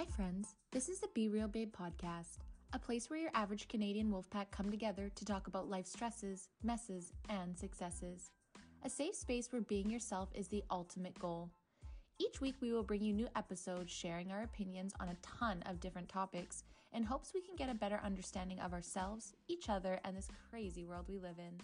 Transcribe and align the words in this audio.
Hi, 0.00 0.06
friends. 0.16 0.56
This 0.72 0.88
is 0.88 0.98
the 0.98 1.08
Be 1.12 1.28
Real 1.28 1.46
Babe 1.46 1.74
podcast, 1.78 2.38
a 2.72 2.78
place 2.78 3.10
where 3.10 3.18
your 3.18 3.30
average 3.34 3.68
Canadian 3.68 4.10
wolfpack 4.10 4.50
come 4.50 4.70
together 4.70 5.10
to 5.14 5.24
talk 5.26 5.46
about 5.46 5.68
life 5.68 5.86
stresses, 5.86 6.48
messes, 6.62 7.12
and 7.28 7.54
successes. 7.54 8.30
A 8.82 8.88
safe 8.88 9.14
space 9.14 9.52
where 9.52 9.60
being 9.60 9.90
yourself 9.90 10.30
is 10.34 10.48
the 10.48 10.64
ultimate 10.70 11.18
goal. 11.18 11.50
Each 12.18 12.40
week, 12.40 12.54
we 12.62 12.72
will 12.72 12.82
bring 12.82 13.04
you 13.04 13.12
new 13.12 13.28
episodes 13.36 13.92
sharing 13.92 14.32
our 14.32 14.42
opinions 14.42 14.94
on 14.98 15.10
a 15.10 15.18
ton 15.20 15.62
of 15.66 15.80
different 15.80 16.08
topics 16.08 16.64
in 16.94 17.02
hopes 17.02 17.32
we 17.34 17.42
can 17.42 17.54
get 17.54 17.68
a 17.68 17.74
better 17.74 18.00
understanding 18.02 18.58
of 18.58 18.72
ourselves, 18.72 19.34
each 19.48 19.68
other, 19.68 20.00
and 20.06 20.16
this 20.16 20.30
crazy 20.48 20.86
world 20.86 21.04
we 21.10 21.18
live 21.18 21.38
in. 21.38 21.60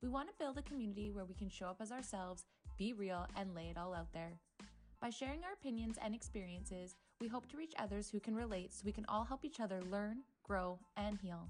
We 0.00 0.08
want 0.08 0.30
to 0.30 0.34
build 0.38 0.56
a 0.56 0.62
community 0.62 1.10
where 1.10 1.26
we 1.26 1.34
can 1.34 1.50
show 1.50 1.66
up 1.66 1.82
as 1.82 1.92
ourselves, 1.92 2.46
be 2.78 2.94
real, 2.94 3.26
and 3.36 3.54
lay 3.54 3.68
it 3.68 3.76
all 3.76 3.92
out 3.92 4.14
there. 4.14 4.32
By 4.98 5.10
sharing 5.10 5.44
our 5.44 5.52
opinions 5.52 5.98
and 6.02 6.14
experiences, 6.14 6.96
we 7.20 7.28
hope 7.28 7.48
to 7.48 7.56
reach 7.56 7.72
others 7.78 8.10
who 8.10 8.20
can 8.20 8.34
relate 8.34 8.72
so 8.72 8.82
we 8.84 8.92
can 8.92 9.06
all 9.08 9.24
help 9.24 9.44
each 9.44 9.60
other 9.60 9.80
learn, 9.90 10.18
grow, 10.42 10.78
and 10.96 11.18
heal. 11.18 11.48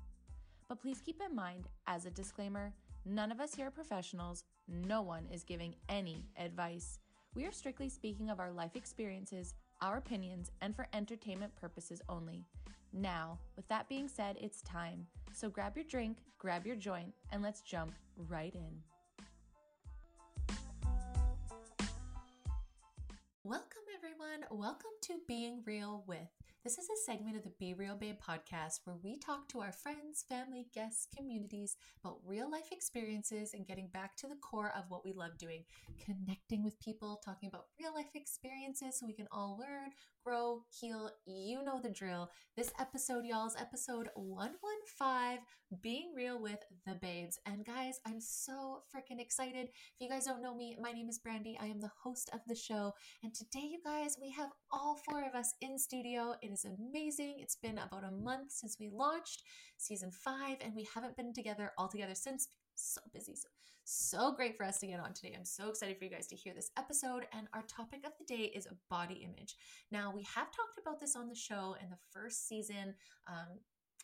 But 0.68 0.80
please 0.80 1.00
keep 1.04 1.20
in 1.20 1.34
mind, 1.34 1.68
as 1.86 2.06
a 2.06 2.10
disclaimer, 2.10 2.72
none 3.04 3.32
of 3.32 3.40
us 3.40 3.54
here 3.54 3.66
are 3.66 3.70
professionals, 3.70 4.44
no 4.68 5.02
one 5.02 5.26
is 5.32 5.44
giving 5.44 5.74
any 5.88 6.24
advice. 6.38 6.98
We 7.34 7.44
are 7.46 7.52
strictly 7.52 7.88
speaking 7.88 8.30
of 8.30 8.40
our 8.40 8.52
life 8.52 8.76
experiences, 8.76 9.54
our 9.80 9.96
opinions, 9.96 10.50
and 10.60 10.74
for 10.74 10.88
entertainment 10.92 11.54
purposes 11.56 12.00
only. 12.08 12.44
Now, 12.92 13.38
with 13.56 13.68
that 13.68 13.88
being 13.88 14.08
said, 14.08 14.36
it's 14.40 14.62
time. 14.62 15.06
So 15.32 15.50
grab 15.50 15.76
your 15.76 15.84
drink, 15.84 16.18
grab 16.38 16.66
your 16.66 16.76
joint, 16.76 17.12
and 17.32 17.42
let's 17.42 17.60
jump 17.60 17.92
right 18.28 18.54
in. 18.54 18.95
Everyone. 24.26 24.48
Welcome 24.50 24.90
to 25.02 25.14
Being 25.28 25.62
Real 25.64 26.02
with. 26.06 26.18
This 26.64 26.78
is 26.78 26.88
a 26.88 27.04
segment 27.04 27.36
of 27.36 27.44
the 27.44 27.52
Be 27.60 27.74
Real 27.74 27.96
Babe 27.96 28.16
podcast 28.16 28.80
where 28.84 28.96
we 29.02 29.18
talk 29.18 29.48
to 29.48 29.60
our 29.60 29.72
friends, 29.72 30.24
family, 30.28 30.66
guests, 30.74 31.06
communities 31.16 31.76
about 32.02 32.18
real 32.26 32.50
life 32.50 32.68
experiences 32.72 33.52
and 33.54 33.66
getting 33.66 33.88
back 33.88 34.16
to 34.16 34.26
the 34.26 34.36
core 34.36 34.72
of 34.76 34.84
what 34.88 35.04
we 35.04 35.12
love 35.12 35.38
doing 35.38 35.64
connecting 36.04 36.64
with 36.64 36.80
people, 36.80 37.20
talking 37.24 37.48
about 37.48 37.66
real 37.80 37.94
life 37.94 38.10
experiences 38.14 38.98
so 38.98 39.06
we 39.06 39.12
can 39.12 39.28
all 39.30 39.58
learn, 39.60 39.90
grow, 40.26 40.62
heal. 40.80 41.08
You 41.24 41.62
know 41.62 41.80
the 41.80 41.88
drill. 41.88 42.28
This 42.56 42.72
episode, 42.80 43.24
y'all, 43.24 43.46
is 43.46 43.54
episode 43.60 44.08
115 44.16 45.38
Being 45.80 46.12
Real 46.16 46.42
with 46.42 46.58
the 46.84 46.94
Babes. 46.94 47.38
And 47.46 47.64
guys, 47.64 48.00
I'm 48.04 48.20
so 48.20 48.82
freaking 48.92 49.20
excited. 49.20 49.68
If 49.68 50.00
you 50.00 50.08
guys 50.08 50.24
don't 50.24 50.42
know 50.42 50.56
me, 50.56 50.76
my 50.82 50.90
name 50.90 51.08
is 51.08 51.20
Brandy. 51.20 51.56
I 51.60 51.66
am 51.66 51.80
the 51.80 51.92
host 52.02 52.28
of 52.32 52.40
the 52.48 52.56
show. 52.56 52.92
And 53.22 53.32
today, 53.32 53.68
you 53.70 53.78
guys, 53.84 54.16
we 54.20 54.32
have 54.32 54.50
all 54.72 54.98
four 55.08 55.24
of 55.24 55.36
us 55.36 55.54
in 55.60 55.78
studio. 55.78 56.34
It 56.42 56.48
is 56.48 56.64
amazing. 56.64 57.36
It's 57.38 57.56
been 57.56 57.78
about 57.78 58.02
a 58.02 58.10
month 58.10 58.50
since 58.50 58.78
we 58.80 58.90
launched 58.92 59.44
season 59.76 60.10
five, 60.10 60.56
and 60.60 60.74
we 60.74 60.88
haven't 60.92 61.16
been 61.16 61.34
together 61.34 61.70
all 61.78 61.88
together 61.88 62.16
since 62.16 62.48
so 62.74 63.00
busy. 63.14 63.36
So, 63.36 63.46
so 63.86 64.32
great 64.32 64.56
for 64.56 64.64
us 64.66 64.78
to 64.78 64.86
get 64.86 64.98
on 64.98 65.12
today. 65.12 65.34
I'm 65.36 65.44
so 65.44 65.68
excited 65.68 65.96
for 65.96 66.04
you 66.04 66.10
guys 66.10 66.26
to 66.28 66.36
hear 66.36 66.52
this 66.52 66.70
episode. 66.76 67.26
And 67.32 67.46
our 67.54 67.62
topic 67.62 68.00
of 68.04 68.12
the 68.18 68.24
day 68.24 68.50
is 68.54 68.66
body 68.90 69.24
image. 69.24 69.54
Now, 69.92 70.12
we 70.14 70.22
have 70.22 70.46
talked 70.46 70.78
about 70.80 70.98
this 71.00 71.14
on 71.14 71.28
the 71.28 71.36
show 71.36 71.76
in 71.80 71.88
the 71.88 71.98
first 72.12 72.48
season. 72.48 72.94
Um, 73.28 73.60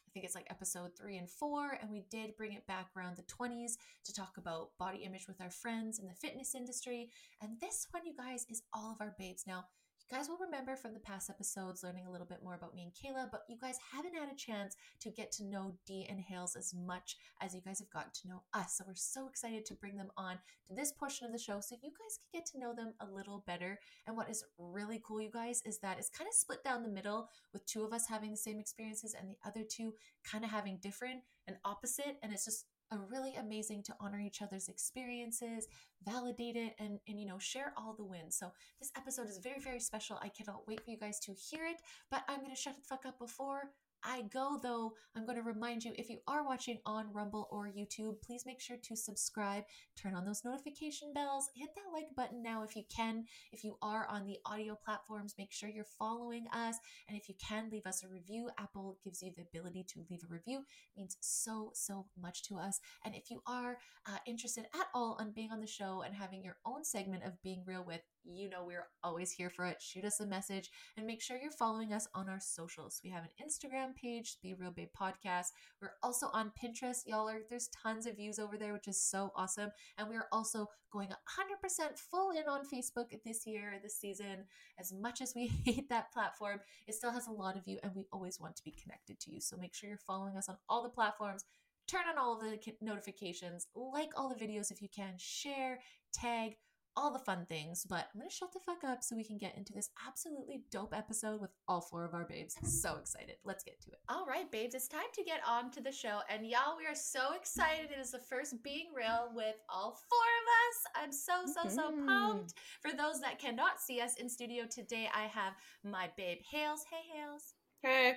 I 0.06 0.10
think 0.12 0.24
it's 0.24 0.34
like 0.34 0.46
episode 0.50 0.90
three 0.96 1.16
and 1.16 1.28
four, 1.28 1.78
and 1.80 1.90
we 1.90 2.04
did 2.10 2.36
bring 2.36 2.52
it 2.52 2.66
back 2.66 2.90
around 2.96 3.16
the 3.16 3.22
20s 3.22 3.72
to 4.04 4.12
talk 4.12 4.36
about 4.36 4.68
body 4.78 4.98
image 4.98 5.26
with 5.26 5.40
our 5.40 5.50
friends 5.50 5.98
in 5.98 6.06
the 6.06 6.14
fitness 6.14 6.54
industry. 6.54 7.08
And 7.40 7.58
this 7.60 7.86
one, 7.90 8.04
you 8.06 8.12
guys, 8.16 8.46
is 8.50 8.62
all 8.72 8.92
of 8.92 9.00
our 9.00 9.16
babes. 9.18 9.44
Now, 9.46 9.64
you 10.10 10.16
guys 10.16 10.28
will 10.28 10.38
remember 10.38 10.76
from 10.76 10.94
the 10.94 11.00
past 11.00 11.30
episodes 11.30 11.82
learning 11.82 12.06
a 12.06 12.10
little 12.10 12.26
bit 12.26 12.42
more 12.42 12.54
about 12.54 12.74
me 12.74 12.82
and 12.82 12.92
Kayla, 12.92 13.30
but 13.30 13.42
you 13.48 13.56
guys 13.60 13.76
haven't 13.92 14.14
had 14.14 14.30
a 14.30 14.36
chance 14.36 14.76
to 15.00 15.10
get 15.10 15.30
to 15.32 15.44
know 15.44 15.74
Dee 15.86 16.06
and 16.08 16.20
Hales 16.20 16.56
as 16.56 16.74
much 16.74 17.16
as 17.40 17.54
you 17.54 17.60
guys 17.60 17.78
have 17.78 17.90
gotten 17.90 18.10
to 18.22 18.28
know 18.28 18.42
us. 18.52 18.76
So 18.76 18.84
we're 18.86 18.94
so 18.94 19.26
excited 19.26 19.64
to 19.66 19.74
bring 19.74 19.96
them 19.96 20.10
on 20.16 20.38
to 20.68 20.74
this 20.74 20.92
portion 20.92 21.26
of 21.26 21.32
the 21.32 21.38
show 21.38 21.60
so 21.60 21.76
you 21.82 21.90
guys 21.90 22.18
can 22.18 22.40
get 22.40 22.46
to 22.46 22.58
know 22.58 22.74
them 22.74 22.94
a 23.00 23.06
little 23.06 23.44
better. 23.46 23.78
And 24.06 24.16
what 24.16 24.30
is 24.30 24.44
really 24.58 25.00
cool, 25.06 25.20
you 25.20 25.30
guys, 25.30 25.62
is 25.64 25.78
that 25.78 25.98
it's 25.98 26.10
kind 26.10 26.28
of 26.28 26.34
split 26.34 26.64
down 26.64 26.82
the 26.82 26.88
middle 26.88 27.28
with 27.52 27.64
two 27.66 27.84
of 27.84 27.92
us 27.92 28.06
having 28.08 28.30
the 28.32 28.36
same 28.36 28.58
experiences 28.58 29.14
and 29.18 29.28
the 29.28 29.38
other 29.46 29.64
two 29.68 29.94
kind 30.24 30.44
of 30.44 30.50
having 30.50 30.78
different 30.82 31.20
and 31.46 31.56
opposite. 31.64 32.18
And 32.22 32.32
it's 32.32 32.44
just 32.44 32.66
really 33.10 33.34
amazing 33.36 33.82
to 33.84 33.94
honor 34.00 34.20
each 34.20 34.42
other's 34.42 34.68
experiences, 34.68 35.66
validate 36.04 36.56
it, 36.56 36.74
and, 36.78 36.98
and 37.08 37.20
you 37.20 37.26
know, 37.26 37.38
share 37.38 37.72
all 37.76 37.94
the 37.96 38.04
wins. 38.04 38.36
So 38.36 38.52
this 38.80 38.92
episode 38.96 39.28
is 39.28 39.38
very, 39.38 39.60
very 39.60 39.80
special. 39.80 40.18
I 40.22 40.28
cannot 40.28 40.66
wait 40.66 40.80
for 40.84 40.90
you 40.90 40.98
guys 40.98 41.18
to 41.20 41.32
hear 41.32 41.64
it, 41.66 41.76
but 42.10 42.22
I'm 42.28 42.40
gonna 42.42 42.56
shut 42.56 42.76
the 42.76 42.82
fuck 42.82 43.06
up 43.06 43.18
before 43.18 43.70
I 44.04 44.22
go, 44.32 44.58
though, 44.62 44.94
I'm 45.16 45.24
going 45.24 45.36
to 45.36 45.42
remind 45.42 45.84
you 45.84 45.92
if 45.96 46.10
you 46.10 46.18
are 46.26 46.44
watching 46.44 46.78
on 46.86 47.12
Rumble 47.12 47.48
or 47.50 47.68
YouTube, 47.68 48.20
please 48.22 48.44
make 48.46 48.60
sure 48.60 48.76
to 48.82 48.96
subscribe, 48.96 49.64
turn 49.96 50.14
on 50.14 50.24
those 50.24 50.44
notification 50.44 51.12
bells, 51.12 51.50
hit 51.54 51.70
that 51.74 51.92
like 51.92 52.14
button 52.16 52.42
now 52.42 52.62
if 52.64 52.74
you 52.74 52.82
can. 52.94 53.24
If 53.52 53.64
you 53.64 53.76
are 53.82 54.06
on 54.08 54.26
the 54.26 54.38
audio 54.46 54.76
platforms, 54.84 55.34
make 55.38 55.52
sure 55.52 55.68
you're 55.68 55.84
following 55.84 56.46
us. 56.52 56.76
And 57.08 57.16
if 57.16 57.28
you 57.28 57.34
can, 57.36 57.68
leave 57.70 57.86
us 57.86 58.02
a 58.02 58.08
review. 58.08 58.50
Apple 58.58 58.98
gives 59.04 59.22
you 59.22 59.32
the 59.36 59.42
ability 59.42 59.84
to 59.94 60.04
leave 60.10 60.22
a 60.24 60.32
review, 60.32 60.58
it 60.58 60.98
means 60.98 61.16
so, 61.20 61.70
so 61.74 62.06
much 62.20 62.42
to 62.44 62.56
us. 62.56 62.80
And 63.04 63.14
if 63.14 63.30
you 63.30 63.42
are 63.46 63.78
uh, 64.06 64.18
interested 64.26 64.64
at 64.74 64.86
all 64.94 65.16
on 65.20 65.32
being 65.32 65.50
on 65.52 65.60
the 65.60 65.66
show 65.66 66.02
and 66.02 66.14
having 66.14 66.42
your 66.42 66.56
own 66.66 66.84
segment 66.84 67.24
of 67.24 67.40
Being 67.42 67.62
Real 67.66 67.84
with, 67.84 68.00
you 68.24 68.48
know 68.48 68.64
we're 68.64 68.88
always 69.02 69.32
here 69.32 69.50
for 69.50 69.64
it. 69.66 69.80
Shoot 69.80 70.04
us 70.04 70.20
a 70.20 70.26
message 70.26 70.70
and 70.96 71.06
make 71.06 71.22
sure 71.22 71.36
you're 71.36 71.50
following 71.50 71.92
us 71.92 72.08
on 72.14 72.28
our 72.28 72.40
socials. 72.40 73.00
We 73.02 73.10
have 73.10 73.24
an 73.24 73.46
Instagram 73.46 73.94
page, 73.94 74.36
Be 74.42 74.54
Real 74.54 74.70
Babe 74.70 74.88
Podcast. 74.98 75.48
We're 75.80 75.94
also 76.02 76.28
on 76.32 76.52
Pinterest. 76.62 77.00
Y'all 77.06 77.28
are 77.28 77.40
there's 77.48 77.68
tons 77.82 78.06
of 78.06 78.16
views 78.16 78.38
over 78.38 78.56
there, 78.56 78.72
which 78.72 78.88
is 78.88 79.02
so 79.02 79.32
awesome. 79.36 79.70
And 79.98 80.08
we're 80.08 80.28
also 80.32 80.68
going 80.92 81.08
100% 81.08 81.98
full 81.98 82.30
in 82.30 82.44
on 82.48 82.62
Facebook 82.66 83.06
this 83.24 83.46
year, 83.46 83.74
this 83.82 83.98
season. 83.98 84.44
As 84.78 84.92
much 84.92 85.20
as 85.20 85.32
we 85.34 85.46
hate 85.64 85.88
that 85.88 86.12
platform, 86.12 86.60
it 86.86 86.94
still 86.94 87.12
has 87.12 87.26
a 87.26 87.32
lot 87.32 87.56
of 87.56 87.66
you, 87.66 87.78
and 87.82 87.92
we 87.94 88.06
always 88.12 88.38
want 88.40 88.56
to 88.56 88.64
be 88.64 88.74
connected 88.82 89.18
to 89.20 89.32
you. 89.32 89.40
So 89.40 89.56
make 89.56 89.74
sure 89.74 89.88
you're 89.88 89.98
following 89.98 90.36
us 90.36 90.48
on 90.48 90.56
all 90.68 90.82
the 90.82 90.88
platforms 90.88 91.44
turn 91.88 92.02
on 92.08 92.16
all 92.16 92.34
of 92.34 92.40
the 92.40 92.58
notifications, 92.80 93.66
like 93.74 94.10
all 94.16 94.28
the 94.28 94.34
videos 94.34 94.70
if 94.70 94.80
you 94.80 94.88
can, 94.88 95.14
share, 95.18 95.80
tag, 96.12 96.52
all 96.96 97.12
the 97.12 97.18
fun 97.18 97.46
things, 97.48 97.86
but 97.88 98.08
I'm 98.12 98.20
gonna 98.20 98.30
shut 98.30 98.52
the 98.52 98.60
fuck 98.60 98.84
up 98.84 99.02
so 99.02 99.16
we 99.16 99.24
can 99.24 99.38
get 99.38 99.56
into 99.56 99.72
this 99.72 99.90
absolutely 100.06 100.62
dope 100.70 100.94
episode 100.96 101.40
with 101.40 101.50
all 101.68 101.80
four 101.80 102.04
of 102.04 102.14
our 102.14 102.24
babes. 102.24 102.56
So 102.62 102.96
excited. 102.96 103.36
Let's 103.44 103.64
get 103.64 103.80
to 103.82 103.90
it. 103.90 104.00
All 104.08 104.26
right, 104.26 104.50
babes, 104.50 104.74
it's 104.74 104.88
time 104.88 105.10
to 105.14 105.24
get 105.24 105.40
on 105.46 105.70
to 105.72 105.80
the 105.80 105.92
show. 105.92 106.20
And 106.28 106.46
y'all, 106.46 106.76
we 106.76 106.86
are 106.86 106.94
so 106.94 107.34
excited. 107.34 107.90
It 107.90 108.00
is 108.00 108.10
the 108.10 108.18
first 108.18 108.62
Being 108.62 108.88
Real 108.94 109.30
with 109.34 109.56
all 109.68 109.98
four 110.10 110.28
of 110.40 110.46
us. 110.62 111.02
I'm 111.02 111.12
so, 111.12 111.46
so, 111.46 111.68
so 111.68 111.90
mm-hmm. 111.90 112.06
pumped. 112.06 112.54
For 112.80 112.90
those 112.96 113.20
that 113.20 113.38
cannot 113.38 113.80
see 113.80 114.00
us 114.00 114.16
in 114.16 114.28
studio 114.28 114.64
today, 114.68 115.08
I 115.14 115.22
have 115.24 115.54
my 115.84 116.10
babe 116.16 116.38
Hales. 116.50 116.84
Hey, 116.90 117.18
Hales. 117.18 117.54
Hey. 117.82 118.16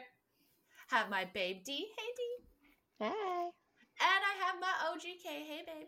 Have 0.90 1.10
my 1.10 1.26
babe 1.34 1.64
D. 1.66 1.74
Hey, 1.98 2.12
D. 2.16 2.46
Hey. 3.00 3.50
And 4.00 4.22
I 4.24 4.46
have 4.46 4.56
my 4.60 4.74
OGK. 4.92 5.24
Hey, 5.24 5.64
babe. 5.66 5.88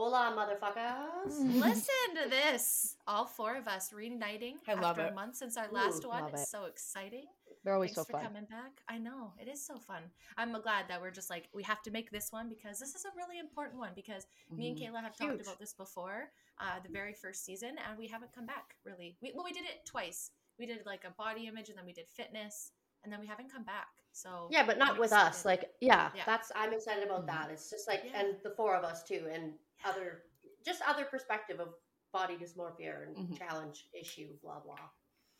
Hola, 0.00 0.32
motherfuckers. 0.38 1.34
Listen 1.60 2.22
to 2.22 2.30
this. 2.30 2.94
All 3.08 3.26
four 3.26 3.56
of 3.56 3.66
us 3.66 3.92
reuniting 3.92 4.54
I 4.68 4.74
love 4.74 4.84
after 4.96 5.06
it. 5.06 5.10
a 5.10 5.14
month 5.16 5.34
since 5.34 5.56
our 5.56 5.66
last 5.72 6.04
Ooh, 6.04 6.08
one. 6.10 6.22
love 6.22 6.32
It's 6.34 6.42
it. 6.42 6.48
so 6.48 6.66
exciting. 6.66 7.24
They're 7.64 7.74
always 7.74 7.90
Thanks 7.90 8.06
so 8.08 8.12
for 8.12 8.12
fun. 8.12 8.22
coming 8.26 8.44
back. 8.48 8.70
I 8.88 8.96
know. 8.98 9.32
It 9.42 9.48
is 9.48 9.60
so 9.66 9.76
fun. 9.76 10.02
I'm 10.36 10.52
glad 10.62 10.84
that 10.86 11.00
we're 11.00 11.10
just 11.10 11.30
like, 11.30 11.48
we 11.52 11.64
have 11.64 11.82
to 11.82 11.90
make 11.90 12.12
this 12.12 12.30
one 12.30 12.48
because 12.48 12.78
this 12.78 12.94
is 12.94 13.06
a 13.06 13.08
really 13.16 13.40
important 13.40 13.80
one 13.80 13.90
because 13.96 14.28
me 14.52 14.68
and 14.68 14.78
Mhm. 14.78 14.82
Kayla 14.92 15.02
have 15.02 15.16
Huge. 15.16 15.30
talked 15.30 15.40
about 15.42 15.58
this 15.58 15.74
before, 15.74 16.30
uh, 16.60 16.78
the 16.78 16.90
very 16.90 17.12
first 17.12 17.44
season, 17.44 17.76
and 17.78 17.98
we 17.98 18.06
haven't 18.06 18.32
come 18.32 18.46
back 18.46 18.76
really. 18.84 19.16
We, 19.20 19.32
well, 19.34 19.44
we 19.44 19.52
did 19.52 19.64
it 19.64 19.84
twice. 19.84 20.30
We 20.60 20.66
did 20.66 20.86
like 20.86 21.02
a 21.04 21.10
body 21.10 21.48
image 21.48 21.70
and 21.70 21.76
then 21.76 21.84
we 21.86 21.92
did 21.92 22.08
fitness 22.08 22.70
and 23.02 23.12
then 23.12 23.18
we 23.18 23.26
haven't 23.26 23.50
come 23.52 23.64
back. 23.64 23.88
So 24.22 24.48
Yeah, 24.50 24.66
but 24.66 24.78
not 24.78 24.92
I'm 24.94 24.98
with 24.98 25.12
us. 25.12 25.44
Like, 25.44 25.70
yeah, 25.80 26.10
Yeah. 26.14 26.24
that's 26.26 26.50
I'm 26.56 26.72
excited 26.72 27.04
about 27.04 27.22
Mhm. 27.22 27.26
that. 27.28 27.50
It's 27.50 27.70
just 27.70 27.86
like, 27.86 28.02
Yeah. 28.04 28.20
and 28.20 28.42
the 28.42 28.50
four 28.50 28.74
of 28.74 28.84
us 28.84 29.02
too, 29.04 29.28
and 29.32 29.58
other, 29.84 30.24
just 30.64 30.82
other 30.82 31.04
perspective 31.04 31.60
of 31.60 31.74
body 32.12 32.36
dysmorphia 32.36 33.02
and 33.06 33.16
Mm-hmm. 33.16 33.34
Mhm. 33.34 33.38
challenge 33.38 33.88
issue, 33.92 34.36
blah 34.42 34.60
blah. 34.60 34.88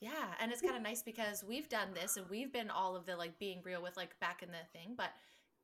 Yeah, 0.00 0.34
and 0.38 0.52
it's 0.52 0.62
kind 0.62 0.76
of 0.76 0.82
nice 0.82 1.02
because 1.02 1.42
we've 1.42 1.68
done 1.68 1.92
this 1.92 2.16
and 2.16 2.28
we've 2.30 2.52
been 2.52 2.70
all 2.70 2.94
of 2.94 3.04
the 3.04 3.16
like 3.16 3.36
being 3.38 3.62
real 3.62 3.82
with 3.82 3.96
like 3.96 4.18
back 4.20 4.42
in 4.44 4.50
the 4.52 4.64
thing, 4.72 4.94
but 4.94 5.10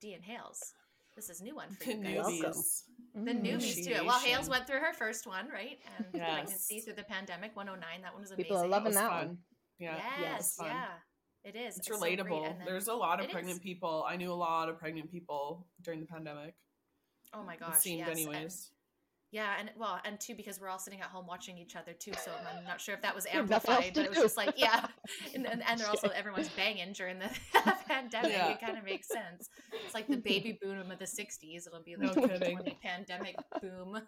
D 0.01 0.15
and 0.15 0.25
Hales, 0.25 0.75
this 1.15 1.31
is 1.31 1.41
a 1.41 1.45
new 1.45 1.55
one 1.55 1.71
for 1.77 1.85
The 1.85 1.93
you 1.95 2.03
guys. 2.03 2.27
Newbies. 2.27 2.85
The 3.15 3.31
Mm. 3.31 3.43
newbies 3.45 3.85
too. 3.85 4.05
Well, 4.05 4.19
Hales 4.19 4.49
went 4.49 4.67
through 4.67 4.81
her 4.81 4.93
first 4.93 5.25
one, 5.27 5.49
right? 5.49 5.81
And 5.97 6.07
Yes. 6.15 6.33
pregnancy 6.35 6.81
through 6.81 6.95
the 6.95 7.05
pandemic, 7.05 7.55
109. 7.55 8.03
That 8.03 8.13
one 8.13 8.23
was 8.23 8.33
amazing. 8.33 8.45
People 8.45 8.57
are 8.57 8.67
loving 8.67 8.95
that 8.95 9.09
fun. 9.09 9.27
one. 9.29 9.45
Yeah. 9.79 10.21
Yes, 10.21 10.57
yeah, 10.61 10.99
it 11.45 11.57
is. 11.57 11.77
It's 11.79 11.87
so 11.89 11.95
relatable. 11.99 12.47
And 12.47 12.61
then- 12.61 12.67
There's 12.67 12.89
a 12.89 12.95
lot 12.95 13.21
of 13.23 13.31
pregnant 13.31 13.59
is. 13.59 13.63
people. 13.63 14.05
I 14.09 14.17
knew 14.17 14.33
a 14.33 14.35
lot 14.35 14.69
of 14.69 14.79
pregnant 14.79 15.11
people 15.11 15.67
during 15.83 16.01
the 16.01 16.07
pandemic. 16.07 16.55
oh 17.33 17.43
my 17.43 17.57
gosh. 17.57 17.69
It 17.69 17.73
gosh, 17.73 17.81
seemed 17.83 17.99
yes. 17.99 18.09
and- 18.09 18.19
anyways. 18.19 18.71
Yeah, 19.31 19.53
and 19.59 19.69
well, 19.77 19.99
and 20.05 20.21
two 20.21 20.37
because 20.37 20.61
we're 20.61 20.69
all 20.69 20.79
sitting 20.79 21.01
at 21.01 21.09
home 21.09 21.27
watching 21.27 21.59
each 21.59 21.75
other 21.75 21.93
too. 21.93 22.13
So 22.25 22.31
I'm 22.57 22.63
not 22.63 22.81
sure 22.81 22.95
if 22.95 23.03
that 23.03 23.17
was 23.17 23.25
We 23.25 23.31
have 23.37 23.51
nothing 23.51 23.69
else 23.73 23.85
amplified, 23.87 23.95
but 23.95 24.05
it 24.05 24.11
was 24.11 24.19
just 24.21 24.37
like 24.37 24.53
yeah, 24.57 24.87
and 25.35 25.45
and, 25.45 25.61
and 25.69 25.81
they're 25.81 25.89
also 25.95 26.07
everyone's 26.11 26.51
banging 26.51 26.93
during 26.93 27.19
the 27.19 27.29
pandemic. 27.89 28.31
Yeah. 28.31 28.53
It 28.53 28.61
kind 28.61 28.79
of 28.79 28.85
makes 28.85 29.09
sense. 29.09 29.49
It's 29.85 29.93
like 29.93 30.07
the 30.07 30.19
baby 30.19 30.57
boom 30.63 30.89
of 30.93 31.01
the 31.01 31.05
'60s. 31.05 31.67
It'll 31.67 31.83
be 31.83 31.97
No 31.99 32.13
like 32.13 32.65
the 32.65 32.75
pandemic 32.81 33.35
boom. 33.61 34.01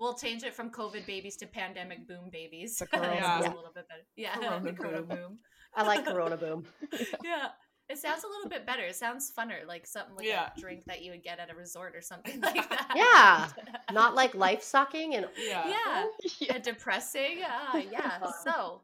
we'll 0.00 0.14
change 0.14 0.44
it 0.44 0.54
from 0.54 0.70
COVID 0.70 1.06
babies 1.06 1.36
to 1.36 1.46
pandemic 1.46 2.08
boom 2.08 2.30
babies. 2.32 2.76
The 2.78 2.86
corona 2.86 3.12
It 3.16 3.22
sounds 3.22 3.44
boom. 3.44 3.52
a 3.52 3.56
little 3.56 3.72
bit 3.74 3.86
better. 3.86 4.00
Yeah, 4.16 4.34
Corona 4.36 4.64
the 4.64 4.72
corona 4.72 5.02
boom. 5.02 5.08
boom. 5.18 5.38
I 5.76 5.82
like 5.82 6.04
Corona 6.04 6.36
Boom. 6.44 6.64
Yeah. 7.24 7.48
It 7.88 7.98
sounds 7.98 8.24
a 8.24 8.26
little 8.26 8.48
bit 8.48 8.66
better. 8.66 8.82
It 8.82 8.96
sounds 8.96 9.30
funner, 9.38 9.64
like 9.64 9.86
something 9.86 10.16
like 10.16 10.26
Yeah. 10.26 10.48
a 10.56 10.60
drink 10.60 10.84
that 10.86 11.02
you 11.02 11.12
would 11.12 11.22
get 11.22 11.38
at 11.38 11.52
a 11.52 11.54
resort 11.54 11.94
or 11.94 12.00
something 12.00 12.40
like 12.48 12.68
that. 12.68 12.92
Yeah. 12.96 13.72
Not 13.92 14.16
like 14.16 14.34
life 14.34 14.62
sucking 14.64 15.14
and 15.14 15.28
Yeah. 15.38 15.68
yeah. 15.68 16.04
Yeah. 16.40 16.54
and 16.54 16.64
depressing. 16.64 17.38
Ah, 17.46 17.76
yeah. 17.76 18.26
So, 18.42 18.80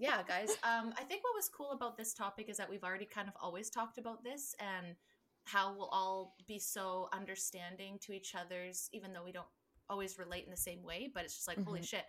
yeah, 0.00 0.22
guys. 0.26 0.50
Um, 0.64 0.92
I 0.98 1.04
think 1.04 1.22
what 1.22 1.36
was 1.36 1.48
cool 1.56 1.70
about 1.70 1.96
this 1.96 2.14
topic 2.14 2.48
is 2.48 2.56
that 2.56 2.68
we've 2.68 2.82
already 2.82 3.04
kind 3.06 3.28
of 3.28 3.34
always 3.40 3.70
talked 3.70 3.96
about 3.98 4.24
this 4.24 4.56
and 4.58 4.96
how 5.44 5.74
we'll 5.76 5.88
all 5.92 6.34
be 6.48 6.58
so 6.58 7.08
understanding 7.12 7.98
to 8.02 8.12
each 8.12 8.34
other's, 8.34 8.88
even 8.92 9.12
though 9.12 9.22
we 9.24 9.30
don't 9.30 9.46
always 9.88 10.18
relate 10.18 10.44
in 10.44 10.50
the 10.50 10.56
same 10.56 10.82
way. 10.82 11.08
But 11.14 11.24
it's 11.24 11.34
just 11.36 11.46
like, 11.46 11.62
holy 11.64 11.80
Mhm. 11.80 11.88
shit, 11.88 12.04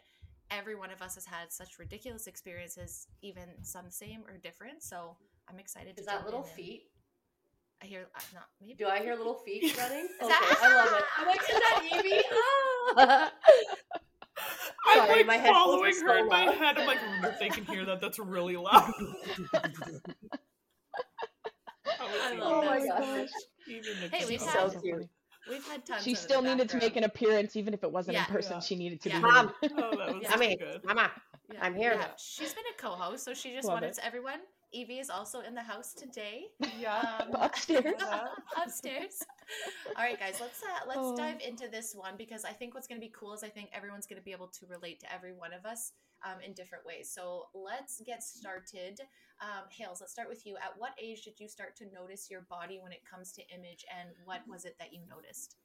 every 0.58 0.76
one 0.76 0.92
of 0.92 1.02
us 1.02 1.16
has 1.16 1.26
had 1.26 1.52
such 1.52 1.80
ridiculous 1.80 2.28
experiences, 2.28 3.08
even 3.22 3.44
some 3.64 3.90
same 3.90 4.22
or 4.28 4.38
different. 4.38 4.84
So 4.84 5.16
I'm 5.50 5.60
excited. 5.60 5.98
is 6.00 6.06
to 6.06 6.12
that 6.12 6.26
little 6.26 6.44
feet? 6.44 6.84
I 7.82 7.86
hear 7.86 8.08
uh, 8.16 8.20
not 8.34 8.46
maybe. 8.62 8.76
Do 8.76 8.88
I 8.88 9.00
hear 9.00 9.16
little 9.16 9.34
feet 9.36 9.76
running? 9.78 10.08
Okay, 10.22 10.28
that- 10.30 10.60
I 10.62 10.76
love 10.76 10.94
it. 10.98 11.04
I'm 11.18 11.28
like, 11.28 11.42
is 11.42 11.60
that 11.60 11.84
Evie? 11.98 12.24
I'm 14.86 14.98
Sorry, 14.98 15.18
like 15.18 15.26
my 15.26 15.36
headphones 15.38 15.56
following 15.58 15.96
her 16.02 16.18
in 16.20 16.28
my 16.28 16.42
head. 16.42 16.78
I'm 16.78 16.86
like, 16.88 16.98
I 17.02 17.08
wonder 17.08 17.30
if 17.30 17.40
they 17.40 17.50
can 17.50 17.66
hear 17.66 17.86
that. 17.86 18.02
That's 18.02 18.20
really 18.20 18.56
loud. 18.58 18.92
I 22.00 22.38
Oh 22.40 22.40
love 22.40 22.66
my 22.66 22.80
gosh. 22.86 23.30
Even 23.68 23.94
Hey, 24.12 24.26
we've 24.26 24.36
it's 24.36 24.46
had- 24.46 24.72
So 24.72 24.80
cute. 24.82 25.08
We've 25.50 25.66
had 25.68 25.86
tons. 25.86 26.04
She 26.04 26.14
of 26.14 26.18
still 26.18 26.42
the 26.42 26.50
needed 26.50 26.70
to 26.70 26.78
make 26.78 26.96
an 26.96 27.04
appearance, 27.04 27.56
even 27.56 27.74
if 27.74 27.84
it 27.84 27.92
wasn't 27.92 28.16
Yeah. 28.16 28.26
in 28.28 28.34
person. 28.34 28.54
Yeah. 28.54 28.60
She 28.62 28.76
needed 28.76 29.02
to 29.02 29.10
Yeah. 29.10 29.16
be. 29.18 29.22
Mom, 29.22 29.48
heard. 29.62 29.72
Oh, 29.78 29.98
that 29.98 30.16
was 30.16 30.24
Yeah. 30.42 30.56
good. 30.56 30.84
Mama, 30.84 31.12
Yeah. 31.52 31.60
I'm 31.62 31.76
here. 31.76 31.94
Yeah, 31.94 32.12
she's 32.18 32.54
been 32.54 32.64
a 32.78 32.82
co-host, 32.82 33.24
so 33.26 33.34
she 33.34 33.54
just 33.54 33.68
Love 33.68 33.76
wanted 33.76 33.90
it. 33.90 33.96
to 33.96 34.06
everyone. 34.06 34.40
Evie 34.72 34.98
is 35.00 35.12
also 35.12 35.42
in 35.42 35.54
the 35.54 35.62
house 35.62 35.94
today, 35.94 36.46
Yeah. 36.80 37.20
um, 37.22 37.30
Upstairs. 37.42 37.94
upstairs. 38.66 39.22
All 39.96 40.04
right, 40.04 40.18
guys, 40.20 40.38
let's 40.42 40.64
uh, 40.64 40.86
let's 40.88 41.00
Oh. 41.02 41.16
dive 41.16 41.42
into 41.42 41.68
this 41.68 41.94
one 41.94 42.16
because 42.18 42.44
I 42.44 42.54
think 42.54 42.74
what's 42.74 42.88
going 42.88 43.00
to 43.00 43.06
be 43.06 43.14
cool 43.16 43.34
is 43.34 43.44
I 43.44 43.50
think 43.50 43.70
everyone's 43.72 44.08
going 44.08 44.20
to 44.20 44.24
be 44.26 44.32
able 44.32 44.48
to 44.48 44.66
relate 44.66 45.00
to 45.02 45.14
every 45.14 45.34
one 45.34 45.54
of 45.54 45.66
us 45.66 45.92
um, 46.24 46.40
in 46.46 46.54
different 46.54 46.86
ways. 46.86 47.10
So 47.10 47.48
let's 47.54 48.02
get 48.06 48.24
started. 48.24 49.02
Um, 49.42 49.66
Hales, 49.70 50.00
let's 50.02 50.14
start 50.14 50.30
with 50.30 50.46
you. 50.46 50.56
At 50.58 50.74
what 50.78 50.92
age 51.02 51.24
did 51.24 51.40
you 51.40 51.48
start 51.48 51.76
to 51.78 51.86
notice 51.94 52.30
your 52.30 52.42
body 52.50 52.80
when 52.82 52.92
it 52.92 53.02
comes 53.10 53.32
to 53.34 53.42
image, 53.54 53.86
and 54.00 54.10
what 54.26 54.42
was 54.48 54.66
it 54.66 54.76
that 54.80 54.94
you 54.94 55.00
noticed? 55.10 55.58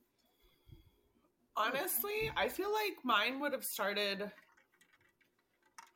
Honestly, 1.57 2.31
I 2.37 2.49
feel 2.49 2.73
like 2.73 2.97
mine 3.05 3.41
would 3.41 3.53
have 3.53 3.65
started. 3.65 4.31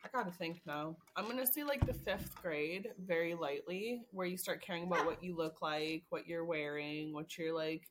I 0.04 0.08
gotta 0.12 0.32
think 0.32 0.60
now. 0.66 0.96
I'm 1.14 1.26
gonna 1.26 1.46
say 1.46 1.62
like 1.62 1.86
the 1.86 1.94
fifth 1.94 2.34
grade, 2.42 2.88
very 3.04 3.34
lightly, 3.34 4.02
where 4.10 4.26
you 4.26 4.36
start 4.36 4.60
caring 4.60 4.84
about 4.84 5.06
what 5.06 5.22
you 5.22 5.36
look 5.36 5.62
like, 5.62 6.02
what 6.08 6.26
you're 6.26 6.44
wearing, 6.44 7.12
what 7.12 7.38
you're 7.38 7.54
like 7.54 7.88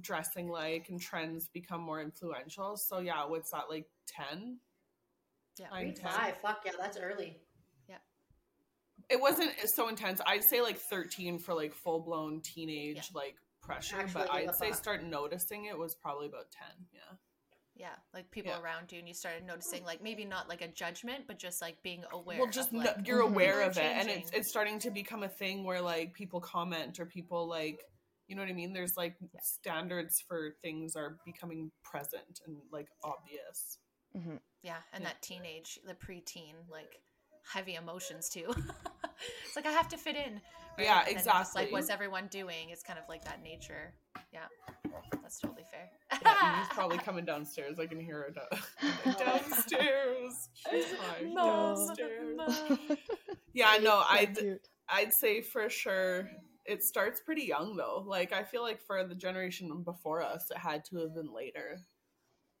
dressing 0.00 0.48
like, 0.48 0.88
and 0.88 1.00
trends 1.00 1.48
become 1.48 1.80
more 1.80 2.00
influential. 2.00 2.76
So 2.76 3.00
yeah, 3.00 3.26
what's 3.26 3.50
that 3.50 3.64
like 3.68 3.86
ten? 4.06 4.58
Yeah, 5.60 5.66
I'm 5.72 5.84
Grade 5.86 5.96
10. 5.96 6.10
five. 6.10 6.38
Fuck 6.38 6.62
yeah, 6.64 6.72
that's 6.78 6.96
early. 6.96 7.36
Yeah. 7.88 7.96
It 9.10 9.20
wasn't 9.20 9.52
so 9.74 9.88
intense. 9.88 10.20
I'd 10.26 10.44
say 10.44 10.60
like 10.62 10.78
13 10.78 11.38
for 11.38 11.54
like 11.54 11.74
full 11.74 12.00
blown 12.00 12.40
teenage 12.42 12.96
Yeah. 12.96 13.02
like 13.14 13.34
pressure, 13.62 13.96
Actually 14.00 14.12
but 14.14 14.32
give 14.32 14.46
a 14.46 14.48
I'd 14.50 14.54
say 14.56 14.68
fuck. 14.70 14.78
start 14.78 15.04
noticing 15.04 15.66
it 15.66 15.78
was 15.78 15.94
probably 15.94 16.26
about 16.28 16.50
10. 16.50 16.66
Yeah. 16.92 17.00
yeah, 17.76 17.94
like 18.14 18.30
people 18.30 18.52
Yeah. 18.52 18.60
around 18.60 18.90
you, 18.92 18.98
and 18.98 19.08
you 19.08 19.14
started 19.14 19.44
noticing, 19.44 19.84
like 19.84 20.02
maybe 20.02 20.24
not 20.24 20.48
like 20.48 20.60
a 20.62 20.68
judgment, 20.68 21.26
but 21.26 21.38
just 21.38 21.60
like 21.62 21.82
being 21.82 22.04
aware. 22.12 22.38
well 22.38 22.50
just 22.50 22.68
of, 22.72 22.82
kn- 22.82 22.84
like, 22.96 23.06
you're 23.06 23.22
Mhm. 23.22 23.30
aware 23.32 23.52
People 23.52 23.62
are 23.66 23.70
of 23.70 23.76
it 23.78 23.82
and 23.84 24.08
it's 24.10 24.30
it's 24.32 24.48
starting 24.48 24.78
to 24.80 24.90
become 24.90 25.22
a 25.22 25.28
thing 25.28 25.64
where 25.64 25.80
like 25.80 26.12
people 26.14 26.40
comment 26.40 26.98
or 27.00 27.06
people 27.06 27.46
like 27.48 27.82
you 28.28 28.36
know 28.36 28.42
what 28.42 28.48
i 28.50 28.52
mean 28.54 28.72
there's 28.72 28.96
like 28.96 29.16
standards 29.42 30.20
for 30.28 30.54
things 30.62 30.94
are 30.94 31.18
becoming 31.24 31.72
present 31.82 32.40
and 32.46 32.56
like 32.70 32.86
obvious 33.02 33.78
Mhm. 34.16 34.40
Yeah, 34.62 34.76
and 34.92 35.02
Yeah. 35.02 35.08
that 35.10 35.22
teenage, 35.22 35.78
the 35.86 35.94
preteen, 35.94 36.54
like 36.70 37.00
heavy 37.44 37.74
emotions 37.76 38.28
too. 38.28 38.52
it's 39.44 39.56
like 39.56 39.66
I 39.66 39.72
have 39.72 39.88
to 39.88 39.96
fit 39.96 40.16
in. 40.16 40.40
Yeah, 40.78 41.04
And 41.06 41.16
then 41.16 41.24
just 41.24 41.54
Like, 41.54 41.72
what's 41.72 41.90
everyone 41.90 42.28
doing? 42.28 42.70
It's 42.70 42.82
kind 42.82 42.98
of 42.98 43.06
like 43.08 43.24
that 43.24 43.42
nature. 43.42 43.92
Yeah, 44.32 44.46
that's 45.20 45.38
totally 45.40 45.64
fair. 45.70 45.90
yeah, 46.22 46.56
Evie's 46.62 46.68
probably 46.74 46.98
coming 47.08 47.24
downstairs 47.24 47.78
i 47.78 47.86
can 47.86 48.00
hear 48.00 48.22
her 48.22 48.30
down- 48.30 49.16
downstairs 49.18 50.48
she's 50.54 50.84
fine 50.86 51.34
Mom, 51.34 51.74
downstairs 51.86 52.36
Mom. 52.36 52.96
yeah 53.52 53.76
no 53.80 54.02
i'd 54.10 54.36
i'd 54.90 55.12
say 55.12 55.40
for 55.40 55.68
sure 55.70 56.28
it 56.66 56.82
starts 56.84 57.20
pretty 57.20 57.42
young 57.44 57.76
though 57.76 58.04
like 58.06 58.32
i 58.32 58.42
feel 58.42 58.62
like 58.62 58.80
for 58.82 59.02
the 59.04 59.14
generation 59.14 59.82
before 59.82 60.22
us 60.22 60.50
it 60.50 60.56
had 60.58 60.84
to 60.84 60.96
have 60.98 61.14
been 61.14 61.32
later 61.32 61.78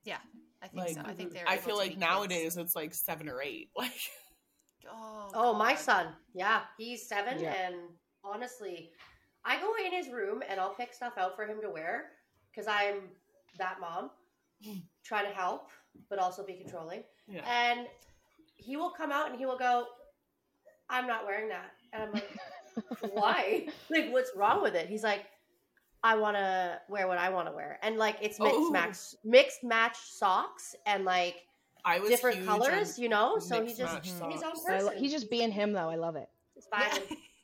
Yeah, 0.04 0.18
I 0.62 0.68
think 0.68 0.86
Like, 0.86 0.94
so. 0.94 1.02
I 1.04 1.12
think 1.14 1.32
they're. 1.32 1.48
i 1.48 1.56
feel 1.56 1.76
like 1.76 1.88
be 1.90 1.94
kids. 1.94 2.00
nowadays 2.00 2.56
it's 2.56 2.76
like 2.76 2.92
seven 2.94 3.28
or 3.28 3.40
eight 3.42 3.70
like 3.76 3.92
Oh, 4.90 5.30
Oh, 5.34 5.54
my 5.54 5.74
son. 5.74 6.06
Yeah, 6.34 6.60
he's 6.78 7.06
seven, 7.06 7.38
Yeah. 7.38 7.52
and 7.54 7.76
honestly, 8.24 8.90
I 9.44 9.60
go 9.60 9.72
in 9.84 9.92
his 9.92 10.08
room 10.08 10.42
and 10.48 10.58
I'll 10.58 10.74
pick 10.74 10.92
stuff 10.94 11.12
out 11.18 11.36
for 11.36 11.44
him 11.44 11.60
to 11.62 11.70
wear 11.70 12.06
because 12.50 12.66
I'm 12.66 13.10
that 13.58 13.76
mom, 13.80 14.10
trying 15.04 15.26
to 15.26 15.32
help 15.34 15.68
but 16.08 16.18
also 16.18 16.44
be 16.46 16.54
controlling. 16.54 17.02
yeah 17.28 17.44
And 17.46 17.86
he 18.56 18.76
will 18.76 18.90
come 18.90 19.12
out 19.12 19.28
and 19.30 19.38
he 19.38 19.44
will 19.46 19.58
go, 19.58 19.86
"I'm 20.88 21.06
not 21.06 21.24
wearing 21.26 21.48
that," 21.50 21.72
and 21.92 22.02
I'm 22.04 22.12
like, 22.12 22.30
"Why? 23.12 23.66
like, 23.90 24.10
what's 24.12 24.30
wrong 24.36 24.62
with 24.62 24.74
it?" 24.74 24.88
He's 24.88 25.02
like, 25.02 25.26
"I 26.02 26.16
want 26.16 26.36
to 26.36 26.80
wear 26.88 27.06
what 27.08 27.18
I 27.18 27.28
want 27.30 27.48
to 27.48 27.52
wear," 27.52 27.78
and 27.82 27.96
like 27.96 28.16
it's 28.20 28.38
mixed 28.38 28.56
Oh. 28.58 28.70
match, 28.70 28.96
mixed 29.24 29.62
match 29.64 29.96
socks 29.96 30.74
and 30.86 31.04
like 31.04 31.44
i 31.84 31.98
was 31.98 32.10
different 32.10 32.44
colors, 32.44 32.98
you 32.98 33.08
know. 33.08 33.38
So 33.38 33.54
he 33.56 33.60
mixed 33.62 33.78
just 33.78 33.94
he's 34.04 34.12
his 34.12 34.18
socks. 34.40 34.64
I 34.68 34.72
person. 34.72 34.86
lo- 34.86 34.92
he's 34.98 35.12
just 35.12 35.30
being 35.30 35.50
him, 35.50 35.72
though. 35.72 35.88
I 35.88 35.96
love 35.96 36.16
it. 36.16 36.28
It's 36.56 36.66
fine. 36.66 36.90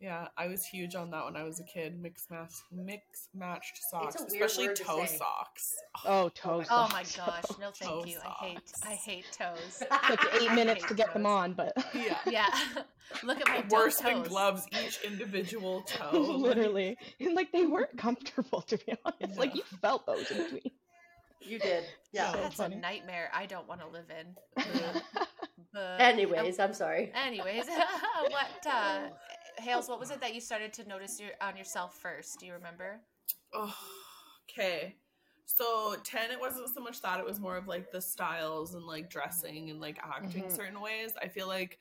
Yeah, 0.01 0.29
I 0.37 0.47
was 0.49 0.65
huge 0.67 0.95
on 0.95 1.11
that 1.13 1.25
when 1.25 1.37
I 1.37 1.43
was 1.45 1.59
a 1.59 1.65
kid. 1.65 1.99
Mixed 1.99 2.31
match, 2.31 2.53
mixed 2.71 3.29
matched 3.35 3.79
socks, 3.91 4.17
a 4.21 4.27
weird 4.31 4.45
especially 4.45 4.67
word 4.69 4.77
to 4.77 4.85
toe 4.85 5.05
say. 5.07 5.17
socks. 5.17 5.75
Oh, 6.05 6.29
toes. 6.29 6.67
Oh 6.71 6.87
my 6.93 7.03
gosh! 7.17 7.45
No, 7.59 7.71
Toe 7.71 8.03
thank 8.03 8.07
you. 8.09 8.19
I 8.23 8.45
hate. 8.45 8.61
I 8.85 8.91
hate 8.95 9.25
toes. 9.33 9.83
It 9.83 9.89
Took 10.07 10.23
you 10.35 10.41
eight 10.51 10.55
minutes 10.55 10.85
to 10.89 10.95
get 10.95 11.15
them 11.15 11.25
on, 11.25 11.55
but 11.55 11.73
Yeah, 11.95 12.19
Yeah, 12.27 12.47
look 13.25 13.41
at 13.41 13.49
my 13.49 13.63
dope 13.63 13.71
worse 13.71 13.97
than 13.97 14.17
toes. 14.17 14.29
gloves. 14.29 14.67
Each 14.85 14.99
individual 15.03 15.81
toe. 15.83 16.11
literally, 16.21 16.99
and 17.19 17.35
like 17.35 17.51
they 17.53 17.65
weren't 17.65 17.97
comfortable 17.97 18.61
to 18.63 18.77
be 18.77 18.93
honest. 19.05 19.39
Like 19.39 19.55
you 19.55 19.63
felt 19.81 20.05
those 20.05 20.31
in 20.31 20.43
between. 20.45 20.73
you 21.41 21.59
did, 21.59 21.85
yeah. 22.13 22.33
So 22.33 22.39
That's 22.39 22.55
funny. 22.57 22.77
a 22.77 22.79
nightmare. 22.81 23.31
I 23.33 23.47
don't 23.47 23.67
want 23.67 23.81
to 23.81 23.87
live 23.89 24.11
in. 24.11 24.37
Yeah. 24.59 25.01
But 25.73 26.01
Anyways, 26.01 26.59
I'm 26.59 26.73
sorry. 26.73 27.13
Anyways, 27.15 27.65
what 27.67 28.67
uh 28.67 28.99
Hales, 29.59 29.89
what 29.89 29.99
was 29.99 30.11
it 30.11 30.21
that 30.21 30.35
you 30.35 30.41
started 30.41 30.73
to 30.75 30.89
notice 30.89 31.19
your, 31.21 31.31
on 31.41 31.57
yourself 31.57 31.97
first? 31.97 32.39
Do 32.41 32.47
you 32.47 32.53
remember? 32.53 33.01
Oh, 33.55 33.75
okay. 34.51 34.97
So 35.47 35.97
ten, 36.05 36.31
it 36.31 36.41
wasn't 36.41 36.75
so 36.75 36.81
much 36.81 37.01
that; 37.03 37.21
it 37.21 37.25
was 37.25 37.41
more 37.41 37.57
of 37.57 37.67
like 37.69 37.91
the 37.91 38.01
styles 38.01 38.75
and 38.75 38.85
like 38.85 39.09
dressing 39.09 39.71
and 39.71 39.81
like 39.81 39.99
acting 40.03 40.45
Mhm. 40.45 40.53
certain 40.57 40.81
ways. 40.81 41.13
I 41.23 41.29
feel 41.29 41.47
like 41.47 41.79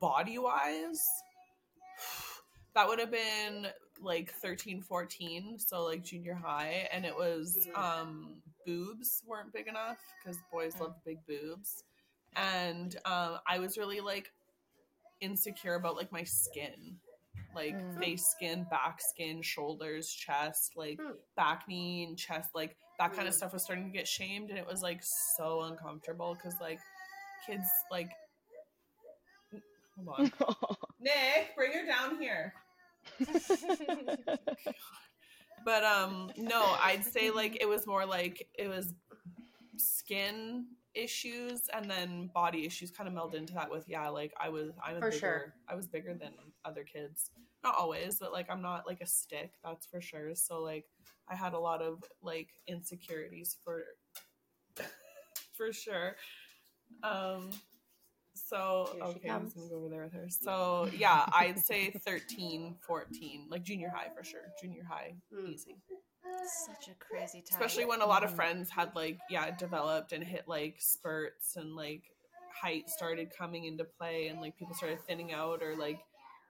body 0.00 0.38
wise, 0.38 1.02
that 2.74 2.88
would 2.88 2.98
have 2.98 3.10
been 3.10 3.68
like 4.00 4.32
13, 4.32 4.80
14, 4.80 5.58
so 5.58 5.84
like 5.84 6.02
junior 6.02 6.34
high, 6.34 6.88
and 6.92 7.04
it 7.04 7.14
was 7.14 7.68
um 7.74 8.42
boobs 8.66 9.22
weren't 9.26 9.52
big 9.52 9.68
enough 9.68 9.98
because 10.18 10.38
boys 10.50 10.74
Mm. 10.74 10.80
love 10.80 10.94
big 11.04 11.18
boobs, 11.26 11.84
and 12.34 12.96
um 13.04 13.38
I 13.46 13.58
was 13.58 13.78
really 13.78 14.00
like 14.00 14.32
insecure 15.20 15.74
about 15.74 15.96
like 15.96 16.10
my 16.12 16.24
skin 16.24 16.98
like 17.54 17.74
Mm. 17.74 18.00
face 18.00 18.26
skin, 18.26 18.66
back 18.70 19.00
skin, 19.00 19.42
shoulders, 19.42 20.12
chest, 20.12 20.72
like 20.76 20.98
Hmm. 21.00 21.12
back 21.36 21.64
knee 21.68 22.04
and 22.04 22.18
chest, 22.18 22.50
like 22.54 22.76
that 22.98 23.12
kind 23.12 23.26
of 23.28 23.34
Mm. 23.34 23.36
stuff 23.36 23.52
was 23.52 23.62
starting 23.64 23.84
to 23.86 23.90
get 23.90 24.06
shamed, 24.08 24.50
and 24.50 24.58
it 24.58 24.66
was 24.66 24.82
like 24.82 25.02
so 25.36 25.62
uncomfortable 25.62 26.34
because 26.34 26.54
like 26.60 26.78
kids 27.46 27.64
like. 27.90 28.10
Hold 29.96 30.08
on, 30.08 30.32
Nick, 31.00 31.54
bring 31.56 31.72
her 31.72 31.84
down 31.86 32.20
here. 32.20 32.54
But 35.64 35.84
um, 35.84 36.32
no, 36.36 36.76
I'd 36.80 37.04
say 37.04 37.30
like 37.30 37.58
it 37.60 37.68
was 37.68 37.86
more 37.86 38.04
like 38.04 38.48
it 38.58 38.66
was 38.66 38.94
skin 39.76 40.66
issues 40.94 41.68
and 41.72 41.90
then 41.90 42.30
body 42.34 42.66
issues 42.66 42.90
kind 42.90 43.08
of 43.08 43.14
meld 43.14 43.34
into 43.34 43.54
that 43.54 43.70
with 43.70 43.88
yeah 43.88 44.08
like 44.08 44.32
i 44.40 44.48
was 44.48 44.72
i'm 44.84 45.00
For 45.00 45.10
bigger 45.10 45.18
sure. 45.18 45.54
i 45.68 45.74
was 45.74 45.86
bigger 45.86 46.14
than 46.14 46.32
other 46.64 46.84
kids. 46.84 47.30
Not 47.64 47.76
always 47.78 48.18
but 48.18 48.32
like 48.32 48.46
i'm 48.50 48.62
not 48.62 48.86
like 48.86 49.00
a 49.00 49.06
stick 49.06 49.52
that's 49.64 49.86
for 49.86 50.00
sure. 50.00 50.34
So 50.34 50.60
like 50.62 50.84
i 51.28 51.34
had 51.34 51.54
a 51.54 51.58
lot 51.58 51.80
of 51.82 52.02
like 52.22 52.48
insecurities 52.66 53.56
for 53.64 53.82
for 55.54 55.72
sure. 55.72 56.16
Um 57.02 57.50
so 58.48 58.90
Here 58.94 59.02
okay 59.04 59.28
i'm 59.30 59.44
just 59.44 59.56
gonna 59.56 59.68
go 59.68 59.76
over 59.76 59.88
there 59.88 60.04
with 60.04 60.12
her 60.12 60.28
so 60.28 60.88
yeah 60.96 61.24
i'd 61.34 61.58
say 61.58 61.90
13 61.90 62.76
14 62.86 63.46
like 63.50 63.62
junior 63.62 63.88
high 63.94 64.08
for 64.16 64.24
sure 64.24 64.40
junior 64.60 64.84
high 64.88 65.14
Mm. 65.34 65.48
easy 65.54 65.76
Such 66.66 66.88
a 66.88 66.94
crazy 66.94 67.40
time. 67.42 67.60
especially 67.60 67.84
when 67.84 68.00
a 68.00 68.06
lot 68.06 68.24
of 68.24 68.30
Mhm. 68.30 68.36
friends 68.36 68.70
had 68.70 68.94
like 68.94 69.18
yeah 69.30 69.50
developed 69.56 70.12
and 70.12 70.22
hit 70.24 70.46
like 70.48 70.76
spurts 70.80 71.56
and 71.56 71.74
like 71.76 72.02
height 72.62 72.88
started 72.90 73.30
coming 73.36 73.64
into 73.64 73.84
play 73.84 74.28
and 74.28 74.40
like 74.40 74.56
people 74.56 74.74
started 74.74 74.98
thinning 75.06 75.32
out 75.32 75.62
or 75.62 75.74
like 75.76 75.98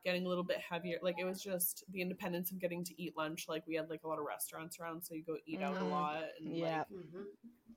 getting 0.05 0.25
a 0.27 0.29
little 0.29 0.43
bit 0.45 0.59
heavier 0.59 0.99
like 1.03 1.17
it 1.19 1.25
was 1.25 1.41
just 1.43 1.85
the 1.93 2.01
independence 2.01 2.51
of 2.51 2.59
getting 2.59 2.83
to 2.85 3.01
eat 3.03 3.17
lunch 3.17 3.47
like 3.49 3.65
we 3.67 3.75
had 3.77 3.89
like 3.89 4.03
a 4.05 4.09
lot 4.09 4.19
of 4.19 4.25
restaurants 4.25 4.81
around 4.81 5.01
so 5.03 5.15
you 5.15 5.23
go 5.25 5.37
eat 5.47 5.61
out 5.63 5.77
a 5.77 5.81
Mhm. 5.81 5.91
lot 5.91 6.25
and 6.41 6.57
Yeah. 6.57 6.79
like 6.79 6.89
Mhm. 6.89 7.25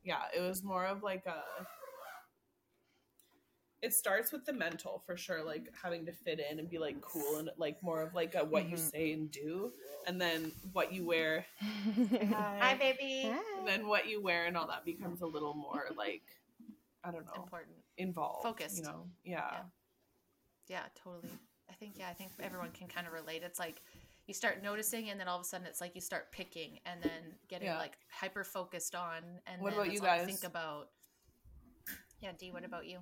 yeah 0.04 0.24
it 0.36 0.42
was 0.42 0.64
more 0.64 0.86
of 0.86 1.04
like 1.04 1.26
a 1.28 1.44
it 3.82 3.94
starts 3.94 4.32
with 4.32 4.46
the 4.46 4.54
mental 4.54 5.04
for 5.06 5.16
sure 5.18 5.44
like 5.44 5.68
having 5.82 6.06
to 6.06 6.12
fit 6.12 6.40
in 6.40 6.60
and 6.60 6.70
be 6.70 6.78
like 6.80 7.00
cool 7.02 7.38
and 7.38 7.50
like 7.58 7.82
more 7.84 8.02
of 8.02 8.14
like 8.16 8.34
a 8.36 8.44
what 8.44 8.68
you 8.70 8.78
Mhm. 8.78 8.92
say 8.92 9.12
and 9.14 9.30
do 9.32 9.72
and 10.08 10.20
then 10.20 10.52
what 10.74 10.92
you 10.94 11.06
wear 11.06 11.46
Hi, 11.62 12.76
baby. 12.80 13.32
and 13.58 13.68
then 13.68 13.88
what 13.88 14.08
you 14.08 14.22
wear 14.22 14.46
and 14.46 14.58
all 14.58 14.68
that 14.68 14.86
becomes 14.86 15.22
a 15.22 15.26
little 15.26 15.54
more 15.54 15.86
like 15.98 16.24
I 17.04 17.12
don't 17.12 17.26
know 17.26 17.34
important. 17.44 17.76
involved, 17.98 18.44
Focused. 18.44 18.78
You 18.78 18.84
know, 18.84 19.08
yeah, 19.24 19.50
Yeah. 19.52 19.62
Yeah, 20.68 20.84
totally. 20.96 21.30
I 21.70 21.74
think 21.74 21.94
yeah, 22.00 22.08
I 22.10 22.14
think 22.14 22.32
everyone 22.42 22.72
can 22.72 22.88
kind 22.88 23.06
of 23.06 23.14
relate. 23.14 23.44
It's 23.44 23.60
like 23.60 23.82
you 24.26 24.34
start 24.34 24.64
noticing, 24.64 25.12
and 25.12 25.20
then 25.20 25.28
all 25.28 25.36
of 25.36 25.42
a 25.42 25.46
sudden, 25.46 25.68
it's 25.68 25.80
like 25.82 25.94
you 25.94 26.02
start 26.02 26.32
picking, 26.32 26.80
and 26.88 27.04
then 27.04 27.36
getting 27.48 27.68
Yeah. 27.68 27.78
like 27.78 28.00
hyper 28.10 28.44
focused 28.44 28.96
on. 28.96 29.22
And 29.46 29.62
What 29.62 29.72
then 29.74 29.82
about 29.82 29.94
you 29.94 30.00
guys? 30.00 30.26
think 30.26 30.44
about. 30.44 30.90
Yeah, 32.22 32.32
D. 32.36 32.50
What 32.52 32.64
about 32.66 32.88
you? 32.88 32.98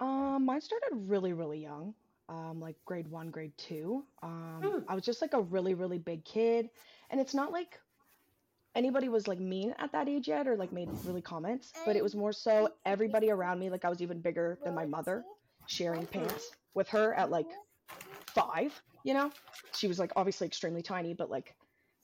Um, 0.00 0.44
mine 0.44 0.60
started 0.60 0.90
really, 0.92 1.32
really 1.32 1.60
young. 1.60 1.94
Um, 2.28 2.60
like 2.60 2.76
grade 2.84 3.08
one, 3.08 3.30
grade 3.30 3.52
two. 3.56 4.04
Um, 4.22 4.60
Hmm. 4.62 4.78
I 4.88 4.94
was 4.94 5.04
just 5.04 5.22
like 5.22 5.32
a 5.32 5.40
really, 5.40 5.74
really 5.74 5.98
big 5.98 6.24
kid, 6.24 6.68
and 7.10 7.20
it's 7.20 7.34
not 7.34 7.52
like 7.52 7.80
anybody 8.74 9.08
was 9.08 9.26
like 9.26 9.40
mean 9.40 9.74
at 9.78 9.90
that 9.92 10.08
age 10.08 10.28
yet 10.28 10.46
or 10.46 10.56
like 10.56 10.70
made 10.72 10.88
really 11.04 11.22
comments, 11.22 11.72
but 11.86 11.96
it 11.96 12.02
was 12.02 12.14
more 12.14 12.32
so 12.32 12.68
everybody 12.84 13.30
around 13.30 13.58
me. 13.58 13.70
Like 13.70 13.84
I 13.84 13.88
was 13.88 14.02
even 14.02 14.20
bigger 14.20 14.58
than 14.62 14.74
my 14.74 14.84
mother, 14.84 15.24
sharing 15.66 16.06
pants 16.06 16.50
with 16.74 16.88
her 16.88 17.14
at 17.14 17.30
like 17.30 17.48
five. 18.26 18.80
You 19.04 19.14
know, 19.14 19.32
she 19.74 19.88
was 19.88 19.98
like 19.98 20.12
obviously 20.16 20.46
extremely 20.46 20.82
tiny, 20.82 21.14
but 21.14 21.30
like 21.30 21.54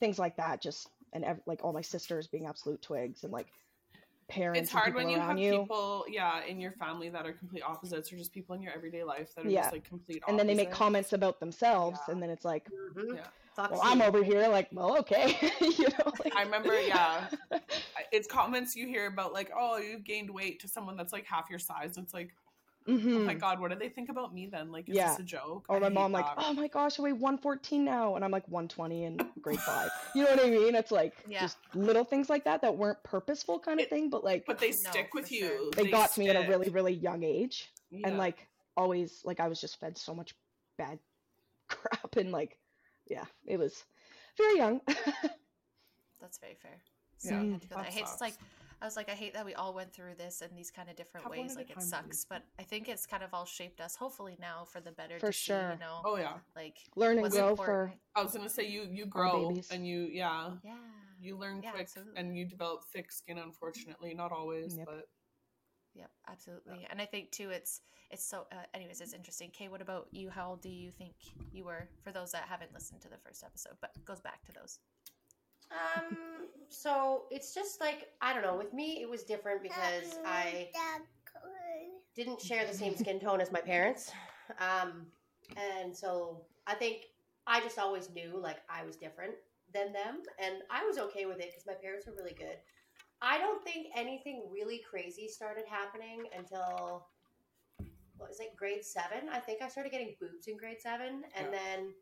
things 0.00 0.18
like 0.18 0.36
that, 0.38 0.62
just 0.62 0.88
and 1.12 1.24
ev- 1.24 1.40
like 1.46 1.62
all 1.62 1.72
my 1.72 1.82
sisters 1.82 2.26
being 2.26 2.46
absolute 2.46 2.80
twigs 2.82 3.24
and 3.24 3.32
like 3.32 3.48
parents. 4.28 4.60
it's 4.60 4.70
and 4.70 4.78
hard 4.80 4.94
when 4.94 5.08
you 5.08 5.16
around 5.16 5.38
have 5.38 5.60
people, 5.60 6.04
yeah, 6.08 6.44
in 6.44 6.60
your 6.60 6.72
family 6.72 7.08
that 7.10 7.26
are 7.26 7.32
complete 7.32 7.62
opposites, 7.62 8.12
or 8.12 8.16
just 8.16 8.32
people 8.32 8.54
in 8.54 8.62
your 8.62 8.72
everyday 8.72 9.04
life 9.04 9.34
that 9.34 9.44
are 9.46 9.48
Yeah. 9.48 9.62
just 9.62 9.72
like 9.72 9.84
complete. 9.84 10.22
and 10.28 10.38
then 10.38 10.46
they 10.46 10.54
make 10.54 10.70
comments 10.70 11.12
about 11.12 11.40
themselves 11.40 11.98
Yeah. 12.06 12.12
and 12.14 12.22
then 12.22 12.30
it's 12.30 12.44
like 12.44 12.68
Mhm. 12.94 13.16
Yeah. 13.16 13.26
Well 13.56 13.80
i'm 13.84 14.02
over 14.02 14.24
here 14.24 14.48
like 14.48 14.68
well 14.72 14.98
okay 14.98 15.36
you 15.60 15.84
know 15.88 16.12
like, 16.24 16.34
I 16.34 16.42
remember, 16.42 16.76
yeah, 16.80 17.28
it's 18.12 18.26
comments 18.26 18.74
you 18.74 18.86
hear 18.88 19.06
about 19.06 19.32
like, 19.32 19.50
oh, 19.56 19.76
you've 19.76 20.02
gained 20.04 20.28
weight 20.30 20.58
to 20.60 20.68
someone 20.68 20.96
that's 20.96 21.12
like 21.12 21.24
half 21.24 21.48
your 21.48 21.60
size. 21.60 21.96
It's 21.96 22.12
like, 22.12 22.34
oh 22.86 22.90
mhm. 22.92 23.24
my 23.24 23.34
god, 23.34 23.60
what 23.60 23.70
do 23.70 23.76
they 23.78 23.88
think 23.88 24.08
about 24.10 24.34
me 24.34 24.46
then? 24.46 24.70
Like, 24.70 24.88
is 24.88 24.94
Yeah. 24.96 25.10
this 25.10 25.20
a 25.20 25.22
joke? 25.22 25.64
or 25.68 25.80
my 25.80 25.86
hate 25.86 25.94
mom 25.94 26.12
like 26.12 26.26
oh 26.36 26.52
my 26.52 26.68
gosh 26.68 26.98
i 26.98 27.02
weigh 27.02 27.12
114 27.12 27.82
now 27.84 28.16
and 28.16 28.24
i'm 28.24 28.30
like 28.30 28.46
120 28.48 29.04
in 29.04 29.18
grade 29.40 29.58
five 29.60 29.90
you 30.14 30.22
know 30.22 30.30
what 30.30 30.44
i 30.44 30.50
mean 30.50 30.74
it's 30.74 30.90
like 30.90 31.14
Yeah. 31.26 31.40
just 31.40 31.56
little 31.74 32.04
things 32.04 32.28
like 32.28 32.44
that 32.44 32.60
that 32.60 32.76
weren't 32.76 33.02
purposeful 33.02 33.58
kind 33.58 33.80
of 33.80 33.84
It- 33.84 33.90
thing 33.90 34.10
but 34.10 34.22
like 34.24 34.44
but 34.46 34.58
they 34.58 34.68
No, 34.68 34.74
stick 34.90 35.14
with 35.14 35.32
you. 35.32 35.70
sure. 35.74 35.84
they, 35.84 35.90
got 35.90 36.12
to 36.12 36.20
me 36.20 36.28
at 36.28 36.36
a 36.36 36.46
really 36.48 36.68
really 36.68 36.92
young 36.92 37.22
age 37.22 37.72
and 38.04 38.18
like 38.18 38.46
always 38.76 39.22
like 39.24 39.40
i 39.40 39.48
was 39.48 39.58
just 39.60 39.80
fed 39.80 39.96
so 39.96 40.14
much 40.14 40.34
bad 40.76 40.98
crap 41.68 42.16
and 42.16 42.30
like 42.30 42.58
yeah 43.06 43.24
it 43.46 43.58
was 43.58 43.84
very 44.36 44.56
young 44.58 44.80
That's 46.20 46.38
very 46.38 46.56
fair. 46.62 46.80
Yeah, 47.22 47.30
So 47.30 47.36
I 47.36 47.38
had 47.52 47.60
to 47.62 47.68
go 47.68 47.74
that 47.76 47.82
there. 47.82 47.90
I 47.90 47.94
hate 47.94 48.02
it's 48.02 48.20
like 48.20 48.34
I 48.84 48.86
was 48.86 48.96
like, 48.96 49.08
I 49.08 49.14
hate 49.14 49.32
that 49.32 49.46
we 49.46 49.54
all 49.54 49.72
went 49.72 49.94
through 49.94 50.16
this 50.18 50.42
in 50.42 50.54
these 50.54 50.70
kind 50.70 50.90
of 50.90 50.94
different 50.96 51.24
Have 51.24 51.30
ways. 51.30 51.56
Like 51.56 51.70
it 51.70 51.80
sucks, 51.80 52.26
but 52.26 52.42
I 52.60 52.64
think 52.64 52.86
it's 52.86 53.06
kind 53.06 53.22
of 53.22 53.32
all 53.32 53.46
shaped 53.46 53.80
us. 53.80 53.96
Hopefully 53.96 54.36
now 54.38 54.66
for 54.70 54.82
the 54.82 54.92
better. 54.92 55.18
For 55.18 55.28
to 55.28 55.32
see, 55.32 55.46
sure. 55.46 55.72
you 55.72 55.78
know, 55.78 56.02
oh 56.04 56.18
yeah, 56.18 56.34
like 56.54 56.76
learn 56.94 57.18
and 57.18 57.30
grow 57.32 57.48
important. 57.48 57.92
for 57.94 57.94
I 58.14 58.22
was 58.22 58.34
gonna 58.34 58.50
say 58.50 58.68
you 58.68 58.86
you 58.92 59.06
grow 59.06 59.56
and 59.70 59.88
you 59.88 60.00
yeah 60.12 60.50
Yeah. 60.62 60.74
you 61.18 61.38
learn 61.38 61.62
Yeah, 61.62 61.70
quick 61.70 61.84
absolutely. 61.84 62.12
and 62.20 62.36
you 62.36 62.44
develop 62.44 62.84
thick 62.92 63.10
skin 63.10 63.38
unfortunately 63.38 64.12
not 64.12 64.32
always 64.32 64.76
Yep. 64.76 64.86
but 64.86 65.08
Yep, 65.94 66.10
absolutely. 66.28 66.86
And 66.90 67.00
I 67.00 67.06
think 67.06 67.30
too, 67.30 67.50
it's 67.50 67.80
it's 68.10 68.24
so. 68.24 68.46
Uh, 68.52 68.56
anyways, 68.74 69.00
it's 69.00 69.14
interesting. 69.14 69.50
Kay, 69.50 69.68
what 69.68 69.80
about 69.80 70.08
you? 70.10 70.28
How 70.28 70.50
old 70.50 70.60
do 70.60 70.68
you 70.68 70.90
think 70.90 71.14
you 71.52 71.64
were? 71.64 71.88
For 72.02 72.12
those 72.12 72.32
that 72.32 72.42
haven't 72.48 72.74
listened 72.74 73.00
to 73.02 73.08
the 73.08 73.16
first 73.16 73.42
episode, 73.44 73.74
but 73.80 73.92
goes 74.04 74.20
back 74.20 74.44
to 74.44 74.52
those. 74.52 74.78
Um, 75.70 76.16
so 76.68 77.24
it's 77.30 77.54
just 77.54 77.80
like 77.80 78.08
I 78.20 78.32
don't 78.32 78.42
know. 78.42 78.56
With 78.56 78.72
me, 78.72 79.00
it 79.00 79.08
was 79.08 79.22
different 79.24 79.62
because 79.62 80.18
I 80.26 80.68
didn't 82.14 82.40
share 82.40 82.66
the 82.66 82.74
same 82.74 82.96
skin 82.96 83.18
tone 83.20 83.40
as 83.40 83.50
my 83.52 83.60
parents, 83.60 84.12
um, 84.60 85.06
and 85.56 85.96
so 85.96 86.42
I 86.66 86.74
think 86.74 86.98
I 87.46 87.60
just 87.60 87.78
always 87.78 88.10
knew 88.10 88.38
like 88.40 88.58
I 88.70 88.84
was 88.84 88.96
different 88.96 89.34
than 89.72 89.92
them, 89.92 90.22
and 90.38 90.56
I 90.70 90.84
was 90.84 90.98
okay 90.98 91.26
with 91.26 91.38
it 91.40 91.50
because 91.50 91.66
my 91.66 91.74
parents 91.74 92.06
were 92.06 92.14
really 92.14 92.34
good. 92.34 92.56
I 93.22 93.38
don't 93.38 93.64
think 93.64 93.88
anything 93.96 94.44
really 94.52 94.82
crazy 94.88 95.28
started 95.28 95.64
happening 95.68 96.24
until 96.38 97.06
what 98.16 98.28
was 98.28 98.40
it, 98.40 98.54
grade 98.56 98.84
seven? 98.84 99.28
I 99.32 99.40
think 99.40 99.62
I 99.62 99.68
started 99.68 99.90
getting 99.90 100.14
boobs 100.20 100.46
in 100.46 100.56
grade 100.56 100.80
seven, 100.80 101.24
and 101.36 101.48
Yeah. 101.50 101.58
then 101.58 101.94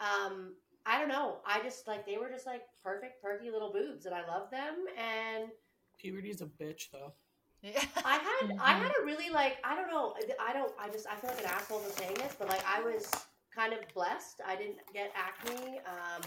um, 0.00 0.54
I 0.86 0.98
don't 0.98 1.08
know. 1.08 1.36
I 1.46 1.62
just 1.62 1.86
like 1.86 2.06
they 2.06 2.16
were 2.16 2.30
just 2.30 2.46
like 2.46 2.62
perfect, 2.82 3.22
perky 3.22 3.50
little 3.50 3.72
boobs, 3.72 4.06
and 4.06 4.14
I 4.14 4.26
loved 4.26 4.52
them. 4.52 4.74
And 4.96 5.50
puberty's 5.98 6.40
a 6.40 6.46
bitch 6.46 6.90
though 6.92 7.12
Yeah. 7.62 7.82
I 8.04 8.18
had 8.18 8.56
I 8.60 8.72
had 8.74 8.92
a 9.00 9.04
really 9.04 9.30
like 9.30 9.58
I 9.64 9.74
don't 9.74 9.90
know. 9.90 10.14
I 10.40 10.52
don't. 10.52 10.72
I 10.78 10.88
just 10.88 11.06
I 11.06 11.16
feel 11.16 11.30
like 11.30 11.40
an 11.40 11.46
asshole 11.46 11.80
for 11.80 11.92
saying 12.00 12.14
this, 12.14 12.36
but 12.38 12.48
like 12.48 12.62
I 12.66 12.80
was 12.80 13.10
kind 13.54 13.72
of 13.72 13.80
blessed. 13.94 14.40
I 14.46 14.56
didn't 14.56 14.76
get 14.94 15.12
acne. 15.16 15.78
Um, 15.78 16.22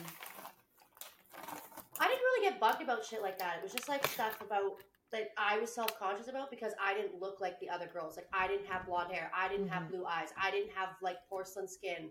I 1.99 2.07
didn't 2.07 2.19
really 2.19 2.49
get 2.49 2.59
bugged 2.59 2.81
about 2.81 3.05
shit 3.05 3.21
like 3.21 3.39
that. 3.39 3.57
It 3.57 3.63
was 3.63 3.71
just 3.71 3.87
like 3.87 4.05
stuff 4.07 4.41
about 4.41 4.73
that 5.11 5.31
I 5.37 5.59
was 5.59 5.73
self 5.73 5.97
conscious 5.99 6.27
about 6.27 6.49
because 6.49 6.73
I 6.83 6.93
didn't 6.93 7.19
look 7.19 7.39
like 7.39 7.59
the 7.59 7.69
other 7.69 7.87
girls. 7.91 8.15
Like 8.15 8.27
I 8.33 8.47
didn't 8.47 8.67
have 8.67 8.85
blonde 8.85 9.11
hair. 9.13 9.31
I 9.35 9.47
didn't 9.47 9.67
have 9.69 9.89
blue 9.89 10.05
eyes. 10.05 10.29
I 10.41 10.51
didn't 10.51 10.71
have 10.75 10.89
like 11.01 11.17
porcelain 11.29 11.67
skin. 11.67 12.09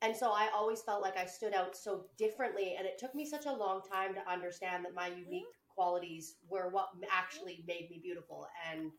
And 0.00 0.16
so 0.16 0.30
I 0.30 0.48
always 0.54 0.80
felt 0.82 1.02
like 1.02 1.16
I 1.16 1.26
stood 1.26 1.54
out 1.54 1.76
so 1.76 2.04
differently. 2.16 2.76
And 2.78 2.86
it 2.86 2.98
took 2.98 3.14
me 3.14 3.26
such 3.26 3.46
a 3.46 3.52
long 3.52 3.80
time 3.82 4.14
to 4.14 4.30
understand 4.30 4.84
that 4.84 4.94
my 4.94 5.08
unique 5.08 5.44
qualities 5.74 6.36
were 6.48 6.70
what 6.70 6.88
actually 7.10 7.64
made 7.66 7.88
me 7.90 8.00
beautiful. 8.02 8.46
And 8.70 8.92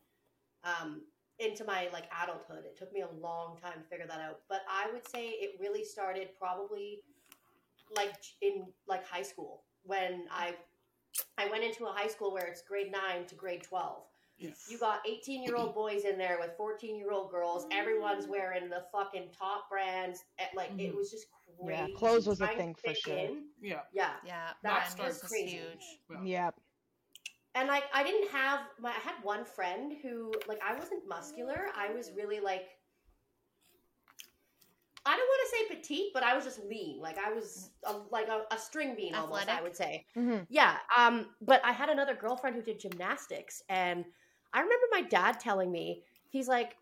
um, 0.64 1.02
into 1.38 1.64
my 1.64 1.88
like 1.92 2.04
adulthood, 2.22 2.64
it 2.64 2.76
took 2.76 2.92
me 2.92 3.00
a 3.00 3.08
long 3.20 3.56
time 3.56 3.82
to 3.82 3.88
figure 3.88 4.06
that 4.06 4.20
out. 4.20 4.40
But 4.48 4.60
I 4.68 4.90
would 4.92 5.08
say 5.08 5.28
it 5.28 5.58
really 5.58 5.84
started 5.84 6.28
probably 6.38 7.00
like 7.96 8.14
in 8.42 8.66
like 8.86 9.06
high 9.06 9.22
school 9.22 9.64
when 9.84 10.26
I 10.30 10.54
I 11.38 11.48
went 11.48 11.64
into 11.64 11.86
a 11.86 11.92
high 11.92 12.08
school 12.08 12.32
where 12.32 12.46
it's 12.46 12.62
grade 12.62 12.92
nine 12.92 13.26
to 13.26 13.34
grade 13.34 13.62
twelve. 13.62 14.02
Yeah 14.40 14.50
You 14.68 14.78
got 14.78 15.00
18 15.06 15.42
year 15.42 15.56
old 15.56 15.74
boys 15.74 16.04
in 16.04 16.18
there 16.18 16.38
with 16.40 16.56
14 16.56 16.96
year 16.96 17.12
old 17.12 17.30
girls. 17.30 17.66
Everyone's 17.72 18.26
wearing 18.26 18.68
the 18.68 18.84
fucking 18.92 19.28
top 19.38 19.68
brands. 19.70 20.24
Eh, 20.38 20.46
Like 20.56 20.70
it 20.78 20.92
Mhm. 20.92 20.96
was 20.96 21.10
just 21.10 21.26
crazy. 21.44 21.72
Yeah, 21.72 21.88
clothes 21.94 22.26
was 22.26 22.40
a 22.40 22.48
thing 22.48 22.74
for 22.74 22.94
sure. 22.94 23.14
in. 23.18 23.48
yeah 23.60 23.82
Yeah, 23.92 24.16
Yeah, 24.24 24.52
That's 24.62 24.96
mine 24.96 25.06
was 25.06 25.14
just 25.14 25.22
just 25.22 25.32
crazy. 25.32 25.56
huge. 25.56 26.00
Yeah. 26.10 26.22
yeah 26.24 26.50
and 27.54 27.68
like 27.68 27.84
I 27.92 28.02
didn't 28.02 28.28
have 28.30 28.60
my. 28.78 28.90
I 28.90 29.00
had 29.00 29.22
one 29.22 29.44
friend 29.44 29.92
who 30.02 30.32
like 30.46 30.60
I 30.62 30.74
wasn't 30.78 31.06
muscular. 31.08 31.66
I 31.76 31.90
was 31.92 32.12
really 32.16 32.40
like. 32.40 32.68
I 35.06 35.16
don't 35.16 35.26
want 35.26 35.40
to 35.50 35.56
say 35.56 35.76
petite, 35.76 36.12
but 36.12 36.22
I 36.22 36.34
was 36.36 36.44
just 36.44 36.62
lean. 36.64 37.00
Like 37.00 37.16
I 37.18 37.32
was 37.32 37.70
a, 37.84 37.94
like 38.10 38.28
a, 38.28 38.42
a 38.54 38.58
string 38.58 38.94
bean 38.94 39.14
almost. 39.14 39.48
I 39.48 39.62
would 39.62 39.74
say. 39.74 40.04
hmm 40.14 40.38
Yeah. 40.48 40.76
Um, 40.96 41.30
but 41.40 41.64
I 41.64 41.72
had 41.72 41.88
another 41.88 42.14
girlfriend 42.14 42.54
who 42.54 42.62
did 42.62 42.78
gymnastics, 42.78 43.62
and 43.68 44.04
I 44.52 44.60
remember 44.60 44.86
my 44.90 45.02
dad 45.02 45.40
telling 45.40 45.70
me 45.70 46.02
he's 46.28 46.48
like, 46.48 46.76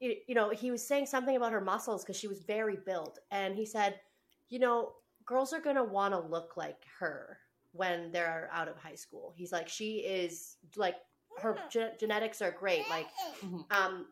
you, 0.00 0.14
you 0.28 0.34
know, 0.34 0.50
he 0.50 0.70
was 0.70 0.86
saying 0.86 1.06
something 1.06 1.36
about 1.36 1.52
her 1.52 1.60
muscles 1.60 2.04
because 2.04 2.16
she 2.16 2.28
was 2.28 2.40
very 2.40 2.76
built, 2.76 3.18
and 3.30 3.54
he 3.54 3.64
said, 3.66 4.00
you 4.48 4.58
know, 4.58 4.92
girls 5.24 5.52
are 5.52 5.60
gonna 5.60 5.84
want 5.84 6.14
to 6.14 6.20
look 6.20 6.56
like 6.56 6.84
her 6.98 7.38
when 7.72 8.10
they're 8.12 8.48
out 8.52 8.68
of 8.68 8.76
high 8.78 8.94
school. 8.94 9.32
He's 9.36 9.52
like, 9.52 9.68
she 9.68 9.98
is 9.98 10.56
like 10.76 10.96
her 11.38 11.58
ge- 11.70 11.98
genetics 12.00 12.40
are 12.42 12.50
great. 12.50 12.88
Like, 12.88 13.06
Mhm. 13.42 13.64
um, 13.70 14.06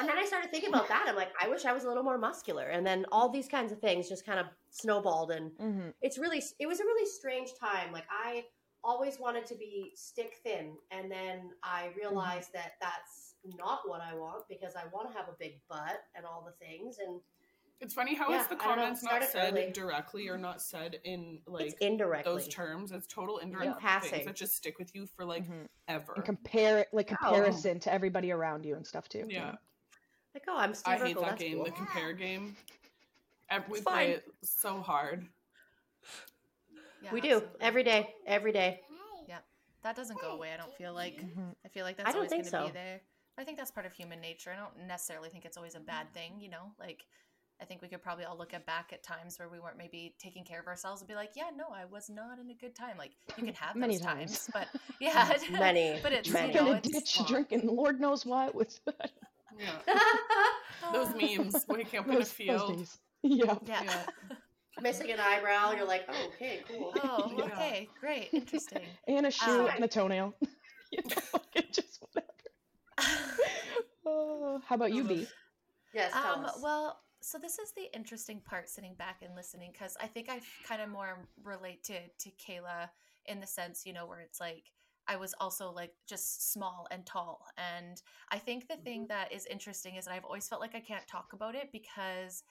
and 0.00 0.08
then 0.08 0.18
I 0.18 0.24
started 0.24 0.50
thinking 0.50 0.68
about 0.70 0.88
that. 0.88 1.06
I'm 1.08 1.16
like, 1.16 1.32
I 1.40 1.48
wish 1.48 1.64
I 1.64 1.72
was 1.72 1.84
a 1.84 1.88
little 1.88 2.02
more 2.02 2.18
muscular. 2.18 2.66
And 2.66 2.86
then 2.86 3.04
all 3.10 3.28
these 3.28 3.48
kinds 3.48 3.72
of 3.72 3.80
things 3.80 4.08
just 4.08 4.24
kind 4.26 4.38
of 4.38 4.46
snowballed, 4.70 5.30
and 5.30 5.52
hmm 5.58 5.88
it's 6.00 6.18
really 6.18 6.42
it 6.58 6.66
was 6.66 6.80
a 6.80 6.84
really 6.84 7.06
strange 7.06 7.50
time. 7.60 7.92
Like 7.92 8.06
I 8.10 8.44
always 8.88 9.20
wanted 9.20 9.44
to 9.46 9.54
be 9.54 9.92
stick 9.94 10.40
thin, 10.42 10.72
and 10.90 11.10
then 11.12 11.50
I 11.62 11.90
realized 11.94 12.52
that 12.54 12.72
that's 12.80 13.34
not 13.58 13.80
what 13.84 14.00
I 14.00 14.14
want 14.14 14.48
because 14.48 14.74
I 14.76 14.84
want 14.92 15.10
to 15.12 15.16
have 15.16 15.28
a 15.28 15.36
big 15.38 15.60
butt 15.68 16.00
and 16.16 16.24
all 16.24 16.42
the 16.44 16.64
things. 16.66 16.96
And 17.06 17.20
It's 17.80 17.92
funny 17.92 18.14
how 18.14 18.30
Yeah, 18.30 18.38
it's 18.40 18.46
the 18.48 18.56
I 18.56 18.66
don't 18.66 18.76
know, 18.78 18.82
comments 18.84 19.02
not 19.02 19.24
said 19.24 19.52
early. 19.54 19.72
directly 19.72 20.28
or 20.28 20.38
not 20.38 20.62
said 20.62 20.98
in 21.04 21.40
like 21.46 21.66
it's 21.72 21.76
indirectly. 21.82 22.32
those 22.32 22.48
terms. 22.48 22.90
It's 22.90 23.06
total 23.06 23.38
indirect 23.38 23.66
In 23.66 23.72
things 23.74 23.82
passing. 23.82 24.24
that 24.24 24.34
just 24.36 24.56
stick 24.56 24.78
with 24.78 24.94
you 24.94 25.06
for 25.14 25.24
like 25.26 25.44
hmm 25.44 25.64
ever. 25.86 26.14
And 26.16 26.24
compare 26.24 26.78
it, 26.78 26.88
like 26.92 27.14
Oh. 27.22 27.30
comparison 27.30 27.78
to 27.80 27.92
everybody 27.92 28.32
around 28.32 28.64
you 28.64 28.74
and 28.74 28.86
stuff 28.86 29.06
too. 29.08 29.26
yeah, 29.28 29.52
Like, 30.34 30.44
oh, 30.48 30.56
I'm 30.56 30.72
Steve 30.74 30.94
I 30.94 30.96
hate 31.08 31.16
Urkel, 31.16 31.20
that 31.22 31.38
game, 31.38 31.56
cool. 31.56 31.64
the 31.64 31.70
compare 31.72 32.12
game. 32.14 32.56
We 33.68 33.78
It's 33.78 33.80
play 33.86 33.92
fine. 33.92 34.08
it 34.10 34.24
so 34.42 34.80
hard. 34.80 35.26
Yeah, 37.02 37.12
we 37.12 37.20
do 37.20 37.34
absolutely. 37.36 37.60
every 37.60 37.82
day, 37.84 38.14
every 38.26 38.52
day. 38.52 38.80
Yeah, 39.28 39.38
that 39.82 39.94
doesn't 39.96 40.20
go 40.20 40.30
away. 40.32 40.52
I 40.52 40.56
don't 40.56 40.74
feel 40.74 40.92
like. 40.94 41.16
Mhm. 41.20 41.54
I 41.64 41.68
feel 41.68 41.84
like 41.84 41.96
that's 41.96 42.08
I 42.08 42.12
don't 42.12 42.18
always 42.18 42.30
going 42.30 42.42
think 42.42 42.52
to 42.52 42.60
be 42.62 42.66
so. 42.68 42.72
there. 42.72 43.00
I 43.36 43.44
think 43.44 43.56
that's 43.56 43.70
part 43.70 43.86
of 43.86 43.92
human 43.92 44.20
nature. 44.20 44.50
I 44.52 44.56
don't 44.56 44.86
necessarily 44.86 45.28
think 45.28 45.44
it's 45.44 45.56
always 45.56 45.74
a 45.76 45.80
bad 45.80 46.12
thing. 46.12 46.40
You 46.40 46.48
know, 46.50 46.72
like 46.80 47.04
I 47.60 47.64
think 47.64 47.82
we 47.82 47.88
could 47.88 48.02
probably 48.02 48.24
all 48.24 48.36
look 48.36 48.52
at 48.54 48.66
back 48.66 48.92
at 48.92 49.02
times 49.02 49.38
where 49.38 49.48
we 49.48 49.58
weren't 49.60 49.76
maybe 49.78 50.14
taking 50.18 50.44
care 50.44 50.60
of 50.60 50.66
ourselves 50.66 51.00
and 51.00 51.08
be 51.08 51.14
like, 51.14 51.30
yeah, 51.36 51.50
no, 51.56 51.66
I 51.74 51.84
was 51.84 52.08
not 52.10 52.38
in 52.38 52.50
a 52.50 52.54
good 52.54 52.74
time. 52.74 52.96
Like 52.98 53.12
you 53.36 53.44
can 53.44 53.54
have 53.54 53.76
Many 53.76 53.94
those 53.96 54.02
times. 54.06 54.46
times, 54.46 54.50
but 54.52 54.80
yeah, 55.00 55.28
Many, 55.52 55.98
But 56.02 56.12
it's 56.12 56.30
many. 56.30 56.52
you 56.54 56.58
in 56.60 56.64
know, 56.66 56.72
a 56.72 56.76
it's 56.76 56.88
ditch 56.88 57.16
fun. 57.18 57.26
drinking. 57.26 57.66
Lord 57.66 58.00
knows 58.00 58.24
why 58.26 58.46
it 58.46 58.54
was. 58.54 58.80
Yeah, 59.58 59.70
those 60.92 61.08
memes 61.14 61.64
waking 61.68 62.00
up 62.00 62.06
in 62.06 62.12
a 62.12 62.18
those, 62.18 62.28
those 62.28 62.32
field. 62.32 62.88
Yeah. 63.22 63.56
yeah. 63.66 63.82
Yeah. 63.84 64.02
Missing 64.80 65.10
an 65.10 65.20
eyebrow, 65.20 65.72
you're 65.72 65.86
like, 65.86 66.04
oh, 66.08 66.28
okay, 66.34 66.62
cool. 66.66 66.92
oh, 67.02 67.34
Yeah. 67.36 67.44
okay, 67.44 67.88
great, 68.00 68.30
interesting. 68.32 68.86
And 69.08 69.26
a 69.26 69.30
shoe 69.30 69.62
Um, 69.62 69.68
and 69.68 69.84
a 69.84 69.88
toenail. 69.88 70.34
you 70.92 71.02
know, 71.08 71.40
like, 71.54 71.72
just 71.72 72.02
whatever. 72.12 72.28
Oh, 74.06 74.60
how 74.66 74.74
about 74.76 74.92
you, 74.92 75.04
B? 75.04 75.26
Yes, 75.92 76.12
tell 76.12 76.34
Um, 76.34 76.44
us. 76.46 76.60
well, 76.62 77.00
so 77.20 77.38
this 77.38 77.58
is 77.58 77.72
the 77.72 77.94
interesting 77.94 78.40
part 78.40 78.68
sitting 78.68 78.94
back 78.94 79.22
and 79.22 79.34
listening 79.34 79.72
because 79.72 79.96
I 80.00 80.06
think 80.06 80.28
I 80.30 80.40
kind 80.64 80.80
of 80.80 80.88
more 80.88 81.28
relate 81.42 81.82
to 81.84 82.08
to 82.08 82.30
Kayla 82.30 82.90
in 83.26 83.40
the 83.40 83.46
sense, 83.46 83.84
you 83.84 83.92
know, 83.92 84.06
where 84.06 84.20
it's 84.20 84.40
like 84.40 84.72
I 85.06 85.16
was 85.16 85.34
also 85.40 85.70
like 85.70 85.94
just 86.06 86.52
small 86.52 86.86
and 86.90 87.04
tall. 87.06 87.46
And 87.56 88.00
I 88.30 88.38
think 88.38 88.68
the 88.68 88.76
thing 88.76 89.06
that 89.08 89.32
is 89.32 89.46
interesting 89.46 89.96
is 89.96 90.04
that 90.04 90.12
I've 90.14 90.24
always 90.24 90.48
felt 90.48 90.60
like 90.60 90.74
I 90.74 90.80
can't 90.80 91.06
talk 91.06 91.32
about 91.32 91.54
it 91.54 91.72
because 91.72 92.44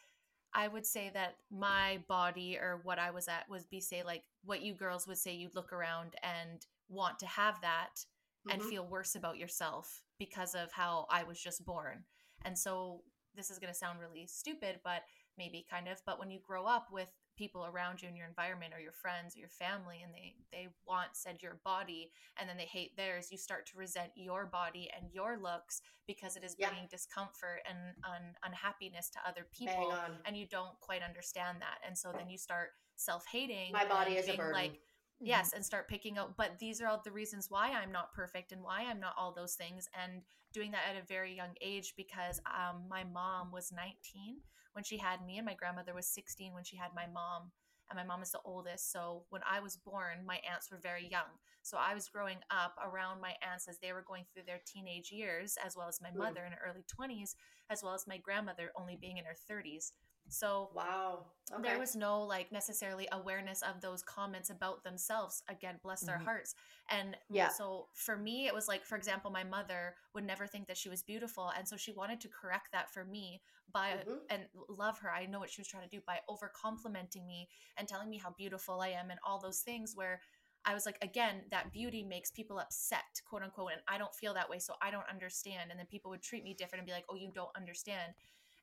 I 0.54 0.68
would 0.68 0.86
say 0.86 1.12
that 1.14 1.36
my 1.52 2.04
body 2.08 2.58
or 2.58 2.80
what 2.84 3.00
I 3.00 3.12
was 3.12 3.28
at 3.28 3.50
was 3.50 3.66
be 3.66 3.80
say 3.82 4.04
like 4.04 4.24
what 4.44 4.62
you 4.62 4.74
girls 4.74 5.08
would 5.08 5.18
say 5.18 5.34
you'd 5.34 5.56
look 5.56 5.72
around 5.74 6.16
and 6.24 6.66
want 6.90 7.20
to 7.20 7.28
have 7.28 7.62
that 7.62 8.06
and 8.50 8.62
Mhm. 8.62 8.70
feel 8.70 8.88
worse 8.88 9.16
about 9.16 9.38
yourself 9.38 10.04
because 10.18 10.56
of 10.56 10.72
how 10.72 11.06
I 11.10 11.24
was 11.24 11.40
just 11.42 11.66
born. 11.66 12.06
And 12.44 12.58
so 12.58 13.04
this 13.36 13.52
is 13.52 13.60
going 13.60 13.72
to 13.72 13.78
sound 13.78 14.00
really 14.00 14.26
stupid, 14.26 14.80
but 14.84 15.04
maybe 15.38 15.64
kind 15.70 15.88
of, 15.88 16.02
but 16.06 16.18
when 16.18 16.32
you 16.32 16.40
grow 16.40 16.66
up 16.66 16.92
with 16.92 17.12
people 17.38 17.66
around 17.66 18.02
you 18.02 18.10
in 18.10 18.16
your 18.16 18.28
environment 18.28 18.74
or 18.76 18.80
your 18.82 18.92
friends 18.92 19.36
or 19.36 19.40
your 19.40 19.50
family 19.50 20.02
and 20.04 20.14
they 20.14 20.36
they 20.52 20.68
want 20.88 21.10
said 21.14 21.42
your 21.42 21.60
body 21.64 22.12
and 22.40 22.50
then 22.50 22.58
they 22.58 22.66
hate 22.66 22.98
theirs, 22.98 23.30
you 23.32 23.38
start 23.38 23.66
to 23.68 23.78
resent 23.78 24.12
your 24.16 24.46
body 24.46 24.90
and 24.96 25.12
your 25.14 25.38
looks 25.42 25.82
because 26.08 26.36
it 26.36 26.44
is 26.44 26.56
Yeah. 26.58 26.70
bringing 26.70 26.88
discomfort 26.90 27.60
and 27.70 27.78
un- 28.04 28.36
unhappiness 28.44 29.10
to 29.12 29.20
other 29.28 29.46
people 29.52 29.94
and 30.26 30.36
you 30.36 30.48
don't 30.48 30.80
quite 30.82 31.04
understand 31.04 31.62
that. 31.62 31.80
And 31.88 31.98
so 31.98 32.12
then 32.12 32.30
you 32.30 32.38
start 32.38 32.72
self-hating 32.96 33.72
My 33.72 33.86
body 33.86 34.14
is 34.18 34.28
a 34.28 34.36
burden. 34.36 34.54
like 34.54 34.80
yes 35.20 35.54
and 35.54 35.66
start 35.66 35.88
picking 35.88 36.18
out 36.18 36.36
but 36.38 36.58
these 36.60 36.80
are 36.82 36.88
all 36.88 37.02
the 37.04 37.12
reasons 37.12 37.48
why 37.50 37.72
i'm 37.72 37.92
not 37.92 38.14
perfect 38.14 38.52
and 38.52 38.62
why 38.64 38.84
i'm 38.88 39.00
not 39.00 39.14
all 39.18 39.34
those 39.34 39.56
things 39.56 39.88
and 40.04 40.22
doing 40.54 40.70
that 40.72 40.82
at 40.90 41.02
a 41.02 41.06
very 41.08 41.36
young 41.36 41.54
age 41.62 41.94
because 41.98 42.40
um, 42.46 42.84
my 42.90 43.04
mom 43.04 43.52
was 43.52 43.72
19 43.72 44.38
when 44.78 44.84
she 44.84 45.00
had 45.00 45.26
me 45.26 45.38
and 45.38 45.46
my 45.48 45.56
grandmother 45.56 45.96
was 45.96 46.06
16 46.06 46.54
when 46.54 46.64
she 46.64 46.78
had 46.78 46.92
my 46.96 47.08
mom 47.12 47.50
and 47.90 47.98
my 47.98 48.04
mom 48.04 48.22
is 48.22 48.30
the 48.30 48.40
oldest 48.46 48.92
so 48.92 49.24
when 49.32 49.42
i 49.50 49.60
was 49.60 49.76
born 49.76 50.24
my 50.24 50.40
aunts 50.48 50.70
were 50.70 50.78
very 50.78 51.08
young 51.10 51.34
so 51.64 51.78
i 51.82 51.96
was 51.96 52.08
growing 52.10 52.38
up 52.52 52.76
around 52.86 53.20
my 53.20 53.34
aunts 53.42 53.68
as 53.68 53.80
they 53.80 53.92
were 53.92 54.06
going 54.08 54.24
through 54.32 54.44
their 54.46 54.62
teenage 54.68 55.12
years 55.12 55.58
as 55.66 55.76
well 55.76 55.88
as 55.88 56.00
my 56.00 56.10
Mm. 56.10 56.20
mother 56.20 56.46
in 56.46 56.52
her 56.52 56.60
early 56.64 56.84
20s 56.86 57.36
as 57.72 57.82
well 57.82 57.96
as 57.96 58.06
my 58.06 58.18
grandmother 58.20 58.70
only 58.80 58.96
being 58.96 59.18
in 59.18 59.26
her 59.26 59.36
30s 59.50 59.94
so 60.30 60.72
Wow. 60.74 61.26
Okay. 61.52 61.60
there 61.64 61.80
was 61.80 61.96
no 61.96 62.22
like 62.22 62.52
necessarily 62.52 63.08
awareness 63.12 63.62
of 63.64 63.82
those 63.82 64.04
comments 64.04 64.50
about 64.50 64.84
themselves 64.84 65.42
again 65.50 65.80
bless 65.82 66.04
their 66.04 66.18
Mhm. 66.18 66.20
hearts 66.20 66.54
and 66.90 67.18
Yeah. 67.30 67.52
so 67.52 67.88
for 67.96 68.16
me 68.18 68.46
it 68.46 68.54
was 68.54 68.68
like 68.68 68.86
for 68.86 68.96
example 68.96 69.32
my 69.32 69.44
mother 69.44 69.96
would 70.14 70.24
never 70.24 70.46
think 70.46 70.68
that 70.68 70.78
she 70.78 70.90
was 70.90 71.02
beautiful 71.02 71.52
and 71.58 71.68
so 71.68 71.76
she 71.76 71.92
wanted 71.94 72.22
to 72.22 72.30
correct 72.30 72.70
that 72.72 72.92
for 72.92 73.04
me 73.06 73.42
by 73.74 74.04
Mhm. 74.06 74.28
and 74.30 74.44
love 74.70 75.00
her 75.00 75.12
i 75.12 75.26
know 75.26 75.40
what 75.40 75.50
she 75.50 75.62
was 75.62 75.68
trying 75.68 75.88
to 75.88 75.96
do 75.96 76.02
by 76.06 76.20
over 76.30 76.52
complimenting 76.56 77.26
me 77.26 77.50
and 77.78 77.88
telling 77.88 78.10
me 78.10 78.18
how 78.20 78.32
beautiful 78.38 78.82
i 78.82 78.90
am 78.90 79.10
and 79.10 79.20
all 79.26 79.40
those 79.40 79.62
things 79.62 79.94
where 79.96 80.22
I 80.66 80.74
was 80.74 80.86
like, 80.86 80.98
again, 81.02 81.44
that 81.52 81.72
beauty 81.72 82.04
makes 82.04 82.30
people 82.30 82.60
upset, 82.60 83.06
quote 83.26 83.42
unquote, 83.42 83.72
and 83.72 83.82
I 83.88 83.98
don't 83.98 84.14
feel 84.14 84.34
that 84.34 84.50
way, 84.50 84.60
so 84.60 84.74
I 84.82 84.92
don't 84.92 85.08
understand. 85.10 85.72
And 85.72 85.80
then 85.80 85.86
people 85.88 86.12
would 86.12 86.22
treat 86.22 86.44
me 86.44 86.54
different 86.54 86.82
and 86.82 86.86
be 86.86 86.92
like, 86.92 87.06
"Oh, 87.10 87.16
you 87.16 87.32
don't 87.34 87.56
understand." 87.56 88.14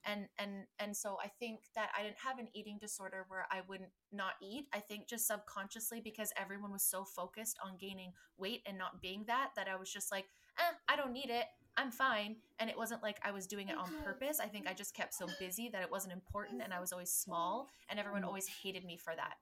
And 0.04 0.28
and 0.38 0.66
and 0.78 0.96
so 0.96 1.18
i 1.22 1.28
think 1.28 1.60
that 1.74 1.90
i 1.98 2.02
didn't 2.02 2.18
have 2.18 2.38
an 2.38 2.48
eating 2.54 2.78
disorder 2.80 3.24
where 3.28 3.46
i 3.50 3.60
wouldn't 3.68 3.90
not 4.12 4.34
eat. 4.42 4.66
I 4.72 4.78
think 4.80 5.08
just 5.08 5.26
subconsciously 5.26 6.00
because 6.00 6.32
everyone 6.36 6.70
was 6.72 6.82
so 6.84 7.04
focused 7.04 7.58
on 7.64 7.76
gaining 7.78 8.12
weight 8.38 8.62
and 8.66 8.78
not 8.78 9.00
being 9.02 9.24
that 9.26 9.50
that 9.56 9.68
i 9.68 9.76
was 9.76 9.90
just 9.92 10.12
like 10.12 10.26
eh, 10.58 10.74
i 10.88 10.96
don't 10.96 11.12
need 11.12 11.30
it. 11.30 11.46
I'm 11.76 11.90
fine. 11.90 12.36
And 12.60 12.70
it 12.70 12.76
wasn't 12.78 13.02
like 13.02 13.18
i 13.24 13.32
was 13.32 13.46
doing 13.48 13.68
it 13.68 13.76
on 13.76 13.90
purpose. 14.04 14.38
I 14.40 14.46
think 14.46 14.68
i 14.68 14.72
just 14.74 14.94
kept 14.94 15.14
so 15.14 15.26
busy 15.40 15.68
that 15.70 15.82
it 15.82 15.90
wasn't 15.90 16.12
important 16.12 16.62
and 16.62 16.72
i 16.72 16.78
was 16.80 16.92
always 16.92 17.10
small 17.10 17.68
and 17.88 17.98
everyone 17.98 18.22
always 18.24 18.46
hated 18.46 18.84
me 18.84 18.96
for 18.96 19.14
that 19.16 19.34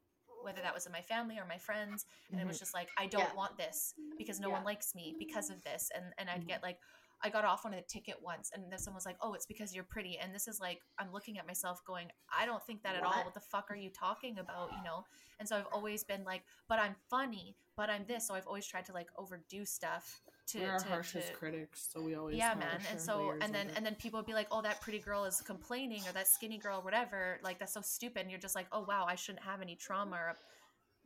whether 0.42 0.60
that 0.62 0.74
was 0.74 0.86
in 0.86 0.92
my 0.92 1.02
family 1.02 1.38
or 1.38 1.46
my 1.46 1.58
friends 1.58 2.04
and 2.32 2.40
it 2.40 2.46
was 2.46 2.58
just 2.58 2.74
like 2.74 2.88
i 2.98 3.06
don't 3.06 3.20
Yeah. 3.22 3.34
want 3.34 3.56
this 3.58 3.94
because 4.18 4.40
no 4.40 4.48
Yeah. 4.48 4.54
one 4.56 4.64
likes 4.64 4.94
me 4.94 5.14
because 5.18 5.50
of 5.50 5.62
this. 5.62 5.90
And 5.94 6.06
and 6.18 6.30
i'd 6.30 6.42
Mhm. 6.44 6.48
get 6.48 6.62
like 6.62 6.78
I 7.24 7.30
got 7.30 7.44
off 7.44 7.64
on 7.64 7.74
a 7.74 7.82
ticket 7.82 8.16
once 8.22 8.50
and 8.54 8.70
then 8.70 8.78
someone 8.78 8.96
was 8.96 9.06
like, 9.06 9.16
Oh, 9.20 9.34
it's 9.34 9.46
because 9.46 9.74
you're 9.74 9.84
pretty. 9.84 10.18
And 10.18 10.34
this 10.34 10.48
is 10.48 10.60
like, 10.60 10.80
I'm 10.98 11.12
looking 11.12 11.38
at 11.38 11.46
myself 11.46 11.84
going, 11.86 12.08
I 12.36 12.46
don't 12.46 12.64
think 12.64 12.82
that 12.82 12.96
at 12.96 13.04
all. 13.04 13.24
What? 13.24 13.34
The 13.34 13.40
fuck 13.40 13.70
are 13.70 13.76
you 13.76 13.90
talking 13.90 14.38
about? 14.38 14.70
You 14.76 14.82
know? 14.84 15.04
And 15.38 15.48
so 15.48 15.56
I've 15.56 15.66
always 15.72 16.04
been 16.04 16.24
like, 16.24 16.42
but 16.68 16.78
I'm 16.78 16.94
funny, 17.10 17.56
but 17.76 17.90
I'm 17.90 18.04
this. 18.06 18.28
So 18.28 18.34
I've 18.34 18.46
always 18.46 18.66
tried 18.66 18.84
to 18.86 18.92
like 18.92 19.08
overdo 19.16 19.64
stuff 19.64 20.20
to, 20.48 20.60
We're 20.60 20.70
our 20.70 20.78
to, 20.78 20.88
harshest 20.88 21.28
to- 21.28 21.34
critics, 21.34 21.88
so 21.92 22.00
we 22.00 22.14
always 22.14 22.36
yeah, 22.36 22.54
man. 22.54 22.80
And 22.90 23.00
so, 23.00 23.34
and 23.40 23.54
then, 23.54 23.68
and 23.76 23.84
then 23.84 23.94
people 23.94 24.18
would 24.18 24.26
be 24.26 24.34
like, 24.34 24.48
"Oh, 24.50 24.62
that 24.62 24.80
pretty 24.80 24.98
girl 24.98 25.24
is 25.24 25.40
complaining, 25.40 26.02
or 26.06 26.12
that 26.12 26.28
skinny 26.28 26.58
girl, 26.58 26.82
whatever." 26.82 27.38
Like 27.42 27.58
that's 27.58 27.74
so 27.74 27.80
stupid. 27.80 28.22
And 28.22 28.30
you're 28.30 28.40
just 28.40 28.54
like, 28.54 28.66
"Oh, 28.72 28.84
wow, 28.86 29.06
I 29.08 29.14
shouldn't 29.14 29.44
have 29.44 29.60
any 29.62 29.76
trauma 29.76 30.16
or 30.16 30.34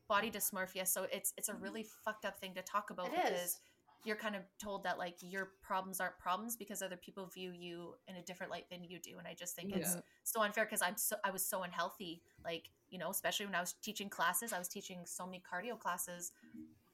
body 0.08 0.30
dysmorphia." 0.30 0.86
So 0.86 1.06
it's 1.12 1.32
it's 1.36 1.48
a 1.48 1.52
mm-hmm. 1.52 1.62
really 1.62 1.86
fucked 2.04 2.24
up 2.24 2.38
thing 2.38 2.54
to 2.54 2.62
talk 2.62 2.90
about 2.90 3.06
It 3.06 3.12
because 3.24 3.40
is. 3.40 3.58
You're 4.04 4.16
kind 4.16 4.36
of 4.36 4.42
told 4.62 4.84
that 4.84 4.98
like 4.98 5.16
your 5.20 5.52
problems 5.62 6.00
aren't 6.00 6.18
problems 6.18 6.56
because 6.56 6.82
other 6.82 6.96
people 6.96 7.26
view 7.26 7.52
you 7.52 7.94
in 8.06 8.16
a 8.16 8.22
different 8.22 8.52
light 8.52 8.68
than 8.70 8.84
you 8.84 8.98
do. 9.00 9.18
And 9.18 9.26
I 9.26 9.34
just 9.34 9.54
think 9.56 9.72
it's 9.72 9.96
so 10.24 10.42
unfair 10.42 10.64
because 10.64 10.82
I'm 10.82 10.96
so 10.96 11.16
I 11.24 11.30
was 11.30 11.44
so 11.44 11.62
unhealthy. 11.62 12.22
Like 12.44 12.70
you 12.88 12.98
know, 12.98 13.10
especially 13.10 13.46
when 13.46 13.54
I 13.56 13.60
was 13.60 13.72
teaching 13.82 14.08
classes, 14.08 14.52
I 14.52 14.58
was 14.58 14.68
teaching 14.68 15.00
so 15.06 15.26
many 15.26 15.42
cardio 15.42 15.78
classes. 15.78 16.32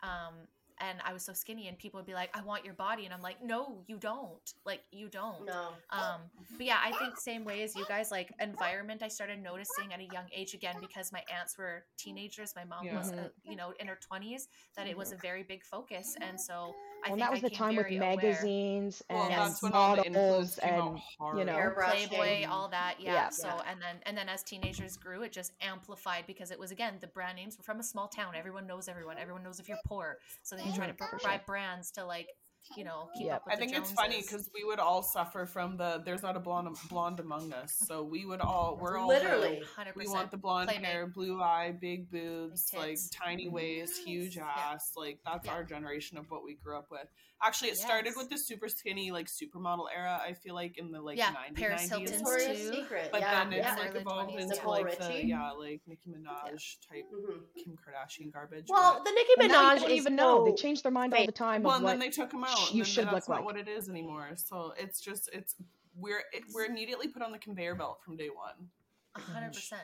Um, 0.02 0.48
and 0.80 0.98
I 1.04 1.12
was 1.12 1.22
so 1.22 1.32
skinny, 1.32 1.68
and 1.68 1.78
people 1.78 1.98
would 1.98 2.06
be 2.06 2.14
like, 2.14 2.36
"I 2.36 2.42
want 2.42 2.64
your 2.64 2.74
body," 2.74 3.04
and 3.04 3.14
I'm 3.14 3.20
like, 3.22 3.40
"No, 3.42 3.84
you 3.86 3.98
don't. 3.98 4.52
Like, 4.64 4.82
you 4.90 5.08
don't." 5.08 5.46
No. 5.46 5.68
Um, 5.90 6.22
but 6.56 6.66
yeah, 6.66 6.80
I 6.82 6.92
think 6.92 7.16
same 7.18 7.44
way 7.44 7.62
as 7.62 7.76
you 7.76 7.84
guys, 7.86 8.10
like 8.10 8.32
environment. 8.40 9.02
I 9.02 9.08
started 9.08 9.40
noticing 9.40 9.92
at 9.92 10.00
a 10.00 10.04
young 10.04 10.26
age 10.34 10.54
again 10.54 10.76
because 10.80 11.12
my 11.12 11.22
aunts 11.32 11.56
were 11.58 11.84
teenagers. 11.98 12.54
My 12.56 12.64
mom 12.64 12.86
Yeah. 12.86 12.98
was, 12.98 13.12
uh, 13.12 13.16
Mhm. 13.16 13.32
you 13.44 13.56
know, 13.56 13.72
in 13.78 13.86
her 13.86 13.96
twenties. 13.96 14.48
That 14.76 14.88
it 14.88 14.96
was 14.96 15.12
a 15.12 15.16
very 15.16 15.44
big 15.44 15.62
focus, 15.62 16.16
and 16.20 16.40
so 16.40 16.74
I 17.04 17.08
Well, 17.08 17.16
think 17.16 17.26
that 17.26 17.32
was 17.32 17.40
I 17.40 17.48
the 17.48 17.54
time 17.54 17.76
with 17.76 17.86
very 17.86 17.96
aware. 17.96 18.16
magazines 18.16 19.02
Well, 19.10 19.22
and 19.24 19.32
that's 19.32 19.62
um, 19.62 19.70
when 19.70 19.80
all 19.80 19.96
the 19.96 20.10
models 20.10 20.16
influence 20.16 20.58
came 20.60 20.74
out 20.74 21.00
and 21.20 21.38
you 21.38 21.44
know, 21.44 21.52
Airbrushing. 21.52 22.08
Playboy, 22.08 22.46
all 22.48 22.68
that, 22.68 22.96
yeah. 23.00 23.12
Yeah. 23.14 23.28
So 23.30 23.48
Yeah. 23.48 23.62
and 23.70 23.80
then 23.80 23.96
and 24.04 24.16
then 24.16 24.28
as 24.28 24.42
teenagers 24.42 24.96
grew, 24.96 25.22
it 25.22 25.32
just 25.32 25.52
amplified 25.60 26.24
because 26.26 26.50
it 26.50 26.58
was 26.58 26.70
again 26.70 26.94
the 27.00 27.06
brand 27.06 27.36
names 27.36 27.56
were 27.58 27.64
from 27.64 27.80
a 27.80 27.82
small 27.82 28.08
town. 28.08 28.34
Everyone 28.36 28.66
knows 28.66 28.88
everyone. 28.88 29.18
Everyone 29.18 29.42
knows 29.42 29.58
if 29.60 29.68
you're 29.68 29.80
poor. 29.86 30.18
So 30.42 30.56
then 30.56 30.66
you 30.66 30.72
try 30.72 30.86
to 30.86 30.94
for 30.94 31.18
buy 31.22 31.40
brands 31.44 31.90
to 31.92 32.04
like 32.04 32.28
you 32.76 32.84
know, 32.84 33.08
keep 33.16 33.26
Yep. 33.26 33.36
up 33.36 33.44
with 33.46 33.52
I 33.52 33.56
the 33.56 33.60
think 33.66 33.76
it's 33.76 33.92
funny 33.92 34.22
because 34.22 34.48
we 34.54 34.64
would 34.64 34.78
all 34.78 35.02
suffer 35.02 35.46
from 35.46 35.76
the 35.76 36.02
"there's 36.04 36.22
not 36.22 36.36
a 36.36 36.40
blonde 36.40 36.76
blonde 36.88 37.20
among 37.20 37.52
us," 37.52 37.72
so 37.86 38.02
we 38.02 38.24
would 38.24 38.40
all 38.40 38.78
we're 38.80 38.96
all 38.98 39.08
Literally. 39.08 39.60
the- 39.60 39.66
100%. 39.66 39.96
we 39.96 40.06
want 40.08 40.30
the 40.30 40.36
blonde 40.36 40.68
Playmate. 40.68 40.86
hair, 40.86 41.06
blue 41.06 41.40
eye, 41.42 41.72
big 41.80 42.10
boobs, 42.10 42.70
Big 42.70 42.80
like 42.80 42.98
tiny 43.10 43.48
waist, 43.48 44.02
huge 44.04 44.38
ass. 44.38 44.92
Like 44.96 45.20
that's 45.24 45.46
Yeah. 45.46 45.52
our 45.54 45.64
generation 45.64 46.18
of 46.18 46.30
what 46.30 46.44
we 46.44 46.54
grew 46.54 46.76
up 46.78 46.90
with. 46.90 47.08
Actually, 47.44 47.70
it 47.70 47.76
started 47.76 48.12
with 48.16 48.30
the 48.30 48.38
super 48.38 48.68
skinny 48.68 49.10
like 49.10 49.26
supermodel 49.26 49.86
era. 49.92 50.20
I 50.24 50.32
feel 50.32 50.54
like 50.54 50.78
in 50.78 50.92
the 50.92 51.00
like 51.00 51.18
Yeah, 51.18 51.32
90s, 51.32 51.56
Paris 51.60 51.82
90s. 51.90 52.10
Hilton's 52.22 52.46
too. 52.46 52.72
Secret. 52.72 53.08
But 53.10 53.20
yeah, 53.22 53.42
then 53.42 53.52
it's 53.52 53.66
yeah. 53.66 53.76
yeah. 53.76 53.82
like 53.82 53.94
evolved 53.96 54.30
20s. 54.30 54.40
into 54.42 54.54
Nicole 54.54 54.72
like 54.72 54.98
the 54.98 55.26
yeah, 55.26 55.50
like 55.50 55.80
Nicki 55.88 56.10
Minaj 56.10 56.76
type 56.88 57.04
Mhm. 57.12 57.40
Kim 57.64 57.76
Kardashian 57.76 58.32
garbage. 58.32 58.66
Well, 58.68 58.94
but- 58.94 59.04
the 59.04 59.10
Nicki 59.10 59.32
Minaj 59.40 59.74
you 59.74 59.80
don't 59.80 59.90
is 59.90 59.96
even 59.96 60.14
know. 60.14 60.44
They 60.44 60.50
so 60.52 60.56
change 60.56 60.82
their 60.84 60.92
mind 60.92 61.12
all 61.14 61.26
the 61.26 61.32
time. 61.32 61.64
well, 61.64 61.76
and 61.78 61.86
then 61.86 61.98
they 61.98 62.10
took 62.10 62.32
him 62.32 62.44
out. 62.44 62.51
And 62.68 62.76
you 62.76 62.82
then 62.84 62.92
should 62.92 63.06
that's 63.06 63.14
look 63.14 63.28
not 63.28 63.36
like. 63.36 63.44
what 63.44 63.56
it 63.56 63.68
is 63.68 63.88
anymore. 63.88 64.30
So 64.36 64.72
it's 64.78 65.00
just 65.00 65.28
it's 65.32 65.54
we're 65.96 66.22
it, 66.32 66.44
we're 66.54 66.64
immediately 66.66 67.08
put 67.08 67.22
on 67.22 67.32
the 67.32 67.38
conveyor 67.38 67.74
belt 67.74 67.98
from 68.04 68.16
day 68.16 68.28
one. 68.28 68.68
Mm-hmm. 69.16 69.32
hundred 69.32 69.52
percent. 69.52 69.82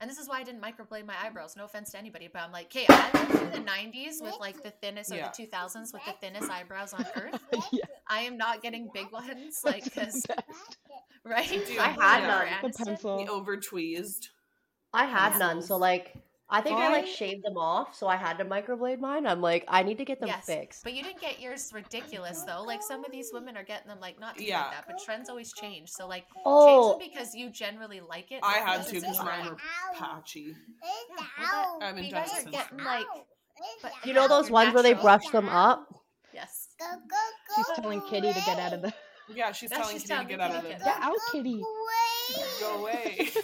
And 0.00 0.10
this 0.10 0.18
is 0.18 0.28
why 0.28 0.40
I 0.40 0.42
didn't 0.42 0.60
microblade 0.60 1.06
my 1.06 1.14
eyebrows. 1.22 1.54
No 1.56 1.64
offense 1.64 1.92
to 1.92 1.98
anybody, 1.98 2.28
but 2.32 2.42
I'm 2.42 2.50
like, 2.50 2.66
okay, 2.66 2.86
I 2.88 3.10
went 3.14 3.28
through 3.30 3.50
the 3.50 3.58
'90s 3.70 4.20
with 4.20 4.34
like 4.40 4.60
the 4.62 4.70
thinnest, 4.70 5.12
or 5.12 5.16
Yeah. 5.16 5.30
the 5.36 5.46
2000s 5.46 5.92
with 5.92 6.04
the 6.04 6.12
thinnest 6.20 6.50
eyebrows 6.50 6.92
on 6.92 7.06
earth. 7.14 7.40
yeah, 7.72 7.84
I 8.08 8.20
am 8.22 8.36
not 8.36 8.62
getting 8.62 8.90
big 8.92 9.12
ones, 9.12 9.60
like, 9.64 9.84
because 9.94 10.26
right? 11.24 11.48
Dude, 11.48 11.78
I 11.78 11.88
had 11.90 12.20
Jennifer 12.20 12.62
none. 12.62 12.72
the 12.78 12.84
pencil. 12.84 13.24
The 13.24 13.30
over 13.30 13.56
tweezed. 13.58 14.30
I 14.92 15.04
had 15.04 15.38
none, 15.38 15.62
so 15.62 15.76
like 15.76 16.16
I 16.50 16.60
think 16.60 16.76
I 16.78 16.90
like 16.90 17.06
shaved 17.06 17.44
them 17.44 17.56
off, 17.56 17.94
so 17.94 18.08
I 18.08 18.16
had 18.16 18.36
to 18.38 18.44
microblade 18.44 18.98
mine. 19.00 19.26
I'm 19.26 19.40
like, 19.40 19.64
I 19.68 19.82
need 19.82 19.96
to 19.98 20.04
get 20.04 20.20
them 20.20 20.28
Yes, 20.28 20.44
fixed. 20.44 20.84
but 20.84 20.92
you 20.92 21.02
didn't 21.02 21.20
get 21.20 21.40
yours 21.40 21.70
ridiculous 21.74 22.42
though. 22.42 22.62
Like 22.62 22.82
some 22.82 23.04
of 23.04 23.10
these 23.10 23.30
women 23.32 23.56
are 23.56 23.62
getting 23.64 23.88
them 23.88 24.00
like 24.00 24.20
not 24.20 24.36
to 24.36 24.44
Yeah. 24.44 24.62
like 24.64 24.70
that, 24.72 24.84
but 24.86 24.98
trends 25.02 25.30
always 25.30 25.52
change. 25.54 25.88
So 25.90 26.06
like 26.06 26.26
Oh, 26.44 26.98
change 26.98 27.00
them 27.00 27.08
because 27.14 27.34
you 27.34 27.48
generally 27.48 28.00
like 28.00 28.30
it. 28.32 28.40
I 28.42 28.54
had 28.58 28.78
because 28.80 28.86
to 28.88 28.92
because 29.00 29.18
in 29.18 29.24
mine 29.24 29.38
trend. 29.44 29.50
were 29.50 29.56
patchy. 29.98 30.54
Well, 31.40 31.78
I 31.80 31.86
haven't 31.86 32.04
you 32.04 32.10
guys 32.12 32.30
are 32.46 32.50
getting 32.50 32.78
like, 32.84 33.06
but 33.80 33.92
you 34.04 34.12
know 34.12 34.28
those 34.28 34.46
you're 34.48 34.52
ones 34.54 34.74
where 34.74 34.82
they 34.82 34.92
brush 34.94 35.26
them 35.30 35.48
up? 35.48 35.86
Yes. 36.34 36.68
She's 37.56 37.66
telling 37.76 38.00
Kitty 38.10 38.32
to 38.32 38.40
get 38.40 38.58
out 38.58 38.72
of 38.74 38.82
the. 38.82 38.92
Yeah, 39.34 39.52
she's 39.52 39.70
Yeah, 39.70 39.78
telling 39.78 39.92
she's 39.94 40.02
Kitty 40.06 40.22
to 40.22 40.28
get 40.28 40.40
out 40.40 40.50
of 40.56 40.62
the. 40.64 40.70
it. 40.70 40.78
to 40.80 40.84
Get 40.84 40.96
out, 41.00 41.16
Kitty. 41.30 41.62
Go 42.60 42.80
away. 42.80 43.28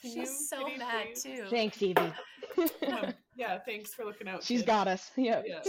Can 0.00 0.10
you, 0.12 0.20
She's 0.26 0.48
so 0.48 0.64
Kitty, 0.64 0.78
mad 0.78 1.06
please? 1.12 1.22
too. 1.22 1.44
Thanks, 1.50 1.82
Evie. 1.82 2.00
Um, 2.58 3.14
yeah, 3.36 3.58
thanks 3.64 3.94
for 3.94 4.04
looking 4.04 4.26
out. 4.26 4.42
She's 4.42 4.60
kid. 4.60 4.66
got 4.66 4.88
us. 4.88 5.10
Yeah. 5.16 5.40
Yeah. 5.46 5.60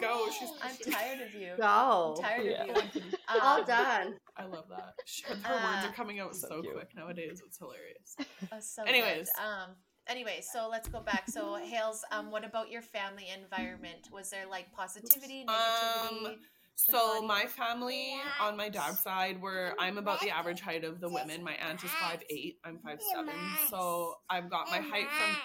Go. 0.00 0.26
She's. 0.38 0.48
I'm 0.60 0.92
tired 0.92 1.20
of 1.20 1.32
you. 1.34 1.52
Go. 1.56 2.14
I'm 2.18 2.22
tired 2.22 2.44
Yeah. 2.44 2.64
of 2.64 2.94
you. 2.94 3.02
All 3.28 3.60
Um, 3.60 3.64
done. 3.66 4.14
I 4.36 4.44
love 4.44 4.64
that. 4.70 4.94
She- 5.06 5.24
Her 5.24 5.34
words 5.54 5.84
Uh, 5.84 5.88
are 5.88 5.92
coming 5.92 6.18
out 6.20 6.34
So 6.34 6.48
so, 6.48 6.62
quick 6.62 6.88
nowadays. 6.96 7.40
It's 7.46 7.58
hilarious. 7.58 8.16
uh, 8.50 8.60
so 8.60 8.82
Anyways. 8.84 9.30
good. 9.34 9.42
um. 9.42 9.76
Anyway, 10.08 10.40
so 10.42 10.68
let's 10.68 10.88
go 10.88 11.00
back. 11.00 11.30
So, 11.30 11.54
Hales, 11.54 12.04
um, 12.10 12.32
what 12.32 12.44
about 12.44 12.68
your 12.72 12.82
family 12.82 13.28
environment? 13.32 14.08
Was 14.12 14.30
there 14.30 14.46
like 14.50 14.72
positivity, 14.72 15.44
negativity? 15.46 16.26
Um, 16.26 16.36
So 16.74 17.22
my 17.22 17.44
family 17.44 18.14
on 18.40 18.56
my 18.56 18.68
dad's 18.68 19.00
side 19.00 19.40
were 19.40 19.74
I'm 19.78 19.98
about 19.98 20.20
the 20.20 20.30
average 20.30 20.60
height 20.60 20.84
of 20.84 21.00
the 21.00 21.08
women. 21.08 21.42
My 21.42 21.54
aunt 21.54 21.82
is 21.84 21.90
five 21.90 22.22
eight. 22.30 22.58
I'm 22.64 22.78
five 22.78 23.00
seven. 23.14 23.34
So 23.68 24.14
I've 24.28 24.50
got 24.50 24.68
my 24.70 24.78
height 24.78 25.06
from 25.08 25.36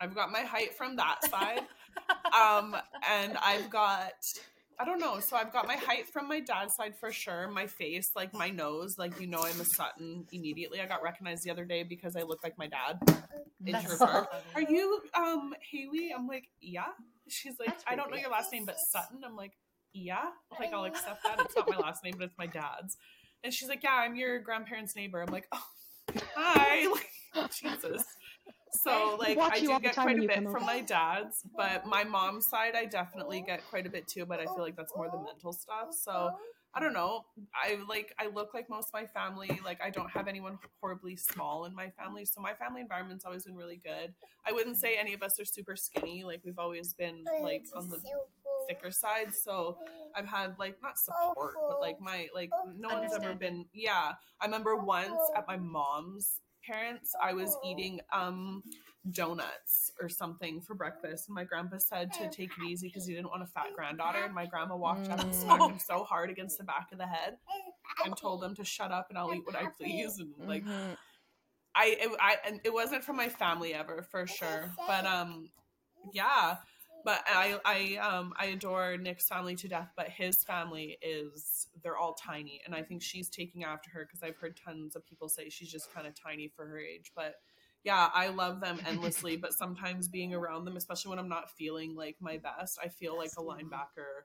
I've 0.00 0.14
got 0.14 0.30
my 0.30 0.40
height 0.40 0.74
from 0.74 0.96
that 0.96 1.24
side. 1.30 1.62
um 2.36 2.76
and 3.08 3.36
I've 3.42 3.70
got 3.70 4.12
I 4.78 4.84
don't 4.86 4.98
know. 4.98 5.20
So 5.20 5.36
I've 5.36 5.52
got 5.52 5.66
my 5.66 5.76
height 5.76 6.08
from 6.08 6.26
my 6.26 6.40
dad's 6.40 6.74
side 6.74 6.96
for 6.98 7.12
sure. 7.12 7.48
My 7.50 7.66
face, 7.66 8.12
like 8.16 8.32
my 8.32 8.48
nose, 8.48 8.96
like 8.98 9.20
you 9.20 9.26
know 9.26 9.40
I'm 9.42 9.60
a 9.60 9.64
Sutton 9.64 10.26
immediately. 10.32 10.80
I 10.80 10.86
got 10.86 11.02
recognized 11.02 11.44
the 11.44 11.50
other 11.50 11.66
day 11.66 11.82
because 11.82 12.16
I 12.16 12.22
look 12.22 12.42
like 12.42 12.56
my 12.56 12.66
dad. 12.66 12.98
in 13.66 13.72
That's 13.72 13.84
Sherwood 13.84 13.98
so 13.98 14.26
Are 14.54 14.62
you 14.62 15.00
um 15.14 15.54
Haley? 15.70 16.12
I'm 16.16 16.26
like, 16.26 16.48
yeah. 16.60 16.86
She's 17.28 17.58
like, 17.58 17.68
That's 17.68 17.84
I 17.86 17.94
don't 17.94 18.10
know 18.10 18.16
your 18.16 18.30
last 18.30 18.52
name, 18.52 18.64
but 18.64 18.78
Sutton. 18.78 19.20
I'm 19.24 19.36
like, 19.36 19.52
yeah. 19.92 20.30
Like 20.58 20.72
I'll 20.72 20.84
accept 20.84 21.22
that. 21.24 21.40
It's 21.40 21.56
not 21.56 21.68
my 21.68 21.76
last 21.76 22.04
name, 22.04 22.14
but 22.18 22.24
it's 22.24 22.38
my 22.38 22.46
dad's. 22.46 22.96
And 23.42 23.52
she's 23.52 23.68
like, 23.68 23.82
yeah, 23.82 23.94
I'm 23.94 24.16
your 24.16 24.38
grandparents' 24.40 24.94
neighbor. 24.94 25.20
I'm 25.20 25.32
like, 25.32 25.48
oh, 25.52 25.66
hi. 26.34 26.86
Like, 27.32 27.52
Jesus. 27.52 28.02
So 28.72 29.16
like 29.20 29.38
I 29.38 29.60
do 29.60 29.78
get 29.80 29.94
quite 29.94 30.18
a 30.18 30.26
bit 30.26 30.50
from 30.50 30.66
my 30.66 30.80
dad's, 30.80 31.44
but 31.56 31.86
my 31.86 32.02
mom's 32.02 32.48
side 32.48 32.74
I 32.74 32.86
definitely 32.86 33.42
get 33.46 33.64
quite 33.70 33.86
a 33.86 33.90
bit 33.90 34.08
too. 34.08 34.26
But 34.26 34.40
I 34.40 34.46
feel 34.46 34.60
like 34.60 34.74
that's 34.74 34.92
more 34.96 35.08
the 35.08 35.18
mental 35.18 35.52
stuff. 35.52 35.88
So 35.92 36.32
I 36.72 36.78
don't 36.78 36.92
know. 36.92 37.24
I 37.52 37.78
like 37.88 38.14
I 38.18 38.28
look 38.28 38.54
like 38.54 38.70
most 38.70 38.88
of 38.88 38.94
my 38.94 39.06
family. 39.06 39.60
Like 39.64 39.80
I 39.82 39.90
don't 39.90 40.10
have 40.10 40.28
anyone 40.28 40.58
horribly 40.80 41.16
small 41.16 41.64
in 41.64 41.74
my 41.74 41.90
family. 41.90 42.24
So 42.24 42.40
my 42.40 42.54
family 42.54 42.80
environment's 42.80 43.24
always 43.24 43.44
been 43.44 43.56
really 43.56 43.80
good. 43.84 44.14
I 44.46 44.52
wouldn't 44.52 44.76
say 44.76 44.96
any 44.96 45.14
of 45.14 45.22
us 45.22 45.40
are 45.40 45.44
super 45.44 45.74
skinny. 45.74 46.22
Like 46.22 46.42
we've 46.44 46.58
always 46.58 46.94
been 46.94 47.24
like 47.42 47.64
on 47.74 47.88
the 47.88 48.00
thicker 48.70 48.90
side. 48.90 49.34
So 49.34 49.78
I've 50.14 50.26
had 50.26 50.54
like 50.58 50.76
not 50.82 50.98
support, 50.98 51.54
but 51.68 51.80
like 51.80 52.00
my 52.00 52.28
like 52.34 52.50
no 52.76 52.88
one's 52.88 53.12
ever 53.14 53.34
been 53.34 53.66
yeah. 53.72 54.12
I 54.40 54.44
remember 54.44 54.76
once 54.76 55.20
at 55.36 55.46
my 55.48 55.56
mom's 55.56 56.40
parents, 56.64 57.14
I 57.22 57.32
was 57.32 57.56
eating 57.64 58.00
um 58.12 58.62
donuts 59.10 59.90
or 60.00 60.08
something 60.08 60.60
for 60.60 60.74
breakfast. 60.74 61.28
And 61.28 61.34
my 61.34 61.44
grandpa 61.44 61.78
said 61.78 62.12
to 62.14 62.28
take 62.28 62.50
it 62.58 62.64
easy 62.68 62.88
because 62.88 63.06
he 63.06 63.14
didn't 63.14 63.30
want 63.30 63.42
a 63.42 63.46
fat 63.46 63.68
granddaughter. 63.74 64.24
And 64.24 64.34
my 64.34 64.46
grandma 64.46 64.76
walked 64.76 65.10
up 65.10 65.20
and 65.20 65.34
smacked 65.34 65.70
him 65.70 65.78
so 65.78 66.04
hard 66.04 66.30
against 66.30 66.58
the 66.58 66.64
back 66.64 66.88
of 66.92 66.98
the 66.98 67.06
head 67.06 67.36
and 68.04 68.16
told 68.16 68.44
him 68.44 68.54
to 68.56 68.64
shut 68.64 68.92
up 68.92 69.06
and 69.08 69.18
I'll 69.18 69.34
eat 69.34 69.44
what 69.44 69.56
I 69.56 69.66
please. 69.66 70.18
And 70.18 70.30
like 70.46 70.64
Mhm. 70.64 70.96
I 71.74 71.86
it, 72.00 72.10
I 72.20 72.36
and 72.46 72.60
it 72.64 72.72
wasn't 72.72 73.04
from 73.04 73.16
my 73.16 73.28
family 73.28 73.74
ever 73.74 74.02
for 74.02 74.26
sure. 74.26 74.70
But 74.86 75.06
um 75.06 75.50
yeah. 76.12 76.56
But 77.04 77.22
I 77.26 77.58
I 77.64 77.96
um 77.96 78.32
I 78.36 78.46
adore 78.46 78.96
Nick's 78.96 79.28
family 79.28 79.56
to 79.56 79.68
death, 79.68 79.90
but 79.96 80.08
his 80.08 80.42
family 80.44 80.98
is 81.02 81.68
they're 81.82 81.96
all 81.96 82.14
tiny 82.14 82.60
and 82.66 82.74
I 82.74 82.82
think 82.82 83.02
she's 83.02 83.28
taking 83.28 83.64
after 83.64 83.90
her 83.90 84.04
because 84.06 84.22
I've 84.22 84.36
heard 84.36 84.56
tons 84.56 84.96
of 84.96 85.06
people 85.06 85.28
say 85.28 85.48
she's 85.48 85.70
just 85.70 85.92
kind 85.94 86.06
of 86.06 86.14
tiny 86.14 86.48
for 86.48 86.66
her 86.66 86.78
age. 86.78 87.12
But 87.14 87.36
yeah, 87.84 88.10
I 88.12 88.28
love 88.28 88.60
them 88.60 88.78
endlessly, 88.86 89.36
but 89.36 89.54
sometimes 89.54 90.08
being 90.08 90.34
around 90.34 90.64
them, 90.64 90.76
especially 90.76 91.10
when 91.10 91.18
I'm 91.18 91.28
not 91.28 91.50
feeling 91.50 91.94
like 91.96 92.16
my 92.20 92.36
best, 92.36 92.78
I 92.82 92.88
feel 92.88 93.16
like 93.16 93.32
a 93.38 93.42
linebacker 93.42 94.24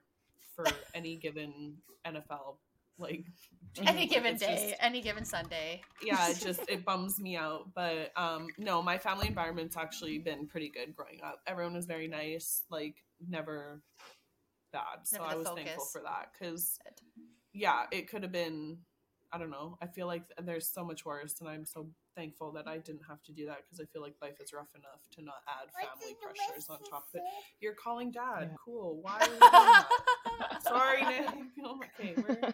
for 0.56 0.66
any 0.94 1.16
given 1.16 1.78
NFL 2.06 2.58
like. 3.00 3.26
Any 3.86 4.02
Like, 4.04 4.10
given 4.10 4.36
it's 4.36 4.42
just- 4.42 4.56
day, 4.56 4.76
any 4.80 5.02
given 5.02 5.26
Sunday. 5.26 5.82
yeah 6.02 6.30
it 6.30 6.38
just 6.42 6.62
it 6.70 6.86
bums 6.86 7.20
me 7.20 7.36
out 7.36 7.74
but 7.76 8.12
um 8.16 8.48
no 8.58 8.82
my 8.82 8.98
family 8.98 9.28
environment's 9.28 9.76
actually 9.76 10.18
been 10.18 10.48
pretty 10.48 10.70
good 10.70 10.96
growing 10.96 11.20
up 11.22 11.42
everyone 11.46 11.74
was 11.74 11.86
very 11.86 12.08
nice 12.08 12.64
like 12.70 12.96
never 13.28 13.82
bad 14.72 15.00
so 15.04 15.22
i 15.22 15.34
the 15.34 15.40
was 15.40 15.48
thankful 15.50 15.84
for 15.92 16.02
that 16.04 16.28
because 16.32 16.80
yeah 17.54 17.84
it 17.92 18.10
could 18.10 18.24
have 18.24 18.32
been 18.32 18.78
i 19.34 19.38
don't 19.38 19.50
know 19.52 19.78
i 19.82 19.88
feel 19.88 20.08
like 20.08 20.24
there's 20.44 20.68
so 20.68 20.86
much 20.86 21.04
worse 21.06 21.36
and 21.42 21.50
i'm 21.50 21.66
so 21.66 21.86
thankful 22.16 22.54
that 22.54 22.68
i 22.70 22.78
didn't 22.78 23.02
have 23.06 23.22
to 23.24 23.34
do 23.34 23.46
that 23.46 23.58
because 23.66 23.82
i 23.82 23.86
feel 23.92 24.02
like 24.02 24.16
life 24.22 24.40
is 24.42 24.54
rough 24.54 24.74
enough 24.74 25.02
to 25.12 25.22
not 25.22 25.36
add 25.50 25.68
family 25.86 26.16
pressures 26.22 26.70
on 26.70 26.78
top 26.90 27.08
of 27.10 27.16
it 27.16 27.22
you're 27.60 27.74
calling 27.74 28.10
dad 28.10 28.44
Yeah. 28.52 28.56
cool 28.64 29.00
why 29.02 29.20
are 30.40 30.48
you 30.48 30.48
doing 30.48 30.50
that 30.50 30.64
sorry 30.64 31.02
nick 31.06 31.28
okay 31.66 32.14
we're, 32.18 32.54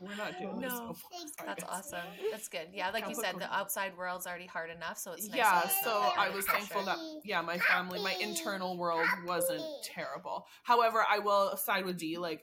we're 0.00 0.16
not 0.16 0.38
doing 0.38 0.60
this 0.60 0.72
No. 0.72 0.78
no 0.78 0.86
more. 0.86 0.94
Sorry, 1.38 1.46
That's 1.46 1.64
awesome. 1.64 2.00
That's 2.30 2.48
good. 2.48 2.68
Yeah, 2.74 2.90
like 2.90 3.08
you 3.08 3.14
said, 3.14 3.36
the 3.38 3.52
outside 3.54 3.96
world's 3.96 4.26
already 4.26 4.46
hard 4.46 4.68
enough, 4.70 4.98
so 4.98 5.12
it's 5.12 5.28
nice. 5.28 5.36
yeah 5.38 5.62
so 5.84 6.10
i 6.18 6.28
was 6.28 6.44
thankful 6.46 6.82
that 6.84 6.98
yeah 7.24 7.40
my 7.40 7.58
family 7.58 8.02
my 8.02 8.14
internal 8.20 8.76
world 8.76 9.06
wasn't 9.26 9.62
terrible 9.82 10.46
however 10.64 11.04
i 11.08 11.18
will 11.18 11.56
side 11.56 11.84
with 11.84 11.96
d 11.98 12.18
like 12.18 12.42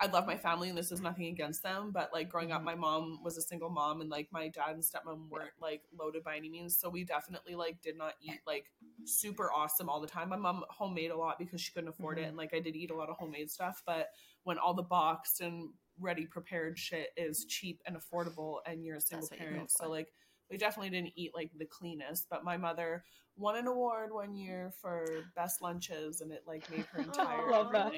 i 0.00 0.06
love 0.06 0.26
my 0.26 0.36
family 0.36 0.68
and 0.68 0.78
this 0.78 0.92
is 0.92 1.00
nothing 1.00 1.26
against 1.26 1.62
them 1.62 1.90
but 1.92 2.10
like 2.12 2.28
growing 2.28 2.52
up 2.52 2.60
Mhm. 2.62 2.64
my 2.66 2.74
mom 2.74 3.22
was 3.22 3.36
a 3.36 3.42
single 3.42 3.68
mom 3.70 4.00
and 4.00 4.10
like 4.10 4.28
my 4.32 4.48
dad 4.48 4.70
and 4.74 4.82
stepmom 4.82 5.28
weren't 5.28 5.50
like 5.60 5.82
loaded 5.98 6.22
by 6.22 6.36
any 6.36 6.48
means 6.48 6.78
so 6.78 6.88
we 6.88 7.04
definitely 7.04 7.54
like 7.54 7.80
did 7.82 7.96
not 7.96 8.14
eat 8.20 8.40
like 8.46 8.70
super 9.04 9.50
awesome 9.52 9.88
all 9.88 10.00
the 10.00 10.06
time 10.06 10.28
my 10.28 10.36
mom 10.36 10.64
homemade 10.70 11.10
a 11.10 11.16
lot 11.16 11.38
because 11.38 11.60
she 11.60 11.72
couldn't 11.72 11.88
afford 11.88 12.18
it 12.18 12.22
Mhm. 12.24 12.28
and 12.28 12.36
like 12.36 12.54
i 12.54 12.60
did 12.60 12.76
eat 12.76 12.90
a 12.90 12.94
lot 12.94 13.08
of 13.08 13.16
homemade 13.16 13.50
stuff 13.50 13.82
but 13.86 14.10
when 14.44 14.58
all 14.58 14.74
the 14.74 14.82
boxed 14.82 15.40
and 15.40 15.72
ready 15.98 16.26
prepared 16.26 16.78
shit 16.78 17.10
is 17.16 17.44
cheap 17.46 17.82
and 17.86 17.96
affordable 17.96 18.58
and 18.66 18.84
you're 18.84 18.96
a 18.96 19.00
single 19.00 19.28
you 19.32 19.36
parent 19.36 19.70
so 19.70 19.88
like 19.90 20.12
we 20.50 20.56
definitely 20.56 20.90
didn't 20.90 21.12
eat 21.16 21.32
like 21.34 21.50
the 21.58 21.64
cleanest 21.66 22.26
but 22.30 22.44
my 22.44 22.56
mother 22.56 23.04
won 23.36 23.56
an 23.56 23.66
award 23.66 24.12
one 24.12 24.34
year 24.34 24.72
for 24.80 25.04
best 25.36 25.62
lunches 25.62 26.20
and 26.20 26.32
it 26.32 26.42
like 26.46 26.68
made 26.70 26.84
her 26.92 27.00
entire 27.02 27.50
Love 27.50 27.72
that. 27.72 27.92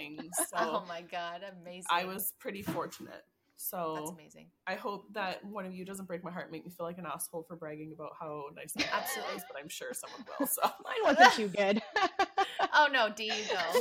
so 0.50 0.56
Oh 0.58 0.84
my 0.88 1.02
god, 1.02 1.42
amazing. 1.62 1.84
i 1.90 2.04
was 2.04 2.32
pretty 2.38 2.62
fortunate 2.62 3.24
So 3.56 3.94
That's 3.96 4.10
amazing. 4.12 4.46
i 4.66 4.74
hope 4.74 5.06
that 5.12 5.44
one 5.44 5.64
of 5.66 5.74
you 5.74 5.84
doesn't 5.84 6.06
break 6.06 6.22
my 6.24 6.30
heart 6.30 6.44
and 6.46 6.52
make 6.52 6.64
me 6.64 6.70
feel 6.70 6.86
like 6.86 6.98
an 6.98 7.06
asshole 7.06 7.44
for 7.48 7.56
bragging 7.56 7.92
about 7.94 8.12
how 8.18 8.44
nice 8.56 8.74
my 8.76 8.82
family 8.82 9.00
Absolutely. 9.02 9.34
was, 9.34 9.44
but 9.52 9.60
i'm 9.60 9.68
sure 9.68 9.92
someone 9.92 10.24
will 10.38 10.46
so 10.46 10.62
Mine 10.62 11.04
wasn't 11.04 11.32
too 11.34 11.48
good. 11.48 11.82
Oh 12.72 12.88
no, 12.92 13.08
D, 13.14 13.24
you 13.24 13.30
go. 13.50 13.80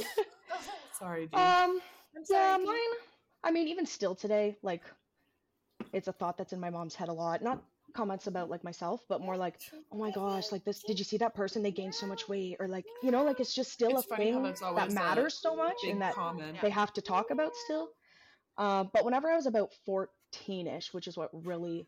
Sorry, 0.99 1.27
dude. 1.27 1.39
Um, 1.39 1.81
I'm 2.15 2.23
yeah, 2.29 2.57
sorry. 2.57 2.65
mine. 2.65 2.97
I 3.43 3.51
mean, 3.51 3.67
even 3.69 3.85
still 3.85 4.15
today, 4.15 4.57
like, 4.61 4.81
it's 5.93 6.07
a 6.07 6.11
thought 6.11 6.37
that's 6.37 6.51
in 6.53 6.59
my 6.59 6.69
mom's 6.69 6.95
head 6.95 7.07
a 7.07 7.13
lot. 7.13 7.41
Not 7.41 7.61
comments 7.93 8.27
about 8.27 8.49
like 8.49 8.63
myself, 8.63 9.01
but 9.09 9.21
more 9.21 9.37
like, 9.37 9.59
oh 9.91 9.97
my 9.97 10.11
gosh, 10.11 10.51
like 10.51 10.63
this. 10.65 10.81
Did 10.83 10.99
you 10.99 11.05
see 11.05 11.17
that 11.17 11.35
person? 11.35 11.63
They 11.63 11.71
gained 11.71 11.95
so 11.95 12.05
much 12.07 12.27
weight, 12.27 12.57
or 12.59 12.67
like, 12.67 12.85
you 13.03 13.11
know, 13.11 13.23
like 13.23 13.39
it's 13.39 13.53
just 13.53 13.71
still 13.71 13.97
It's 13.97 14.07
a 14.11 14.15
thing 14.15 14.43
that 14.75 14.91
matters 14.93 15.39
so 15.41 15.55
much, 15.55 15.77
and 15.83 16.01
that 16.01 16.15
comment. 16.15 16.57
they 16.61 16.69
have 16.69 16.93
to 16.93 17.01
talk 17.01 17.31
about 17.31 17.51
still. 17.65 17.89
Uh, 18.57 18.83
but 18.93 19.05
whenever 19.05 19.29
I 19.29 19.35
was 19.35 19.45
about 19.45 19.69
14ish, 19.87 20.93
which 20.93 21.07
is 21.07 21.17
what 21.17 21.29
really 21.33 21.87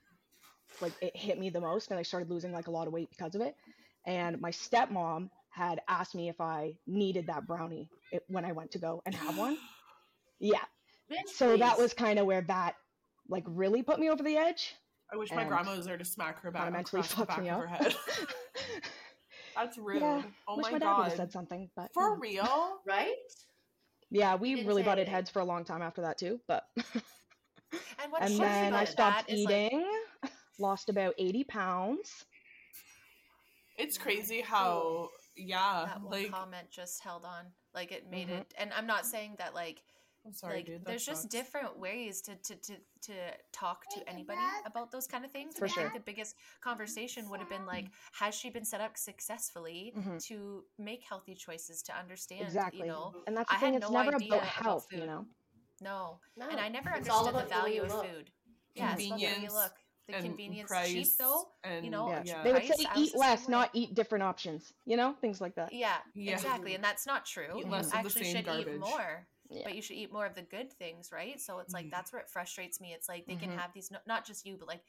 like 0.82 0.94
it 1.02 1.16
hit 1.16 1.38
me 1.40 1.50
the 1.50 1.62
most, 1.62 1.92
and 1.92 2.00
I 2.00 2.04
started 2.04 2.30
losing 2.30 2.52
like 2.54 2.68
a 2.68 2.72
lot 2.72 2.88
of 2.88 2.94
weight 2.94 3.10
because 3.10 3.36
of 3.36 3.42
it. 3.42 3.56
And 4.06 4.40
my 4.42 4.52
stepmom 4.52 5.30
had 5.50 5.82
asked 5.88 6.16
me 6.16 6.30
if 6.30 6.40
I 6.40 6.74
needed 6.88 7.28
that 7.28 7.46
brownie 7.46 7.90
it, 8.12 8.24
when 8.28 8.46
I 8.46 8.54
went 8.54 8.72
to 8.72 8.80
go 8.80 9.02
and 9.06 9.14
have 9.16 9.38
one. 9.38 9.58
Yeah. 10.44 10.64
So 11.36 11.56
that 11.58 11.78
was 11.78 11.94
kind 11.94 12.18
of 12.18 12.26
where 12.26 12.42
that 12.48 12.74
like 13.30 13.44
really 13.46 13.84
put 13.84 14.00
me 14.00 14.10
over 14.10 14.24
the 14.24 14.38
edge. 14.38 14.74
I 15.13 15.17
wish 15.17 15.32
my 15.32 15.43
grandma 15.43 15.76
was 15.76 15.86
there 15.86 15.97
to 15.97 16.06
smack 16.06 16.41
her 16.41 16.52
back 16.52 16.63
Kind 16.63 16.69
of 16.69 16.74
mentally 16.80 17.00
across 17.02 17.10
the 17.12 17.15
fucked 17.17 17.30
back 17.30 17.41
me 17.41 17.50
of 17.50 17.56
up. 17.56 17.62
her 17.62 17.67
head. 17.67 17.95
That's 19.56 19.78
rude. 19.78 20.02
Yeah, 20.02 20.21
oh 20.47 20.58
Wish 20.58 20.63
my, 20.67 20.71
my, 20.71 20.80
dad 20.80 20.88
would 20.88 20.95
god. 20.97 21.04
have 21.10 21.17
said 21.17 21.32
something, 21.34 21.69
but 21.76 21.91
For 21.93 22.12
know. 22.15 22.21
real? 22.21 22.80
right. 22.88 23.15
yeah, 24.10 24.36
we 24.36 24.56
didn't 24.56 24.67
really 24.67 24.84
butted 24.84 25.08
heads 25.10 25.30
for 25.30 25.39
a 25.39 25.45
long 25.45 25.65
time 25.65 25.82
after 25.82 26.02
that 26.04 26.17
too. 26.17 26.39
But 26.47 26.63
And 28.04 28.12
what 28.12 28.21
and 28.21 28.38
then 28.39 28.67
about 28.69 28.80
I 28.82 28.86
stopped 28.86 29.28
that 29.28 29.34
is, 29.34 29.45
like, 29.45 29.54
eating, 29.74 29.89
lost 30.60 30.89
about 30.89 31.13
80 31.17 31.43
pounds. 31.45 32.26
It's 33.78 33.97
crazy 33.97 34.41
how 34.41 35.10
yeah, 35.38 35.86
that 35.88 36.02
one 36.02 36.12
like 36.12 36.32
comment 36.32 36.67
just 36.71 37.02
held 37.04 37.24
on. 37.26 37.45
Like 37.74 37.91
it 37.91 38.10
made 38.10 38.28
Mhm. 38.28 38.41
it 38.41 38.54
and 38.58 38.71
I'm 38.74 38.88
not 38.88 39.06
saying 39.06 39.36
that 39.39 39.54
like 39.54 39.82
I'm 40.26 40.34
sorry, 40.34 40.58
like 40.58 40.66
dude. 40.66 40.82
That 40.82 40.86
there's 40.86 41.06
just 41.06 41.30
different 41.30 41.80
ways 41.80 42.22
to, 42.22 42.36
to 42.36 42.56
to 42.56 42.74
to 43.08 43.14
talk 43.52 43.86
to 43.96 44.08
anybody 44.08 44.40
about 44.66 44.92
those 44.92 45.08
kind 45.08 45.26
of 45.26 45.32
things. 45.32 45.58
For 45.58 45.66
I 45.66 45.68
sure. 45.68 45.84
think 45.84 45.94
the 45.96 46.00
biggest 46.12 46.36
conversation 46.62 47.28
would 47.30 47.40
have 47.40 47.50
been 47.50 47.66
like, 47.66 47.88
has 48.14 48.36
she 48.36 48.50
been 48.52 48.66
set 48.66 48.82
up 48.82 48.98
successfully 48.98 49.94
Mhm. 49.98 50.24
to 50.28 50.64
make 50.78 51.02
healthy 51.04 51.34
choices 51.36 51.82
to 51.84 51.98
understand? 51.98 52.44
Exactly. 52.44 52.82
You 52.82 52.88
know, 52.94 53.16
And 53.26 53.36
that's 53.36 53.50
the 53.50 53.56
I 53.58 53.60
thing, 53.60 53.74
had 53.74 53.82
it's 53.82 53.92
no 53.92 53.98
never 54.04 54.16
idea 54.16 54.28
about 54.28 54.44
about 54.44 54.64
health, 54.64 54.88
you 54.92 55.06
know? 55.06 55.26
no, 55.82 56.20
No. 56.38 56.50
and 56.50 56.60
I 56.60 56.70
never 56.70 56.90
It's 56.90 56.98
understood 57.10 57.26
the 57.26 57.30
about 57.30 57.50
the 57.50 57.56
way 57.56 57.80
value 57.80 57.84
of 57.84 58.06
food. 58.06 58.32
Yeah, 58.76 58.94
it's 58.94 59.06
about 59.08 59.20
the 59.20 59.26
you 59.26 59.28
Convenience 59.28 59.54
look. 59.54 59.74
The 60.08 60.16
and 60.16 60.26
convenience, 60.26 60.68
price 60.68 60.92
cheap 60.92 61.18
though. 61.18 61.52
and 61.64 61.90
know, 61.92 62.10
Yeah. 62.10 62.24
yeah. 62.26 62.44
They 62.44 62.54
would 62.54 62.66
say 62.66 62.86
I 62.86 63.00
eat 63.00 63.16
less, 63.16 63.48
not 63.48 63.70
eat 63.74 63.94
different 63.94 64.24
options, 64.24 64.74
you 64.86 64.98
know? 64.98 65.14
Things 65.22 65.40
like 65.42 65.56
that. 65.56 65.72
Yeah, 65.74 65.98
Yeah. 66.14 66.34
exactly, 66.34 66.76
and 66.76 66.84
that's 66.84 67.06
not 67.06 67.26
true. 67.26 67.58
Eat 67.58 67.66
You 67.66 67.72
less 67.72 67.86
of 67.88 67.92
the 67.92 67.98
actually 67.98 68.24
same 68.26 68.44
should 68.46 68.48
eat 68.60 68.80
more. 68.80 69.28
Yeah. 69.52 69.64
but 69.66 69.76
you 69.76 69.82
should 69.82 69.98
eat 69.98 70.12
more 70.14 70.26
of 70.26 70.34
the 70.34 70.42
good 70.44 70.72
things, 70.72 71.12
right? 71.12 71.40
So 71.40 71.60
it's 71.60 71.74
like 71.74 71.88
Mhm. 71.88 71.92
that's 71.92 72.14
where 72.14 72.22
it 72.22 72.30
frustrates 72.30 72.80
me. 72.80 72.94
It's 72.94 73.10
like 73.10 73.26
they 73.26 73.36
can 73.36 73.50
Mhm. 73.52 73.58
have 73.58 73.74
these, 73.74 73.92
not 74.06 74.26
just 74.26 74.46
you, 74.46 74.58
but 74.58 74.68
like 74.68 74.84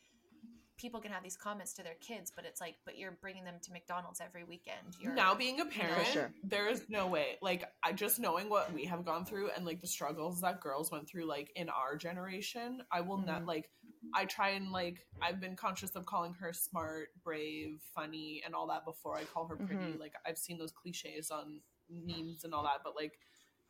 people 0.77 1.01
can 1.01 1.13
have 1.13 1.23
these 1.23 1.37
comments 1.37 1.75
to 1.75 1.83
their 1.83 1.95
kids, 1.97 2.33
but 2.35 2.45
it's 2.45 2.61
like, 2.61 2.77
but 2.85 2.97
you're 2.97 3.13
bringing 3.13 3.45
them 3.45 3.61
to 3.61 3.73
McDonald's 3.73 4.21
every 4.21 4.43
weekend. 4.45 4.97
You're 4.99 5.15
now 5.15 5.35
being 5.35 5.61
a 5.61 5.67
parent 5.67 6.07
sure. 6.09 6.33
there 6.43 6.69
is 6.69 6.89
no 6.89 7.07
way 7.07 7.39
like 7.43 7.65
i 7.83 7.93
just 7.93 8.19
knowing 8.19 8.49
what 8.49 8.73
we 8.73 8.85
have 8.87 9.05
gone 9.05 9.25
through 9.25 9.51
and 9.51 9.65
like 9.67 9.81
the 9.81 9.87
struggles 9.87 10.41
that 10.41 10.61
girls 10.61 10.91
went 10.91 11.09
through 11.09 11.25
like 11.27 11.51
in 11.57 11.69
our 11.69 11.97
generation 11.97 12.83
i 12.91 13.01
will 13.01 13.19
not 13.19 13.43
Mhm. 13.43 13.47
like 13.47 13.71
i 14.15 14.25
try 14.25 14.51
and 14.51 14.73
like 14.73 15.07
i've 15.21 15.41
been 15.41 15.55
conscious 15.57 15.91
of 15.95 16.05
calling 16.07 16.35
her 16.35 16.53
smart 16.53 17.11
brave 17.23 17.81
funny 17.95 18.43
and 18.45 18.55
all 18.55 18.67
that 18.67 18.85
before 18.85 19.17
i 19.17 19.25
call 19.25 19.47
her 19.47 19.57
pretty 19.57 19.75
Mhm. 19.93 19.99
like 20.01 20.15
i've 20.27 20.39
seen 20.39 20.59
those 20.59 20.73
cliches 20.73 21.31
on 21.31 21.61
memes 21.89 22.43
and 22.45 22.53
all 22.55 22.63
that 22.65 22.83
but 22.83 22.97
like 22.97 23.19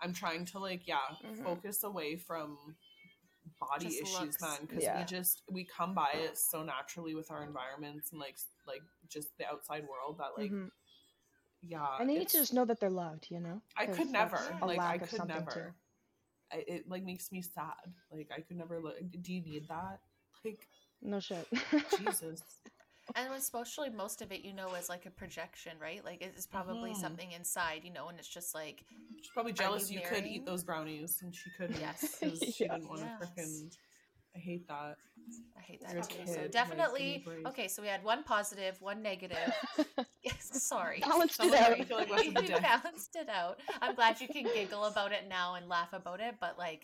i'm 0.02 0.12
trying 0.12 0.44
to 0.44 0.58
like 0.58 0.86
yeah 0.86 0.98
Mhm. 1.24 1.44
focus 1.44 1.84
away 1.84 2.16
from 2.16 2.58
body 3.60 3.86
Just 3.86 4.02
issues 4.02 4.20
looks. 4.20 4.40
man 4.42 4.58
because 4.66 4.82
Yeah. 4.84 4.98
we 4.98 5.04
just 5.04 5.42
we 5.50 5.64
come 5.64 5.94
by 5.94 6.10
it 6.14 6.36
so 6.38 6.62
naturally 6.62 7.14
with 7.14 7.30
our 7.30 7.42
environments 7.44 8.10
and 8.12 8.20
like 8.20 8.36
like 8.66 8.82
just 9.08 9.36
the 9.38 9.46
outside 9.46 9.86
world 9.88 10.18
that 10.18 10.36
like 10.36 10.50
Mhm. 10.50 10.70
yeah 11.62 11.96
and 11.98 12.08
they 12.08 12.18
need 12.18 12.28
to 12.28 12.38
just 12.38 12.52
know 12.52 12.64
that 12.64 12.80
they're 12.80 12.90
loved, 12.90 13.26
you 13.30 13.40
know? 13.40 13.62
I 13.76 13.86
could 13.86 14.10
never. 14.10 14.36
a 14.60 14.66
Like 14.66 14.78
I 14.78 14.82
lack 14.84 15.02
of 15.02 15.08
could 15.10 15.16
something, 15.18 15.36
never. 15.36 15.74
I, 16.52 16.64
it 16.66 16.88
like 16.88 17.02
makes 17.04 17.30
me 17.32 17.40
sad. 17.42 17.74
Like 18.10 18.30
I 18.36 18.40
could 18.40 18.56
never 18.56 18.80
look. 18.80 18.96
Do 19.22 19.32
you 19.32 19.40
need 19.42 19.68
that? 19.68 20.00
Like 20.44 20.68
No 21.00 21.20
shit. 21.20 21.46
Jesus. 21.98 22.42
And 23.14 23.32
especially 23.34 23.90
most 23.90 24.22
of 24.22 24.30
it, 24.32 24.44
you 24.44 24.52
know, 24.52 24.74
is 24.74 24.88
like 24.88 25.06
a 25.06 25.10
projection, 25.10 25.72
right? 25.80 26.04
Like 26.04 26.22
it's 26.22 26.46
probably 26.46 26.92
Mhm. 26.92 26.96
something 27.00 27.32
inside, 27.32 27.82
you 27.84 27.92
know, 27.92 28.08
and 28.08 28.18
it's 28.18 28.28
just 28.28 28.54
like, 28.54 28.84
She's 29.16 29.30
probably 29.34 29.52
jealous 29.52 29.90
you 29.90 30.00
you, 30.00 30.06
could 30.06 30.26
eat 30.26 30.44
those 30.46 30.62
brownies 30.64 31.20
and 31.22 31.34
she 31.34 31.50
couldn't. 31.58 31.78
Yes. 31.80 32.18
'cause 32.18 32.38
she 32.54 32.64
Yeah. 32.64 32.74
didn't 32.76 32.88
want 32.88 33.00
to 33.00 33.06
Yes. 33.06 33.30
frickin' 33.36 33.76
I 34.34 34.38
hate 34.38 34.66
that. 34.68 34.96
I 35.58 35.60
hate 35.60 35.82
that 35.82 36.08
too. 36.08 36.26
So 36.26 36.48
definitely, 36.48 37.22
be 37.26 37.46
okay. 37.48 37.68
So 37.68 37.82
we 37.82 37.88
had 37.88 38.02
one 38.02 38.24
positive, 38.24 38.80
one 38.80 39.02
negative. 39.02 39.52
Yes, 40.24 40.62
sorry. 40.62 41.00
Balanced 41.00 41.34
it 41.34 41.36
Someone 41.50 41.58
out. 41.58 41.70
made 41.70 41.78
me 41.80 41.84
feel 41.84 41.96
like 41.98 42.08
less 42.08 42.20
of 42.28 42.36
a 42.36 42.40
you 42.42 42.46
dick. 42.46 42.62
balanced 42.62 43.16
it 43.16 43.28
out. 43.28 43.60
I'm 43.82 43.96
glad 43.96 44.20
you 44.20 44.28
can 44.28 44.44
giggle 44.54 44.84
about 44.84 45.10
it 45.10 45.26
now 45.28 45.56
and 45.56 45.68
laugh 45.68 45.92
about 45.92 46.20
it, 46.20 46.36
but 46.40 46.56
like 46.56 46.82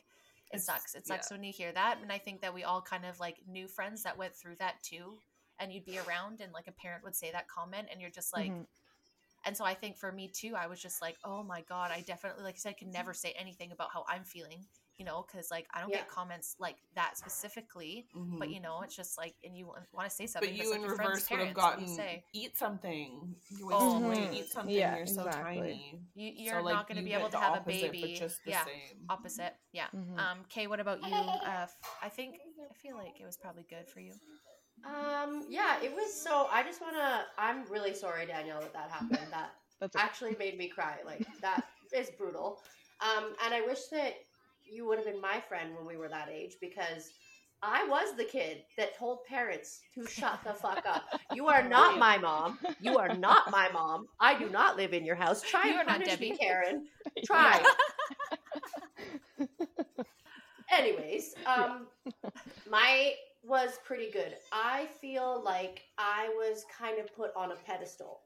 it 0.51 0.57
It's- 0.57 0.65
sucks. 0.67 0.95
It 0.97 1.07
sucks 1.07 1.31
yeah. 1.31 1.37
when 1.37 1.45
you 1.45 1.53
hear 1.53 1.71
that. 1.73 1.99
And 2.03 2.11
I 2.11 2.19
think 2.19 2.41
that 2.43 2.53
we 2.53 2.65
all 2.65 2.83
kind 2.83 3.07
of 3.07 3.21
like 3.21 3.37
knew 3.47 3.69
friends 3.69 4.03
that 4.03 4.19
went 4.19 4.35
through 4.35 4.57
that 4.57 4.83
too. 4.83 5.21
And 5.61 5.73
you'd 5.73 5.85
be 5.85 5.99
around 5.99 6.41
and 6.41 6.53
like 6.53 6.67
a 6.69 6.73
parent 6.73 7.03
would 7.05 7.17
say 7.17 7.31
that 7.33 7.49
comment 7.49 7.89
and 7.91 8.01
you're 8.01 8.11
just 8.11 8.33
like 8.33 8.51
Mhm. 8.53 8.67
and 9.45 9.57
so 9.57 9.65
I 9.65 9.75
think 9.75 9.97
for 9.97 10.11
me 10.13 10.29
too, 10.29 10.55
I 10.57 10.67
was 10.67 10.81
just 10.81 11.01
like, 11.01 11.17
oh 11.25 11.43
my 11.45 11.63
God, 11.63 11.91
I 11.93 12.01
definitely 12.03 12.43
like 12.45 12.57
I 12.57 12.59
said, 12.59 12.71
I 12.71 12.73
can 12.75 12.91
never 12.91 13.15
say 13.15 13.33
anything 13.39 13.71
about 13.73 13.91
how 13.93 14.05
I'm 14.09 14.25
feeling, 14.25 14.67
you 14.99 15.05
know, 15.05 15.25
because 15.27 15.51
like 15.51 15.67
I 15.73 15.81
don't 15.81 15.91
Yeah. 15.91 15.99
get 15.99 16.09
comments 16.09 16.57
like 16.59 16.77
that 16.95 17.17
specifically. 17.17 18.07
But 18.15 18.49
Mhm. 18.49 18.55
you 18.55 18.61
know, 18.61 18.83
it's 18.83 18.97
just 18.97 19.17
like 19.17 19.37
and 19.45 19.57
you 19.57 19.67
want 19.93 20.09
to 20.09 20.15
say 20.15 20.27
something. 20.27 20.51
But 20.51 20.59
it's 20.61 20.65
you 20.65 20.71
like 20.71 20.81
in 20.81 20.87
your 20.87 20.97
friend's 20.97 21.23
reverse 21.23 21.31
would 21.31 21.39
have 21.39 21.55
parents, 21.55 21.57
what 21.63 21.77
do 21.77 21.81
gotten 21.83 21.89
you 21.89 21.95
say? 21.97 22.25
eat 22.33 22.57
something. 22.59 23.37
You're 23.51 23.73
Oh, 23.73 23.93
wasting 23.93 24.09
weight. 24.09 24.31
Mhm. 24.31 24.35
Eat 24.35 24.49
something. 24.51 24.75
Yeah, 24.75 24.97
You're 24.97 25.07
so 25.07 25.27
exactly. 25.27 25.61
tiny. 25.61 26.01
You, 26.15 26.33
So, 26.33 26.43
you're 26.43 26.63
like, 26.63 26.75
not 26.75 26.89
going 26.89 26.99
to 26.99 27.05
be 27.05 27.13
able 27.15 27.27
to 27.31 27.37
the 27.37 27.39
have 27.39 27.55
a 27.57 27.61
baby. 27.61 28.01
but 28.03 28.15
just 28.15 28.45
the 28.45 28.51
yeah, 28.51 28.65
same. 28.65 29.05
opposite. 29.09 29.57
Yeah. 29.73 29.89
Mhm. 29.95 30.19
Um, 30.19 30.45
Kay, 30.49 30.67
what 30.67 30.81
about 30.81 31.03
you? 31.03 31.15
Uh, 31.15 31.63
f- 31.63 31.77
I 32.03 32.09
think 32.09 32.35
I 32.71 32.75
feel 32.75 32.97
like 32.97 33.21
it 33.21 33.25
was 33.25 33.37
probably 33.37 33.65
good 33.71 33.89
for 33.89 34.01
you. 34.01 34.13
Um, 34.85 35.45
yeah, 35.49 35.81
it 35.83 35.93
was 35.95 36.13
so. 36.23 36.47
I 36.51 36.63
just 36.63 36.81
want 36.81 36.97
to. 36.97 37.21
I'm 37.39 37.65
really 37.71 37.95
sorry, 37.95 38.27
Danielle, 38.27 38.61
that 38.61 38.73
that 38.73 38.91
happened. 38.91 39.29
That 39.33 39.51
That's 39.81 39.97
okay. 39.97 40.05
actually 40.05 40.37
made 40.39 40.57
me 40.59 40.69
cry. 40.69 40.97
Like 41.05 41.27
that 41.43 41.63
is 41.93 42.11
brutal. 42.19 42.61
Um, 43.01 43.35
and 43.45 43.55
I 43.55 43.61
wish 43.63 43.87
that 43.93 44.15
you 44.65 44.87
would 44.87 44.99
have 44.99 45.07
been 45.07 45.21
my 45.21 45.41
friend 45.49 45.75
when 45.77 45.87
we 45.87 45.97
were 45.97 46.09
that 46.09 46.29
age 46.29 46.57
because 46.61 47.11
I 47.63 47.87
was 47.89 48.17
the 48.17 48.25
kid 48.25 48.63
that 48.77 48.97
told 48.97 49.25
parents 49.25 49.81
to 49.95 50.07
shut 50.07 50.41
the 50.45 50.55
fuck 50.55 50.85
up. 50.87 51.05
You 51.31 51.49
are 51.49 51.63
not 51.69 51.99
my 51.99 52.19
mom. 52.19 52.59
You 52.81 52.99
are 52.99 53.09
not 53.09 53.51
my 53.51 53.69
mom. 53.73 54.07
I 54.21 54.39
do 54.39 54.49
not 54.49 54.77
live 54.77 54.93
in 54.93 55.05
your 55.05 55.17
house. 55.17 55.43
Try 55.43 55.69
You 55.69 55.71
and 55.71 55.79
are 55.79 55.85
not 55.85 56.05
punish 56.05 56.19
me, 56.21 56.31
Debbie. 56.31 56.39
Karen. 56.39 56.87
Try. 57.25 57.69
Anyways, 60.71 61.35
um, 61.47 61.87
my 62.69 63.13
was 63.49 63.79
pretty 63.85 64.11
good. 64.11 64.37
I 64.53 64.87
feel 65.01 65.43
like 65.45 65.83
I 65.97 66.29
was 66.37 66.65
kind 66.77 66.99
of 66.99 67.15
put 67.17 67.31
on 67.35 67.53
a 67.53 67.57
pedestal 67.57 68.21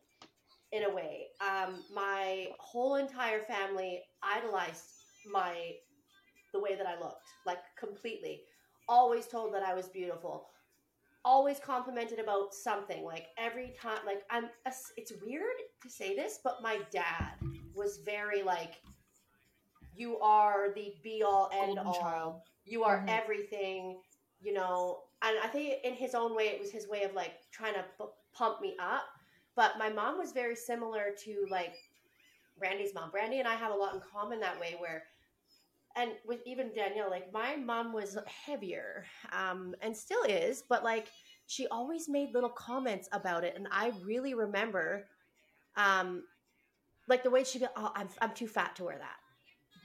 in 0.73 0.85
a 0.85 0.91
way. 0.91 1.29
Um, 1.41 1.85
my 1.95 2.49
whole 2.59 2.97
entire 2.97 3.43
family 3.43 4.03
idolized 4.23 4.85
my 5.33 5.55
the 6.53 6.61
way 6.61 6.75
that 6.77 6.87
I 6.87 6.99
looked, 6.99 7.29
like 7.47 7.59
completely. 7.79 8.43
Always 8.89 9.27
told 9.27 9.55
that 9.55 9.63
I 9.63 9.75
was 9.75 9.89
beautiful. 9.89 10.49
Always 11.25 11.61
complimented 11.61 12.19
about 12.19 12.53
something. 12.55 13.05
Like 13.05 13.29
every 13.39 13.75
time, 13.81 13.99
like 14.05 14.23
I'm. 14.31 14.51
It's 14.97 15.13
weird 15.25 15.57
to 15.83 15.91
say 15.91 16.17
this, 16.17 16.41
but 16.43 16.63
my 16.63 16.81
dad 16.91 17.35
was 17.75 17.99
very 18.05 18.43
like, 18.43 18.83
"You 19.95 20.19
are 20.21 20.73
the 20.75 20.95
be 21.03 21.23
all 21.23 21.49
end 21.53 21.77
Golden 21.77 21.87
all. 21.87 21.93
child. 22.01 22.43
You 22.65 22.85
are 22.85 23.01
Mhm. 23.03 23.09
everything." 23.09 24.03
You 24.43 24.53
know, 24.53 25.01
and 25.23 25.37
I 25.43 25.47
think 25.47 25.75
in 25.85 25.95
his 25.95 26.15
own 26.15 26.35
way, 26.35 26.45
it 26.49 26.61
was 26.61 26.71
his 26.71 26.89
way 26.89 27.05
of 27.05 27.15
like 27.15 27.35
trying 27.53 27.75
to 27.75 27.85
p- 27.99 28.05
pump 28.35 28.61
me 28.61 28.75
up. 28.81 29.05
But 29.55 29.79
my 29.79 29.89
mom 29.89 30.19
was 30.19 30.33
very 30.33 30.57
similar 30.57 31.11
to 31.25 31.47
like 31.51 31.75
Brandy's 32.59 32.95
mom. 32.95 33.11
Brandy 33.11 33.39
and 33.39 33.47
I 33.49 33.55
have 33.55 33.73
a 33.73 33.77
lot 33.77 33.95
in 33.95 34.01
common 34.01 34.41
that 34.41 34.59
way, 34.59 34.75
where 34.79 35.05
and 35.97 36.13
with 36.27 36.41
even 36.47 36.73
Danielle, 36.75 37.11
like 37.11 37.33
my 37.33 37.57
mom 37.57 37.93
was 37.93 38.17
heavier, 38.27 39.05
um, 39.33 39.75
and 39.83 39.97
still 39.97 40.23
is, 40.25 40.63
but 40.69 40.83
like 40.83 41.09
she 41.47 41.67
always 41.69 42.09
made 42.09 42.33
little 42.33 42.51
comments 42.51 43.09
about 43.13 43.45
it, 43.45 43.55
and 43.57 43.69
I 43.71 43.93
really 44.05 44.35
remember, 44.35 45.07
um, 45.77 46.25
like 47.09 47.23
the 47.23 47.31
way 47.31 47.45
she'd 47.45 47.61
be, 47.61 47.67
oh, 47.77 47.93
I'm 47.95 48.09
I'm 48.21 48.33
too 48.33 48.49
fat 48.49 48.75
to 48.77 48.85
wear 48.85 48.99
that. 48.99 49.17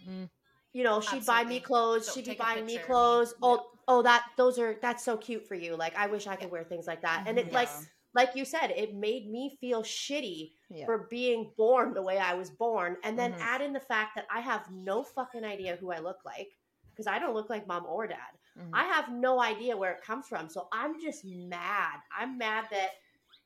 Mhm. 0.09 0.29
You 0.73 0.83
know, 0.83 1.01
she'd 1.01 1.25
buy 1.25 1.43
me 1.43 1.59
clothes. 1.59 2.11
She'd 2.13 2.25
be 2.25 2.35
buying 2.35 2.65
me 2.65 2.77
clothes. 2.77 3.33
Oh, 3.41 3.65
oh, 3.88 4.02
that 4.02 4.26
those 4.38 4.60
are 4.60 4.76
that's 4.82 5.04
so 5.04 5.17
cute 5.17 5.47
for 5.47 5.56
you. 5.56 5.76
Like 5.76 5.95
I 5.95 6.08
wish 6.08 6.28
I 6.28 6.36
could 6.36 6.52
wear 6.52 6.63
things 6.63 6.88
like 6.88 7.02
that. 7.02 7.23
And 7.28 7.38
it 7.39 7.52
like 7.52 7.69
Yeah. 7.69 7.82
like 8.13 8.36
you 8.36 8.45
said, 8.45 8.71
it 8.71 8.95
made 8.95 9.30
me 9.30 9.58
feel 9.62 9.84
shitty 9.84 10.52
Yeah. 10.69 10.86
for 10.86 11.08
being 11.10 11.54
born 11.58 11.93
the 11.93 12.02
way 12.02 12.17
I 12.17 12.34
was 12.34 12.50
born. 12.50 12.97
And 13.04 13.17
then 13.17 13.34
Mhm. 13.34 13.39
add 13.41 13.62
in 13.62 13.73
the 13.73 13.80
fact 13.80 14.15
that 14.15 14.26
I 14.32 14.39
have 14.39 14.69
no 14.71 15.04
fucking 15.04 15.43
idea 15.43 15.76
who 15.76 15.91
I 15.91 16.00
look 16.00 16.23
like 16.26 16.50
because 16.89 17.08
I 17.08 17.19
don't 17.19 17.36
look 17.36 17.50
like 17.50 17.67
mom 17.67 17.86
or 17.86 18.08
dad. 18.08 18.38
Mhm. 18.58 18.71
I 18.73 18.86
have 18.86 19.12
no 19.12 19.39
idea 19.39 19.78
where 19.78 19.91
it 19.93 20.02
comes 20.02 20.28
from. 20.28 20.50
So 20.50 20.67
I'm 20.71 21.00
just 21.00 21.23
mad. 21.26 22.00
I'm 22.17 22.38
mad 22.38 22.67
that 22.71 22.91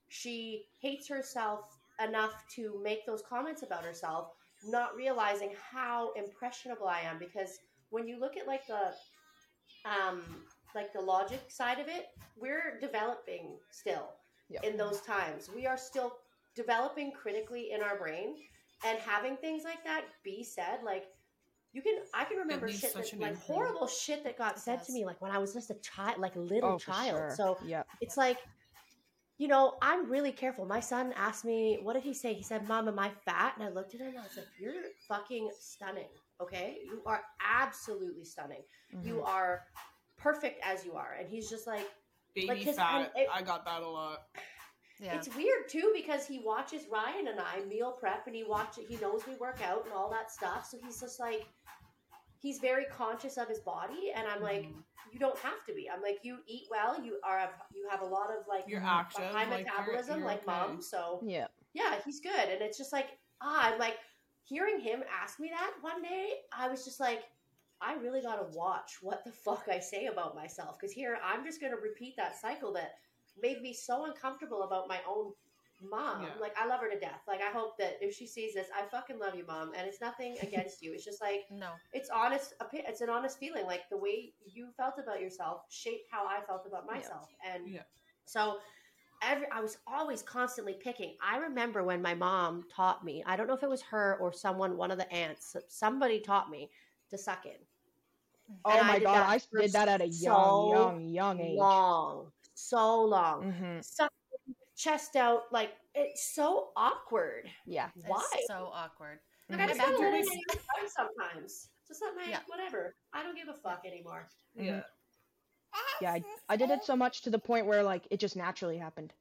she 0.07 0.67
hates 0.79 1.07
herself 1.07 1.65
enough 1.99 2.33
to 2.55 2.79
make 2.81 3.05
those 3.05 3.21
comments 3.23 3.61
about 3.63 3.83
herself, 3.83 4.33
not 4.63 4.95
realizing 4.95 5.53
how 5.55 6.11
impressionable 6.13 6.87
I 6.87 7.01
am. 7.01 7.19
Because 7.19 7.59
when 7.89 8.07
you 8.07 8.17
look 8.19 8.37
at 8.37 8.47
like 8.47 8.65
the 8.67 8.95
um 9.85 10.21
like 10.75 10.93
the 10.93 11.01
logic 11.01 11.41
side 11.49 11.79
of 11.79 11.87
it, 11.87 12.07
we're 12.37 12.79
developing 12.79 13.57
still 13.71 14.09
Yep. 14.49 14.63
in 14.65 14.77
those 14.77 15.01
times. 15.01 15.49
We 15.55 15.65
are 15.65 15.77
still 15.77 16.13
developing 16.55 17.11
critically 17.13 17.71
in 17.71 17.81
our 17.81 17.97
brain 17.97 18.35
and 18.85 18.99
having 18.99 19.37
things 19.37 19.63
like 19.63 19.83
that 19.85 20.03
be 20.23 20.43
said, 20.43 20.79
like 20.83 21.05
you 21.73 21.81
can 21.81 21.95
I 22.13 22.25
can 22.25 22.37
remember 22.37 22.67
shit 22.67 22.93
that, 22.93 22.97
like 23.05 23.13
imprint. 23.13 23.37
horrible 23.37 23.87
shit 23.87 24.23
that 24.25 24.37
got 24.37 24.59
said 24.59 24.79
does. 24.79 24.87
to 24.87 24.93
me 24.93 25.05
like 25.05 25.21
when 25.21 25.31
I 25.31 25.37
was 25.37 25.53
just 25.53 25.69
a 25.69 25.75
child 25.75 26.17
like 26.19 26.35
a 26.35 26.39
little 26.39 26.73
Oh, 26.73 26.77
child. 26.77 27.15
sure. 27.17 27.33
So 27.37 27.57
Yep. 27.65 27.87
it's 28.01 28.17
like 28.17 28.37
you 29.37 29.47
know, 29.47 29.73
I'm 29.81 30.07
really 30.09 30.31
careful. 30.31 30.65
My 30.65 30.79
son 30.79 31.13
asked 31.17 31.45
me, 31.45 31.79
what 31.81 31.93
did 31.93 32.03
he 32.03 32.13
say? 32.13 32.33
He 32.35 32.43
said, 32.43 32.67
Mom, 32.67 32.87
am 32.87 32.99
I 32.99 33.09
fat? 33.25 33.53
And 33.57 33.67
I 33.67 33.69
looked 33.71 33.95
at 33.95 34.01
him 34.01 34.09
and 34.09 34.19
I 34.19 34.23
was 34.23 34.37
like, 34.37 34.45
You're 34.59 34.83
fucking 35.07 35.49
stunning. 35.59 36.09
Okay? 36.41 36.79
You 36.85 37.01
are 37.05 37.21
absolutely 37.39 38.23
stunning. 38.25 38.63
You 39.03 39.15
Mhm. 39.15 39.27
are 39.27 39.67
perfect 40.17 40.59
as 40.63 40.83
you 40.85 40.95
are. 40.95 41.13
And 41.13 41.29
he's 41.29 41.49
just 41.49 41.67
like, 41.67 41.87
Baby 42.33 42.47
Like, 42.47 42.63
'cause- 42.63 42.75
fat. 42.77 43.11
it- 43.15 43.27
I 43.29 43.41
got 43.41 43.65
that 43.65 43.81
a 43.81 43.87
lot. 43.89 44.25
Yeah. 44.99 45.15
It's 45.17 45.27
weird 45.35 45.67
too 45.67 45.91
because 45.93 46.25
he 46.25 46.39
watches 46.39 46.87
Ryan 46.87 47.27
and 47.27 47.41
I 47.41 47.59
meal 47.65 47.91
prep 47.91 48.25
and 48.27 48.33
he 48.35 48.45
watches 48.45 48.87
he 48.87 48.95
knows 48.97 49.27
we 49.27 49.35
work 49.35 49.61
out 49.61 49.83
and 49.83 49.93
all 49.93 50.09
that 50.11 50.31
stuff. 50.31 50.65
So 50.65 50.77
he's 50.77 51.01
just 51.01 51.19
like 51.19 51.45
he's 52.39 52.59
very 52.59 52.85
conscious 52.85 53.37
of 53.37 53.49
his 53.49 53.59
body 53.59 54.13
and 54.15 54.25
I'm 54.29 54.41
like 54.41 54.63
Mhm. 54.63 54.81
you 55.11 55.19
don't 55.19 55.37
have 55.39 55.61
to 55.65 55.73
be. 55.73 55.89
I'm 55.89 56.01
like 56.01 56.19
you 56.23 56.41
eat 56.45 56.67
well, 56.69 57.01
you 57.03 57.19
are 57.23 57.53
you 57.73 57.85
have 57.89 57.99
a 58.01 58.05
lot 58.05 58.29
of 58.31 58.47
like 58.47 58.63
You're 58.67 58.79
Mhm. 58.79 58.85
active. 58.85 59.25
high 59.31 59.43
like, 59.43 59.49
you're- 59.49 59.63
metabolism 59.63 60.19
you're 60.19 60.27
like 60.27 60.37
okay. 60.43 60.45
mom. 60.51 60.81
So 60.81 61.19
Yeah. 61.23 61.47
yeah, 61.73 61.99
he's 62.05 62.21
good 62.21 62.47
and 62.49 62.61
it's 62.61 62.77
just 62.77 62.93
like 62.93 63.19
ah 63.41 63.73
I'm 63.73 63.77
like 63.79 63.99
hearing 64.51 64.79
him 64.81 65.01
ask 65.23 65.39
me 65.39 65.49
that 65.49 65.71
one 65.81 66.01
day, 66.03 66.25
I 66.51 66.67
was 66.67 66.83
just 66.83 66.99
like 66.99 67.23
I 67.81 67.95
really 67.95 68.21
got 68.21 68.35
to 68.35 68.57
watch 68.57 68.97
what 69.01 69.23
the 69.23 69.31
fuck 69.31 69.65
I 69.71 69.79
say 69.79 70.05
about 70.07 70.35
myself 70.35 70.77
because 70.77 70.93
here 70.93 71.17
I'm 71.23 71.43
just 71.43 71.59
going 71.61 71.71
to 71.73 71.81
repeat 71.81 72.15
that 72.17 72.39
cycle 72.39 72.71
that 72.73 72.95
made 73.41 73.61
me 73.61 73.73
so 73.73 74.05
uncomfortable 74.05 74.63
about 74.63 74.87
my 74.87 74.99
own 75.09 75.31
mom. 75.81 76.21
Yeah. 76.23 76.29
Like 76.39 76.53
I 76.61 76.67
love 76.67 76.81
her 76.81 76.89
to 76.89 76.99
death. 76.99 77.21
Like 77.27 77.41
I 77.41 77.49
hope 77.51 77.77
that 77.79 77.93
if 78.01 78.13
she 78.13 78.27
sees 78.27 78.53
this, 78.53 78.67
I 78.77 78.85
fucking 78.91 79.17
love 79.17 79.33
you, 79.35 79.45
mom. 79.47 79.71
And 79.75 79.87
it's 79.87 80.01
nothing 80.01 80.35
against 80.41 80.83
you. 80.83 80.93
It's 80.93 81.05
just 81.05 81.21
like 81.21 81.45
No. 81.49 81.71
it's 81.93 82.09
honest. 82.13 82.53
It's 82.73 83.01
an 83.01 83.09
honest 83.09 83.39
feeling. 83.39 83.65
Like 83.65 83.89
the 83.89 83.97
way 83.97 84.33
you 84.45 84.67
felt 84.77 84.95
about 85.01 85.21
yourself 85.21 85.61
shaped 85.69 86.07
how 86.11 86.27
I 86.27 86.41
felt 86.45 86.67
about 86.67 86.85
myself. 86.85 87.29
And 87.51 87.67
Yeah. 87.67 87.83
so 88.25 88.57
every 89.21 89.47
I 89.51 89.61
was 89.61 89.77
always 89.87 90.21
constantly 90.21 90.73
picking. 90.73 91.15
I 91.21 91.37
remember 91.37 91.83
when 91.83 92.01
my 92.01 92.13
mom 92.15 92.63
taught 92.69 93.03
me. 93.05 93.23
I 93.25 93.35
don't 93.35 93.47
know 93.47 93.53
if 93.55 93.63
it 93.63 93.69
was 93.69 93.81
her 93.83 94.17
or 94.19 94.33
someone, 94.33 94.77
one 94.77 94.91
of 94.91 94.97
the 94.97 95.11
aunts. 95.11 95.55
Somebody 95.69 96.19
taught 96.19 96.49
me 96.49 96.71
to 97.09 97.17
suck 97.17 97.45
in. 97.45 97.57
Oh 98.65 98.77
And 98.77 98.87
my 98.87 98.95
did 98.95 99.03
god, 99.05 99.29
I 99.29 99.39
for 99.39 99.59
did 99.61 99.71
that 99.73 99.87
at 99.87 100.01
a 100.01 100.07
young, 100.07 100.61
so 100.61 100.69
young, 100.69 101.09
young 101.09 101.39
age. 101.39 101.57
Long, 101.57 102.31
so 102.53 103.03
long. 103.05 103.51
hmm 103.53 103.79
Suck 103.81 104.11
chest 104.75 105.15
out, 105.15 105.51
like 105.51 105.71
it's 105.93 106.33
so 106.33 106.71
awkward. 106.75 107.49
Yeah. 107.65 107.89
It's 107.95 108.07
Why? 108.07 108.43
so 108.47 108.69
awkward. 108.73 109.19
Like 109.49 109.59
Mhm. 109.59 109.63
I 109.63 109.67
just 109.67 109.79
My 109.79 109.85
want 109.85 109.97
to 109.97 110.03
let 110.03 110.13
it 110.13 110.25
hurts. 110.25 110.29
hang 110.29 110.83
out 110.83 110.89
sometimes. 110.89 111.69
Just 111.87 112.01
let 112.01 112.15
my 112.15 112.29
Yeah. 112.29 112.39
whatever. 112.47 112.95
I 113.13 113.23
don't 113.23 113.35
give 113.35 113.47
a 113.49 113.53
fuck 113.53 113.85
anymore. 113.85 114.27
Yeah. 114.55 114.83
Yeah, 116.01 116.13
I, 116.13 116.23
I 116.49 116.55
did 116.57 116.69
it 116.71 116.83
so 116.83 116.95
much 116.95 117.21
to 117.23 117.29
the 117.29 117.39
point 117.39 117.65
where 117.67 117.83
like 117.83 118.07
it 118.09 118.19
just 118.19 118.35
naturally 118.35 118.77
happened. 118.77 119.13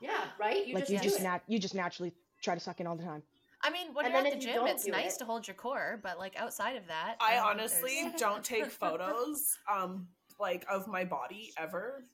Yeah, 0.00 0.24
right. 0.40 0.66
You 0.66 0.74
like 0.74 0.84
just 0.88 0.92
you 0.92 1.10
just 1.10 1.22
nat 1.22 1.42
you 1.46 1.58
just 1.58 1.74
naturally 1.74 2.12
try 2.42 2.54
to 2.54 2.60
suck 2.60 2.80
in 2.80 2.86
all 2.86 2.96
the 2.96 3.04
time. 3.04 3.22
I 3.62 3.70
mean, 3.70 3.92
when 3.94 4.04
And 4.06 4.14
you're 4.14 4.22
then 4.22 4.32
at 4.32 4.38
the 4.40 4.48
if 4.48 4.54
you 4.54 4.60
gym, 4.60 4.66
it's 4.66 4.86
nice 4.86 5.16
it- 5.16 5.18
to 5.20 5.24
hold 5.24 5.46
your 5.46 5.54
core, 5.54 5.98
but 6.02 6.18
like 6.18 6.34
outside 6.38 6.76
of 6.76 6.86
that, 6.88 7.16
I 7.20 7.36
don't 7.36 7.46
honestly 7.46 8.02
there's- 8.02 8.18
don't 8.20 8.44
take 8.44 8.66
photos 8.66 9.56
um 9.72 10.08
like 10.38 10.64
of 10.70 10.86
my 10.86 11.04
body 11.04 11.52
ever 11.58 12.04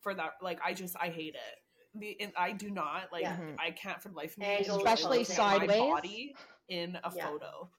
for 0.00 0.14
that 0.14 0.32
like 0.42 0.60
I 0.64 0.72
just 0.74 0.96
I 1.00 1.08
hate 1.08 1.34
it. 1.34 1.98
The, 2.00 2.16
and 2.20 2.32
I 2.36 2.52
do 2.52 2.70
not 2.70 3.10
like 3.12 3.22
Yeah. 3.22 3.36
I 3.58 3.70
can't 3.72 4.00
for 4.02 4.10
life 4.10 4.36
me 4.38 4.46
Especially 4.60 5.18
looking 5.18 5.32
at 5.32 5.36
sideways. 5.36 5.68
my 5.68 5.76
body 5.78 6.34
in 6.68 6.96
a 7.02 7.12
Yeah. 7.14 7.26
photo. 7.26 7.70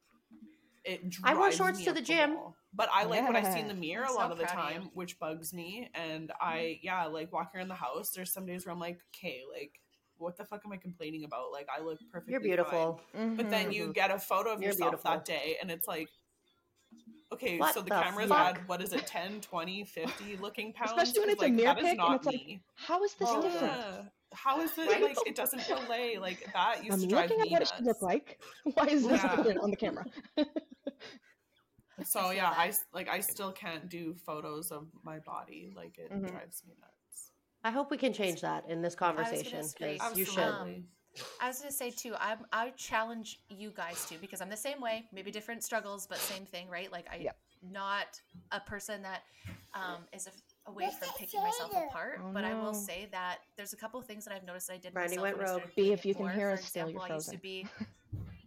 It 0.86 1.16
I 1.24 1.34
wear 1.34 1.52
shorts 1.52 1.84
to 1.84 1.94
the 1.94 2.02
gym. 2.02 2.36
wall. 2.36 2.56
But 2.74 2.90
I 2.94 3.04
like 3.04 3.24
what 3.24 3.36
I 3.36 3.54
see 3.54 3.60
in 3.60 3.68
the 3.68 3.74
mirror 3.74 4.06
a 4.06 4.10
so 4.10 4.16
lot 4.16 4.32
of 4.32 4.38
the 4.38 4.46
proud 4.46 4.56
time, 4.56 4.90
which 4.94 5.18
bugs 5.20 5.54
me. 5.54 5.90
And 5.96 6.32
I 6.40 6.80
yeah, 6.84 7.06
like 7.06 7.32
walking 7.34 7.60
around 7.60 7.68
the 7.70 7.76
house, 7.76 8.12
there's 8.12 8.32
some 8.32 8.46
days 8.46 8.66
where 8.66 8.74
I'm 8.74 8.80
like, 8.80 9.00
okay, 9.16 9.42
like 9.52 9.80
what 10.18 10.38
the 10.38 10.44
fuck 10.46 10.62
am 10.66 10.72
I 10.72 10.78
complaining 10.78 11.24
about? 11.24 11.52
Like 11.52 11.68
I 11.76 11.82
look 11.82 12.00
perfect. 12.12 12.30
You're 12.32 12.40
beautiful. 12.42 13.02
But 13.14 13.50
then 13.50 13.72
you 13.72 13.92
get 13.94 14.12
a 14.12 14.20
photo 14.20 14.50
of 14.52 14.56
Mm-hmm. 14.56 14.64
You're 14.64 14.72
yourself 14.74 14.92
beautiful. 14.92 15.12
that 15.12 15.26
day 15.26 15.58
and 15.62 15.72
it's 15.72 15.88
like 15.88 16.10
okay, 17.32 17.58
What 17.60 17.74
so 17.74 17.82
the, 17.82 17.86
the 17.86 18.02
camera's 18.02 18.30
fuck? 18.30 18.56
at 18.58 18.68
what 18.68 18.82
is 18.82 18.92
it, 18.92 19.06
10, 19.06 19.42
20, 19.42 19.84
50 19.84 20.38
looking 20.42 20.74
pounds? 20.74 20.92
Especially 20.92 21.20
when 21.22 21.30
it's 21.30 21.42
a 21.42 21.46
like, 21.46 21.54
mirror 21.54 21.74
that 21.76 21.78
is 21.80 21.84
pic 21.84 21.92
and 21.92 21.98
not 21.98 22.16
it's 22.18 22.26
like, 22.26 22.36
me. 22.36 22.62
how 22.76 23.04
is 23.04 23.14
this 23.14 23.30
Oh, 23.32 23.42
different? 23.42 23.74
Yeah. 23.74 24.02
How 24.34 24.62
is 24.62 24.72
it 24.78 25.02
like 25.02 25.18
it 25.26 25.36
doesn't 25.36 25.64
relay? 25.70 26.18
Like 26.20 26.48
that 26.54 26.84
used 26.84 26.94
I'm 26.94 27.02
to 27.02 27.08
drive 27.08 27.30
looking 27.30 27.42
at 27.42 27.48
me 27.48 27.52
what 27.52 27.60
nuts. 27.62 27.72
it 27.72 27.76
should 27.78 27.86
look 27.86 28.02
like. 28.02 28.40
Why 28.76 28.86
is 28.88 29.08
this 29.08 29.22
Yeah. 29.24 29.36
different 29.36 29.60
on 29.60 29.72
the 29.72 29.76
camera? 29.78 30.06
So 32.06 32.22
feel 32.22 32.34
yeah, 32.34 32.54
I 32.56 32.74
like 32.94 33.10
I 33.10 33.20
still 33.20 33.52
can't 33.52 33.90
do 33.90 34.14
photos 34.14 34.72
of 34.72 34.88
my 35.04 35.20
body. 35.20 35.72
Like 35.76 35.98
it 35.98 36.12
Mhm. 36.12 36.30
drives 36.30 36.64
me 36.68 36.76
nuts. 36.80 37.32
I 37.64 37.72
hope 37.72 37.92
we 37.92 37.98
can 37.98 38.14
change 38.14 38.42
that 38.42 38.70
in 38.70 38.82
this 38.82 38.96
conversation 38.96 39.68
because 39.78 40.18
you 40.18 40.26
should. 40.26 40.38
Absolutely. 40.38 40.86
I 41.42 41.48
was 41.48 41.60
gonna 41.60 41.72
say 41.72 41.92
too. 41.92 42.16
I 42.16 42.38
I 42.54 42.70
challenge 42.72 43.42
you 43.50 43.72
guys 43.72 44.06
to 44.10 44.18
because 44.18 44.42
I'm 44.42 44.50
the 44.50 44.58
same 44.58 44.80
way. 44.82 45.06
Maybe 45.12 45.32
different 45.32 45.64
struggles, 45.64 46.08
but 46.08 46.18
same 46.20 46.46
thing, 46.46 46.70
right? 46.70 46.92
Like 46.92 47.08
I'm 47.12 47.24
Yep. 47.24 47.38
not 47.72 48.22
a 48.52 48.60
person 48.60 49.02
that 49.04 49.24
um, 49.74 50.06
is 50.14 50.28
a, 50.28 50.32
away 50.70 50.90
from 51.00 51.10
picking 51.18 51.42
myself 51.44 51.72
apart. 51.90 52.20
Oh, 52.24 52.32
but 52.34 52.44
I 52.44 52.56
will 52.56 52.74
say 52.74 53.08
that 53.12 53.40
there's 53.58 53.74
a 53.74 53.78
couple 53.78 54.02
things 54.02 54.26
that 54.26 54.34
I've 54.34 54.44
noticed 54.46 54.68
that 54.68 54.74
I 54.74 54.78
did 54.78 54.94
Brandy 54.94 55.18
myself 55.18 55.24
went 55.24 55.38
when 55.38 55.46
rogue. 55.46 55.58
started 55.60 55.76
B, 55.76 55.92
if 55.92 56.06
you 56.06 56.16
can 56.16 56.24
more. 56.26 56.34
hear 56.34 56.50
us 56.52 56.66
still, 56.66 56.88
example, 56.88 57.02
you're 57.08 57.12
I 57.12 57.16
used 57.16 57.30
to 57.32 57.38
frozen. 57.38 57.42
be. 57.42 57.68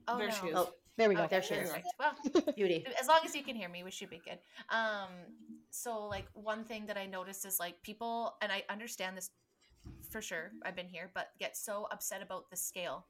Oh 0.09 0.19
There 0.19 0.29
no! 0.29 0.69
She 0.97 1.01
is. 1.01 1.05
Oh, 1.05 1.05
There 1.05 1.09
we 1.09 1.15
go. 1.15 1.23
Okay, 1.25 1.37
There 1.37 1.43
she 1.43 1.55
is. 1.55 1.73
Well, 1.99 2.53
beauty. 2.57 2.87
as 3.01 3.07
long 3.09 3.21
as 3.25 3.35
you 3.35 3.43
can 3.43 3.57
hear 3.57 3.69
me, 3.69 3.83
we 3.83 3.91
should 3.91 4.11
be 4.11 4.21
good. 4.25 4.39
Um, 4.71 5.09
so 5.71 6.07
like 6.07 6.27
one 6.35 6.65
thing 6.65 6.87
that 6.87 6.97
I 6.97 7.07
noticed 7.07 7.47
is 7.47 7.59
like 7.61 7.83
people, 7.83 8.35
and 8.43 8.53
I 8.53 8.63
understand 8.69 9.17
this 9.17 9.31
for 10.11 10.21
sure. 10.23 10.53
I've 10.65 10.77
been 10.77 10.89
here, 10.89 11.11
but 11.15 11.29
get 11.39 11.57
so 11.57 11.87
upset 11.91 12.23
about 12.23 12.51
the 12.51 12.57
scale 12.57 13.07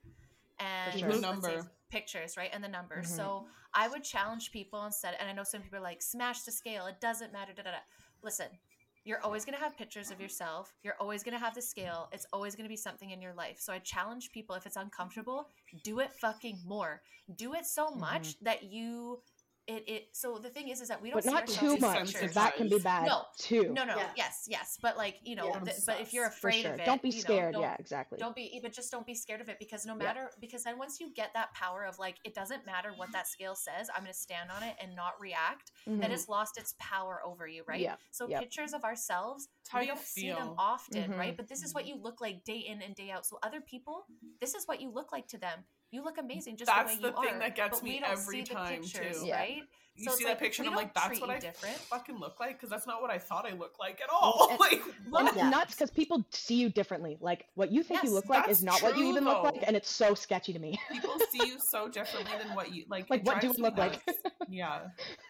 and 0.58 0.98
sure. 0.98 1.08
The 1.08 1.14
say 1.14 1.20
number. 1.20 1.70
pictures, 1.90 2.36
right, 2.36 2.50
and 2.52 2.62
the 2.62 2.68
numbers. 2.68 3.08
Mhm. 3.12 3.16
So 3.16 3.46
I 3.74 3.88
would 3.88 4.04
challenge 4.04 4.52
people 4.52 4.84
instead, 4.86 5.16
and 5.18 5.28
I 5.28 5.32
know 5.32 5.42
some 5.44 5.62
people 5.62 5.78
are 5.78 5.82
like, 5.82 6.02
smash 6.02 6.42
the 6.42 6.52
scale. 6.52 6.86
It 6.86 7.00
doesn't 7.00 7.32
matter. 7.32 7.52
Da, 7.52 7.62
da, 7.62 7.70
da. 7.72 7.76
Listen. 8.22 8.46
You're 9.04 9.20
always 9.22 9.44
going 9.44 9.56
to 9.56 9.62
have 9.62 9.76
pictures 9.76 10.10
of 10.10 10.20
yourself. 10.20 10.72
You're 10.82 10.96
always 11.00 11.24
going 11.24 11.34
to 11.34 11.44
have 11.44 11.54
the 11.54 11.62
scale. 11.62 12.08
It's 12.12 12.26
always 12.32 12.54
going 12.54 12.64
to 12.64 12.68
be 12.68 12.76
something 12.76 13.10
in 13.10 13.20
your 13.20 13.34
life. 13.34 13.56
So 13.58 13.72
I 13.72 13.80
challenge 13.80 14.30
people 14.30 14.54
if 14.54 14.64
it's 14.64 14.76
uncomfortable, 14.76 15.48
do 15.82 15.98
it 16.00 16.12
fucking 16.20 16.58
more. 16.64 17.02
Do 17.36 17.54
it 17.54 17.66
so 17.66 17.86
mm-hmm. 17.86 18.00
much 18.00 18.38
that 18.42 18.62
you 18.62 19.20
it 19.68 19.84
it 19.88 20.08
so 20.12 20.38
the 20.38 20.48
thing 20.48 20.68
is 20.68 20.80
is 20.80 20.88
that 20.88 21.00
we 21.00 21.10
don't 21.10 21.24
But 21.24 21.30
not 21.32 21.42
ourselves 21.42 21.74
too 21.76 21.80
much, 21.80 22.12
because 22.12 22.32
that 22.34 22.56
can 22.56 22.68
be 22.68 22.78
bad 22.80 23.06
No. 23.06 23.22
too. 23.38 23.72
No, 23.72 23.84
no, 23.84 23.96
Yeah. 23.96 24.10
yes, 24.16 24.44
yes, 24.48 24.76
but 24.82 24.96
like 24.96 25.18
you 25.22 25.36
know, 25.36 25.46
Yeah. 25.48 25.60
th- 25.60 25.76
but 25.86 26.00
if 26.00 26.12
you're 26.12 26.26
afraid 26.26 26.62
sure. 26.62 26.74
of 26.74 26.80
it, 26.80 26.84
Don't 26.84 27.00
be 27.00 27.10
you 27.10 27.14
know, 27.16 27.20
scared. 27.20 27.52
don't- 27.54 27.62
yeah, 27.62 27.76
exactly. 27.78 28.18
Don't 28.18 28.34
be, 28.34 28.58
but 28.60 28.72
just 28.72 28.90
don't 28.90 29.06
be 29.06 29.14
scared 29.14 29.40
of 29.40 29.48
it 29.48 29.58
because 29.60 29.86
no 29.86 29.92
Yeah. 29.92 29.98
matter, 30.04 30.30
because 30.40 30.64
then 30.64 30.78
once 30.78 30.98
you 31.00 31.10
get 31.14 31.32
that 31.34 31.52
power 31.54 31.84
of 31.84 31.98
like, 32.00 32.16
it 32.24 32.34
doesn't 32.34 32.66
matter 32.66 32.92
what 32.96 33.12
that 33.12 33.28
scale 33.28 33.54
says, 33.54 33.88
I'm 33.90 34.02
going 34.02 34.12
to 34.12 34.18
stand 34.18 34.50
on 34.50 34.62
it 34.64 34.76
and 34.80 34.96
not 34.96 35.20
react. 35.20 35.70
That 35.86 36.08
Mhm. 36.08 36.10
has 36.10 36.28
lost 36.28 36.58
its 36.58 36.74
power 36.80 37.22
over 37.24 37.46
you, 37.46 37.62
right? 37.66 37.80
Yeah, 37.80 37.96
So 38.10 38.28
yep. 38.28 38.40
pictures 38.40 38.72
of 38.72 38.82
ourselves, 38.84 39.48
how 39.68 39.78
we 39.78 39.86
you 39.86 39.92
don't 39.94 40.04
see 40.04 40.28
them 40.28 40.38
feel. 40.38 40.54
often, 40.58 41.12
Mhm. 41.12 41.18
right? 41.18 41.36
But 41.36 41.46
this 41.48 41.62
is 41.62 41.72
what 41.72 41.86
you 41.86 41.94
look 41.96 42.20
like 42.20 42.42
day 42.44 42.58
in 42.58 42.82
and 42.82 42.96
day 42.96 43.10
out. 43.10 43.26
So 43.26 43.38
other 43.44 43.60
people, 43.60 44.06
this 44.40 44.54
is 44.54 44.66
what 44.66 44.80
you 44.80 44.90
look 44.90 45.12
like 45.12 45.28
to 45.28 45.38
them. 45.38 45.64
You 45.92 46.02
look 46.02 46.16
amazing 46.18 46.56
just 46.56 46.70
That's 46.70 46.96
the 46.96 47.02
way 47.08 47.10
the 47.12 47.16
you 47.20 47.24
thing 47.26 47.34
are. 47.36 47.38
that 47.40 47.54
gets 47.54 47.78
but 47.80 47.84
me 47.84 47.90
we 47.94 48.00
don't 48.00 48.10
every 48.10 48.38
see 48.38 48.42
time, 48.54 48.80
the 48.82 48.88
pictures, 48.88 49.20
too. 49.20 49.26
Yeah. 49.26 49.36
right? 49.38 49.62
You 49.94 50.04
So 50.04 50.10
it's 50.12 50.18
see 50.20 50.24
like, 50.24 50.38
that 50.38 50.42
picture 50.42 50.62
and 50.62 50.70
I'm 50.70 50.74
like, 50.76 50.94
that's 50.94 51.06
treat 51.06 51.20
what 51.20 51.28
you 51.28 51.36
I 51.36 51.38
different. 51.38 51.76
fucking 51.76 52.18
look 52.18 52.40
like 52.40 52.56
because 52.56 52.70
that's 52.70 52.86
not 52.86 53.02
what 53.02 53.10
I 53.10 53.18
thought 53.18 53.44
I 53.46 53.52
looked 53.54 53.78
like 53.78 54.00
at 54.00 54.08
all. 54.10 54.48
And- 54.50 54.58
like 54.58 54.80
And 55.14 55.28
it's 55.28 55.36
Yeah. 55.36 55.50
nuts 55.50 55.74
because 55.74 55.90
people 55.90 56.24
see 56.30 56.54
you 56.54 56.70
differently. 56.70 57.18
Like 57.20 57.44
what 57.56 57.70
you 57.70 57.82
think 57.82 58.02
you 58.02 58.08
look 58.10 58.26
like 58.26 58.48
is 58.48 58.62
not 58.64 58.82
what 58.82 58.96
you 58.96 59.02
true, 59.02 59.10
even 59.10 59.24
look 59.24 59.42
like, 59.44 59.62
and 59.66 59.76
it's 59.76 59.90
so 59.90 60.14
sketchy 60.14 60.54
to 60.54 60.58
me. 60.58 60.80
people 60.90 61.14
see 61.30 61.46
you 61.46 61.58
so 61.60 61.88
differently 61.90 62.32
than 62.42 62.54
what 62.56 62.74
you 62.74 62.86
like. 62.88 63.04
Like, 63.10 63.26
what 63.26 63.42
do 63.42 63.48
drives 63.48 63.58
we 63.58 63.64
me 63.64 63.68
look 63.68 63.76
like? 63.76 64.00
yeah. 64.48 64.78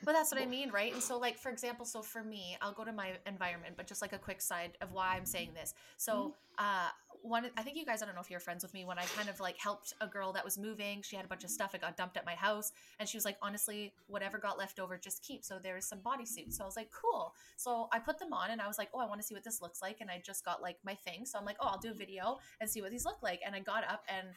But 0.05 0.13
that's 0.13 0.31
what 0.33 0.41
I 0.41 0.47
mean, 0.47 0.71
right? 0.71 0.93
And 0.95 1.03
so, 1.03 1.19
like, 1.19 1.39
for 1.39 1.51
example, 1.51 1.85
so 1.85 2.01
for 2.01 2.23
me, 2.23 2.57
I'll 2.63 2.73
go 2.73 2.85
to 2.85 2.93
my 2.93 3.15
environment, 3.27 3.75
but 3.77 3.89
just 3.89 4.01
like 4.01 4.13
a 4.13 4.19
quick 4.19 4.41
side 4.41 4.79
of 4.81 4.93
why 4.93 5.17
I'm 5.17 5.27
saying 5.27 5.51
this. 5.57 5.75
So, 5.97 6.37
uh, 6.59 6.89
one 7.23 7.49
i 7.57 7.63
think 7.63 7.77
you 7.77 7.85
guys 7.85 8.03
i 8.03 8.07
don't 8.07 8.15
know 8.15 8.21
if 8.21 8.31
you're 8.31 8.41
friends 8.41 8.63
with 8.63 8.75
me 8.75 8.85
when 8.85 8.99
i 8.99 9.05
kind 9.17 9.29
of 9.29 9.39
like 9.41 9.57
helped 9.59 9.95
a 10.01 10.07
girl 10.07 10.33
that 10.33 10.45
was 10.45 10.59
moving 10.59 11.01
she 11.03 11.17
had 11.17 11.25
a 11.25 11.29
bunch 11.29 11.45
of 11.45 11.51
stuff 11.51 11.75
it 11.75 11.81
got 11.81 11.97
dumped 11.97 12.17
at 12.17 12.27
my 12.27 12.35
house 12.35 12.73
and 12.99 13.09
she 13.09 13.17
was 13.17 13.25
like 13.25 13.37
honestly 13.41 13.93
whatever 14.07 14.39
got 14.39 14.59
left 14.59 14.79
over 14.79 14.99
just 14.99 15.23
keep. 15.23 15.45
So 15.45 15.59
there's 15.63 15.87
some 15.87 16.01
bodysuits 16.01 16.55
so 16.55 16.65
i 16.65 16.67
was 16.67 16.77
like 16.77 16.91
cool. 16.91 17.35
So 17.57 17.89
i 17.93 17.99
put 17.99 18.19
them 18.19 18.33
on 18.33 18.51
and 18.51 18.61
i 18.61 18.67
was 18.67 18.79
like 18.79 18.89
oh 18.95 19.01
i 19.01 19.07
want 19.07 19.21
to 19.21 19.27
see 19.27 19.35
what 19.35 19.45
this 19.45 19.63
looks 19.63 19.81
like 19.83 19.99
and 20.01 20.11
i 20.11 20.21
just 20.25 20.45
got 20.45 20.63
like 20.63 20.77
my 20.85 20.95
thing. 20.95 21.25
So 21.25 21.39
i'm 21.39 21.45
like 21.45 21.57
oh 21.61 21.69
i'll 21.69 21.79
do 21.79 21.91
a 21.91 21.95
video 21.95 22.39
and 22.61 22.69
see 22.69 22.81
what 22.81 22.91
these 22.91 23.05
look 23.05 23.23
like. 23.23 23.41
And 23.45 23.55
i 23.55 23.61
got 23.61 23.85
up 23.85 24.05
and 24.09 24.29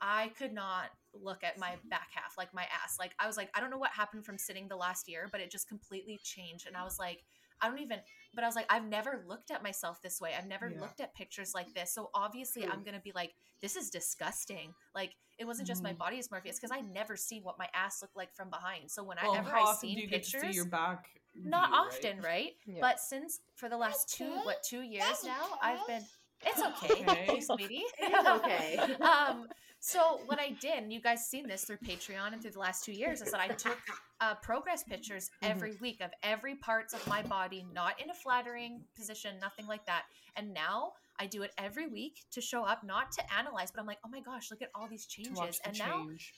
I 0.00 0.32
could 0.36 0.52
not 0.52 0.90
look 1.14 1.44
at 1.44 1.58
my 1.58 1.76
back 1.88 2.08
half, 2.12 2.34
like 2.36 2.52
my 2.52 2.64
ass. 2.64 2.96
Like 2.98 3.12
I 3.18 3.26
was 3.26 3.36
like, 3.36 3.48
I 3.54 3.60
don't 3.60 3.70
know 3.70 3.78
what 3.78 3.90
happened 3.90 4.26
from 4.26 4.36
sitting 4.36 4.68
the 4.68 4.76
last 4.76 5.08
year, 5.08 5.28
but 5.30 5.40
it 5.40 5.50
just 5.50 5.68
completely 5.68 6.20
changed. 6.22 6.66
And 6.66 6.76
I 6.76 6.82
was 6.82 6.98
like, 6.98 7.24
I 7.64 7.68
don't 7.68 7.80
even 7.80 7.98
but 8.34 8.42
I 8.42 8.48
was 8.48 8.56
like, 8.56 8.66
I've 8.68 8.84
never 8.88 9.24
looked 9.28 9.50
at 9.52 9.62
myself 9.62 10.02
this 10.02 10.20
way. 10.20 10.32
I've 10.36 10.48
never 10.48 10.68
Yeah. 10.74 10.80
looked 10.80 11.00
at 11.00 11.14
pictures 11.14 11.54
like 11.54 11.72
this. 11.72 11.94
So 11.94 12.10
obviously 12.14 12.66
I'm 12.66 12.82
gonna 12.82 13.00
be 13.00 13.12
like, 13.14 13.32
this 13.62 13.76
is 13.76 13.90
disgusting. 13.90 14.74
Like 14.94 15.12
it 15.38 15.44
wasn't 15.46 15.68
just 15.68 15.82
my 15.82 15.92
Mhm. 15.92 15.98
body 15.98 16.18
dysmorphia, 16.18 16.46
it's 16.46 16.58
because 16.60 16.76
I 16.76 16.80
never 16.80 17.16
seen 17.16 17.42
what 17.42 17.58
my 17.58 17.68
ass 17.74 18.02
looked 18.02 18.16
like 18.16 18.34
from 18.34 18.50
behind. 18.50 18.90
So 18.90 19.02
Well, 19.02 19.08
whenever 19.32 19.50
how 19.50 19.58
I 19.58 19.62
often 19.62 19.80
seen 19.80 19.96
do 19.96 20.02
you 20.02 20.08
get 20.08 20.22
to 20.24 20.30
pictures, 20.30 20.50
see 20.50 20.56
your 20.56 20.66
back? 20.66 21.08
not 21.34 21.70
view, 21.70 21.78
often, 21.78 22.20
right? 22.22 22.52
Yeah. 22.66 22.80
But 22.80 23.00
since 23.00 23.40
for 23.56 23.68
the 23.68 23.76
last 23.76 24.08
two 24.14 24.30
what 24.44 24.62
two 24.62 24.82
years 24.82 25.24
now, 25.24 25.58
I've 25.62 25.86
been 25.86 26.04
it's 26.46 26.60
okay, 26.62 27.02
Okay. 27.02 27.26
hey, 27.26 27.40
sweetie. 27.40 27.84
It's 27.98 28.28
okay. 28.28 28.78
um, 29.02 29.48
so 29.80 30.20
what 30.26 30.38
I 30.38 30.50
did, 30.60 30.82
and 30.82 30.92
you 30.92 31.00
guys 31.00 31.26
seen 31.26 31.46
this 31.46 31.64
through 31.64 31.78
Patreon 31.78 32.32
and 32.32 32.42
through 32.42 32.52
the 32.52 32.58
last 32.58 32.84
two 32.84 32.92
years, 32.92 33.20
is 33.22 33.30
that 33.30 33.40
I 33.40 33.48
took 33.48 33.78
uh, 34.24 34.34
progress 34.36 34.82
pictures 34.82 35.30
every 35.42 35.72
week 35.80 36.00
of 36.00 36.10
every 36.22 36.54
parts 36.54 36.94
of 36.94 37.06
my 37.06 37.22
body, 37.22 37.66
not 37.74 38.00
in 38.02 38.08
a 38.10 38.14
flattering 38.14 38.80
position, 38.96 39.34
nothing 39.40 39.66
like 39.66 39.84
that. 39.86 40.04
And 40.36 40.54
now 40.54 40.92
I 41.20 41.26
do 41.26 41.42
it 41.42 41.52
every 41.58 41.86
week 41.86 42.20
to 42.32 42.40
show 42.40 42.64
up, 42.64 42.82
not 42.84 43.12
to 43.12 43.22
analyze, 43.38 43.70
but 43.70 43.80
I'm 43.80 43.86
like, 43.86 43.98
oh 44.04 44.08
my 44.08 44.20
gosh, 44.20 44.50
look 44.50 44.62
at 44.62 44.70
all 44.74 44.88
these 44.88 45.06
changes. 45.06 45.60
And 45.64 45.78
now 45.78 46.06
change. 46.08 46.32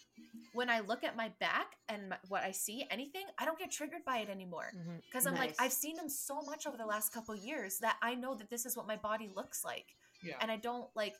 when 0.52 0.68
I 0.68 0.80
look 0.80 1.04
at 1.04 1.16
my 1.16 1.30
back 1.38 1.76
and 1.88 2.10
my, 2.10 2.16
what 2.28 2.42
I 2.42 2.50
see, 2.50 2.84
anything, 2.90 3.24
I 3.38 3.44
don't 3.44 3.58
get 3.58 3.70
triggered 3.70 4.04
by 4.04 4.18
it 4.18 4.28
anymore 4.28 4.72
because 5.06 5.26
I'm 5.26 5.34
like, 5.34 5.54
I've 5.58 5.72
seen 5.72 5.96
them 5.96 6.08
so 6.08 6.42
much 6.42 6.66
over 6.66 6.76
the 6.76 6.86
last 6.86 7.12
couple 7.12 7.36
years 7.36 7.78
that 7.78 7.96
I 8.02 8.14
know 8.16 8.34
that 8.34 8.50
this 8.50 8.66
is 8.66 8.76
what 8.76 8.86
my 8.86 8.96
body 8.96 9.30
looks 9.34 9.64
like, 9.64 9.86
Yeah. 10.22 10.34
and 10.40 10.50
I 10.50 10.56
don't 10.56 10.88
like. 10.96 11.14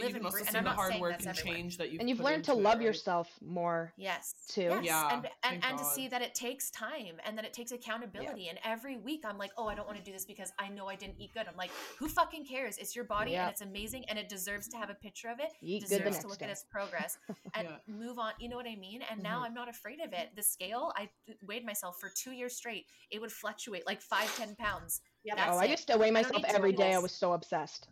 But 0.00 0.04
live 0.04 0.14
you 0.14 0.20
can 0.20 0.26
and 0.26 0.26
also 0.26 0.38
see 0.50 0.56
I'm 0.58 0.64
the 0.64 0.68
not 0.70 0.76
hard 0.76 0.90
saying 0.92 1.00
work 1.00 1.10
that's 1.12 1.26
and 1.26 1.38
everyone. 1.38 1.56
change 1.56 1.76
that 1.78 1.90
you've 1.90 2.00
and 2.00 2.08
you've 2.08 2.18
put 2.18 2.24
learned 2.26 2.44
to 2.44 2.52
into 2.52 2.60
it, 2.60 2.64
love 2.64 2.78
right? 2.78 2.84
yourself 2.84 3.28
more 3.40 3.92
Yes. 3.96 4.34
too. 4.48 4.62
Yes. 4.62 4.84
Yeah, 4.84 5.08
and 5.12 5.24
and, 5.24 5.32
thank 5.42 5.64
and 5.68 5.78
to 5.78 5.84
see 5.84 6.08
that 6.08 6.22
it 6.22 6.34
takes 6.34 6.70
time 6.70 7.16
and 7.24 7.36
that 7.38 7.44
it 7.44 7.52
takes 7.52 7.72
accountability. 7.72 8.48
And 8.48 8.58
every 8.64 8.96
week 8.96 9.24
I'm 9.24 9.38
like, 9.38 9.50
oh, 9.58 9.66
I 9.68 9.74
don't 9.74 9.86
want 9.86 9.98
to 9.98 10.04
do 10.04 10.12
this 10.12 10.24
because 10.24 10.52
I 10.58 10.68
know 10.68 10.86
I 10.88 10.94
didn't 10.96 11.16
eat 11.18 11.32
good. 11.34 11.46
I'm 11.48 11.56
like, 11.56 11.70
who 11.98 12.08
fucking 12.08 12.46
cares? 12.46 12.78
It's 12.78 12.94
your 12.96 13.04
body 13.04 13.32
Yeah. 13.32 13.42
and 13.42 13.50
it's 13.52 13.60
amazing 13.60 14.04
and 14.08 14.18
it 14.18 14.28
deserves 14.28 14.68
to 14.68 14.76
have 14.76 14.90
a 14.90 14.94
picture 14.94 15.28
of 15.28 15.40
it. 15.40 15.50
You 15.60 15.76
eat 15.76 15.82
deserves 15.82 16.04
next 16.04 16.18
to 16.20 16.28
look 16.28 16.38
day. 16.38 16.44
at 16.46 16.50
its 16.50 16.64
progress 16.70 17.18
and 17.54 17.68
Yeah. 17.68 17.76
move 17.86 18.18
on. 18.18 18.32
You 18.38 18.48
know 18.48 18.56
what 18.56 18.66
I 18.66 18.76
mean? 18.76 19.02
And 19.10 19.22
now 19.22 19.40
Mhm. 19.40 19.46
I'm 19.46 19.54
not 19.54 19.68
afraid 19.68 20.00
of 20.00 20.12
it. 20.12 20.34
The 20.36 20.42
scale, 20.42 20.92
I 20.96 21.08
weighed 21.42 21.64
myself 21.64 21.98
for 22.00 22.08
two 22.10 22.32
years 22.32 22.56
straight. 22.56 22.86
It 23.10 23.20
would 23.20 23.32
fluctuate 23.32 23.86
like 23.86 24.00
five, 24.00 24.34
ten 24.36 24.54
pounds. 24.56 25.00
Yeah, 25.24 25.50
oh, 25.52 25.58
I 25.58 25.64
used 25.64 25.86
to 25.88 25.96
weigh 25.98 26.10
myself 26.10 26.42
every 26.46 26.72
day. 26.72 26.94
I 26.94 26.98
was 26.98 27.12
so 27.12 27.32
obsessed. 27.32 27.88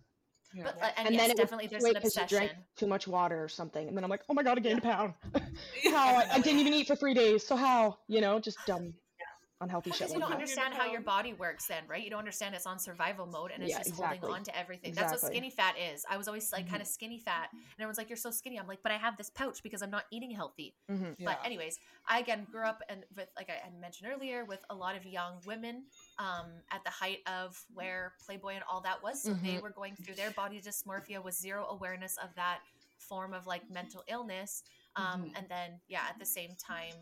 Yeah. 0.55 0.63
But 0.65 0.83
uh, 0.83 0.91
and, 0.97 1.07
And 1.09 1.15
yes, 1.15 1.23
then 1.23 1.31
it 1.33 1.37
definitely 1.37 1.65
would 1.65 1.71
there's 1.73 1.83
fluctuate 1.83 1.97
an 1.97 2.03
'cause 2.03 2.17
you 2.17 2.23
obsession. 2.23 2.47
drank 2.49 2.53
too 2.77 2.87
much 2.87 3.07
water 3.09 3.43
or 3.43 3.49
something, 3.49 3.89
and 3.89 3.97
then 3.97 4.05
I'm 4.05 4.11
like, 4.11 4.23
oh 4.29 4.35
my 4.35 4.43
god, 4.43 4.59
I 4.59 4.61
gained 4.61 4.79
a 4.79 4.83
pound. 4.83 5.15
How? 5.91 6.17
I, 6.17 6.27
I 6.33 6.39
didn't 6.41 6.61
even 6.61 6.73
eat 6.73 6.87
for 6.87 6.97
three 6.97 7.15
days. 7.15 7.47
So 7.47 7.57
how? 7.57 7.99
You 8.09 8.21
know, 8.21 8.39
just 8.39 8.59
dumb, 8.67 8.95
unhealthy 9.61 9.91
shit 9.91 10.01
Because 10.01 10.13
you 10.15 10.21
don't 10.21 10.33
understand 10.33 10.75
how 10.75 10.85
your 10.91 11.01
body 11.01 11.33
works 11.33 11.67
then, 11.67 11.83
right? 11.89 12.03
You 12.03 12.11
don't 12.11 12.19
understand 12.19 12.55
it's 12.55 12.67
on 12.67 12.79
survival 12.79 13.27
mode 13.27 13.51
and 13.53 13.63
it's 13.63 13.71
Yeah, 13.71 13.79
just 13.79 13.91
exactly. 13.91 14.19
holding 14.19 14.37
on 14.37 14.45
to 14.45 14.57
everything. 14.57 14.93
That's 14.95 15.13
what 15.13 15.21
skinny 15.33 15.51
fat 15.51 15.77
is. 15.79 16.05
I 16.09 16.17
was 16.17 16.29
always 16.29 16.53
like 16.53 16.67
Mhm. 16.67 16.71
kind 16.71 16.83
of 16.83 16.89
skinny 16.89 17.19
fat. 17.19 17.49
And 17.53 17.61
everyone's 17.79 17.97
like, 17.99 18.11
You're 18.11 18.17
so 18.19 18.31
skinny. 18.31 18.59
I'm 18.59 18.67
like, 18.67 18.83
but 18.83 18.93
I 18.93 18.97
have 18.97 19.17
this 19.17 19.31
pouch 19.31 19.63
because 19.63 19.83
I'm 19.83 19.91
not 19.91 20.05
eating 20.11 20.31
healthy. 20.31 20.75
Mhm. 20.91 21.17
Yeah. 21.19 21.27
But 21.27 21.45
anyways, 21.47 21.79
I 22.07 22.19
again 22.21 22.45
grew 22.45 22.65
up 22.65 22.83
and 22.89 23.05
with 23.17 23.31
like 23.37 23.49
I 23.49 23.55
had 23.55 23.75
mentioned 23.81 24.11
earlier, 24.13 24.45
with 24.45 24.65
a 24.69 24.75
lot 24.75 24.95
of 24.97 25.07
young 25.07 25.41
women 25.47 25.87
um, 26.19 26.63
at 26.71 26.85
the 26.85 26.91
height 26.91 27.21
of 27.27 27.63
where 27.73 28.15
Playboy 28.25 28.55
and 28.55 28.65
all 28.71 28.81
that 28.83 29.03
was. 29.03 29.23
So 29.23 29.33
they 29.35 29.57
Mhm. 29.57 29.63
were 29.63 29.71
going 29.71 29.97
through 29.97 30.15
their 30.17 30.31
body 30.33 30.61
dysmorphia 30.61 31.23
with 31.23 31.35
zero 31.35 31.67
awareness 31.67 32.17
of 32.19 32.35
that 32.35 32.61
form 32.99 33.33
of 33.33 33.47
like 33.47 33.69
mental 33.71 34.03
illness. 34.09 34.63
Um, 34.97 35.25
Mhm. 35.25 35.39
And 35.39 35.49
then 35.49 35.81
yeah, 35.89 36.07
at 36.09 36.19
the 36.19 36.25
same 36.27 36.55
time, 36.57 36.95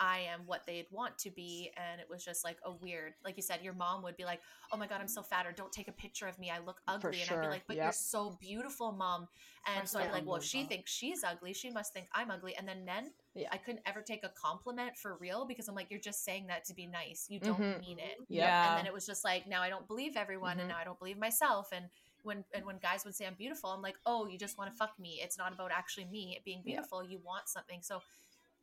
I 0.00 0.20
am 0.32 0.40
what 0.46 0.66
they'd 0.66 0.86
want 0.90 1.18
to 1.18 1.30
be. 1.30 1.70
And 1.76 2.00
it 2.00 2.08
was 2.08 2.24
just 2.24 2.44
like 2.44 2.58
a 2.64 2.72
weird, 2.72 3.14
like 3.24 3.36
you 3.36 3.42
said, 3.42 3.60
your 3.62 3.72
mom 3.74 4.02
would 4.02 4.16
be 4.16 4.24
like, 4.24 4.40
Oh 4.72 4.76
my 4.76 4.86
God, 4.86 5.00
I'm 5.00 5.08
so 5.08 5.22
fat, 5.22 5.46
or 5.46 5.52
don't 5.52 5.72
take 5.72 5.88
a 5.88 5.92
picture 5.92 6.26
of 6.26 6.38
me. 6.38 6.50
I 6.50 6.58
look 6.58 6.80
ugly. 6.88 7.20
And 7.20 7.30
I'd 7.30 7.40
be 7.42 7.48
like, 7.48 7.66
But 7.66 7.76
you're 7.76 7.92
so 7.92 8.36
beautiful, 8.40 8.92
mom. 8.92 9.28
And 9.66 9.82
I 9.82 9.84
so 9.84 9.98
I'm 9.98 10.10
like, 10.12 10.26
Well, 10.26 10.36
if 10.36 10.44
she 10.44 10.64
thinks 10.64 10.90
she's 10.90 11.24
ugly, 11.24 11.52
she 11.52 11.70
must 11.70 11.92
think 11.92 12.08
I'm 12.12 12.30
ugly. 12.30 12.56
And 12.56 12.66
then 12.68 12.84
men, 12.84 13.12
Yeah. 13.34 13.48
I 13.52 13.56
couldn't 13.58 13.82
ever 13.86 14.02
take 14.02 14.24
a 14.24 14.30
compliment 14.30 14.96
for 14.96 15.16
real 15.16 15.44
because 15.46 15.68
I'm 15.68 15.74
like, 15.74 15.90
You're 15.90 16.00
just 16.00 16.24
saying 16.24 16.46
that 16.48 16.64
to 16.66 16.74
be 16.74 16.86
nice. 16.86 17.26
You 17.28 17.40
don't 17.40 17.60
Mhm. 17.60 17.80
mean 17.80 17.98
it. 17.98 18.18
Yeah. 18.28 18.68
And 18.70 18.78
then 18.78 18.86
it 18.86 18.92
was 18.92 19.06
just 19.06 19.24
like, 19.24 19.46
now 19.46 19.62
I 19.62 19.68
don't 19.68 19.86
believe 19.86 20.16
everyone 20.16 20.58
and 20.60 20.68
Mhm. 20.68 20.74
now 20.74 20.78
I 20.78 20.84
don't 20.84 20.98
believe 20.98 21.18
myself. 21.18 21.70
And 21.72 21.88
when 22.22 22.42
and 22.54 22.64
when 22.64 22.78
guys 22.78 23.04
would 23.04 23.14
say 23.14 23.26
I'm 23.26 23.34
beautiful, 23.34 23.68
I'm 23.70 23.82
like, 23.82 23.98
oh, 24.06 24.26
you 24.26 24.38
just 24.38 24.56
want 24.56 24.70
to 24.70 24.76
fuck 24.76 24.98
me. 24.98 25.20
It's 25.22 25.36
not 25.36 25.52
about 25.52 25.70
actually 25.70 26.06
me 26.06 26.40
being 26.44 26.62
Yeah. 26.64 26.76
beautiful. 26.76 27.04
You 27.04 27.18
want 27.18 27.48
something. 27.48 27.82
So 27.82 28.00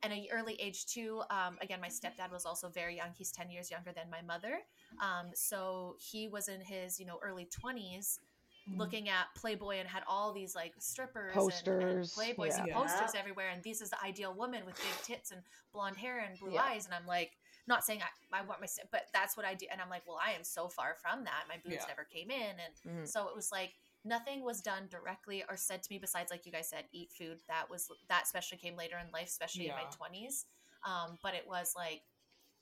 at 0.04 0.12
an 0.12 0.26
early 0.32 0.56
age 0.56 0.86
too, 0.88 1.22
um, 1.30 1.58
again, 1.62 1.80
my 1.82 1.88
stepdad 1.90 2.32
was 2.32 2.46
also 2.46 2.70
very 2.70 2.96
young. 2.96 3.10
He's 3.18 3.32
10 3.32 3.50
years 3.52 3.70
younger 3.70 3.92
than 3.92 4.10
my 4.10 4.22
mother. 4.22 4.60
Um, 5.00 5.28
so 5.34 5.96
he 6.00 6.28
was 6.28 6.48
in 6.48 6.62
his, 6.62 7.00
you 7.00 7.06
know, 7.06 7.20
early 7.22 7.46
20s 7.46 8.20
Mhm. 8.68 8.78
looking 8.78 9.10
at 9.10 9.26
Playboy 9.36 9.78
and 9.78 9.88
had 9.88 10.04
all 10.08 10.34
these 10.34 10.56
like 10.56 10.74
strippers 10.80 11.36
and- 11.36 11.42
and, 11.42 11.52
Posters, 11.52 12.16
Playboys 12.16 12.58
and 12.60 12.72
posters 12.72 13.12
Yeah. 13.14 13.20
everywhere. 13.20 13.50
And 13.50 13.64
this 13.64 13.82
is 13.82 13.90
the 13.90 14.02
ideal 14.04 14.34
woman 14.34 14.66
with 14.66 14.76
big 14.78 15.04
tits 15.04 15.32
and 15.32 15.44
blonde 15.72 15.98
hair 15.98 16.20
and 16.20 16.38
blue 16.40 16.54
Yeah. 16.54 16.64
eyes. 16.64 16.86
And 16.86 16.94
I'm 16.94 17.08
like, 17.08 17.38
not 17.68 17.84
saying 17.84 18.02
I, 18.02 18.40
I 18.40 18.42
want 18.42 18.60
my, 18.60 18.68
but 18.92 19.08
that's 19.14 19.38
what 19.38 19.46
I 19.46 19.54
do. 19.54 19.68
And 19.72 19.80
I'm 19.82 19.90
like, 19.90 20.06
well, 20.08 20.20
I 20.22 20.32
am 20.34 20.44
so 20.44 20.68
far 20.68 20.96
from 20.96 21.24
that. 21.26 21.46
My 21.48 21.58
boobs 21.58 21.76
Yeah. 21.76 21.86
never 21.88 22.04
came 22.06 22.30
in. 22.32 22.60
And 22.60 22.76
Mhm. 22.86 23.08
so 23.08 23.28
it 23.28 23.36
was 23.36 23.52
like, 23.52 23.76
nothing 24.04 24.44
was 24.44 24.62
done 24.62 24.88
directly 24.90 25.44
or 25.50 25.56
said 25.56 25.84
to 25.84 25.88
me 25.92 25.98
besides 26.00 26.32
like 26.32 26.46
you 26.46 26.52
guys 26.52 26.70
said 26.70 26.86
eat 26.92 27.12
food 27.12 27.40
that 27.48 27.70
was 27.70 27.88
that 28.10 28.24
especially 28.24 28.58
came 28.58 28.76
later 28.76 28.96
in 28.98 29.12
life 29.12 29.28
especially 29.28 29.68
in 29.68 29.74
my 29.76 29.84
20s 29.84 30.46
um, 30.86 31.18
but 31.22 31.34
it 31.36 31.44
was 31.48 31.74
like 31.76 32.02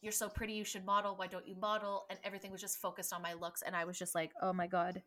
you're 0.01 0.11
so 0.11 0.27
pretty 0.29 0.53
you 0.53 0.63
should 0.65 0.85
model 0.85 1.15
why 1.15 1.27
don't 1.27 1.47
you 1.47 1.55
model 1.55 2.05
and 2.09 2.19
everything 2.23 2.51
was 2.51 2.61
just 2.61 2.77
focused 2.77 3.13
on 3.13 3.21
my 3.21 3.33
looks 3.33 3.61
and 3.61 3.75
i 3.75 3.85
was 3.85 3.97
just 3.97 4.13
like 4.15 4.31
oh 4.41 4.51
my 4.53 4.67
god 4.67 5.01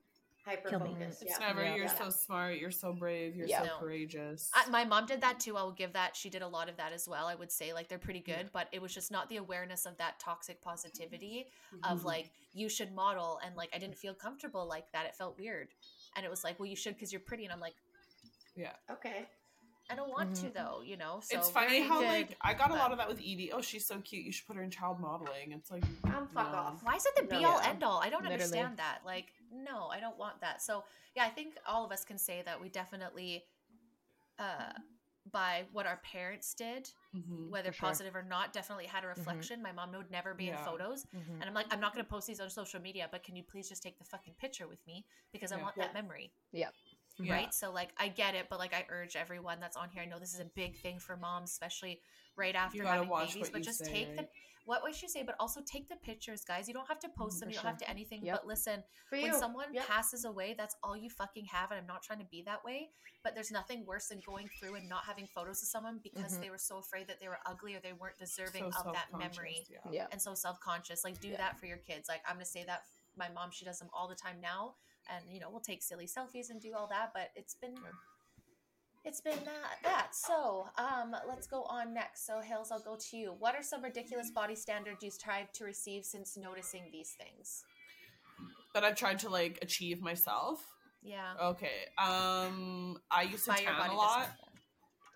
hyper 0.44 0.70
Kill 0.70 0.80
me. 0.80 0.88
focus. 0.98 1.22
It's 1.22 1.38
Yeah. 1.38 1.46
never. 1.46 1.62
Yeah. 1.62 1.74
You're 1.76 1.84
Yeah. 1.84 1.94
so 1.98 2.10
smart. 2.10 2.56
You're 2.56 2.72
so 2.72 2.92
brave. 2.92 3.36
You're 3.36 3.46
Yeah. 3.46 3.60
so 3.60 3.66
No. 3.66 3.78
courageous. 3.78 4.50
I, 4.52 4.68
my 4.70 4.84
mom 4.84 5.06
did 5.06 5.20
that 5.20 5.38
too 5.38 5.56
i 5.56 5.62
will 5.62 5.70
give 5.70 5.92
that 5.92 6.16
she 6.16 6.30
did 6.30 6.42
a 6.42 6.48
lot 6.48 6.68
of 6.68 6.76
that 6.78 6.92
as 6.92 7.06
well 7.06 7.26
i 7.28 7.36
would 7.36 7.52
say 7.52 7.72
like 7.72 7.86
they're 7.88 7.96
pretty 8.00 8.18
good 8.18 8.46
Yeah. 8.46 8.52
but 8.52 8.66
it 8.72 8.82
was 8.82 8.92
just 8.92 9.12
not 9.12 9.28
the 9.28 9.36
awareness 9.36 9.86
of 9.86 9.96
that 9.98 10.18
toxic 10.18 10.60
positivity 10.60 11.46
of 11.84 12.00
Mhm. 12.00 12.04
like 12.06 12.32
you 12.52 12.68
should 12.68 12.92
model 12.92 13.38
and 13.44 13.54
like 13.54 13.70
i 13.72 13.78
didn't 13.78 13.96
feel 13.96 14.14
comfortable 14.14 14.66
like 14.66 14.90
that 14.90 15.06
it 15.06 15.14
felt 15.14 15.38
weird 15.38 15.68
and 16.16 16.24
it 16.24 16.30
was 16.30 16.44
like 16.44 16.58
well 16.58 16.66
you 16.66 16.76
should 16.76 16.94
because 16.94 17.12
you're 17.12 17.20
pretty 17.20 17.44
and 17.44 17.52
i'm 17.52 17.60
like 17.60 17.74
yeah 18.56 18.72
okay. 18.90 19.26
i 19.90 19.94
don't 19.94 20.10
want 20.10 20.34
to 20.34 20.46
Mhm. 20.46 20.54
though 20.54 20.82
you 20.84 20.96
know 20.96 21.20
so 21.22 21.36
it's 21.38 21.50
funny 21.50 21.80
how 21.80 22.00
good, 22.00 22.08
like 22.08 22.36
I 22.42 22.54
got 22.54 22.70
a 22.70 22.74
lot 22.74 22.92
of 22.92 22.98
that 22.98 23.08
with 23.08 23.18
Edie. 23.18 23.50
Oh, 23.52 23.60
she's 23.62 23.86
so 23.86 23.98
cute. 24.00 24.24
You 24.24 24.32
should 24.32 24.46
put 24.46 24.56
her 24.56 24.62
in 24.62 24.70
child 24.70 25.00
modeling. 25.00 25.52
It's 25.52 25.70
like 25.70 25.84
Um, 26.04 26.28
fuck 26.28 26.52
no. 26.52 26.58
off. 26.58 26.82
Why 26.82 26.94
is 26.96 27.06
it 27.06 27.14
the 27.16 27.22
No. 27.24 27.38
be 27.38 27.44
all 27.44 27.60
Yeah. 27.62 27.68
end 27.70 27.82
all? 27.84 27.98
I 28.00 28.10
don't 28.10 28.22
Literally. 28.22 28.42
understand 28.44 28.76
that. 28.78 29.00
Like, 29.04 29.32
no, 29.50 29.86
I 29.88 30.00
don't 30.00 30.16
want 30.18 30.40
that. 30.40 30.60
So, 30.62 30.84
yeah, 31.14 31.24
I 31.24 31.30
think 31.30 31.56
all 31.66 31.84
of 31.84 31.92
us 31.92 32.04
can 32.04 32.18
say 32.18 32.42
that 32.42 32.60
we 32.60 32.68
definitely, 32.68 33.44
uh, 34.38 34.72
by 35.30 35.66
what 35.72 35.86
our 35.86 35.98
parents 35.98 36.52
did, 36.54 36.90
Mhm. 37.14 37.50
whether 37.50 37.70
For 37.72 37.76
sure. 37.78 37.88
positive 37.88 38.16
or 38.16 38.22
not, 38.22 38.52
definitely 38.52 38.86
had 38.86 39.04
a 39.04 39.06
reflection. 39.06 39.62
My 39.62 39.72
mom 39.72 39.92
would 39.92 40.10
never 40.10 40.34
be 40.34 40.48
in 40.48 40.54
Yeah. 40.54 40.64
photos. 40.64 41.04
Mhm. 41.14 41.34
And 41.40 41.44
I'm 41.44 41.54
like, 41.54 41.66
I'm 41.70 41.80
not 41.80 41.92
going 41.92 42.04
to 42.04 42.08
post 42.08 42.26
these 42.26 42.40
on 42.40 42.48
social 42.48 42.80
media, 42.80 43.08
but 43.10 43.22
can 43.22 43.36
you 43.36 43.42
please 43.42 43.68
just 43.68 43.82
take 43.82 43.98
the 43.98 44.04
fucking 44.04 44.34
picture 44.34 44.66
with 44.66 44.84
me? 44.86 45.04
Because 45.32 45.52
I 45.52 45.56
Yeah. 45.56 45.62
want 45.62 45.76
Yeah. 45.76 45.84
that 45.84 45.94
memory. 45.94 46.32
Yeah. 46.52 46.70
Right. 47.18 47.52
So, 47.52 47.70
like, 47.70 47.92
I 47.98 48.08
get 48.08 48.34
it, 48.34 48.48
but 48.48 48.58
like, 48.58 48.72
I 48.72 48.86
urge 48.88 49.16
everyone 49.16 49.60
that's 49.60 49.76
on 49.76 49.90
here. 49.90 50.02
I 50.02 50.06
know 50.06 50.18
this 50.18 50.32
is 50.32 50.40
a 50.40 50.46
big 50.46 50.78
thing 50.78 50.98
for 50.98 51.16
moms, 51.16 51.50
especially 51.50 52.02
right 52.36 52.54
after 52.54 52.78
You 52.78 52.84
gotta 52.84 52.94
having 52.94 53.08
watch 53.10 53.34
babies, 53.34 53.50
but 53.50 53.62
just 53.62 53.84
say, 53.84 53.92
take 53.92 54.16
the 54.16 54.22
right? 54.22 54.30
What 54.64 54.82
would 54.82 55.00
you 55.02 55.08
say, 55.08 55.22
but 55.22 55.34
also 55.40 55.60
take 55.66 55.88
the 55.88 55.96
pictures, 55.96 56.44
guys. 56.44 56.68
You 56.68 56.74
don't 56.74 56.86
have 56.88 57.00
to 57.00 57.08
post 57.08 57.40
them. 57.40 57.48
for 57.48 57.50
You 57.50 57.56
don't 57.56 57.66
have 57.66 57.78
to 57.78 57.90
anything. 57.90 58.24
Yep. 58.24 58.36
But 58.42 58.46
listen, 58.46 58.84
For 59.08 59.18
when 59.20 59.34
someone 59.34 59.74
Yep. 59.74 59.86
passes 59.86 60.24
away, 60.24 60.54
that's 60.54 60.76
all 60.82 60.96
you 60.96 61.10
fucking 61.10 61.46
have. 61.46 61.70
And 61.70 61.80
I'm 61.80 61.86
not 61.86 62.02
trying 62.02 62.20
to 62.20 62.24
be 62.26 62.42
that 62.42 62.64
way, 62.64 62.90
but 63.24 63.34
there's 63.34 63.50
nothing 63.50 63.84
worse 63.86 64.08
than 64.08 64.20
going 64.20 64.48
through 64.58 64.76
and 64.76 64.88
not 64.88 65.04
having 65.04 65.26
photos 65.26 65.62
of 65.62 65.68
someone 65.68 65.98
because 65.98 66.36
Mhm. 66.36 66.40
they 66.40 66.50
were 66.50 66.58
so 66.58 66.78
afraid 66.78 67.06
that 67.08 67.18
they 67.20 67.28
were 67.28 67.40
ugly 67.46 67.74
or 67.74 67.80
they 67.80 67.92
weren't 67.92 68.18
deserving 68.18 68.70
So 68.72 68.78
of 68.84 68.94
that 68.94 69.12
memory 69.12 69.66
Yeah. 69.68 69.78
Yeah. 69.90 70.06
and 70.12 70.20
so 70.22 70.34
self-conscious. 70.34 71.02
Like, 71.04 71.18
do 71.20 71.28
Yeah. 71.28 71.36
that 71.38 71.58
for 71.58 71.66
your 71.66 71.78
kids. 71.78 72.08
Like, 72.08 72.22
I'm 72.28 72.36
gonna 72.36 72.44
say 72.44 72.64
that 72.64 72.84
my 73.16 73.28
mom, 73.28 73.50
she 73.50 73.64
does 73.64 73.78
them 73.78 73.90
all 73.92 74.08
the 74.08 74.14
time 74.14 74.40
now, 74.40 74.76
and 75.08 75.30
you 75.32 75.40
know, 75.40 75.50
we'll 75.50 75.60
take 75.60 75.82
silly 75.82 76.06
selfies 76.06 76.50
and 76.50 76.60
do 76.60 76.74
all 76.74 76.86
that. 76.88 77.12
But 77.12 77.30
it's 77.34 77.54
been. 77.54 77.74
Good. 77.74 77.92
It's 79.04 79.20
been 79.20 79.38
that, 79.44 79.82
that. 79.82 80.08
So, 80.12 80.66
um, 80.78 81.16
let's 81.28 81.46
go 81.46 81.64
on 81.64 81.92
next. 81.92 82.24
So, 82.26 82.40
Hails, 82.40 82.70
I'll 82.70 82.80
go 82.80 82.96
to 83.10 83.16
you. 83.16 83.34
What 83.38 83.56
are 83.56 83.62
some 83.62 83.82
ridiculous 83.82 84.30
body 84.30 84.54
standards 84.54 84.98
you've 85.02 85.18
tried 85.18 85.52
to 85.54 85.64
receive 85.64 86.04
since 86.04 86.36
noticing 86.36 86.84
these 86.92 87.16
things? 87.18 87.64
That 88.74 88.84
I've 88.84 88.96
tried 88.96 89.18
to 89.20 89.28
like 89.28 89.58
achieve 89.60 90.00
myself. 90.00 90.64
Yeah. 91.02 91.32
Okay. 91.42 91.86
Um, 91.98 92.96
I 93.10 93.22
used 93.22 93.44
to 93.46 93.50
By 93.50 93.56
tan 93.56 93.90
a 93.90 93.94
lot 93.94 94.28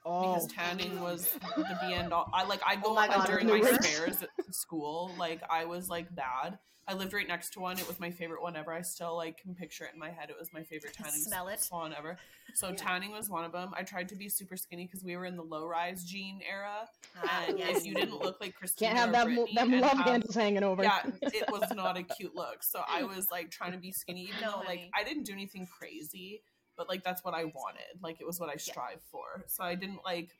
Oh, 0.06 0.34
because 0.34 0.46
tanning 0.52 1.00
was 1.00 1.32
the 1.56 1.78
be 1.82 1.92
end 1.94 2.12
all. 2.12 2.30
I 2.32 2.44
like 2.44 2.60
I'd 2.64 2.78
Oh 2.84 2.90
go 2.90 2.94
my 2.94 3.08
uh, 3.08 3.16
God, 3.18 3.26
during 3.26 3.46
my 3.48 3.60
spares 3.80 4.22
at 4.22 4.54
school. 4.54 5.10
Like 5.18 5.42
I 5.50 5.64
was 5.64 5.88
like 5.88 6.14
bad. 6.14 6.58
I 6.88 6.94
lived 6.94 7.12
right 7.12 7.26
next 7.26 7.50
to 7.54 7.60
one. 7.60 7.80
It 7.80 7.88
was 7.88 7.98
my 7.98 8.12
favorite 8.12 8.40
one 8.40 8.54
ever. 8.54 8.72
I 8.72 8.82
still 8.82 9.16
like 9.16 9.38
can 9.38 9.56
picture 9.56 9.82
it 9.86 9.90
in 9.92 9.98
my 9.98 10.10
head. 10.10 10.30
It 10.30 10.36
was 10.38 10.52
my 10.52 10.62
favorite 10.62 10.92
tanning 10.92 11.20
smell 11.20 11.48
it. 11.48 11.58
salon 11.60 11.92
ever. 11.98 12.16
So 12.54 12.68
Yeah. 12.68 12.74
tanning 12.76 13.10
was 13.10 13.28
one 13.28 13.44
of 13.44 13.50
them. 13.50 13.72
I 13.76 13.82
tried 13.82 14.08
to 14.10 14.14
be 14.14 14.28
super 14.28 14.56
skinny 14.56 14.84
because 14.86 15.02
we 15.02 15.16
were 15.16 15.24
in 15.24 15.36
the 15.36 15.42
low 15.42 15.66
rise 15.66 16.04
jean 16.04 16.40
era, 16.48 16.88
Ah, 17.24 17.44
and 17.48 17.58
yes. 17.58 17.78
if 17.78 17.86
you 17.86 17.94
didn't 17.94 18.16
look 18.22 18.40
like 18.40 18.54
Christina 18.54 18.92
can't 18.94 18.98
have 19.00 19.10
that 19.12 19.28
mo- 19.28 19.46
Britney 19.46 19.54
them 19.56 19.80
love 19.80 19.96
have- 19.96 20.06
handles 20.06 20.36
hanging 20.36 20.62
over. 20.62 20.84
yeah, 20.84 21.00
it 21.22 21.50
was 21.50 21.64
not 21.74 21.96
a 21.96 22.04
cute 22.04 22.36
look. 22.36 22.62
So 22.62 22.82
I 22.88 23.02
was 23.02 23.26
like 23.32 23.50
trying 23.50 23.72
to 23.72 23.78
be 23.78 23.90
skinny, 23.90 24.22
even 24.22 24.40
No, 24.40 24.52
though 24.60 24.68
like. 24.68 24.88
I 24.96 25.02
didn't 25.02 25.24
do 25.24 25.32
anything 25.32 25.66
crazy, 25.66 26.40
but 26.76 26.88
like 26.88 27.04
that's 27.04 27.24
what 27.24 27.34
I 27.34 27.44
wanted. 27.44 28.00
Like 28.02 28.20
it 28.20 28.26
was 28.26 28.38
what 28.40 28.48
I 28.50 28.56
strive 28.56 29.00
for. 29.10 29.44
So 29.46 29.64
I 29.64 29.74
didn't 29.74 30.00
like 30.04 30.30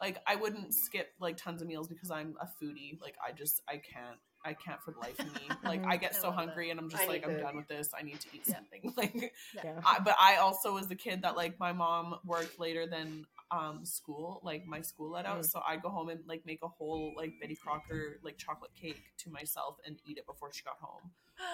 like 0.00 0.18
I 0.26 0.36
wouldn't 0.36 0.74
skip 0.74 1.08
like 1.20 1.36
tons 1.36 1.62
of 1.62 1.68
meals 1.68 1.88
because 1.88 2.10
I'm 2.10 2.36
a 2.40 2.46
foodie. 2.62 3.00
Like 3.00 3.14
I 3.26 3.32
just 3.32 3.62
I 3.68 3.74
can't 3.78 4.18
I 4.44 4.52
can't 4.52 4.80
for 4.82 4.92
the 4.92 4.98
life 5.00 5.18
of 5.18 5.26
me. 5.34 5.48
Like 5.64 5.84
I 5.86 5.96
get 5.96 6.12
I 6.14 6.18
so 6.18 6.28
love 6.28 6.36
that. 6.36 6.46
hungry 6.46 6.70
and 6.70 6.78
I'm 6.78 6.90
just 6.90 7.02
I 7.02 7.06
like 7.06 7.24
I'm 7.24 7.30
food. 7.34 7.40
done 7.40 7.56
with 7.56 7.68
this. 7.68 7.90
I 7.98 8.02
need 8.02 8.20
to 8.20 8.28
eat 8.34 8.42
Yeah. 8.46 8.54
something. 8.56 8.92
Like 8.96 9.32
yeah. 9.54 9.80
I, 9.84 9.98
but 10.00 10.14
I 10.20 10.36
also 10.36 10.74
was 10.74 10.86
the 10.88 10.94
kid 10.94 11.22
that 11.22 11.36
like 11.36 11.58
my 11.58 11.72
mom 11.72 12.16
worked 12.24 12.60
later 12.60 12.86
than 12.86 13.26
um 13.50 13.84
school 13.84 14.40
like 14.42 14.66
my 14.66 14.80
school 14.80 15.10
let 15.12 15.24
out. 15.24 15.38
Mm. 15.40 15.44
so 15.48 15.60
i 15.66 15.76
go 15.76 15.88
home 15.88 16.08
and 16.08 16.20
like 16.26 16.42
make 16.44 16.58
a 16.62 16.68
whole 16.68 17.12
like 17.16 17.32
betty 17.40 17.54
crocker 17.54 18.18
like 18.24 18.36
chocolate 18.36 18.72
cake 18.74 19.00
to 19.18 19.30
myself 19.30 19.76
and 19.86 19.96
eat 20.04 20.18
it 20.18 20.26
before 20.26 20.52
she 20.52 20.62
got 20.64 20.76
home. 20.80 21.10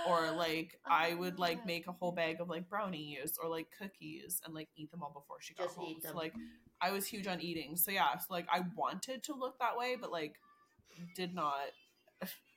Or 0.09 0.30
like 0.36 0.78
i 0.86 1.14
would 1.14 1.38
like 1.38 1.66
make 1.66 1.86
a 1.86 1.93
whole 1.93 2.12
bag 2.12 2.40
of 2.40 2.49
like 2.49 2.68
brownies 2.68 3.38
or 3.43 3.49
like 3.49 3.66
cookies 3.78 4.40
and 4.45 4.55
like 4.55 4.68
eat 4.76 4.90
them 4.90 5.03
all 5.03 5.12
before 5.12 5.36
she 5.40 5.55
got 5.55 5.64
Just 5.66 5.76
home. 5.76 5.97
so 6.03 6.16
like 6.16 6.34
i 6.80 6.90
was 6.90 7.07
huge 7.07 7.26
on 7.26 7.40
eating. 7.40 7.76
So 7.76 7.90
yeah 7.90 8.16
so 8.18 8.26
like 8.30 8.47
i 8.53 8.62
wanted 8.76 9.22
to 9.24 9.34
look 9.34 9.59
that 9.59 9.76
way 9.76 9.97
but 10.01 10.11
like 10.11 10.34
did 11.16 11.34
not. 11.34 11.57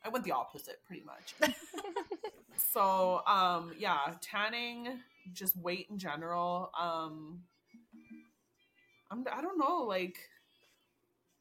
I 0.04 0.10
went 0.10 0.24
the 0.24 0.32
opposite 0.34 0.78
pretty 0.86 1.04
much. 1.04 1.36
So 2.58 3.22
um 3.28 3.74
yeah 3.78 4.14
tanning 4.22 5.00
just 5.34 5.58
weight 5.58 5.88
in 5.90 5.98
general 5.98 6.72
um 6.80 7.42
I'm, 9.12 9.26
i 9.32 9.42
don't 9.42 9.58
know 9.58 9.84
like 9.84 10.18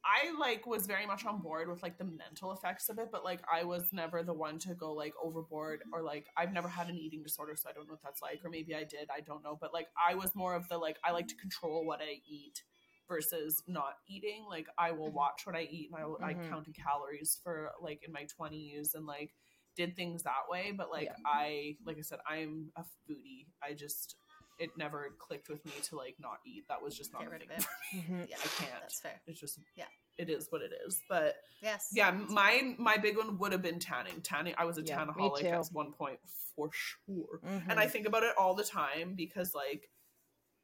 i 0.04 0.38
like 0.38 0.66
was 0.66 0.86
very 0.86 1.06
much 1.06 1.24
on 1.24 1.40
board 1.40 1.68
with 1.68 1.82
like 1.82 1.96
the 1.96 2.04
mental 2.04 2.52
effects 2.52 2.88
of 2.90 2.98
it 2.98 3.08
but 3.10 3.24
like 3.24 3.40
i 3.50 3.64
was 3.64 3.84
never 3.92 4.22
the 4.22 4.34
one 4.34 4.58
to 4.58 4.74
go 4.74 4.92
like 4.92 5.14
overboard 5.22 5.80
or 5.92 6.02
like 6.02 6.26
i've 6.36 6.52
never 6.52 6.68
had 6.68 6.88
an 6.88 6.96
eating 6.96 7.22
disorder 7.22 7.56
so 7.56 7.68
i 7.68 7.72
don't 7.72 7.86
know 7.86 7.94
what 7.94 8.02
that's 8.02 8.20
like 8.20 8.40
or 8.44 8.50
maybe 8.50 8.74
i 8.74 8.84
did 8.84 9.08
i 9.16 9.20
don't 9.20 9.42
know 9.42 9.56
but 9.60 9.72
like 9.72 9.88
i 10.08 10.14
was 10.14 10.34
more 10.34 10.54
of 10.54 10.68
the 10.68 10.76
like 10.76 10.98
i 11.04 11.10
like 11.10 11.26
to 11.26 11.36
control 11.36 11.86
what 11.86 12.00
i 12.02 12.20
eat 12.28 12.62
versus 13.08 13.62
not 13.66 13.94
eating 14.08 14.44
like 14.48 14.66
i 14.78 14.90
will 14.90 15.10
Mhm. 15.10 15.14
watch 15.14 15.46
what 15.46 15.56
i 15.56 15.62
eat 15.62 15.90
and 15.92 16.02
i, 16.02 16.06
will 16.06 16.18
I 16.22 16.34
counted 16.34 16.74
calories 16.74 17.40
for 17.42 17.70
like 17.80 18.02
in 18.06 18.12
my 18.12 18.26
20s 18.38 18.94
and 18.94 19.06
like 19.06 19.34
did 19.76 19.96
things 19.96 20.22
that 20.22 20.48
way 20.50 20.72
but 20.76 20.90
like 20.90 21.06
Yeah. 21.06 21.16
i 21.26 21.76
like 21.84 21.98
i 21.98 22.02
said 22.02 22.18
i'm 22.28 22.70
a 22.76 22.82
foodie 22.82 23.46
i 23.62 23.72
just 23.74 24.16
it 24.58 24.70
never 24.76 25.14
clicked 25.18 25.48
with 25.48 25.64
me 25.64 25.72
to 25.82 25.96
like 25.96 26.16
not 26.20 26.38
eat 26.46 26.64
that 26.68 26.82
was 26.82 26.96
just 26.96 27.12
not 27.12 27.20
Get 27.22 27.28
a 27.28 27.30
rid 27.32 27.42
of 27.42 27.50
it. 27.50 27.62
for 27.62 27.96
me. 27.96 28.02
Mhm. 28.08 28.28
Yeah, 28.30 28.36
i 28.42 28.48
can't 28.62 28.80
That's 28.80 29.00
fair. 29.00 29.20
it's 29.26 29.40
just 29.40 29.58
Yeah. 29.76 29.84
it 30.18 30.28
is 30.30 30.46
what 30.50 30.62
it 30.62 30.72
is 30.86 31.00
but 31.08 31.36
Yes. 31.62 31.88
yeah 31.92 32.10
my 32.10 32.74
my 32.78 32.96
big 32.96 33.16
one 33.16 33.38
would 33.38 33.52
have 33.52 33.62
been 33.62 33.78
tanning 33.78 34.20
tanning 34.22 34.54
i 34.58 34.64
was 34.64 34.78
a 34.78 34.82
Yeah, 34.82 35.04
me 35.04 35.12
tanaholic 35.12 35.40
too. 35.40 35.46
at 35.48 35.66
one 35.72 35.92
point 35.92 36.18
for 36.54 36.70
sure 36.72 37.40
and 37.42 37.62
Mhm. 37.62 37.78
I 37.78 37.86
think 37.88 38.06
about 38.06 38.22
it 38.22 38.34
all 38.38 38.54
the 38.54 38.64
time 38.64 39.14
because 39.14 39.54
like 39.54 39.88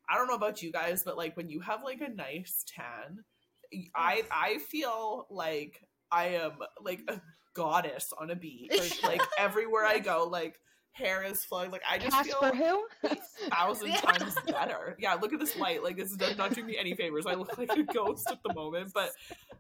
I 0.08 0.16
don't 0.16 0.26
know 0.26 0.34
about 0.34 0.60
you 0.60 0.72
guys, 0.72 1.04
but 1.04 1.16
like 1.16 1.36
when 1.36 1.48
you 1.48 1.60
have 1.60 1.84
like 1.84 2.00
a 2.00 2.08
nice 2.08 2.64
tan, 2.66 3.22
I 3.94 4.24
I 4.32 4.58
feel 4.58 5.26
like 5.30 5.86
I 6.10 6.28
am 6.30 6.54
like 6.80 7.00
a 7.06 7.20
goddess 7.54 8.12
on 8.18 8.30
a 8.30 8.34
beach. 8.34 8.72
like 9.04 9.22
everywhere 9.38 9.84
I 9.84 10.00
go, 10.00 10.24
like 10.28 10.58
hair 10.92 11.22
is 11.22 11.44
flowing. 11.44 11.70
Like 11.70 11.82
I 11.88 11.98
just 11.98 12.10
Casper 12.12 12.50
feel 12.50 12.86
who? 13.02 13.08
a 13.08 13.16
thousand 13.50 13.88
Yeah. 13.88 13.96
times 14.00 14.34
better. 14.46 14.96
Yeah, 14.98 15.14
look 15.14 15.32
at 15.32 15.40
this 15.40 15.56
light. 15.56 15.82
Like 15.82 15.98
it's 15.98 16.16
not 16.36 16.54
doing 16.54 16.66
me 16.66 16.76
any 16.78 16.94
favors. 16.94 17.26
I 17.26 17.34
look 17.34 17.56
like 17.58 17.70
a 17.72 17.82
ghost 17.82 18.28
at 18.30 18.38
the 18.42 18.52
moment. 18.54 18.92
But 18.94 19.10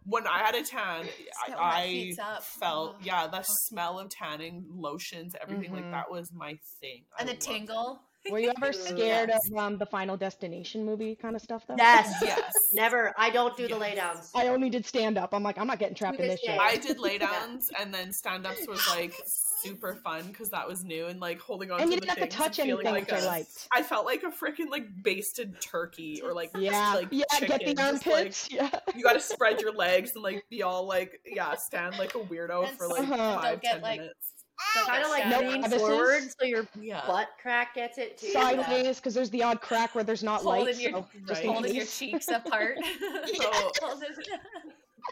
when 0.04 0.26
I 0.26 0.38
had 0.38 0.54
a 0.54 0.62
tan, 0.62 1.04
Just 1.04 1.38
I, 1.38 1.46
get 1.48 1.58
when 1.58 2.16
that 2.16 2.38
I 2.38 2.40
felt 2.40 2.96
Oh. 2.96 3.02
yeah, 3.02 3.26
the 3.26 3.42
smell 3.42 3.98
of 3.98 4.08
tanning, 4.10 4.64
lotions, 4.70 5.34
everything 5.40 5.72
like 5.72 5.84
Mhm. 5.84 5.92
that 5.92 6.10
was 6.10 6.32
my 6.32 6.58
thing. 6.80 7.04
I 7.16 7.20
And 7.20 7.28
the 7.28 7.32
loved 7.34 7.42
it. 7.42 7.46
tingle. 7.46 8.00
Were 8.30 8.38
you 8.38 8.52
ever 8.54 8.70
scared 8.74 9.30
Yes. 9.30 9.40
of 9.50 9.56
um, 9.56 9.78
the 9.78 9.86
Final 9.86 10.14
Destination 10.16 10.84
movie 10.84 11.14
kind 11.16 11.34
of 11.36 11.40
stuff 11.40 11.64
though? 11.66 11.76
Yes. 11.78 12.12
Yes. 12.22 12.52
Never. 12.74 13.14
I 13.16 13.30
don't 13.30 13.56
do 13.56 13.62
the 13.62 13.70
Yes. 13.70 13.80
lay 13.80 13.94
downs. 13.94 14.30
I 14.34 14.48
only 14.48 14.68
did 14.68 14.84
stand 14.84 15.16
up. 15.16 15.32
I'm 15.32 15.42
like, 15.42 15.56
I'm 15.56 15.66
not 15.66 15.78
getting 15.78 15.94
trapped 15.94 16.18
in 16.20 16.28
this 16.28 16.40
this 16.40 16.50
shit. 16.50 16.60
I 16.60 16.76
did 16.76 16.98
laydowns, 16.98 17.68
and 17.78 17.94
then 17.94 18.12
stand 18.12 18.46
ups 18.46 18.66
was 18.66 18.86
like 18.88 19.14
super 19.60 19.94
fun 19.94 20.26
because 20.28 20.48
that 20.50 20.66
was 20.68 20.84
new 20.84 21.06
and 21.06 21.20
like 21.20 21.40
holding 21.40 21.70
on 21.70 21.80
and 21.80 21.90
to 21.90 21.94
you 21.94 22.00
didn't 22.00 22.18
have 22.18 22.28
to 22.30 22.36
touch 22.36 22.58
anything, 22.58 22.84
like 22.84 23.06
which 23.06 23.12
I 23.12 23.18
a- 23.20 23.26
liked. 23.26 23.68
I 23.72 23.82
felt 23.82 24.06
like 24.06 24.22
a 24.22 24.30
freaking 24.30 24.70
like 24.70 24.86
basted 25.02 25.60
turkey 25.60 26.20
or 26.22 26.32
like 26.32 26.50
Yeah, 26.56 26.94
like 26.94 27.08
yeah, 27.10 27.24
chicken, 27.34 27.58
get 27.58 27.66
the 27.66 27.74
just, 27.74 28.06
like, 28.06 28.50
yeah. 28.52 28.70
you 28.96 29.02
got 29.02 29.14
to 29.14 29.20
spread 29.20 29.60
your 29.60 29.72
legs 29.74 30.12
and 30.14 30.22
like 30.22 30.44
be 30.50 30.62
all 30.62 30.86
like 30.86 31.20
yeah 31.26 31.54
stand 31.56 31.98
like 31.98 32.14
a 32.14 32.18
weirdo 32.18 32.68
And 32.68 32.76
for 32.78 32.88
like 32.88 33.02
Uh-huh. 33.02 33.40
five 33.40 33.60
get, 33.60 33.72
ten 33.74 33.82
like, 33.82 34.00
minutes. 34.00 34.32
Don't 34.74 34.86
Kind 34.86 35.02
of 35.04 35.10
like 35.10 35.22
shattered. 35.22 35.44
No 35.46 35.50
lean 35.52 35.60
crevices? 35.62 35.80
forward 35.88 36.22
so 36.38 36.44
your 36.46 36.68
Yeah. 36.78 37.02
butt 37.06 37.28
crack 37.40 37.74
gets 37.74 37.96
it 37.96 38.18
too. 38.18 38.26
Sideways, 38.32 38.96
because 38.96 39.14
there's 39.14 39.30
the 39.30 39.42
odd 39.42 39.62
crack 39.62 39.94
where 39.94 40.04
there's 40.04 40.22
not 40.22 40.44
light. 40.44 40.56
Holding 40.66 40.80
your- 40.80 40.90
so 40.92 41.06
just 41.26 41.30
Right. 41.30 41.44
in 41.46 41.50
holding 41.52 41.74
your 41.74 41.86
cheeks 41.86 42.28
apart. 42.28 42.76
So- 43.34 43.70
Holding- 43.80 44.08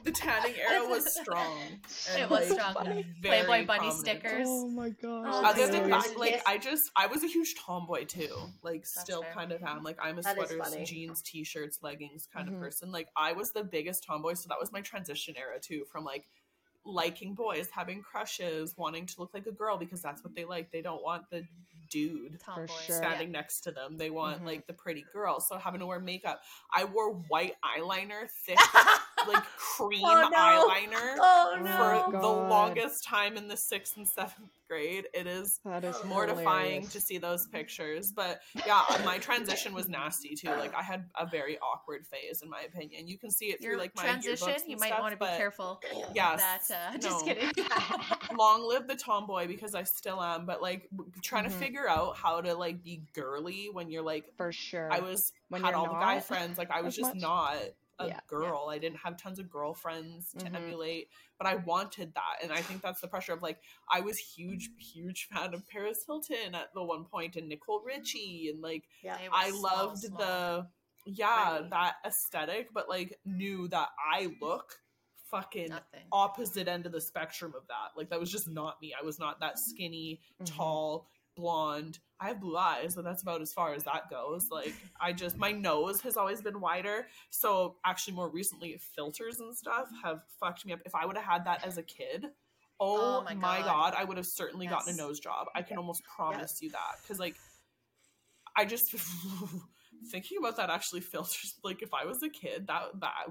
The 0.05 0.11
tanning 0.13 0.55
era 0.71 0.89
was 0.89 1.13
strong. 1.15 1.59
and, 2.13 2.23
It 2.23 2.31
was 2.31 2.51
like, 2.51 2.61
strong. 2.61 3.05
Playboy 3.23 3.67
bunny 3.67 3.67
prominent. 3.67 3.95
stickers. 3.99 4.47
Oh 4.49 4.69
my 4.69 4.91
god. 4.91 5.25
Oh, 5.29 5.45
Other 5.45 5.67
That's 5.67 5.71
than 5.73 5.91
that, 5.91 6.19
like 6.19 6.31
Yes. 6.33 6.43
I 6.47 6.59
just 6.59 6.91
I 6.97 7.07
was 7.07 7.23
a 7.25 7.27
huge 7.29 7.55
tomboy 7.57 8.05
too. 8.05 8.35
Like 8.63 8.87
still 8.87 9.23
fair. 9.23 9.33
kind 9.33 9.53
of 9.53 9.63
am. 9.63 9.83
Like 9.83 9.99
I'm 10.03 10.19
a 10.19 10.23
That 10.23 10.39
is 10.39 10.51
sweaters, 10.51 10.89
jeans, 10.89 11.23
t-shirts, 11.23 11.79
leggings 11.83 12.27
kind 12.33 12.49
Mhm. 12.49 12.55
of 12.55 12.61
person. 12.61 12.91
Like 12.93 13.09
I 13.17 13.33
was 13.33 13.53
the 13.53 13.65
biggest 13.65 14.05
tomboy, 14.05 14.35
so 14.35 14.49
that 14.49 14.59
was 14.61 14.73
my 14.73 14.81
transition 14.81 15.35
era 15.37 15.59
too. 15.61 15.85
From 15.91 16.05
like 16.05 16.27
liking 16.85 17.35
boys, 17.35 17.69
having 17.71 18.03
crushes, 18.03 18.75
wanting 18.79 19.05
to 19.05 19.15
look 19.19 19.35
like 19.35 19.47
a 19.47 19.53
girl 19.53 19.77
because 19.77 20.01
that's 20.01 20.25
what 20.25 20.35
they 20.35 20.45
like. 20.45 20.71
They 20.73 20.81
don't 20.81 21.03
want 21.03 21.29
the 21.31 21.45
dude 21.91 22.39
Tomboy. 22.45 22.67
sure. 22.87 22.97
standing 22.97 23.31
next 23.33 23.61
to 23.63 23.71
them. 23.73 23.97
They 23.99 24.11
want 24.11 24.43
Mhm. 24.43 24.47
like 24.47 24.67
the 24.67 24.73
pretty 24.75 25.05
girl. 25.13 25.41
So 25.41 25.57
having 25.59 25.81
to 25.81 25.87
wear 25.87 26.01
makeup. 26.01 26.41
I 26.73 26.85
wore 26.85 27.13
white 27.15 27.55
eyeliner, 27.65 28.29
thick 28.45 28.59
like 29.27 29.43
cream 29.57 30.03
Oh, 30.05 30.29
no. 30.31 30.69
eyeliner 30.69 31.17
Oh 31.21 31.55
Oh, 31.59 31.63
no. 31.63 32.11
for 32.11 32.13
the 32.13 32.27
longest 32.27 33.05
time 33.05 33.37
in 33.37 33.49
the 33.49 33.57
sixth 33.57 33.97
and 33.97 34.07
seventh 34.07 34.51
grade. 34.69 35.07
It 35.15 35.27
is 35.27 35.61
That 35.65 35.83
is 35.85 35.97
mortifying 36.05 36.71
hilarious. 36.83 36.93
to 36.93 37.01
see 37.01 37.19
those 37.19 37.47
pictures. 37.49 38.13
But 38.13 38.41
yeah, 38.67 38.83
my 39.05 39.19
transition 39.19 39.73
was 39.73 39.89
nasty 39.89 40.35
too. 40.35 40.51
Like 40.51 40.75
I 40.75 40.83
had 40.83 41.07
a 41.19 41.27
very 41.27 41.59
awkward 41.59 42.07
phase, 42.07 42.43
in 42.43 42.51
my 42.51 42.61
opinion. 42.63 43.09
You 43.09 43.19
can 43.19 43.31
see 43.31 43.47
it 43.47 43.61
through 43.61 43.71
Your 43.73 43.79
like 43.79 43.97
my 43.97 44.03
transition, 44.05 44.49
and 44.51 44.63
you 44.67 44.77
might 44.77 44.89
stuff, 44.89 45.01
want 45.01 45.13
to 45.19 45.19
be 45.19 45.37
careful. 45.37 45.81
Yes, 46.15 46.69
That 46.69 46.95
uh, 46.95 46.99
just 47.03 47.25
kidding. 47.25 47.51
long 48.37 48.67
live 48.67 48.87
the 48.87 48.97
tomboy 48.97 49.47
because 49.47 49.75
I 49.75 49.83
still 49.85 50.23
am. 50.23 50.47
But 50.47 50.61
like 50.63 50.89
w- 50.91 51.11
trying 51.23 51.45
Mhm. 51.45 51.51
to 51.53 51.55
figure 51.55 51.89
out 51.89 52.17
how 52.17 52.41
to 52.41 52.55
like 52.55 52.83
be 52.83 53.03
girly 53.15 53.69
when 53.73 53.91
you're 53.91 54.03
like 54.03 54.25
For 54.37 54.53
sure. 54.53 54.93
I 54.93 55.01
was 55.01 55.33
When 55.49 55.63
had 55.63 55.71
you're 55.71 55.79
all 55.79 55.87
the 55.87 55.93
guy 56.01 56.21
friends. 56.21 56.59
Like 56.59 56.71
I 56.71 56.83
was 56.83 56.95
just 56.95 57.15
much. 57.15 57.23
not 57.23 57.57
a 57.99 58.07
Yeah. 58.09 58.21
girl. 58.27 58.69
I 58.71 58.79
didn't 58.79 58.99
have 58.99 59.17
tons 59.17 59.39
of 59.39 59.51
girlfriends 59.51 60.33
to 60.35 60.47
Mhm. 60.47 60.55
emulate, 60.55 61.11
but 61.37 61.47
I 61.47 61.57
wanted 61.57 62.15
that. 62.15 62.43
And 62.43 62.53
I 62.53 62.63
think 62.63 62.81
that's 62.83 63.01
the 63.01 63.09
pressure 63.09 63.33
of 63.33 63.43
like 63.43 63.61
I 63.91 64.01
was 64.01 64.19
huge, 64.19 64.71
huge 64.79 65.27
fan 65.29 65.55
of 65.55 65.67
Paris 65.69 66.05
Hilton 66.07 66.55
at 66.55 66.73
the 66.75 66.83
one 66.83 67.05
point 67.05 67.37
and 67.37 67.49
Nicole 67.49 67.81
Richie 67.83 68.49
and 68.51 68.61
like 68.63 68.89
Yeah. 69.03 69.19
I 69.33 69.51
small, 69.51 69.63
loved 69.63 69.99
small. 69.99 70.19
the 70.19 70.71
yeah, 71.07 71.57
Tiny. 71.59 71.69
that 71.71 71.97
aesthetic, 72.05 72.73
but 72.73 72.89
like 72.89 73.19
knew 73.25 73.67
that 73.69 73.91
I 73.99 74.37
look 74.41 74.83
fucking 75.31 75.69
nothing. 75.69 76.07
opposite 76.11 76.69
end 76.69 76.87
of 76.87 76.93
the 76.93 77.01
spectrum 77.01 77.55
of 77.55 77.67
that. 77.69 77.91
Like 77.97 78.09
that 78.11 78.21
was 78.21 78.31
just 78.31 78.49
not 78.49 78.81
me. 78.81 78.95
I 78.99 79.03
was 79.05 79.19
not 79.19 79.41
that 79.41 79.59
skinny, 79.59 80.21
Mhm. 80.41 80.47
tall, 80.57 81.09
blonde. 81.39 82.01
I 82.21 82.29
have 82.29 82.41
blue 82.41 82.57
eyes, 82.57 82.97
but 82.97 83.05
that's 83.05 83.23
about 83.23 83.41
as 83.41 83.53
far 83.53 83.73
as 83.75 83.85
that 83.85 84.11
goes. 84.11 84.49
Like 84.51 84.75
I 85.01 85.13
just 85.13 85.39
my 85.39 85.53
nose 85.53 86.01
has 86.03 86.17
always 86.17 86.43
been 86.43 86.61
wider. 86.61 87.07
So 87.31 87.77
actually 87.87 88.15
more 88.15 88.29
recently 88.29 88.79
filters 88.97 89.39
and 89.41 89.57
stuff 89.57 89.89
have 90.03 90.21
fucked 90.41 90.67
me 90.67 90.73
up. 90.73 90.81
If 90.85 90.95
I 90.95 91.07
would 91.07 91.17
have 91.17 91.25
had 91.25 91.45
that 91.47 91.65
as 91.65 91.79
a 91.79 91.83
kid, 91.83 92.27
oh, 92.81 93.21
Oh 93.21 93.25
my 93.25 93.35
my, 93.35 93.59
God. 93.61 93.67
god. 93.67 93.95
I 93.97 94.05
would 94.05 94.17
have 94.17 94.27
certainly 94.27 94.67
gotten 94.67 94.93
a 94.95 94.97
nose 94.97 95.21
job. 95.21 95.47
I 95.55 95.63
can 95.63 95.79
almost 95.79 96.03
promise 96.05 96.61
you 96.61 96.71
that 96.71 96.97
cuz 97.07 97.19
like 97.21 97.37
I 98.57 98.65
just 98.65 98.93
thinking 100.11 100.39
about 100.39 100.57
that 100.57 100.71
actually 100.71 101.01
filters 101.13 101.55
like 101.65 101.83
if 101.83 101.93
I 101.95 102.05
was 102.05 102.23
a 102.23 102.29
kid, 102.29 102.67
that 102.69 102.83
that 103.01 103.27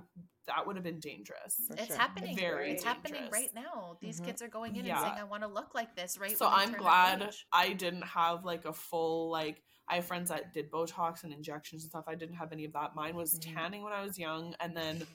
that 0.47 0.65
would 0.65 0.75
have 0.77 0.83
been 0.83 0.99
dangerous. 0.99 1.55
For 1.67 1.73
It's 1.75 1.87
sure. 1.87 1.97
happening. 1.97 2.37
Very 2.37 2.71
it's 2.71 2.83
happening 2.83 3.29
right 3.31 3.53
now. 3.53 3.97
These 4.01 4.21
Mhm. 4.21 4.25
kids 4.25 4.41
are 4.41 4.47
going 4.47 4.75
in 4.77 4.85
Yeah. 4.85 4.97
and 4.97 5.01
saying, 5.07 5.17
"I 5.19 5.23
want 5.25 5.43
to 5.43 5.49
look 5.49 5.75
like 5.75 5.95
this." 5.95 6.17
Right. 6.17 6.37
so 6.37 6.47
I'm 6.47 6.73
glad. 6.73 7.33
I 7.51 7.73
didn't 7.73 8.03
have 8.03 8.45
like 8.45 8.65
a 8.65 8.73
full 8.73 9.29
like 9.29 9.61
I 9.89 9.95
have 9.95 10.05
friends 10.05 10.29
that 10.29 10.53
did 10.53 10.69
Botox 10.69 11.23
and 11.23 11.31
injections 11.33 11.83
and 11.83 11.89
stuff. 11.89 12.05
I 12.07 12.15
didn't 12.15 12.35
have 12.35 12.51
any 12.51 12.65
of 12.65 12.73
that. 12.73 12.93
Mine 12.95 13.15
was 13.15 13.33
Mhm. 13.39 13.53
tanning 13.55 13.83
when 13.83 13.93
I 13.93 14.01
was 14.01 14.17
young, 14.19 14.53
and 14.59 14.75
then 14.75 15.05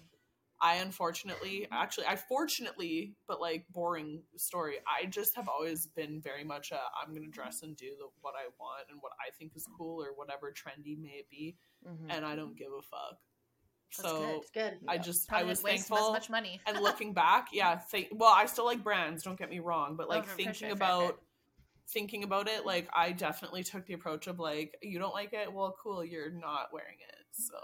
I 0.65 0.77
unfortunately, 0.77 1.67
actually, 1.73 2.07
I 2.07 2.15
fortunately, 2.15 3.17
but 3.27 3.41
like 3.41 3.67
boring 3.71 4.23
story. 4.37 4.77
I 4.87 5.07
just 5.07 5.35
have 5.35 5.49
always 5.49 5.89
been 5.89 6.21
very 6.23 6.45
much 6.45 6.71
a 6.71 6.79
I'm 7.03 7.13
gonna 7.13 7.27
dress 7.29 7.63
and 7.63 7.77
do 7.77 7.91
the, 7.99 8.07
what 8.21 8.35
I 8.37 8.49
want 8.61 8.87
and 8.89 8.99
what 9.01 9.13
I 9.21 9.31
think 9.37 9.57
is 9.57 9.67
cool 9.77 10.03
or 10.03 10.15
whatever 10.15 10.53
trendy 10.53 10.97
may 10.97 11.25
be, 11.29 11.57
Mhm. 11.85 12.07
and 12.11 12.25
I 12.25 12.37
don't 12.37 12.57
give 12.57 12.73
a 12.73 12.81
fuck. 12.83 13.19
That's 13.99 14.09
so 14.09 14.19
good. 14.21 14.37
It's 14.37 14.51
good. 14.53 14.79
I 14.89 14.99
just 14.99 15.29
Probably 15.29 15.47
I 15.47 15.49
was 15.51 15.61
thankful 15.61 15.99
as 15.99 16.13
much 16.13 16.31
money. 16.31 16.61
and 16.67 16.79
looking 16.81 17.13
back, 17.13 17.49
yeah, 17.53 17.77
think 17.79 18.09
well, 18.13 18.33
I 18.33 18.47
still 18.47 18.65
like 18.65 18.85
brands, 18.85 19.25
don't 19.25 19.39
get 19.39 19.51
me 19.51 19.59
wrong, 19.59 19.97
but 19.97 20.07
Oh, 20.07 20.11
like 20.11 20.27
for 20.27 20.37
thinking 20.37 20.55
sure, 20.69 20.71
about 20.71 21.07
sure. 21.09 21.19
thinking 21.89 22.23
about 22.23 22.49
it, 22.49 22.65
like 22.65 22.89
I 22.95 23.11
definitely 23.13 23.65
took 23.65 23.85
the 23.87 23.95
approach 23.95 24.29
of 24.29 24.39
like, 24.39 24.77
you 24.81 25.01
don't 25.01 25.13
like 25.13 25.33
it, 25.33 25.53
well 25.53 25.77
cool, 25.83 26.05
you're 26.05 26.31
not 26.31 26.73
wearing 26.73 26.99
it. 27.01 27.27
So 27.33 27.59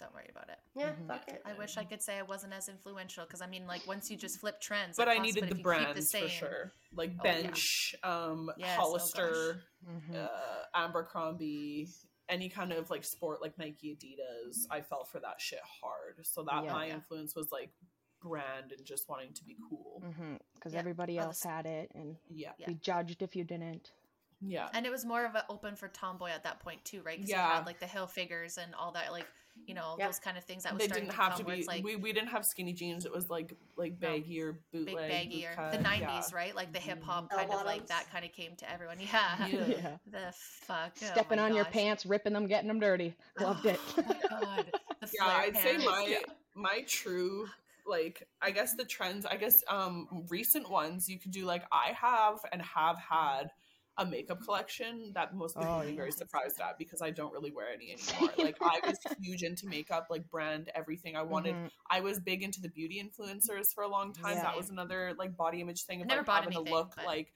Don't 0.00 0.12
worry 0.12 0.28
about 0.30 0.48
it. 0.48 0.58
Yeah, 0.74 0.92
Mhm. 0.94 1.06
fuck 1.06 1.28
it. 1.28 1.40
I 1.44 1.52
wish 1.54 1.76
I 1.76 1.84
could 1.84 2.02
say 2.02 2.18
I 2.18 2.22
wasn't 2.22 2.52
as 2.52 2.68
influential 2.68 3.24
because 3.24 3.40
I 3.40 3.46
mean, 3.46 3.66
like 3.66 3.86
once 3.86 4.10
you 4.10 4.16
just 4.16 4.40
flip 4.40 4.60
trends, 4.60 4.96
but 4.96 5.06
it 5.06 5.12
I 5.12 5.16
costs, 5.18 5.26
needed 5.34 5.40
but 5.42 5.50
the 5.50 5.56
if 5.56 5.62
brands 5.62 6.10
same, 6.10 6.22
for 6.24 6.28
sure. 6.28 6.72
Like 6.92 7.10
Oh, 7.10 7.14
yeah. 7.24 7.42
Bench, 7.42 7.94
um 8.02 8.50
Yes, 8.56 8.76
oh 8.78 8.82
Hollister, 8.82 9.62
Mhm. 9.86 10.14
uh 10.16 10.64
Abercrombie, 10.74 11.88
any 12.28 12.48
kind 12.48 12.72
of 12.72 12.90
like 12.90 13.04
sport 13.04 13.40
like 13.40 13.56
Nike, 13.56 13.94
Adidas, 13.94 14.66
I 14.70 14.80
fell 14.80 15.04
for 15.04 15.20
that 15.20 15.40
shit 15.40 15.60
hard. 15.62 16.26
So 16.26 16.42
that 16.42 16.64
Yeah. 16.64 16.72
my 16.72 16.86
Yeah. 16.86 16.94
influence 16.94 17.36
was 17.36 17.52
like 17.52 17.72
brand 18.20 18.72
and 18.72 18.84
just 18.84 19.08
wanting 19.08 19.32
to 19.34 19.44
be 19.44 19.56
cool. 19.68 20.00
Mhm. 20.02 20.40
Because 20.54 20.72
Yeah. 20.72 20.78
everybody 20.80 21.20
Oh, 21.20 21.24
else 21.24 21.40
this- 21.40 21.50
had 21.50 21.66
it, 21.66 21.92
and 21.94 22.16
Yeah. 22.28 22.54
Yeah. 22.58 22.68
we 22.68 22.74
judged 22.74 23.22
if 23.22 23.36
you 23.36 23.44
didn't. 23.44 23.92
Yeah. 24.40 24.68
And 24.72 24.84
it 24.86 24.90
was 24.90 25.04
more 25.04 25.24
of 25.24 25.34
an 25.36 25.42
open 25.48 25.76
for 25.76 25.88
tomboy 25.88 26.30
at 26.30 26.42
that 26.42 26.60
point 26.60 26.84
too, 26.84 27.02
right? 27.02 27.16
Because 27.18 27.30
you 27.30 27.36
Yeah. 27.36 27.56
had 27.56 27.66
like 27.66 27.78
the 27.80 27.86
Hilfigers 27.86 28.58
and 28.58 28.74
all 28.74 28.92
that, 28.92 29.12
like 29.12 29.26
you 29.66 29.74
know 29.74 29.94
Yep. 29.98 30.08
those 30.08 30.18
kind 30.18 30.36
of 30.36 30.44
things 30.44 30.64
that 30.64 30.72
was 30.72 30.80
they 30.80 30.86
starting 30.86 31.04
didn't 31.06 31.16
to 31.16 31.22
have 31.22 31.32
come 31.36 31.46
to 31.46 31.52
be 31.56 31.64
like 31.64 31.84
we, 31.84 31.96
we 31.96 32.12
didn't 32.12 32.28
have 32.28 32.44
skinny 32.44 32.72
jeans 32.72 33.04
it 33.06 33.12
was 33.12 33.30
like 33.30 33.54
like 33.76 33.92
No. 34.00 34.08
baggy 34.08 34.40
or 34.42 34.60
big 34.72 34.86
bootleg 34.86 35.08
baggy 35.10 35.46
or 35.46 35.50
bootcut, 35.56 35.72
the 35.72 35.78
yeah. 35.82 36.20
'90s, 36.20 36.34
right? 36.34 36.54
Like 36.54 36.72
the 36.72 36.78
Mhm. 36.78 36.82
hip 36.82 37.02
hop 37.02 37.30
Bell 37.30 37.38
kind 37.38 37.52
of 37.52 37.64
like 37.64 37.86
that 37.86 38.10
kind 38.10 38.24
of 38.24 38.32
came 38.32 38.56
to 38.56 38.70
everyone. 38.70 38.98
Yeah. 39.00 39.46
Yeah. 39.46 39.66
yeah. 39.66 39.96
The 40.10 40.32
fuck. 40.32 40.92
oh 41.02 41.06
Stepping 41.06 41.38
my 41.38 41.44
on 41.44 41.54
your 41.54 41.64
pants, 41.64 42.04
ripping 42.04 42.32
them, 42.32 42.46
getting 42.46 42.68
them 42.68 42.80
dirty. 42.80 43.14
Loved 43.40 43.64
it. 43.66 43.80
Oh 43.96 44.02
my 44.02 44.28
god. 44.28 44.72
The 45.00 45.08
yeah 45.18 45.26
i'd 45.26 45.56
say 45.56 45.76
my 45.78 46.22
my 46.54 46.82
true 46.86 47.46
like 47.86 48.26
i 48.40 48.50
guess 48.50 48.74
the 48.74 48.84
trends 48.86 49.26
i 49.26 49.36
guess 49.36 49.62
um 49.68 50.08
recent 50.30 50.70
ones 50.70 51.08
you 51.10 51.18
could 51.20 51.30
do 51.32 51.44
like 51.44 51.62
i 51.70 51.92
have 51.94 52.38
and 52.52 52.62
have 52.62 52.96
had 52.98 53.50
a 53.98 54.04
makeup 54.04 54.40
collection 54.44 55.12
that 55.14 55.34
most 55.34 55.56
people 55.56 55.70
Oh, 55.72 55.78
would 55.78 55.88
be 55.88 55.96
very 55.96 56.10
surprised 56.12 56.60
at 56.60 56.78
because 56.78 57.00
i 57.00 57.10
don't 57.10 57.32
really 57.32 57.52
wear 57.52 57.66
any 57.72 57.92
anymore 57.96 58.32
like 58.38 58.56
i 58.60 58.80
was 58.86 58.98
huge 59.22 59.42
into 59.42 59.66
makeup 59.68 60.08
like 60.10 60.28
brand 60.28 60.70
everything 60.74 61.16
i 61.16 61.22
wanted 61.22 61.54
Mhm. 61.54 61.70
I 61.90 62.00
was 62.00 62.18
big 62.18 62.42
into 62.42 62.60
the 62.60 62.68
beauty 62.68 63.00
influencers 63.00 63.66
for 63.72 63.84
a 63.84 63.88
long 63.88 64.12
time. 64.12 64.36
Yeah. 64.36 64.42
That 64.42 64.56
was 64.56 64.70
another 64.70 65.12
like 65.16 65.36
body 65.36 65.60
image 65.60 65.84
thing 65.84 66.00
of 66.00 66.08
Never 66.08 66.20
like 66.20 66.26
bought 66.26 66.42
having 66.44 66.54
anything, 66.56 66.72
to 66.72 66.78
look 66.78 66.92
but- 66.96 67.06
like 67.06 67.32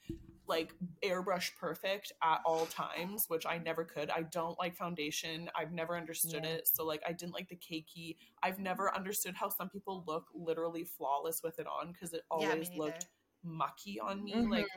like 0.47 0.73
airbrush 1.03 1.51
perfect 1.57 2.11
at 2.23 2.41
all 2.43 2.65
times, 2.65 3.25
which 3.29 3.45
I 3.45 3.59
never 3.59 3.85
could. 3.85 4.09
I 4.09 4.23
don't 4.23 4.57
like 4.59 4.75
foundation. 4.75 5.49
I've 5.55 5.71
never 5.71 5.95
understood 5.95 6.43
Yeah. 6.43 6.49
it. 6.55 6.67
So 6.67 6.83
like 6.85 7.01
I 7.07 7.13
didn't 7.13 7.33
like 7.33 7.47
the 7.49 7.55
cakey. 7.55 8.17
I've 8.43 8.59
never 8.59 8.93
understood 8.93 9.35
how 9.35 9.47
some 9.49 9.69
people 9.69 10.03
look 10.07 10.25
literally 10.33 10.83
flawless 10.83 11.41
with 11.43 11.59
it 11.59 11.67
on 11.67 11.91
because 11.93 12.11
it 12.13 12.23
always 12.31 12.69
neither. 12.69 12.81
looked 12.83 13.05
mucky 13.43 13.99
on 13.99 14.23
me. 14.23 14.33
Mhm. 14.33 14.49
Like 14.51 14.67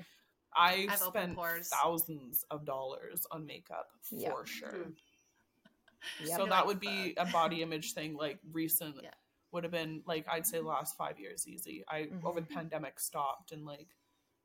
I 0.55 0.86
I 0.88 0.90
have 0.90 0.98
spent 1.00 1.38
thousands 1.64 2.44
of 2.50 2.64
dollars 2.64 3.26
on 3.30 3.46
makeup 3.46 3.88
for 4.03 4.14
Yeah. 4.16 4.44
sure. 4.44 4.92
Yep. 6.20 6.36
So 6.38 6.44
Be 6.44 6.50
that 6.50 6.57
like, 6.59 6.66
would 6.66 6.80
be 6.80 7.14
a 7.16 7.26
body 7.26 7.62
image 7.62 7.92
thing, 7.94 8.14
like 8.16 8.38
recent. 8.53 8.96
Yeah. 9.03 9.11
Would 9.53 9.64
have 9.64 9.70
been 9.72 10.03
like 10.07 10.26
I'd 10.28 10.46
say 10.46 10.61
last 10.61 10.96
five 10.96 11.18
years 11.20 11.46
easy. 11.46 11.84
I 11.88 12.05
Mhm. 12.05 12.24
over 12.24 12.40
the 12.40 12.46
pandemic 12.46 12.98
stopped 12.98 13.53
and 13.53 13.64
like 13.64 13.88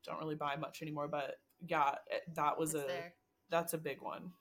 don't 0.04 0.18
really 0.20 0.36
buy 0.36 0.54
much 0.56 0.82
anymore. 0.82 1.08
But 1.08 1.40
yeah, 1.66 1.96
that 2.34 2.56
was 2.58 2.74
It's 2.74 2.84
a 2.84 2.86
there. 2.86 3.14
that's 3.50 3.72
a 3.74 3.78
big 3.78 4.00
one. 4.02 4.32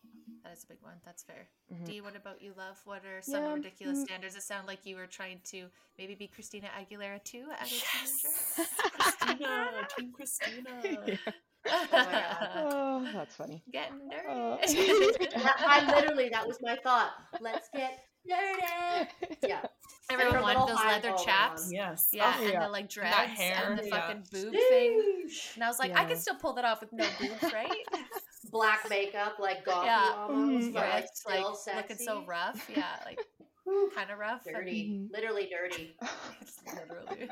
That 0.43 0.53
is 0.53 0.63
a 0.63 0.67
big 0.67 0.81
one. 0.81 1.01
That's 1.03 1.23
fair. 1.23 1.49
Mhm. 1.71 1.85
Dee, 1.85 2.01
what 2.01 2.15
about 2.15 2.41
you, 2.41 2.53
love? 2.53 2.79
What 2.85 3.03
are 3.05 3.21
some 3.21 3.43
Yeah, 3.43 3.53
ridiculous 3.53 3.99
mm. 3.99 4.05
standards? 4.05 4.35
It 4.35 4.43
sound 4.43 4.67
like 4.67 4.85
you 4.85 4.95
were 4.97 5.07
trying 5.07 5.41
to 5.45 5.71
maybe 5.97 6.15
be 6.15 6.27
Christina 6.27 6.67
Aguilera 6.69 7.23
too 7.23 7.49
as 7.57 7.71
a 7.71 7.75
Yes, 7.75 8.59
Christina, 8.93 9.87
Team 9.97 10.11
Christina. 10.13 10.81
Yeah. 11.25 11.31
Oh. 11.69 13.03
Oh, 13.07 13.09
that's 13.13 13.35
funny. 13.35 13.63
Getting 13.71 14.09
dirty. 14.09 14.23
Oh. 14.29 14.57
I 15.59 15.85
literally, 15.95 16.29
that 16.29 16.47
was 16.47 16.57
my 16.61 16.75
thought. 16.83 17.11
Let's 17.39 17.69
get 17.75 17.99
dirty. 18.27 19.37
Yeah. 19.47 19.61
Everyone 20.11 20.35
her 20.35 20.41
wanted 20.41 20.67
those 20.75 20.83
leather 20.85 21.13
chaps. 21.23 21.67
on. 21.67 21.71
Yes. 21.73 22.07
Yeah, 22.11 22.33
Oh, 22.39 22.45
and 22.45 22.61
the 22.63 22.69
like 22.69 22.89
dreads 22.89 23.15
hair, 23.39 23.69
and 23.69 23.77
the 23.79 23.87
yeah. 23.87 23.95
fucking 24.07 24.23
boob 24.31 24.51
thing. 24.53 25.25
Sheesh. 25.29 25.55
And 25.55 25.63
I 25.63 25.67
was 25.67 25.77
like, 25.79 25.91
I 25.91 26.01
Yeah. 26.03 26.07
could 26.07 26.17
still 26.17 26.35
pull 26.35 26.53
that 26.53 26.65
off 26.65 26.81
with 26.81 26.91
no 26.93 27.05
boobs, 27.19 27.53
right? 27.53 27.71
Black 28.51 28.89
makeup, 28.89 29.33
like 29.39 29.63
gothy 29.65 29.85
Yeah. 29.85 30.13
almost, 30.17 30.67
Mhm. 30.69 30.73
but 30.73 30.85
yeah, 30.87 30.93
like 30.95 31.03
it's 31.03 31.23
like 31.25 31.55
still 31.55 31.75
looking 31.75 31.97
so 31.97 32.23
rough. 32.25 32.69
Yeah, 32.73 32.85
like 33.05 33.19
kind 33.95 34.09
of 34.11 34.17
rough. 34.17 34.45
and- 34.47 34.55
dirty, 34.55 34.89
Mhm. 34.89 35.11
literally 35.13 35.49
dirty. 35.51 35.95
It's 36.41 36.59
literally. 36.65 37.29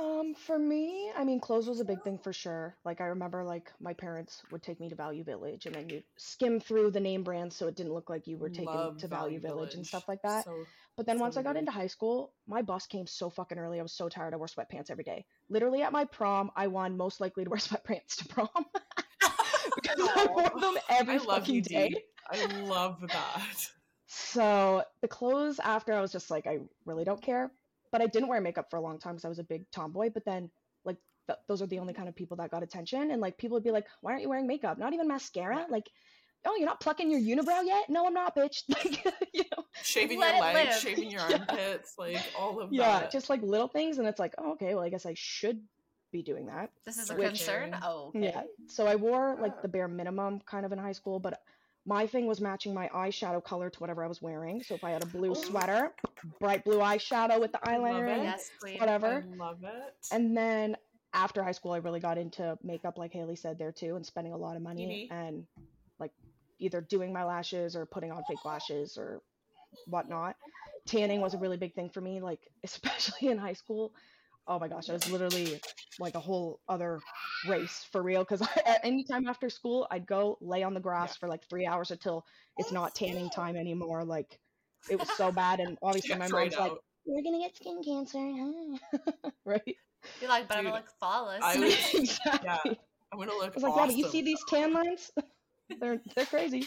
Um, 0.00 0.34
for 0.34 0.58
me, 0.58 1.10
I 1.14 1.24
mean, 1.24 1.40
clothes 1.40 1.68
was 1.68 1.80
a 1.80 1.84
big 1.84 2.02
thing 2.02 2.16
for 2.16 2.32
sure. 2.32 2.74
Like 2.84 3.02
I 3.02 3.06
remember, 3.06 3.44
like 3.44 3.70
my 3.80 3.92
parents 3.92 4.42
would 4.50 4.62
take 4.62 4.80
me 4.80 4.88
to 4.88 4.94
Value 4.94 5.24
Village, 5.24 5.66
and 5.66 5.74
then 5.74 5.90
you'd 5.90 6.04
skim 6.16 6.58
through 6.58 6.92
the 6.92 7.00
name 7.00 7.22
brands 7.22 7.54
so 7.54 7.66
it 7.66 7.76
didn't 7.76 7.92
look 7.92 8.08
like 8.08 8.26
you 8.26 8.38
were 8.38 8.48
taken 8.48 8.64
Love 8.64 8.98
to 8.98 9.08
Value 9.08 9.40
Village 9.40 9.74
and 9.74 9.86
stuff 9.86 10.08
like 10.08 10.22
that. 10.22 10.44
So 10.44 10.64
But 10.96 11.04
then 11.04 11.18
so 11.18 11.22
once 11.22 11.36
I 11.36 11.42
got 11.42 11.56
into 11.56 11.70
high 11.70 11.86
school, 11.86 12.32
my 12.46 12.62
bus 12.62 12.86
came 12.86 13.06
so 13.06 13.28
fucking 13.28 13.58
early. 13.58 13.78
I 13.78 13.82
was 13.82 13.92
so 13.92 14.08
tired. 14.08 14.32
I 14.32 14.38
wore 14.38 14.46
sweatpants 14.46 14.90
every 14.90 15.04
day. 15.04 15.26
Literally 15.50 15.82
at 15.82 15.92
my 15.92 16.06
prom, 16.06 16.50
I 16.56 16.68
won 16.68 16.96
most 16.96 17.20
likely 17.20 17.44
to 17.44 17.50
wear 17.50 17.58
sweatpants 17.58 18.16
to 18.16 18.28
prom 18.28 18.48
because 19.82 20.08
I 20.16 20.26
wore 20.30 20.60
them 20.60 20.78
every 20.88 21.14
I 21.14 21.18
love 21.18 21.40
fucking 21.40 21.56
you, 21.56 21.62
day. 21.62 21.94
I 22.30 22.46
love 22.62 23.02
that. 23.08 23.70
So 24.06 24.82
the 25.02 25.08
clothes 25.08 25.60
after, 25.60 25.92
I 25.92 26.00
was 26.00 26.10
just 26.10 26.30
like, 26.30 26.46
I 26.46 26.60
really 26.86 27.04
don't 27.04 27.20
care. 27.22 27.50
But 27.92 28.02
I 28.02 28.06
didn't 28.06 28.28
wear 28.28 28.40
makeup 28.40 28.70
for 28.70 28.76
a 28.76 28.80
long 28.80 28.98
time 28.98 29.14
because 29.14 29.24
I 29.24 29.28
was 29.28 29.38
a 29.38 29.44
big 29.44 29.70
tomboy. 29.70 30.10
But 30.10 30.24
then, 30.24 30.50
like, 30.84 30.96
th- 31.26 31.38
those 31.48 31.60
are 31.62 31.66
the 31.66 31.78
only 31.78 31.92
kind 31.94 32.08
of 32.08 32.14
people 32.14 32.36
that 32.38 32.50
got 32.50 32.62
attention. 32.62 33.10
And 33.10 33.20
like, 33.20 33.36
people 33.38 33.56
would 33.56 33.64
be 33.64 33.70
like, 33.72 33.86
"Why 34.00 34.12
aren't 34.12 34.22
you 34.22 34.28
wearing 34.28 34.46
makeup? 34.46 34.78
Not 34.78 34.92
even 34.92 35.08
mascara? 35.08 35.66
Like, 35.68 35.88
oh, 36.46 36.56
you're 36.56 36.66
not 36.66 36.80
plucking 36.80 37.10
your 37.10 37.20
unibrow 37.20 37.64
yet? 37.64 37.90
No, 37.90 38.06
I'm 38.06 38.14
not, 38.14 38.34
bitch. 38.36 38.62
Like, 38.68 39.04
you 39.34 39.42
know, 39.56 39.64
Shaving 39.82 40.18
your 40.20 40.40
legs, 40.40 40.54
live. 40.70 40.74
shaving 40.80 41.10
your 41.10 41.20
Yeah. 41.28 41.44
armpits, 41.48 41.94
like 41.98 42.22
all 42.38 42.60
of 42.60 42.72
yeah, 42.72 43.00
that. 43.00 43.10
just 43.12 43.28
like 43.30 43.42
little 43.42 43.68
things. 43.68 43.98
And 43.98 44.06
it's 44.06 44.18
like, 44.20 44.34
oh, 44.38 44.52
okay, 44.52 44.74
well, 44.74 44.84
I 44.84 44.88
guess 44.88 45.06
I 45.06 45.14
should 45.16 45.60
be 46.12 46.22
doing 46.22 46.46
that. 46.46 46.70
This 46.84 46.96
is 46.98 47.10
a 47.10 47.14
Which- 47.14 47.28
concern. 47.28 47.76
Oh, 47.82 48.08
okay. 48.08 48.24
Yeah. 48.34 48.42
So 48.68 48.86
I 48.86 48.96
wore 48.96 49.36
like 49.40 49.62
the 49.62 49.68
bare 49.68 49.88
minimum 49.88 50.40
kind 50.46 50.64
of 50.66 50.72
in 50.72 50.78
high 50.78 50.92
school, 50.92 51.18
but 51.20 51.40
my 51.86 52.06
thing 52.06 52.26
was 52.26 52.40
matching 52.40 52.74
my 52.74 52.88
eyeshadow 52.88 53.42
color 53.42 53.70
to 53.70 53.78
whatever 53.78 54.04
I 54.04 54.06
was 54.06 54.20
wearing. 54.20 54.62
So 54.62 54.74
if 54.74 54.84
I 54.84 54.90
had 54.90 55.02
a 55.02 55.06
blue 55.06 55.34
sweater, 55.34 55.92
bright 56.38 56.64
blue 56.64 56.78
eyeshadow 56.78 57.40
with 57.40 57.52
the 57.52 57.58
eyeliner 57.64 58.08
it. 58.08 58.18
in, 58.18 58.22
Yes, 58.24 58.50
whatever. 58.78 59.24
I 59.26 59.36
love 59.36 59.64
it. 59.64 59.94
And 60.12 60.36
then 60.36 60.76
after 61.12 61.42
high 61.42 61.52
school, 61.52 61.72
I 61.72 61.78
really 61.78 62.00
got 62.00 62.18
into 62.18 62.56
makeup, 62.62 62.98
like 62.98 63.12
Haley 63.12 63.36
said 63.36 63.58
there 63.58 63.72
too, 63.72 63.96
and 63.96 64.04
spending 64.04 64.32
a 64.32 64.36
lot 64.36 64.56
of 64.56 64.62
money 64.62 65.08
Mhm. 65.10 65.14
and 65.16 65.46
like 65.98 66.12
either 66.58 66.80
doing 66.80 67.12
my 67.12 67.24
lashes 67.24 67.74
or 67.74 67.86
putting 67.86 68.12
on 68.12 68.22
fake 68.24 68.44
lashes 68.44 68.96
or 68.98 69.22
whatnot. 69.86 70.36
Tanning 70.86 71.20
was 71.20 71.34
a 71.34 71.38
really 71.38 71.56
big 71.56 71.74
thing 71.74 71.90
for 71.90 72.00
me, 72.00 72.20
like 72.20 72.40
especially 72.64 73.28
in 73.28 73.38
high 73.38 73.54
school. 73.54 73.92
Oh 74.46 74.58
my 74.58 74.68
gosh, 74.68 74.90
I 74.90 74.94
was 74.94 75.10
literally 75.10 75.60
like 75.98 76.14
a 76.14 76.20
whole 76.20 76.60
other 76.68 76.98
race 77.48 77.86
for 77.92 78.02
real. 78.02 78.20
Because 78.20 78.42
at 78.66 78.80
any 78.82 79.04
time 79.04 79.28
after 79.28 79.48
school, 79.50 79.86
I'd 79.90 80.06
go 80.06 80.38
lay 80.40 80.62
on 80.62 80.74
the 80.74 80.80
grass 80.80 81.16
for 81.16 81.28
like 81.28 81.48
three 81.48 81.66
hours 81.66 81.90
until 81.90 82.24
it's 82.58 82.72
not 82.72 82.94
tanning 82.94 83.30
time 83.30 83.56
anymore. 83.56 84.04
Like 84.04 84.38
it 84.90 84.98
was 84.98 85.08
so 85.16 85.30
bad, 85.32 85.60
and 85.60 85.78
obviously 85.82 86.16
my 86.16 86.28
mom's 86.28 86.32
right 86.32 86.58
like, 86.58 86.72
"You're 87.04 87.22
gonna 87.22 87.38
get 87.38 87.56
skin 87.56 87.82
cancer," 87.84 88.18
huh?" 88.18 89.30
right? 89.44 89.76
You're 90.20 90.30
like, 90.30 90.48
but 90.48 90.56
I'm 90.56 90.64
gonna 90.64 90.76
look 90.76 90.90
flawless. 90.98 91.42
I 91.42 91.58
was- 91.58 91.94
exactly. 91.94 92.78
I'm 93.12 93.18
gonna 93.18 93.32
look 93.32 93.50
I 93.50 93.54
was 93.54 93.62
like, 93.62 93.76
yeah, 93.76 93.86
but 93.86 93.96
you 93.96 94.08
see 94.08 94.22
these 94.22 94.42
tan 94.48 94.72
lines? 94.72 95.10
they're 95.80 96.00
they're 96.14 96.26
crazy. 96.26 96.66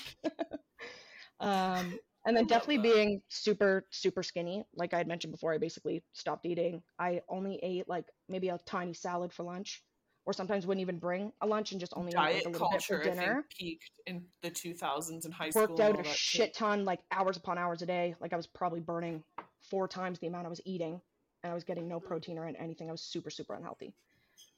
um, 1.39 1.97
and 2.25 2.35
then 2.35 2.45
oh, 2.45 2.47
definitely 2.47 2.77
that. 2.77 2.95
being 2.95 3.21
super 3.29 3.85
super 3.91 4.23
skinny. 4.23 4.63
Like 4.75 4.93
I 4.93 4.97
had 4.97 5.07
mentioned 5.07 5.31
before, 5.31 5.53
I 5.53 5.57
basically 5.57 6.03
stopped 6.13 6.45
eating. 6.45 6.81
I 6.99 7.21
only 7.29 7.59
ate 7.63 7.87
like 7.89 8.05
maybe 8.29 8.49
a 8.49 8.59
tiny 8.65 8.93
salad 8.93 9.33
for 9.33 9.43
lunch. 9.43 9.83
or 10.25 10.33
sometimes 10.33 10.65
wouldn't 10.65 10.81
even 10.81 10.99
bring 10.99 11.31
a 11.41 11.47
lunch 11.47 11.71
and 11.71 11.81
just 11.81 11.93
only 11.97 12.11
eat, 12.11 12.15
like, 12.15 12.33
Diet 12.33 12.45
a 12.45 12.49
little 12.49 12.69
bit 12.71 12.81
for 12.81 12.99
culture, 12.99 13.11
I 13.11 13.25
think, 13.25 13.49
peaked 13.59 13.91
in 14.07 14.23
the 14.41 14.51
2000s 14.51 15.25
in 15.25 15.31
high 15.31 15.49
school. 15.49 15.63
Worked 15.63 15.79
out 15.81 15.93
a 15.95 15.97
that 15.97 16.05
too. 16.05 16.11
shit 16.13 16.53
ton, 16.53 16.85
like 16.85 16.99
hours 17.11 17.35
upon 17.35 17.57
hours 17.57 17.81
a 17.81 17.85
day. 17.85 18.15
Like 18.21 18.31
I 18.33 18.37
was 18.37 18.47
probably 18.47 18.79
burning 18.79 19.23
four 19.69 19.87
times 19.87 20.19
the 20.19 20.27
amount 20.27 20.45
I 20.45 20.49
was 20.49 20.61
eating, 20.65 21.01
and 21.43 21.51
I 21.51 21.53
was 21.53 21.63
getting 21.63 21.87
no 21.87 21.97
mm-hmm. 21.97 22.07
protein 22.07 22.37
or 22.37 22.45
anything. 22.45 22.87
I 22.89 22.91
was 22.91 23.01
super 23.01 23.29
super 23.29 23.53
unhealthy. 23.53 23.93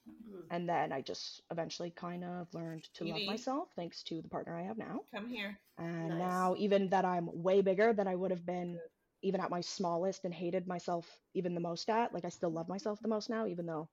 Mm. 0.07 0.47
And 0.51 0.69
then 0.69 0.91
I 0.91 1.01
just 1.01 1.41
eventually 1.51 1.91
kind 1.91 2.23
of 2.23 2.53
learned 2.53 2.83
to 2.95 3.05
love 3.05 3.25
myself 3.25 3.69
thanks 3.75 4.03
to 4.03 4.21
the 4.21 4.29
partner 4.29 4.57
I 4.57 4.63
have 4.63 4.77
now. 4.77 5.01
Come 5.13 5.27
here. 5.29 5.59
And 5.77 6.09
Nice. 6.09 6.19
now, 6.19 6.55
even 6.57 6.89
that 6.89 7.05
I'm 7.05 7.29
way 7.43 7.61
bigger 7.61 7.93
than 7.93 8.07
I 8.07 8.15
would 8.15 8.31
have 8.31 8.45
been, 8.45 8.79
even 9.21 9.41
at 9.41 9.49
my 9.49 9.61
smallest, 9.61 10.23
and 10.25 10.33
hated 10.33 10.67
myself 10.67 11.05
even 11.33 11.53
the 11.53 11.59
most 11.61 11.89
at, 11.89 12.13
like 12.13 12.25
I 12.25 12.29
still 12.29 12.51
love 12.51 12.69
myself 12.69 12.99
the 13.01 13.07
most 13.09 13.29
now, 13.29 13.47
even 13.47 13.65
though 13.65 13.89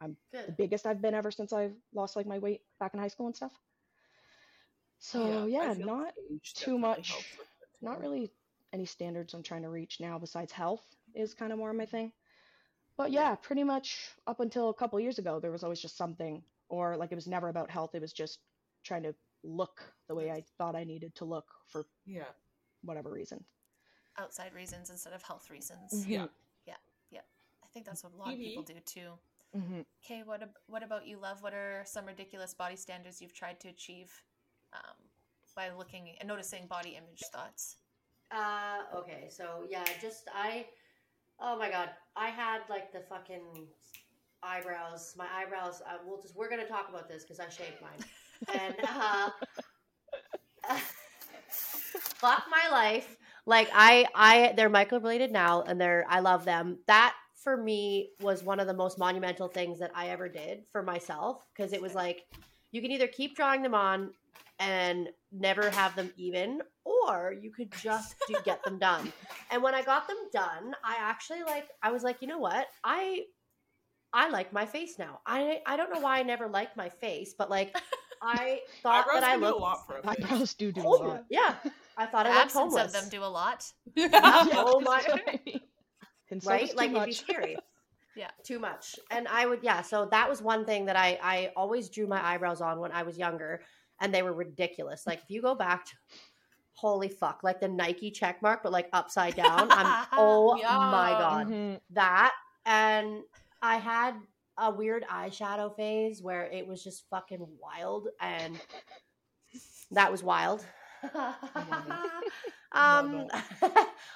the 0.00 0.16
Good. 0.32 0.46
The 0.46 0.52
biggest 0.52 0.86
I've 0.86 1.00
been 1.02 1.14
ever 1.14 1.30
since 1.30 1.52
I 1.52 1.70
lost 1.94 2.16
like 2.16 2.26
my 2.26 2.38
weight 2.38 2.62
back 2.80 2.94
in 2.94 3.00
high 3.00 3.08
school 3.08 3.26
and 3.26 3.36
stuff. 3.36 3.52
So 4.98 5.20
I 5.24 5.46
yeah, 5.48 5.74
not 5.78 6.14
too 6.54 6.78
much- 6.78 7.10
helps 7.10 7.38
with 7.38 7.46
it, 7.62 7.68
not 7.82 8.00
really 8.00 8.30
any 8.72 8.84
standards 8.86 9.34
I'm 9.34 9.42
trying 9.42 9.62
to 9.62 9.68
reach 9.68 10.00
now 10.00 10.18
besides 10.18 10.52
health 10.52 10.84
is 11.14 11.34
kind 11.34 11.52
of 11.52 11.58
more 11.58 11.72
my 11.72 11.86
thing. 11.86 12.12
But 12.96 13.10
yeah, 13.10 13.34
pretty 13.34 13.64
much 13.64 14.10
up 14.26 14.40
until 14.40 14.68
a 14.68 14.74
couple 14.74 15.00
years 15.00 15.18
ago, 15.18 15.40
there 15.40 15.50
was 15.50 15.62
always 15.64 15.80
just 15.80 15.96
something, 15.96 16.42
or 16.68 16.96
like 16.96 17.10
it 17.12 17.14
was 17.16 17.26
never 17.26 17.48
about 17.48 17.70
health. 17.70 17.94
It 17.94 18.00
was 18.02 18.12
just 18.12 18.38
trying 18.84 19.02
to 19.04 19.14
look 19.42 19.80
the 20.08 20.14
way 20.14 20.30
I 20.30 20.44
thought 20.58 20.76
I 20.76 20.84
needed 20.84 21.14
to 21.16 21.24
look 21.24 21.46
for 21.68 21.84
Yeah. 22.04 22.28
whatever 22.82 23.10
reason. 23.10 23.44
Outside 24.18 24.52
reasons 24.54 24.90
instead 24.90 25.14
of 25.14 25.22
health 25.22 25.50
reasons. 25.50 26.06
Yeah, 26.06 26.28
Yeah. 26.66 26.76
Yeah. 27.10 27.22
I 27.62 27.66
think 27.72 27.86
that's 27.86 28.04
what 28.04 28.12
a 28.12 28.16
lot 28.16 28.32
of 28.32 28.38
people 28.38 28.62
do 28.62 28.80
too. 28.80 29.18
hmm 29.54 29.80
Okay, 30.04 30.22
what 30.24 30.42
ab- 30.42 30.58
what 30.66 30.82
about 30.82 31.06
you, 31.06 31.16
love? 31.18 31.42
What 31.42 31.54
are 31.54 31.84
some 31.86 32.06
ridiculous 32.06 32.54
body 32.54 32.74
standards 32.76 33.22
you've 33.22 33.34
tried 33.34 33.60
to 33.60 33.68
achieve 33.68 34.10
um, 34.72 34.96
by 35.54 35.70
looking 35.70 36.16
and 36.18 36.26
noticing 36.28 36.66
body 36.66 36.96
image 36.96 37.22
thoughts? 37.32 37.76
Uh, 38.32 38.82
okay, 38.96 39.28
so 39.30 39.64
yeah, 39.70 39.84
just 40.00 40.28
I, 40.34 40.66
oh 41.38 41.56
my 41.56 41.70
god, 41.70 41.90
I 42.16 42.28
had 42.28 42.60
like 42.68 42.92
the 42.92 43.00
fucking 43.00 43.66
eyebrows. 44.42 45.14
My 45.16 45.26
eyebrows. 45.34 45.82
Uh, 45.86 45.98
we'll 46.06 46.20
just 46.20 46.36
we're 46.36 46.50
gonna 46.50 46.66
talk 46.66 46.88
about 46.88 47.08
this 47.08 47.22
because 47.22 47.40
I 47.40 47.48
shaved 47.48 47.80
mine, 47.80 48.54
and 48.60 48.74
uh, 48.88 49.30
fuck 51.48 52.44
my 52.50 52.68
life. 52.70 53.16
Like 53.44 53.68
I, 53.74 54.06
I, 54.14 54.52
they're 54.56 54.70
microbladed 54.70 55.30
now, 55.30 55.62
and 55.62 55.80
they're 55.80 56.04
I 56.08 56.20
love 56.20 56.44
them. 56.44 56.78
That 56.86 57.14
for 57.34 57.56
me 57.56 58.10
was 58.20 58.44
one 58.44 58.60
of 58.60 58.66
the 58.66 58.74
most 58.74 58.98
monumental 58.98 59.48
things 59.48 59.78
that 59.80 59.90
I 59.94 60.08
ever 60.08 60.28
did 60.28 60.62
for 60.70 60.82
myself 60.82 61.44
because 61.54 61.72
it 61.72 61.82
was 61.82 61.94
like 61.94 62.24
you 62.70 62.80
can 62.80 62.92
either 62.92 63.08
keep 63.08 63.34
drawing 63.34 63.62
them 63.62 63.74
on 63.74 64.12
and 64.58 65.08
never 65.32 65.70
have 65.70 65.96
them 65.96 66.10
even, 66.16 66.60
or 67.08 67.34
you 67.40 67.50
could 67.50 67.70
just 67.72 68.14
do, 68.28 68.34
get 68.44 68.62
them 68.64 68.78
done. 68.78 69.12
And 69.50 69.62
when 69.62 69.74
I 69.74 69.82
got 69.82 70.08
them 70.08 70.16
done, 70.32 70.74
I 70.82 70.96
actually 70.98 71.42
like 71.42 71.68
I 71.82 71.90
was 71.92 72.02
like, 72.02 72.22
you 72.22 72.28
know 72.28 72.38
what? 72.38 72.66
I 72.84 73.22
I 74.12 74.28
like 74.30 74.52
my 74.52 74.64
face 74.66 74.98
now. 74.98 75.20
I 75.26 75.60
I 75.66 75.76
don't 75.76 75.92
know 75.92 76.00
why 76.00 76.18
I 76.18 76.22
never 76.22 76.48
liked 76.48 76.76
my 76.76 76.88
face, 76.88 77.34
but 77.36 77.50
like 77.50 77.76
I 78.22 78.60
thought 78.82 79.06
that 79.12 79.24
I 79.24 79.32
can 79.32 79.40
do 79.40 79.46
a 79.46 79.56
lot 79.56 79.86
for 79.86 79.98
a 79.98 80.02
face. 80.02 80.24
Eyebrows 80.24 80.54
do 80.54 80.72
do 80.72 80.80
a 80.80 80.88
lot. 80.88 81.24
yeah. 81.28 81.54
I 81.96 82.06
thought 82.06 82.24
The 82.24 82.30
I 82.30 82.34
looked 82.34 82.44
absence 82.46 82.72
homeless. 82.74 82.94
of 82.94 83.00
them 83.00 83.08
do 83.10 83.24
a 83.24 83.26
lot. 83.28 83.64
Oh 83.98 84.80
my- 84.80 85.02
That's 85.02 85.08
what 85.08 85.22
I 85.28 85.40
mean. 85.44 85.60
And 86.30 86.42
so 86.42 86.50
right? 86.50 86.60
does 86.62 86.70
too 86.70 86.76
Like 86.76 86.90
it'd 86.92 87.04
be 87.06 87.12
scary. 87.12 87.56
Yeah. 88.16 88.30
Too 88.44 88.58
much. 88.58 88.98
And 89.10 89.28
I 89.28 89.44
would 89.46 89.60
yeah, 89.62 89.82
so 89.82 90.06
that 90.12 90.28
was 90.30 90.40
one 90.40 90.64
thing 90.64 90.86
that 90.86 90.96
I 90.96 91.18
I 91.22 91.50
always 91.56 91.90
drew 91.90 92.06
my 92.06 92.24
eyebrows 92.24 92.60
on 92.62 92.78
when 92.80 92.92
I 92.92 93.02
was 93.02 93.18
younger 93.18 93.60
and 94.00 94.14
they 94.14 94.22
were 94.22 94.32
ridiculous. 94.32 95.06
Like 95.06 95.18
if 95.24 95.30
you 95.30 95.42
go 95.42 95.54
back 95.54 95.84
to 95.86 95.92
holy 96.74 97.08
fuck, 97.08 97.40
like 97.42 97.60
the 97.60 97.68
Nike 97.68 98.10
check 98.10 98.42
mark 98.42 98.62
but 98.62 98.72
like 98.72 98.88
upside 98.92 99.36
down. 99.36 99.70
I'm 99.70 100.06
oh 100.18 100.54
my 100.54 100.60
Yeah. 100.60 101.18
god. 101.18 101.46
Mhm. 101.48 101.80
That 101.90 102.32
and 102.66 103.22
I 103.60 103.76
had 103.76 104.14
a 104.58 104.70
weird 104.70 105.04
eyeshadow 105.10 105.74
phase 105.76 106.22
where 106.22 106.44
it 106.44 106.66
was 106.66 106.82
just 106.84 107.08
fucking 107.10 107.46
wild 107.60 108.08
and 108.20 108.60
that 109.92 110.10
was 110.10 110.22
wild. 110.22 110.64
um 112.72 113.26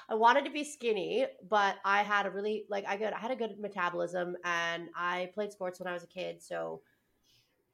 I 0.09 0.15
wanted 0.15 0.45
to 0.45 0.51
be 0.51 0.63
skinny, 0.63 1.27
but 1.49 1.75
I 1.83 2.03
had 2.03 2.25
a 2.25 2.31
really 2.31 2.65
like 2.69 2.85
I 2.87 2.97
good 2.97 3.13
I 3.13 3.19
had 3.19 3.31
a 3.31 3.35
good 3.35 3.59
metabolism 3.59 4.35
and 4.43 4.89
I 4.95 5.31
played 5.33 5.51
sports 5.51 5.79
when 5.79 5.87
I 5.87 5.93
was 5.93 6.03
a 6.03 6.07
kid, 6.07 6.41
so 6.41 6.81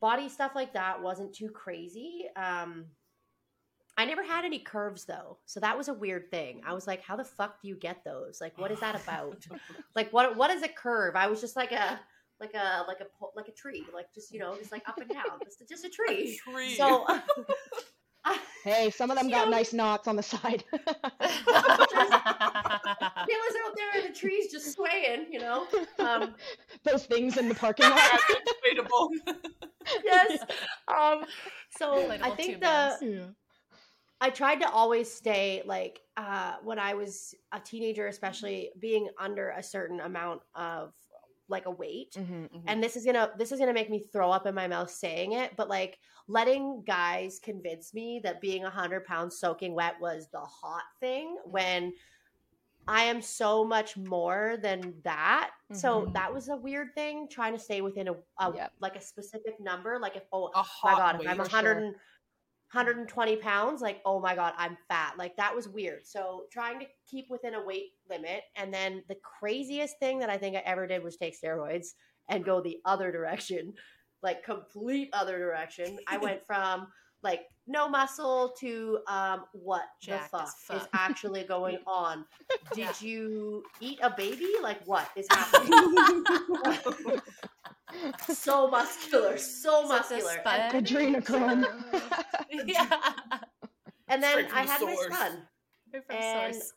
body 0.01 0.27
stuff 0.29 0.51
like 0.55 0.73
that 0.73 1.01
wasn't 1.01 1.33
too 1.33 1.49
crazy. 1.49 2.25
Um 2.35 2.85
I 3.97 4.05
never 4.05 4.23
had 4.23 4.43
any 4.45 4.57
curves 4.59 5.05
though. 5.05 5.37
So 5.45 5.59
that 5.59 5.77
was 5.77 5.87
a 5.87 5.93
weird 5.93 6.31
thing. 6.31 6.61
I 6.65 6.73
was 6.73 6.87
like, 6.87 7.01
how 7.03 7.15
the 7.15 7.23
fuck 7.23 7.61
do 7.61 7.67
you 7.67 7.75
get 7.75 8.03
those? 8.03 8.39
Like 8.41 8.57
what 8.57 8.71
is 8.71 8.79
that 8.79 8.95
about? 8.95 9.45
like 9.95 10.11
what 10.11 10.35
what 10.35 10.49
is 10.51 10.63
a 10.63 10.67
curve? 10.67 11.15
I 11.15 11.27
was 11.27 11.39
just 11.41 11.55
like 11.55 11.71
a 11.71 11.99
like 12.39 12.53
a 12.55 12.83
like 12.87 12.99
a 13.01 13.05
po- 13.19 13.31
like 13.35 13.47
a 13.47 13.51
tree, 13.51 13.85
like 13.93 14.11
just 14.13 14.31
you 14.33 14.39
know, 14.39 14.55
just 14.57 14.71
like 14.71 14.81
up 14.89 14.97
and 14.97 15.07
down, 15.09 15.39
just 15.43 15.61
just 15.69 15.85
a 15.85 15.89
tree. 15.89 16.39
Tree. 16.43 16.73
So 16.75 17.05
I, 17.07 17.21
Hey, 18.63 18.89
some 18.89 19.11
of 19.11 19.17
them 19.17 19.29
got 19.29 19.45
Yeah. 19.47 19.51
nice 19.51 19.73
knots 19.73 20.07
on 20.07 20.15
the 20.15 20.23
side. 20.23 20.63
it 20.71 20.79
was 20.79 20.95
out 23.65 23.75
there 23.75 24.01
in 24.01 24.07
the 24.11 24.17
trees 24.17 24.49
just 24.51 24.73
swaying, 24.73 25.27
you 25.29 25.39
know. 25.39 25.67
Um, 25.99 26.33
Those 26.83 27.05
things 27.05 27.37
in 27.37 27.49
the 27.49 27.55
parking 27.55 27.89
lot. 27.89 27.99
Yes. 30.05 30.39
Um, 30.87 31.25
so 31.77 32.09
I 32.21 32.29
think 32.31 32.61
the. 32.61 32.97
Yeah. 33.01 33.25
I 34.21 34.29
tried 34.29 34.61
to 34.61 34.69
always 34.69 35.11
stay 35.13 35.63
like 35.65 36.01
uh, 36.17 36.55
when 36.63 36.79
I 36.79 36.93
was 36.93 37.35
a 37.51 37.59
teenager, 37.59 38.07
especially 38.07 38.71
being 38.79 39.09
under 39.19 39.49
a 39.49 39.61
certain 39.63 39.99
amount 39.99 40.41
of 40.55 40.93
like 41.49 41.65
a 41.65 41.71
weight. 41.71 42.13
Mhm. 42.17 42.49
and 42.67 42.81
this 42.81 42.95
is 42.95 43.03
gonna 43.05 43.29
this 43.37 43.51
is 43.51 43.59
gonna 43.59 43.73
make 43.73 43.89
me 43.89 43.99
throw 43.99 44.31
up 44.31 44.45
in 44.47 44.55
my 44.55 44.65
mouth 44.65 44.89
saying 44.89 45.33
it 45.33 45.51
but 45.57 45.67
like 45.67 45.99
letting 46.29 46.81
guys 46.87 47.37
convince 47.43 47.93
me 47.93 48.21
that 48.23 48.39
being 48.39 48.63
a 48.63 48.69
100 48.69 49.03
pounds 49.05 49.37
soaking 49.37 49.75
wet 49.75 49.95
was 49.99 50.29
the 50.31 50.39
hot 50.39 50.83
thing 51.01 51.35
when 51.43 51.91
i 52.87 53.03
am 53.03 53.21
so 53.21 53.65
much 53.65 53.97
more 53.97 54.57
than 54.61 54.93
that 55.03 55.51
so 55.73 56.05
Mhm. 56.05 56.13
that 56.13 56.33
was 56.33 56.47
a 56.47 56.55
weird 56.55 56.95
thing 56.95 57.27
trying 57.27 57.53
to 57.53 57.59
stay 57.59 57.81
within 57.81 58.07
a, 58.07 58.13
a 58.39 58.53
Yep. 58.55 58.71
like 58.79 58.95
a 58.95 59.01
specific 59.01 59.59
number 59.59 59.99
like 59.99 60.15
if 60.15 60.23
oh 60.31 60.49
my 60.85 60.95
god 60.95 61.21
if 61.21 61.27
i'm 61.27 61.35
for 61.35 61.43
100 61.43 61.73
sure. 61.91 61.95
And- 62.75 62.85
120 62.87 63.35
pounds 63.37 63.81
like 63.81 64.01
oh 64.05 64.19
my 64.19 64.35
god 64.35 64.53
i'm 64.57 64.77
fat. 64.87 65.13
Like 65.17 65.35
that 65.37 65.55
was 65.55 65.67
weird. 65.69 66.05
So 66.05 66.45
trying 66.51 66.79
to 66.79 66.85
keep 67.09 67.27
within 67.29 67.53
a 67.55 67.63
weight 67.65 67.91
limit. 68.09 68.43
And 68.55 68.73
then 68.73 69.03
the 69.07 69.17
craziest 69.39 69.99
thing 69.99 70.19
that 70.19 70.29
i 70.29 70.37
think 70.37 70.55
i 70.55 70.59
ever 70.65 70.87
did 70.87 71.03
was 71.03 71.17
take 71.17 71.35
steroids 71.39 71.89
and 72.29 72.43
go 72.45 72.61
the 72.61 72.77
other 72.85 73.11
direction 73.11 73.73
like 74.23 74.43
complete 74.43 75.09
other 75.13 75.37
direction. 75.37 75.97
I 76.07 76.17
went 76.17 76.45
from 76.47 76.87
like 77.23 77.41
no 77.67 77.87
muscle 77.87 78.53
to 78.59 78.99
um 79.07 79.45
what 79.53 79.83
Jacked 80.01 80.31
the 80.31 80.41
as 80.41 80.53
fuck 80.67 80.77
is 80.77 80.81
fuck. 80.83 80.89
actually 80.93 81.43
going 81.43 81.77
on? 81.87 82.25
Did 82.73 82.79
Yeah. 82.85 82.93
you 82.99 83.63
eat 83.81 83.99
a 84.01 84.09
baby? 84.15 84.49
Like 84.61 84.79
what 84.85 85.07
is 85.15 85.27
happening 85.29 86.23
so 88.29 88.67
muscular 88.69 89.37
so 89.37 89.43
So 89.71 89.79
it's 89.81 89.89
muscular 89.89 90.33
spud. 90.39 90.59
and, 90.73 90.85
Adrenochrome. 90.85 91.65
yeah. 92.65 92.87
and 94.07 94.21
then 94.21 94.45
i 94.53 94.63
the 94.65 94.71
had 94.71 94.81
my 94.81 94.95
son 95.09 95.37
And- 96.09 96.55
source. 96.55 96.73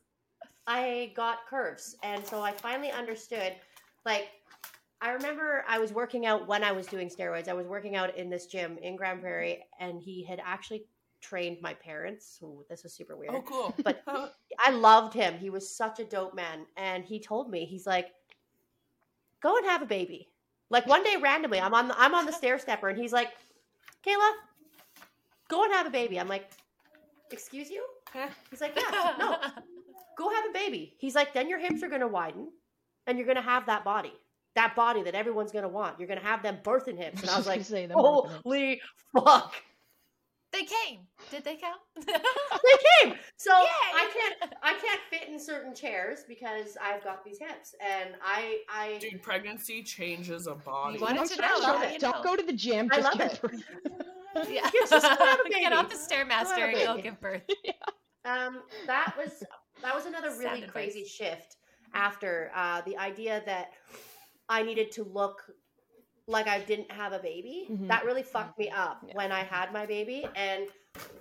I 0.68 1.12
got 1.14 1.46
curves. 1.48 1.94
And 2.02 2.26
so 2.26 2.42
I 2.42 2.50
finally 2.52 2.90
understood 2.90 3.54
like 4.04 4.28
I 5.00 5.10
remember 5.10 5.64
I 5.68 5.78
was 5.78 5.92
working 5.92 6.26
out 6.26 6.48
when 6.48 6.64
I 6.64 6.72
was 6.72 6.86
doing 6.86 7.08
steroids. 7.08 7.48
I 7.48 7.52
was 7.52 7.66
working 7.66 7.94
out 7.96 8.16
in 8.16 8.30
this 8.30 8.46
gym 8.46 8.78
in 8.82 8.96
Grand 8.96 9.20
Prairie 9.20 9.64
and 9.78 10.00
he 10.00 10.24
had 10.24 10.40
actually 10.44 10.86
trained 11.20 11.58
my 11.60 11.74
parents. 11.74 12.38
Ooh, 12.42 12.64
this 12.68 12.82
was 12.82 12.94
super 12.94 13.16
weird. 13.16 13.34
Oh, 13.34 13.42
cool. 13.42 13.74
But 13.84 14.02
I 14.58 14.70
loved 14.70 15.14
him. 15.14 15.34
He 15.38 15.50
was 15.50 15.76
such 15.76 16.00
a 16.00 16.04
dope 16.04 16.34
man. 16.34 16.66
And 16.76 17.04
he 17.04 17.20
told 17.20 17.50
me, 17.50 17.64
he's 17.66 17.86
like, 17.86 18.08
go 19.42 19.56
and 19.56 19.66
have 19.66 19.82
a 19.82 19.86
baby. 19.86 20.28
Like 20.70 20.86
one 20.86 21.04
day 21.04 21.16
randomly, 21.20 21.60
I'm 21.60 21.74
on 21.74 21.88
the 21.88 22.00
I'm 22.00 22.14
on 22.14 22.26
the 22.26 22.32
stair 22.32 22.58
stepper 22.58 22.88
and 22.88 22.98
he's 22.98 23.12
like, 23.12 23.28
Kayla, 24.06 24.30
go 25.48 25.64
and 25.64 25.72
have 25.72 25.86
a 25.86 25.90
baby. 25.90 26.18
I'm 26.18 26.28
like, 26.28 26.50
excuse 27.30 27.70
you? 27.70 27.84
He's 28.50 28.60
like, 28.60 28.74
yeah, 28.76 29.14
no, 29.18 29.36
go 30.18 30.30
have 30.30 30.44
a 30.48 30.52
baby. 30.52 30.94
He's 30.98 31.14
like, 31.14 31.32
then 31.34 31.48
your 31.48 31.58
hips 31.58 31.82
are 31.82 31.88
going 31.88 32.00
to 32.00 32.08
widen 32.08 32.48
and 33.06 33.18
you're 33.18 33.26
going 33.26 33.36
to 33.36 33.42
have 33.42 33.66
that 33.66 33.84
body. 33.84 34.12
That 34.54 34.74
body 34.74 35.02
that 35.02 35.14
everyone's 35.14 35.52
going 35.52 35.64
to 35.64 35.68
want. 35.68 35.98
You're 35.98 36.08
going 36.08 36.20
to 36.20 36.24
have 36.26 36.42
them 36.42 36.58
birthing 36.64 36.96
hips. 36.96 37.20
And 37.20 37.30
I 37.30 37.36
was 37.36 37.46
like, 37.46 37.62
holy 37.92 38.80
fuck. 39.14 39.52
They 40.58 40.64
came. 40.64 41.00
Did 41.30 41.44
they 41.44 41.56
come? 41.56 41.74
They 42.06 43.04
came. 43.10 43.18
So 43.36 43.50
Yay! 43.50 43.66
I 43.94 44.10
can't 44.12 44.54
I 44.62 44.72
can't 44.74 45.00
fit 45.10 45.28
in 45.28 45.38
certain 45.38 45.74
chairs 45.74 46.20
because 46.26 46.76
I've 46.82 47.04
got 47.04 47.24
these 47.24 47.38
hips, 47.38 47.74
and 47.80 48.14
I 48.24 48.60
I 48.70 48.98
Dude, 48.98 49.22
pregnancy 49.22 49.82
changes 49.82 50.46
a 50.46 50.54
body. 50.54 50.94
You 50.98 51.00
wanted 51.04 51.16
Don't 51.16 51.28
to 51.28 51.34
start 51.34 51.62
know, 51.62 51.80
shit. 51.82 51.92
you 51.92 51.98
Don't 51.98 52.16
know. 52.16 52.22
go 52.30 52.36
to 52.36 52.42
the 52.42 52.52
gym. 52.54 52.88
I 52.90 52.96
Just 53.00 53.18
love 53.18 53.20
it. 53.20 53.40
yeah. 54.50 54.70
Yes, 54.72 54.90
just 54.90 55.06
have 55.06 55.40
a 55.44 55.48
Get 55.50 55.72
off 55.72 55.90
the 55.90 55.96
stairmaster 55.96 56.56
Have 56.56 56.58
a 56.58 56.62
and 56.64 56.74
go 56.86 56.94
baby. 56.96 57.02
give 57.02 57.20
birth. 57.20 57.42
um 58.24 58.62
that 58.86 59.14
was 59.18 59.44
that 59.82 59.94
was 59.94 60.06
another 60.06 60.30
Sad 60.30 60.38
really 60.38 60.62
advice. 60.62 60.72
crazy 60.72 61.04
shift 61.04 61.56
after 61.94 62.50
uh, 62.54 62.80
the 62.86 62.96
idea 62.98 63.42
that 63.46 63.68
I 64.48 64.62
needed 64.62 64.90
to 64.92 65.04
look 65.04 65.42
like 66.28 66.48
I 66.48 66.60
didn't 66.60 66.90
have 66.90 67.12
a 67.12 67.18
baby. 67.18 67.66
Mhm. 67.70 67.88
That 67.88 68.04
really 68.04 68.22
fucked 68.22 68.58
me 68.58 68.68
up 68.70 69.00
Yeah. 69.06 69.14
when 69.14 69.30
I 69.32 69.42
had 69.44 69.72
my 69.72 69.86
baby, 69.86 70.26
and 70.34 70.68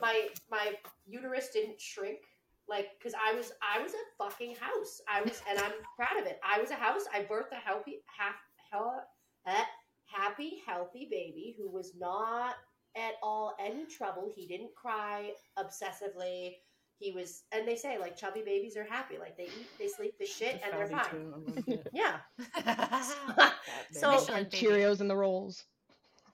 my 0.01 0.29
my 0.49 0.77
uterus 1.05 1.49
didn't 1.51 1.79
shrink. 1.79 2.19
Like, 2.67 2.97
because 2.97 3.13
I 3.13 3.33
was 3.35 3.51
I 3.61 3.79
was 3.79 3.93
a 3.93 4.03
fucking 4.17 4.55
house. 4.55 4.99
I 5.07 5.21
was, 5.21 5.41
and 5.47 5.59
I'm 5.59 5.73
proud 5.95 6.17
of 6.19 6.25
it. 6.25 6.39
I 6.43 6.59
was 6.59 6.71
a 6.71 6.75
house. 6.75 7.05
I 7.13 7.23
birthed 7.23 7.51
a 7.51 7.55
healthy, 7.55 8.01
half, 8.17 8.35
hell, 8.71 9.05
eh, 9.45 9.65
happy, 10.05 10.61
healthy 10.65 11.07
baby 11.11 11.55
who 11.57 11.69
was 11.69 11.93
not 11.95 12.55
at 12.95 13.13
all 13.21 13.55
any 13.59 13.85
trouble. 13.85 14.31
He 14.33 14.47
didn't 14.47 14.73
cry 14.75 15.33
obsessively. 15.59 16.55
He 16.99 17.11
was, 17.11 17.43
and 17.51 17.67
they 17.67 17.75
say 17.75 17.97
like 17.97 18.15
chubby 18.17 18.41
babies 18.41 18.77
are 18.77 18.85
happy. 18.85 19.17
Like 19.17 19.35
they 19.37 19.43
eat, 19.45 19.67
they 19.77 19.87
sleep, 19.87 20.17
the 20.19 20.25
shit, 20.25 20.61
and 20.63 20.73
they're 20.73 20.87
fine. 20.87 21.63
too, 21.65 21.77
yeah. 21.93 22.19
Yeah. 22.65 23.51
So- 23.91 24.11
Michelin 24.11 24.45
Cheerios 24.45 25.01
in 25.01 25.07
the 25.07 25.15
rolls. 25.15 25.65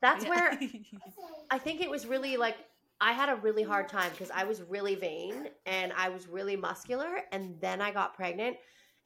That's 0.01 0.24
Yeah. 0.24 0.30
where 0.30 0.59
I 1.51 1.57
think 1.57 1.82
it 1.82 1.89
was 1.89 2.05
really 2.05 2.38
like 2.38 2.57
I 2.99 3.14
had 3.14 3.30
a 3.30 3.36
really 3.36 3.64
hard 3.64 3.89
time 3.89 4.12
because 4.12 4.30
I 4.32 4.43
was 4.43 4.62
really 4.62 4.93
vain 4.95 5.49
and 5.66 5.91
I 5.97 6.09
was 6.09 6.28
really 6.28 6.55
muscular, 6.55 7.22
and 7.32 7.59
then 7.59 7.82
I 7.82 7.91
got 7.91 8.14
pregnant, 8.14 8.57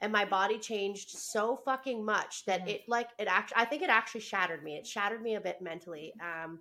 and 0.02 0.12
my 0.12 0.24
body 0.26 0.58
changed 0.58 1.10
so 1.10 1.56
fucking 1.64 2.04
much 2.04 2.44
that 2.44 2.62
Mhm. 2.66 2.68
it 2.68 2.80
like 2.88 3.08
it 3.18 3.28
actually 3.28 3.56
I 3.56 3.64
think 3.64 3.82
it 3.82 3.88
actually 3.90 4.20
shattered 4.20 4.62
me. 4.62 4.76
It 4.76 4.86
shattered 4.86 5.22
me 5.22 5.34
a 5.36 5.40
bit 5.40 5.62
mentally, 5.62 6.12
um, 6.20 6.60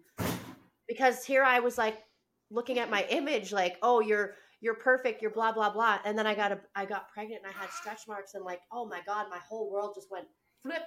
because 0.87 1.25
here 1.25 1.43
I 1.43 1.59
was 1.59 1.77
like 1.77 1.97
looking 2.49 2.79
at 2.79 2.89
my 2.89 3.03
image, 3.09 3.51
like 3.51 3.77
oh 3.81 3.99
you're 3.99 4.35
you're 4.65 4.73
perfect, 4.73 5.21
you're 5.21 5.29
blah 5.29 5.51
blah 5.51 5.69
blah, 5.69 5.99
and 6.05 6.17
then 6.17 6.25
I 6.25 6.33
got 6.33 6.51
a 6.51 6.59
I 6.75 6.85
got 6.85 7.07
pregnant 7.13 7.43
and 7.45 7.53
I 7.55 7.57
had 7.57 7.69
stretch 7.69 8.01
marks 8.07 8.33
and 8.33 8.43
like 8.43 8.61
oh 8.71 8.85
my 8.85 8.99
god, 9.05 9.27
my 9.29 9.37
whole 9.47 9.71
world 9.71 9.91
just 9.95 10.09
went 10.09 10.25
flip. 10.63 10.81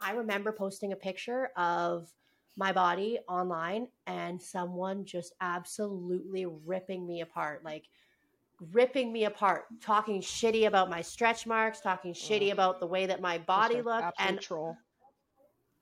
I 0.00 0.12
remember 0.12 0.52
posting 0.52 0.92
a 0.92 0.96
picture 0.96 1.50
of 1.56 2.08
my 2.56 2.72
body 2.72 3.18
online 3.28 3.88
and 4.06 4.40
someone 4.40 5.04
just 5.04 5.34
absolutely 5.40 6.46
ripping 6.46 7.04
me 7.04 7.20
apart 7.20 7.64
like 7.64 7.86
ripping 8.72 9.12
me 9.12 9.24
apart 9.24 9.64
talking 9.80 10.20
shitty 10.20 10.68
about 10.68 10.88
my 10.88 11.02
stretch 11.02 11.44
marks 11.48 11.80
talking 11.80 12.12
shitty 12.14 12.52
about 12.52 12.78
the 12.78 12.86
way 12.86 13.06
that 13.06 13.20
my 13.20 13.38
body 13.38 13.82
looked 13.82 14.12
and 14.20 14.40
troll. 14.40 14.76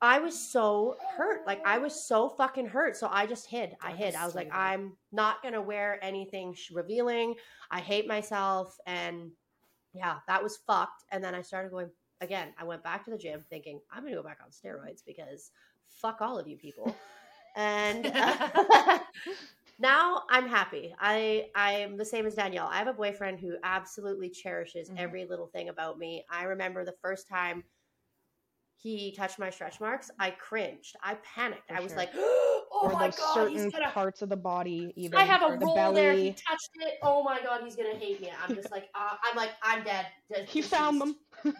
I 0.03 0.19
was 0.19 0.37
so 0.37 0.97
hurt 1.17 1.47
like 1.47 1.61
i 1.65 1.77
was 1.77 2.05
so 2.07 2.29
fucking 2.29 2.67
hurt 2.67 2.95
so 2.97 3.07
i 3.11 3.25
just 3.25 3.47
hid 3.47 3.75
i 3.81 3.91
hid 3.91 4.13
i 4.15 4.25
was 4.25 4.35
like 4.35 4.49
i'm 4.53 4.93
not 5.11 5.41
gonna 5.41 5.61
wear 5.61 5.97
anything 6.03 6.55
revealing 6.73 7.33
i 7.71 7.79
hate 7.79 8.07
myself 8.07 8.77
and 8.85 9.31
yeah 9.93 10.17
that 10.27 10.43
was 10.43 10.57
fucked 10.57 11.05
and 11.11 11.23
then 11.23 11.33
i 11.33 11.41
started 11.41 11.71
going 11.71 11.89
again 12.21 12.49
i 12.59 12.63
went 12.65 12.83
back 12.83 13.05
to 13.05 13.11
the 13.11 13.17
gym 13.17 13.43
thinking 13.49 13.79
i'm 13.91 14.03
gonna 14.03 14.15
go 14.15 14.23
back 14.23 14.39
on 14.43 14.49
steroids 14.51 15.03
because 15.05 15.51
fuck 15.87 16.21
all 16.21 16.37
of 16.37 16.47
you 16.47 16.57
people 16.57 16.93
and 17.55 18.05
uh, 18.07 18.99
now 19.79 20.23
i'm 20.29 20.47
happy 20.47 20.93
i 20.99 21.45
i'm 21.55 21.97
the 21.97 22.05
same 22.05 22.25
as 22.25 22.35
danielle 22.35 22.67
i 22.71 22.77
have 22.77 22.87
a 22.87 22.93
boyfriend 22.93 23.39
who 23.39 23.55
absolutely 23.63 24.29
cherishes 24.29 24.89
Mhm. 24.89 24.97
every 24.97 25.25
little 25.25 25.47
thing 25.47 25.69
about 25.69 25.97
me 25.97 26.25
i 26.29 26.43
remember 26.43 26.83
the 26.85 26.95
first 27.01 27.27
time 27.27 27.63
he 28.83 29.11
touched 29.11 29.39
my 29.39 29.49
stretch 29.49 29.79
marks 29.79 30.11
i 30.19 30.29
cringed 30.31 30.95
i 31.03 31.15
panicked 31.35 31.67
For 31.69 31.75
i 31.77 31.79
was 31.81 31.91
sure. 31.91 31.97
like 31.97 32.09
oh 32.17 32.65
or 32.83 32.91
my 32.93 33.07
god 33.07 33.11
certain 33.11 33.57
he's 33.63 33.71
gonna 33.71 33.89
parts 33.89 34.21
of 34.21 34.29
the 34.29 34.35
body, 34.37 34.93
even 34.97 35.19
I 35.19 35.23
have 35.23 35.41
a 35.41 35.45
or 35.47 35.57
the 35.57 35.65
roll 35.65 35.75
belly. 35.75 35.95
there. 35.95 36.13
He 36.13 36.29
touched 36.31 36.69
it. 36.81 36.95
Oh 37.03 37.23
my 37.23 37.39
god, 37.41 37.61
he's 37.63 37.75
gonna 37.75 37.95
hate 37.95 38.19
me. 38.19 38.29
I'm 38.43 38.53
just 38.55 38.71
like, 38.71 38.89
uh, 38.95 39.15
I'm 39.23 39.35
like, 39.37 39.51
I'm 39.61 39.83
dead. 39.83 40.07
De- 40.29 40.43
He 40.45 40.61
found 40.61 40.99
them. 40.99 41.15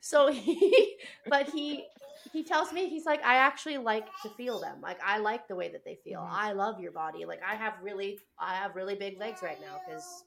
So 0.00 0.30
he, 0.32 0.96
but 1.28 1.48
he, 1.50 1.84
he 2.32 2.42
tells 2.44 2.72
me 2.72 2.88
he's 2.88 3.04
like, 3.06 3.24
I 3.24 3.36
actually 3.36 3.78
like 3.78 4.06
to 4.22 4.30
feel 4.30 4.60
them. 4.60 4.80
Like 4.80 4.98
I 5.04 5.18
like 5.18 5.48
the 5.48 5.56
way 5.56 5.70
that 5.72 5.84
they 5.84 5.98
feel. 6.04 6.20
Mhm. 6.20 6.28
I 6.30 6.52
love 6.52 6.80
your 6.80 6.92
body. 6.92 7.24
Like 7.24 7.40
I 7.46 7.54
have 7.54 7.74
really, 7.82 8.18
I 8.38 8.54
have 8.56 8.74
really 8.76 8.94
big 8.94 9.18
legs 9.18 9.40
right 9.42 9.60
now 9.60 9.76
because 9.86 10.24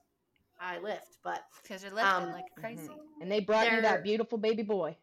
I 0.64 0.80
lift. 0.80 1.18
But 1.24 1.43
Because 1.61 1.84
you're 1.84 1.91
lifting 1.93 2.11
Um, 2.28 2.32
like 2.32 2.45
crazy. 2.57 2.89
And 3.22 3.32
they 3.32 3.39
brought 3.41 3.66
you 3.66 3.72
They're- 3.72 3.82
that 3.82 4.03
beautiful 4.03 4.38
baby 4.38 4.64
boy. 4.64 4.97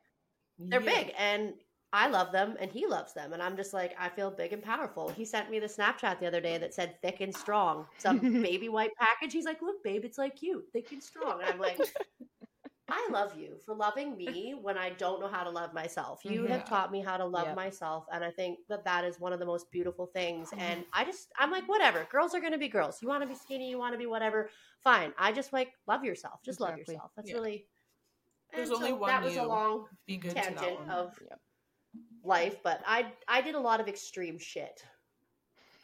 they're 0.58 0.80
Yeah. 0.82 1.02
big 1.04 1.14
and 1.16 1.54
I 1.92 2.06
love 2.08 2.30
them 2.32 2.56
and 2.61 2.70
he 2.70 2.86
loves 2.86 3.12
them 3.14 3.32
and 3.32 3.42
I'm 3.42 3.56
just 3.56 3.72
like 3.72 3.94
I 3.98 4.08
feel 4.11 4.30
big 4.30 4.52
and 4.52 4.62
powerful. 4.62 5.08
He 5.08 5.24
sent 5.24 5.50
me 5.50 5.58
the 5.58 5.66
Snapchat 5.66 6.20
the 6.20 6.26
other 6.26 6.40
day 6.40 6.56
that 6.58 6.72
said 6.74 7.00
thick 7.02 7.20
and 7.20 7.34
strong. 7.34 7.86
Some 7.98 8.18
baby 8.42 8.68
white 8.68 8.92
package. 8.98 9.32
He's 9.32 9.44
like, 9.46 9.61
"Look, 9.62 9.82
babe, 9.82 10.04
it's 10.04 10.18
like 10.18 10.42
you, 10.42 10.64
thick 10.72 10.92
and 10.92 11.02
strong." 11.02 11.40
And 11.40 11.50
I'm 11.50 11.58
like, 11.58 11.78
"I 12.91 13.09
love 13.11 13.38
you 13.38 13.59
for 13.64 13.74
loving 13.74 14.16
me 14.16 14.55
when 14.61 14.76
I 14.78 14.91
don't 14.91 15.20
know 15.20 15.28
how 15.28 15.45
to 15.45 15.51
love 15.51 15.72
myself. 15.74 16.20
You 16.24 16.45
have 16.47 16.62
Mhm. 16.62 16.68
taught 16.68 16.91
me 16.93 17.01
how 17.01 17.16
to 17.16 17.24
love 17.24 17.47
Yep. 17.49 17.57
myself 17.57 18.07
and 18.12 18.24
I 18.24 18.30
think 18.30 18.59
that 18.68 18.84
that 18.84 19.05
is 19.05 19.20
one 19.20 19.32
of 19.32 19.38
the 19.41 19.47
most 19.47 19.70
beautiful 19.70 20.07
things 20.07 20.51
and 20.59 20.84
I 20.93 21.05
just 21.05 21.28
I'm 21.38 21.51
like, 21.51 21.68
"Whatever. 21.68 22.07
Girls 22.11 22.34
are 22.34 22.41
going 22.41 22.53
to 22.53 22.59
be 22.59 22.68
girls. 22.68 23.01
You 23.03 23.09
want 23.09 23.22
to 23.22 23.28
be 23.28 23.34
skinny, 23.34 23.70
you 23.70 23.78
want 23.78 23.95
to 23.95 23.99
be 23.99 24.07
whatever. 24.07 24.51
Fine. 24.82 25.12
I 25.18 25.32
just 25.32 25.53
like 25.53 25.72
love 25.86 26.05
yourself. 26.05 26.41
Just 26.45 26.61
love 26.61 26.76
yourself. 26.76 27.12
That's 27.16 27.30
Yeah. 27.30 27.36
really 27.38 27.66
There's 28.55 28.70
and 28.70 28.76
only 28.78 28.93
one 28.93 29.11
That 29.11 29.22
was 29.24 29.36
a 29.36 29.45
long 29.45 29.86
Be 30.07 30.16
good 30.16 30.30
to 30.30 30.34
that 30.36 30.45
tangent 30.45 30.78
one. 30.78 30.91
of 30.91 31.18
Yep. 31.20 31.41
life, 32.24 32.57
but 32.62 32.82
I 32.86 33.12
I 33.28 33.41
did 33.41 33.55
a 33.55 33.61
lot 33.61 33.80
of 33.80 33.88
extreme 33.88 34.38
shit 34.38 34.84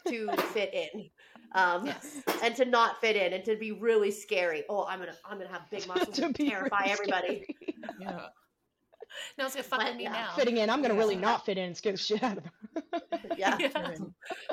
to 0.09 0.30
fit 0.54 0.72
in, 0.74 1.11
um, 1.53 1.86
Yes. 1.86 2.22
and 2.42 2.55
to 2.57 2.64
not 2.64 3.01
fit 3.01 3.16
in, 3.16 3.32
and 3.32 3.44
to 3.44 3.57
be 3.57 3.72
really 3.72 4.11
scary. 4.11 4.64
Oh, 4.68 4.84
I'm 4.86 4.99
gonna 4.99 5.14
I'm 5.24 5.38
gonna 5.38 5.51
have 5.51 5.70
big 5.70 5.86
muscles 5.88 6.16
To 6.16 6.24
and 6.26 6.34
be 6.36 6.51
terrify 6.51 6.80
really 6.80 6.90
everybody. 6.92 7.44
scary. 7.44 7.74
yeah. 8.01 8.26
No, 9.38 9.47
it's 9.47 9.55
gonna 9.55 9.62
fuck 9.62 9.80
But, 9.80 9.97
me 9.97 10.03
yeah. 10.03 10.12
now. 10.12 10.32
Fitting 10.36 10.59
in, 10.59 10.68
I'm 10.68 10.82
gonna 10.82 10.94
really 10.94 11.16
not 11.16 11.47
fit 11.47 11.57
in 11.59 11.64
and 11.64 11.76
scare 11.76 11.92
the 11.92 11.99
shit 11.99 12.22
out 12.22 12.38
of 12.38 12.44
them. 12.44 13.03
Yeah. 13.36 13.57
Yeah. 13.59 13.70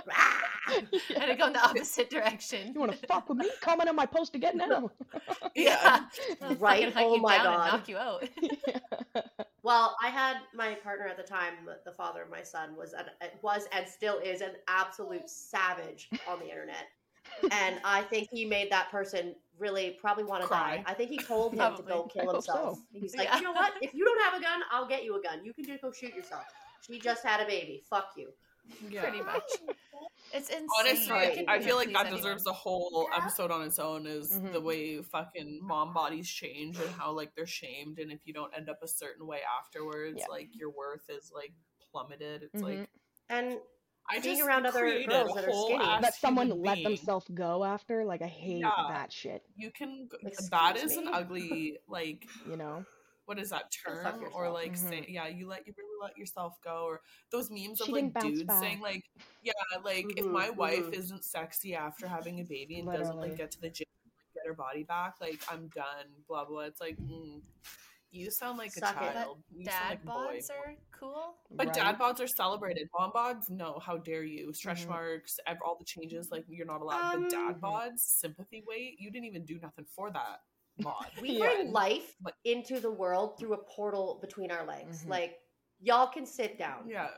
Rah! 0.05 0.13
I 0.67 0.85
had 1.17 1.25
to 1.25 1.35
go 1.35 1.47
in 1.47 1.53
the 1.53 1.59
opposite 1.63 2.09
direction. 2.09 2.71
You 2.73 2.79
want 2.79 2.91
to 2.93 3.07
fuck 3.07 3.27
with 3.27 3.37
me? 3.39 3.49
Comment 3.61 3.89
on 3.89 3.95
my 3.95 4.05
post 4.05 4.35
again 4.35 4.55
now. 4.57 4.89
Yeah. 5.55 6.05
I'll 6.41 6.55
Right? 6.55 6.83
fucking 6.85 6.93
hunt 6.93 7.05
Oh 7.07 7.15
you 7.15 7.21
my 7.21 7.37
down 7.37 7.45
and 7.47 7.55
God. 7.55 7.71
knock 7.71 7.89
you 7.89 7.97
out. 7.97 8.29
Well, 9.63 9.95
I 10.03 10.09
had 10.09 10.37
my 10.53 10.75
partner 10.75 11.07
at 11.07 11.15
the 11.17 11.23
time, 11.23 11.53
the- 11.65 11.79
the 11.85 11.93
father 11.93 12.21
of 12.21 12.29
my 12.29 12.43
son, 12.43 12.75
was 12.75 12.93
an, 12.93 13.05
was 13.41 13.67
and 13.71 13.87
still 13.87 14.19
is 14.19 14.41
an 14.41 14.51
absolute 14.67 15.29
savage 15.29 16.09
on 16.27 16.39
the 16.39 16.49
internet. 16.49 16.87
And 17.51 17.79
I 17.85 18.01
think 18.03 18.27
he 18.29 18.43
made 18.45 18.69
that 18.71 18.91
person 18.91 19.35
really 19.57 19.91
probably 20.01 20.25
want 20.25 20.41
to 20.41 20.47
Cry. 20.47 20.77
die. 20.77 20.83
I 20.85 20.93
think 20.93 21.09
he 21.11 21.17
told 21.17 21.53
him 21.57 21.75
to 21.77 21.81
go 21.81 22.03
kill 22.03 22.25
hope 22.25 22.43
so. 22.43 22.53
himself. 22.53 22.79
He's 22.91 23.15
like, 23.15 23.27
Yeah. 23.29 23.37
you 23.37 23.43
know 23.43 23.53
what? 23.53 23.73
If 23.81 23.93
you 23.93 24.03
don't 24.03 24.21
have 24.21 24.33
a 24.33 24.43
gun, 24.43 24.61
I'll 24.69 24.87
get 24.87 25.05
you 25.05 25.15
a 25.17 25.21
gun. 25.21 25.45
You 25.45 25.53
can 25.53 25.63
just 25.65 25.81
go 25.81 25.91
shoot 25.91 26.13
yourself. 26.13 26.43
She 26.85 26.99
just 26.99 27.23
had 27.25 27.39
a 27.39 27.45
baby. 27.45 27.81
Fuck 27.89 28.11
you. 28.17 28.33
Yeah. 28.89 29.01
Pretty 29.01 29.21
much. 29.21 29.43
It's 30.33 30.49
insane. 30.49 30.67
Honestly, 30.79 31.05
Sorry. 31.05 31.45
I 31.47 31.59
feel 31.59 31.75
like 31.75 31.87
Please 31.87 31.93
that 31.93 32.05
anyone. 32.07 32.17
deserves 32.21 32.47
a 32.47 32.53
whole 32.53 33.07
episode 33.15 33.51
on 33.51 33.61
its 33.63 33.77
own. 33.77 34.07
Is 34.07 34.29
the 34.29 34.39
Mhm. 34.59 34.63
way 34.63 35.01
fucking 35.01 35.59
mom 35.61 35.93
bodies 35.93 36.27
change 36.29 36.79
and 36.79 36.89
how 36.91 37.11
like 37.11 37.35
they're 37.35 37.45
shamed, 37.45 37.99
and 37.99 38.11
if 38.11 38.19
you 38.25 38.33
don't 38.33 38.51
end 38.55 38.69
up 38.69 38.79
a 38.81 38.87
certain 38.87 39.27
way 39.27 39.41
afterwards, 39.59 40.17
Yeah. 40.19 40.27
like 40.29 40.49
your 40.53 40.71
worth 40.71 41.07
is 41.09 41.31
like 41.33 41.53
plummeted. 41.91 42.43
It's 42.43 42.61
Mhm. 42.63 42.79
like 42.79 42.89
And 43.29 43.59
I 44.09 44.19
Being 44.19 44.35
just 44.37 44.47
around 44.47 44.65
other 44.65 44.81
girls 45.05 45.33
that 45.33 45.47
are 45.47 45.53
skinny. 45.53 45.77
that 46.01 46.13
someone 46.15 46.47
human 46.47 46.63
let 46.63 46.75
being. 46.75 46.83
themselves 46.89 47.27
go 47.33 47.63
after, 47.63 48.03
like 48.03 48.21
I 48.21 48.27
hate 48.27 48.59
Yeah. 48.59 48.71
that 48.89 49.13
shit. 49.13 49.45
You 49.55 49.71
can. 49.71 50.09
Excuse 50.23 50.49
that 50.49 50.75
is 50.77 50.97
an 50.97 51.07
ugly 51.07 51.77
like. 51.87 52.25
You 52.49 52.57
know? 52.57 52.85
What 53.25 53.39
is 53.39 53.49
that 53.51 53.71
term? 53.71 54.15
Or 54.35 54.49
yourself. 54.49 54.53
like 54.53 54.73
Mhm. 54.73 54.89
say, 54.89 55.05
yeah, 55.09 55.27
you 55.27 55.47
let 55.47 55.65
you 55.65 55.73
really 55.77 55.97
let 56.01 56.17
yourself 56.17 56.55
go, 56.63 56.83
or 56.85 57.01
those 57.31 57.49
memes 57.49 57.79
She 57.79 57.83
of 57.85 57.89
like 57.89 58.03
didn't 58.03 58.13
bounce 58.13 58.37
dudes 58.39 58.59
saying 58.59 58.81
like, 58.81 59.03
yeah, 59.41 59.53
like 59.83 60.05
if 60.17 60.25
Mhm, 60.25 60.31
my 60.33 60.49
wife 60.49 60.87
mhm. 60.87 60.93
isn't 60.93 61.23
sexy 61.25 61.75
after 61.75 62.07
having 62.07 62.39
a 62.39 62.43
baby 62.43 62.79
and 62.79 62.91
doesn't 62.91 63.17
like 63.17 63.37
get 63.37 63.51
to 63.51 63.61
the 63.61 63.69
gym, 63.69 63.85
like, 64.05 64.13
get 64.35 64.47
her 64.47 64.53
body 64.53 64.83
back, 64.83 65.15
like 65.21 65.39
I'm 65.49 65.67
done. 65.69 66.07
Blah 66.27 66.45
blah. 66.45 66.61
It's 66.61 66.81
like 66.81 66.97
mm, 66.97 67.41
you 68.11 68.29
sound 68.31 68.57
like 68.57 68.71
Suck 68.71 68.95
a 68.95 69.01
it. 69.01 69.13
child. 69.13 69.43
You 69.55 69.65
sound 69.65 69.81
Dad 69.81 69.89
like 69.89 70.01
a 70.01 70.05
boy. 70.11 70.39
bods 70.39 70.49
are 70.51 70.73
cool. 70.91 71.35
But 71.55 71.67
Right? 71.67 71.75
dad 71.75 71.99
bods 71.99 72.19
are 72.19 72.27
celebrated. 72.27 72.89
Mom 72.97 73.11
bods, 73.11 73.49
no. 73.49 73.79
How 73.79 73.97
dare 73.97 74.23
you? 74.23 74.53
Stretch 74.53 74.83
Mhm. 74.85 74.89
marks, 74.89 75.39
ev- 75.45 75.61
all 75.65 75.77
the 75.77 75.85
changes. 75.85 76.31
Like 76.31 76.45
you're 76.47 76.65
not 76.65 76.81
allowed. 76.81 77.11
but 77.11 77.29
dad 77.29 77.55
Um, 77.55 77.61
bods, 77.61 77.99
sympathy 77.99 78.63
weight. 78.67 78.99
You 78.99 79.11
didn't 79.11 79.25
even 79.25 79.45
do 79.45 79.59
nothing 79.59 79.85
for 79.85 80.11
that 80.11 80.41
mod. 80.79 81.05
we 81.21 81.29
Yeah. 81.39 81.45
bring 81.45 81.71
life 81.71 82.15
But- 82.21 82.35
into 82.45 82.79
the 82.79 82.91
world 82.91 83.37
through 83.39 83.53
a 83.53 83.63
portal 83.63 84.19
between 84.21 84.51
our 84.51 84.65
legs. 84.65 85.03
Mhm. 85.03 85.09
Like, 85.09 85.39
y'all 85.79 86.07
can 86.07 86.25
sit 86.25 86.57
down. 86.57 86.87
yeah. 86.87 87.09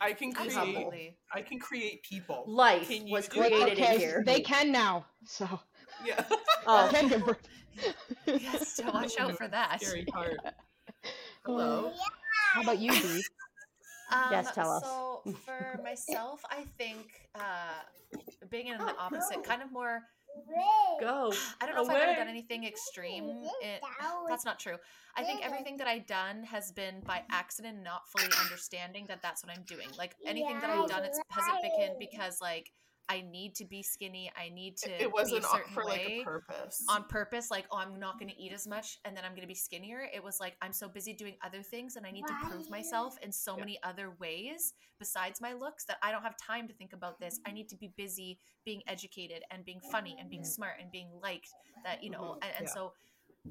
I 0.00 0.12
can 0.12 0.32
create. 0.32 0.56
Absolutely. 0.56 1.16
I 1.32 1.40
can 1.40 1.58
create 1.60 2.02
people. 2.02 2.44
Life 2.48 2.88
Can 2.88 3.08
was 3.08 3.28
do 3.28 3.40
it? 3.42 3.46
created 3.52 3.78
in 3.78 3.84
okay, 3.84 3.96
here. 3.96 4.22
they 4.26 4.40
can 4.40 4.72
now. 4.72 5.06
So 5.24 5.48
Yeah. 6.04 6.22
Oh, 6.66 6.88
can 6.90 7.08
give 7.08 7.24
birth. 7.24 7.48
Yes, 8.26 8.74
to 8.76 8.82
watch 8.92 9.18
out 9.18 9.36
for 9.38 9.46
that. 9.48 9.80
Scary 9.80 10.04
part. 10.06 10.36
Hello. 11.46 11.92
How 12.52 12.62
about 12.62 12.78
you, 12.80 12.90
Bee? 12.90 13.22
Um, 14.12 14.24
Yes, 14.30 14.52
tell 14.54 14.70
us. 14.70 14.82
So 14.82 15.22
for 15.44 15.80
myself, 15.82 16.42
I 16.50 16.64
think 16.76 17.28
uh, 17.34 18.18
being 18.50 18.68
in 18.68 18.78
the 18.78 18.96
opposite, 18.98 19.44
kind 19.44 19.62
of 19.62 19.70
more. 19.72 20.02
Go. 21.00 21.32
I 21.60 21.66
don't 21.66 21.74
know 21.74 21.82
if 21.82 21.90
I've 21.90 22.08
ever 22.08 22.16
done 22.16 22.28
anything 22.28 22.64
extreme. 22.64 23.42
It, 23.62 23.80
that's 24.28 24.44
not 24.44 24.58
true. 24.58 24.76
I 25.16 25.22
think 25.22 25.44
everything 25.44 25.76
that 25.78 25.86
I've 25.86 26.06
done 26.06 26.42
has 26.44 26.72
been 26.72 27.00
by 27.06 27.22
accident, 27.30 27.82
not 27.82 28.08
fully 28.08 28.30
understanding 28.42 29.06
that 29.08 29.22
that's 29.22 29.44
what 29.44 29.56
I'm 29.56 29.64
doing. 29.64 29.88
Like 29.96 30.16
anything 30.26 30.58
that 30.60 30.70
I've 30.70 30.88
done, 30.88 31.04
it's 31.04 31.20
hasn't 31.28 31.62
been 31.62 31.96
because 31.98 32.40
like 32.40 32.72
I 33.08 33.20
need 33.20 33.54
to 33.56 33.64
be 33.64 33.82
skinny. 33.82 34.30
I 34.36 34.48
need 34.48 34.76
to. 34.78 35.02
It 35.02 35.12
wasn't 35.12 35.44
for 35.74 35.84
like 35.84 36.00
a 36.00 36.24
purpose. 36.24 36.84
on 36.88 37.04
purpose 37.04 37.50
like 37.50 37.66
oh 37.70 37.78
i'm 37.78 37.98
not 37.98 38.18
going 38.18 38.30
to 38.30 38.40
eat 38.40 38.52
as 38.52 38.66
much 38.66 38.98
and 39.04 39.16
then 39.16 39.24
i'm 39.24 39.32
going 39.32 39.42
to 39.42 39.48
be 39.48 39.54
skinnier 39.54 40.08
it 40.14 40.22
was 40.22 40.40
like 40.40 40.56
i'm 40.62 40.72
so 40.72 40.88
busy 40.88 41.12
doing 41.12 41.34
other 41.44 41.62
things 41.62 41.96
and 41.96 42.06
i 42.06 42.10
need 42.10 42.26
to 42.26 42.34
prove 42.48 42.68
myself 42.70 43.16
in 43.22 43.32
so 43.32 43.54
Yeah. 43.54 43.60
many 43.60 43.78
other 43.82 44.14
ways 44.20 44.74
besides 44.98 45.40
my 45.40 45.52
looks 45.52 45.84
that 45.86 45.98
i 46.02 46.10
don't 46.10 46.22
have 46.22 46.36
time 46.36 46.68
to 46.68 46.74
think 46.74 46.92
about 46.92 47.18
this 47.20 47.40
i 47.46 47.52
need 47.52 47.68
to 47.68 47.76
be 47.76 47.92
busy 47.96 48.38
being 48.64 48.82
educated 48.86 49.42
and 49.50 49.64
being 49.64 49.80
funny 49.92 50.16
and 50.18 50.28
being 50.30 50.42
mm-hmm. 50.42 50.48
smart 50.48 50.74
and 50.80 50.90
being 50.90 51.10
liked 51.22 51.50
that 51.84 52.02
you 52.02 52.10
know 52.10 52.22
mm-hmm. 52.22 52.42
and, 52.42 52.52
and 52.58 52.66
Yeah. 52.66 52.74
so 52.74 52.92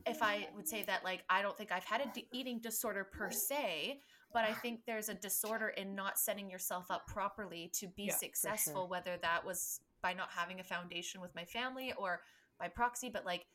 if 0.08 0.24
i 0.24 0.48
would 0.56 0.68
say 0.68 0.84
that 0.84 1.04
like 1.04 1.24
i 1.30 1.42
don't 1.42 1.58
think 1.58 1.72
i've 1.72 1.84
had 1.84 2.02
a 2.02 2.12
d- 2.14 2.28
eating 2.34 2.60
disorder 2.60 3.04
per 3.04 3.30
se 3.32 4.00
but 4.34 4.44
i 4.44 4.54
think 4.64 4.82
there's 4.86 5.10
a 5.10 5.14
disorder 5.14 5.70
in 5.70 5.96
not 5.96 6.18
setting 6.20 6.50
yourself 6.50 6.90
up 6.90 7.06
properly 7.08 7.70
to 7.74 7.88
be 7.88 8.04
Yeah, 8.04 8.14
for 8.14 8.20
sure. 8.20 8.30
successful 8.34 8.88
whether 8.88 9.18
that 9.22 9.46
was 9.46 9.80
by 10.02 10.14
not 10.14 10.30
having 10.32 10.60
a 10.60 10.64
foundation 10.64 11.22
with 11.22 11.34
my 11.34 11.46
family 11.46 11.94
or 11.98 12.22
by 12.60 12.68
proxy, 12.68 13.10
but 13.10 13.26
like 13.26 13.46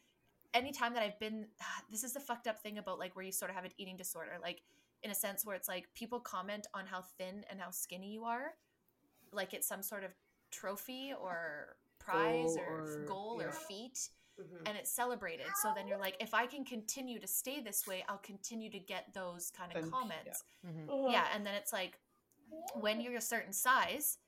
anytime 0.55 0.95
that 0.95 1.03
I've 1.03 1.19
been, 1.21 1.47
this 1.91 2.03
is 2.05 2.15
the 2.15 2.21
fucked 2.21 2.47
up 2.47 2.59
thing 2.63 2.79
about 2.79 2.99
like 2.99 3.15
where 3.15 3.25
you 3.25 3.33
sort 3.33 3.51
of 3.51 3.55
have 3.55 3.65
an 3.67 3.73
eating 3.77 3.97
disorder, 3.99 4.33
like 4.43 4.63
in 5.03 5.11
a 5.11 5.15
sense 5.15 5.45
where 5.45 5.55
it's 5.55 5.69
like 5.69 5.89
people 5.95 6.19
comment 6.21 6.67
on 6.75 6.87
how 6.87 7.03
thin 7.19 7.45
and 7.51 7.61
how 7.61 7.71
skinny 7.71 8.13
you 8.13 8.25
are, 8.25 8.55
like 9.31 9.53
it's 9.53 9.69
some 9.69 9.83
sort 9.83 10.05
of 10.05 10.11
trophy 10.51 11.13
or 11.21 11.77
prize 11.99 12.57
Goal 12.57 12.59
or, 12.67 12.81
or- 12.81 13.05
goal 13.07 13.43
or 13.43 13.53
feat 13.53 14.09
Mhm. 14.39 14.69
and 14.69 14.77
it's 14.77 14.91
celebrated. 14.91 15.47
So 15.63 15.73
then 15.75 15.87
you're 15.89 15.99
like, 15.99 16.17
if 16.21 16.35
I 16.35 16.47
can 16.47 16.65
continue 16.65 17.19
to 17.19 17.27
stay 17.27 17.61
this 17.61 17.87
way, 17.87 18.05
I'll 18.09 18.19
continue 18.19 18.71
to 18.71 18.79
get 18.79 19.13
those 19.15 19.51
kind 19.51 19.71
of 19.73 19.75
Then, 19.77 19.85
yeah. 19.85 19.91
comments 19.91 20.45
Mhm. 20.67 21.13
yeah 21.13 21.27
and 21.35 21.47
then 21.47 21.55
it's 21.55 21.73
like 21.73 21.99
when 22.75 23.01
you're 23.01 23.17
a 23.17 23.21
certain 23.21 23.53
size 23.53 24.19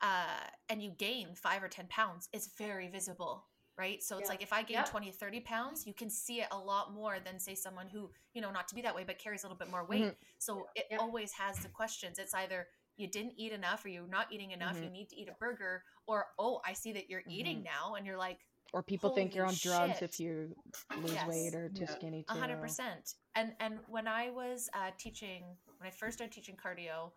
uh 0.00 0.40
and 0.68 0.82
you 0.82 0.90
gain 0.90 1.34
five 1.34 1.62
or 1.62 1.68
ten 1.68 1.86
pounds 1.88 2.28
it's 2.32 2.48
very 2.56 2.88
visible 2.88 3.48
right 3.76 4.02
so 4.02 4.16
it's 4.18 4.26
Yeah. 4.28 4.32
like 4.32 4.42
if 4.42 4.52
i 4.52 4.62
gain 4.62 4.76
Yep. 4.78 4.88
20 4.90 5.10
30 5.12 5.40
pounds 5.40 5.86
you 5.86 5.94
can 5.94 6.08
see 6.10 6.40
it 6.40 6.48
a 6.52 6.58
lot 6.58 6.92
more 6.92 7.20
than 7.20 7.38
say 7.38 7.54
someone 7.54 7.88
who 7.88 8.10
you 8.34 8.40
know 8.40 8.50
not 8.50 8.68
to 8.68 8.74
be 8.74 8.82
that 8.82 8.94
way 8.94 9.04
but 9.04 9.18
carries 9.18 9.42
a 9.44 9.46
little 9.46 9.58
bit 9.58 9.68
more 9.70 9.84
weight 9.84 10.16
so 10.38 10.68
it 10.74 10.86
Yep. 10.90 11.00
always 11.00 11.32
has 11.32 11.58
the 11.60 11.68
questions 11.68 12.18
it's 12.18 12.34
either 12.34 12.68
you 12.96 13.06
didn't 13.06 13.34
eat 13.36 13.52
enough 13.52 13.84
or 13.84 13.88
you're 13.88 14.06
not 14.06 14.30
eating 14.32 14.50
enough 14.52 14.76
you 14.80 14.88
Mhm. 14.88 14.92
need 14.92 15.08
to 15.10 15.16
eat 15.16 15.28
a 15.28 15.34
burger 15.34 15.84
or 16.06 16.28
oh 16.38 16.60
i 16.64 16.72
see 16.72 16.92
that 16.92 17.08
you're 17.10 17.24
eating 17.26 17.62
now 17.62 17.94
and 17.94 18.06
you're 18.06 18.16
like 18.18 18.46
Or 18.72 18.82
people 18.82 19.10
think 19.10 19.34
you're 19.34 19.44
on 19.46 19.54
Holy 19.54 19.58
drugs 19.62 19.98
shit. 19.98 20.10
if 20.10 20.20
you 20.20 20.54
lose 21.02 21.12
Yes. 21.14 21.28
weight 21.28 21.54
or 21.54 21.68
too 21.70 21.84
Yeah. 21.88 21.94
skinny 21.96 22.24
A 22.28 22.32
too. 22.32 22.38
hundred 22.38 22.60
percent. 22.60 23.14
And 23.34 23.54
and 23.60 23.80
when 23.88 24.06
I 24.06 24.30
was 24.30 24.68
uh, 24.74 24.90
teaching, 24.98 25.56
when 25.78 25.88
I 25.88 25.90
first 25.90 26.18
started 26.18 26.32
teaching 26.32 26.56
cardio, 26.56 27.12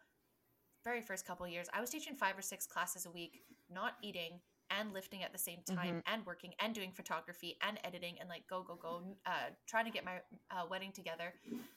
very 0.84 1.02
first 1.02 1.26
couple 1.26 1.46
of 1.46 1.52
years, 1.52 1.68
I 1.74 1.80
was 1.82 1.90
teaching 1.90 2.16
five 2.16 2.38
or 2.38 2.42
six 2.42 2.66
classes 2.66 3.06
a 3.06 3.12
week, 3.12 3.44
not 3.70 3.94
eating 4.02 4.42
and 4.72 4.92
lifting 4.94 5.22
at 5.22 5.32
the 5.32 5.38
same 5.38 5.60
time, 5.64 6.02
and 6.08 6.26
working 6.26 6.54
and 6.60 6.74
doing 6.74 6.92
photography 6.92 7.58
and 7.62 7.78
editing 7.84 8.20
and 8.20 8.28
like 8.28 8.48
go 8.50 8.64
go 8.64 8.76
go, 8.76 9.16
uh, 9.28 9.52
trying 9.68 9.86
to 9.86 9.92
get 9.92 10.04
my 10.04 10.22
uh, 10.50 10.66
wedding 10.68 10.92
together. 10.92 11.36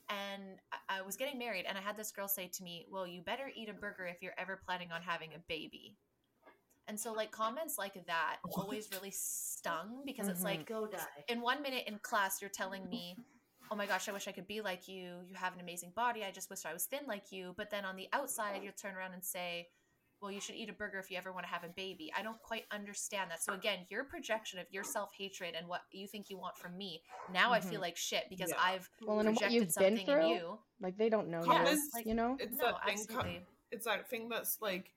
And 0.09 0.59
I, 0.73 1.01
I 1.01 1.03
was 1.03 1.17
getting 1.17 1.39
married, 1.39 1.67
and 1.69 1.77
I 1.77 1.83
had 1.83 1.97
this 1.99 2.13
girl 2.13 2.29
say 2.29 2.49
to 2.49 2.63
me, 2.63 2.87
"Well, 2.91 3.07
you 3.07 3.21
better 3.21 3.51
eat 3.55 3.69
a 3.69 3.75
burger 3.75 4.07
if 4.07 4.23
you're 4.23 4.33
ever 4.39 4.57
planning 4.65 4.91
on 4.93 5.03
having 5.03 5.35
a 5.35 5.39
baby." 5.49 5.97
And 6.89 6.99
so, 6.99 7.13
like 7.13 7.31
comments 7.33 7.79
like 7.79 7.95
that 8.07 8.37
always 8.53 8.89
really 8.93 9.11
stung 9.13 10.03
because 10.07 10.29
it's 10.29 10.41
Mhm. 10.41 10.45
like 10.45 10.67
Go 10.67 10.87
die. 10.87 10.99
in 11.29 11.41
one 11.41 11.61
minute 11.63 11.85
in 11.87 11.99
class 11.99 12.41
you're 12.41 12.51
telling 12.51 12.89
me 12.91 13.17
oh 13.71 13.75
my 13.75 13.87
gosh 13.87 14.09
i 14.09 14.13
wish 14.13 14.29
i 14.29 14.33
could 14.33 14.47
be 14.47 14.61
like 14.61 14.87
you 14.87 15.19
you 15.27 15.35
have 15.35 15.53
an 15.55 15.61
amazing 15.61 15.91
body 15.97 16.23
i 16.23 16.31
just 16.31 16.49
wish 16.51 16.65
i 16.65 16.73
was 16.73 16.85
thin 16.87 17.01
like 17.09 17.33
you 17.33 17.53
but 17.57 17.69
then 17.71 17.85
on 17.85 17.97
the 17.97 18.07
outside 18.13 18.63
you'll 18.63 18.73
turn 18.81 18.95
around 18.95 19.13
and 19.13 19.25
say 19.25 19.67
well 20.23 20.31
you 20.31 20.41
should 20.41 20.55
eat 20.55 20.69
a 20.71 20.73
burger 20.73 21.01
if 21.01 21.11
you 21.11 21.17
ever 21.17 21.33
want 21.33 21.45
to 21.45 21.51
have 21.53 21.65
a 21.65 21.69
baby 21.71 22.13
i 22.17 22.23
don't 22.23 22.41
quite 22.43 22.63
understand 22.71 23.29
that 23.29 23.43
so 23.43 23.53
again 23.55 23.81
your 23.89 24.05
projection 24.05 24.61
of 24.61 24.67
your 24.71 24.85
self-hatred 24.85 25.55
and 25.59 25.67
what 25.67 25.81
you 25.91 26.07
think 26.07 26.31
you 26.31 26.39
want 26.39 26.57
from 26.57 26.77
me 26.79 27.03
now 27.33 27.51
i 27.53 27.59
feel 27.59 27.81
like 27.81 27.97
shit 27.97 28.23
because 28.31 28.51
Yeah. 28.51 28.63
i've 28.63 28.89
Well, 29.03 29.19
and 29.19 29.27
what 29.31 29.35
projected 29.39 29.53
you've 29.53 29.75
been 29.75 29.97
something 29.97 30.23
in 30.23 30.29
you 30.29 30.59
like 30.81 30.97
they 30.97 31.09
don't 31.09 31.27
know 31.29 31.43
Comments, 31.43 31.73
you, 31.87 31.91
like- 31.95 32.07
you 32.07 32.15
know? 32.15 32.37
It's 32.39 32.57
no 32.59 32.67
that 32.71 32.85
thing. 32.87 33.07
co- 33.09 33.41
It's 33.73 33.85
that 33.87 34.09
thing 34.09 34.29
that's 34.29 34.61
like, 34.61 34.93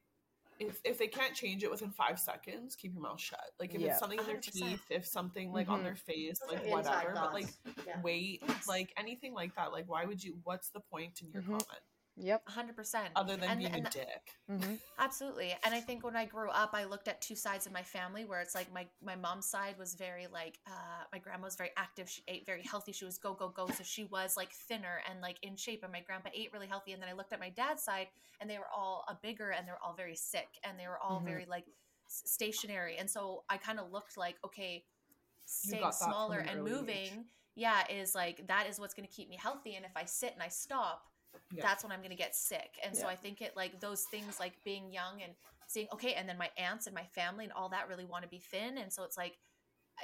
if 0.60 0.80
if 0.84 0.98
they 0.98 1.08
can't 1.08 1.34
change 1.34 1.64
it 1.64 1.72
within 1.72 1.90
five 1.92 2.20
seconds, 2.20 2.76
keep 2.76 2.94
your 2.94 3.02
mouth 3.02 3.20
shut. 3.20 3.40
Like 3.60 3.74
if 3.74 3.82
Yeah. 3.82 3.92
it's 3.92 4.00
something 4.00 4.20
in 4.20 4.26
their 4.26 4.36
100%. 4.36 4.54
teeth, 4.70 4.82
if 4.90 5.06
something 5.08 5.52
like 5.52 5.70
on 5.70 5.80
Mhm. 5.80 5.84
their 5.84 5.96
face, 5.96 6.40
Those 6.40 6.52
like 6.52 6.66
whatever. 6.68 7.14
But 7.14 7.34
like 7.34 7.48
thoughts. 7.48 7.86
Yeah. 7.88 8.02
weight, 8.02 8.44
Yes. 8.48 8.68
like 8.68 8.94
anything 8.98 9.34
like 9.34 9.56
that. 9.56 9.72
Like 9.72 9.88
why 9.88 10.06
would 10.06 10.24
you? 10.24 10.40
What's 10.44 10.70
the 10.70 10.82
point 10.82 11.22
in 11.22 11.32
your 11.32 11.42
Mhm. 11.42 11.48
comment 11.60 11.84
Yep. 12.22 12.46
100% 12.48 13.12
other 13.16 13.38
than 13.38 13.50
And- 13.50 13.60
being 13.60 13.74
and 13.74 13.88
a 13.88 13.90
the- 13.90 13.98
dick? 14.00 14.34
hmm 14.48 14.76
Absolutely. 14.98 15.56
And 15.64 15.74
I 15.74 15.80
think 15.80 16.04
when 16.04 16.16
I 16.16 16.26
grew 16.26 16.50
up, 16.50 16.72
I 16.74 16.84
looked 16.84 17.08
at 17.08 17.22
two 17.22 17.36
sides 17.36 17.66
of 17.66 17.72
my 17.72 17.82
family 17.84 18.26
where 18.26 18.42
it's 18.42 18.54
like 18.56 18.72
my, 18.74 18.88
my 19.02 19.16
mom's 19.16 19.46
side 19.50 19.78
was 19.78 19.96
very 19.96 20.28
like, 20.28 20.60
uh, 20.68 21.04
my 21.14 21.20
grandma 21.20 21.46
was 21.46 21.56
very 21.56 21.72
active. 21.78 22.10
She 22.10 22.22
ate 22.28 22.46
very 22.46 22.62
healthy. 22.64 22.92
She 22.92 23.06
was 23.06 23.18
go, 23.18 23.34
go, 23.34 23.48
go. 23.50 23.68
So 23.68 23.84
she 23.84 24.04
was 24.06 24.36
like 24.36 24.52
thinner 24.52 25.02
and 25.10 25.22
like 25.22 25.38
in 25.44 25.56
shape. 25.56 25.84
And 25.84 25.92
my 25.94 26.02
grandpa 26.02 26.30
ate 26.34 26.52
really 26.52 26.68
healthy. 26.68 26.92
And 26.92 27.02
then 27.02 27.10
I 27.10 27.14
looked 27.14 27.32
at 27.32 27.40
my 27.40 27.50
dad's 27.50 27.84
side 27.84 28.08
and 28.42 28.50
they 28.50 28.58
were 28.58 28.68
all 28.76 29.06
a 29.08 29.16
bigger 29.22 29.52
and 29.52 29.66
they 29.66 29.72
were 29.72 29.80
all 29.84 29.94
very 29.94 30.16
sick 30.16 30.50
and 30.64 30.78
they 30.78 30.88
were 30.88 31.00
all 31.00 31.22
Mhm. 31.22 31.26
very 31.26 31.46
like 31.46 31.66
stationary. 32.08 32.98
And 32.98 33.10
so 33.10 33.44
I 33.50 33.58
kind 33.58 33.80
of 33.80 33.92
looked 33.92 34.18
like, 34.18 34.36
okay, 34.44 34.86
staying 35.46 35.82
got 35.84 35.92
that 35.94 36.00
from 36.00 36.12
smaller 36.12 36.40
and 36.40 36.60
early 36.60 36.72
age. 36.72 36.78
moving, 36.78 37.26
yeah, 37.56 37.84
is 37.90 38.14
like, 38.16 38.46
that 38.48 38.68
is 38.68 38.80
what's 38.80 38.94
going 38.94 39.08
to 39.08 39.14
keep 39.14 39.30
me 39.30 39.38
healthy. 39.38 39.76
And 39.76 39.86
if 39.86 39.92
I 39.96 40.06
sit 40.06 40.34
and 40.34 40.44
I 40.44 40.48
stop, 40.50 41.06
Yeah. 41.52 41.64
that's 41.64 41.84
when 41.84 41.92
I'm 41.92 42.00
going 42.00 42.12
to 42.12 42.16
get 42.16 42.36
sick. 42.36 42.78
And 42.86 42.96
so 42.96 43.08
I 43.08 43.16
think 43.16 43.42
it 43.42 43.54
like 43.56 43.80
those 43.80 44.04
things 44.12 44.40
like 44.40 44.54
being 44.64 44.92
young 44.92 45.22
and 45.24 45.34
seeing, 45.68 45.88
okay, 45.94 46.14
and 46.14 46.28
then 46.28 46.38
my 46.38 46.50
aunts 46.58 46.88
and 46.88 46.96
my 46.96 47.06
family 47.16 47.44
and 47.44 47.54
all 47.54 47.70
that 47.70 47.88
really 47.88 48.06
want 48.06 48.24
to 48.24 48.30
be 48.30 48.40
thin. 48.40 48.78
And 48.78 48.92
so 48.92 49.04
it's 49.04 49.18
like, 49.18 49.34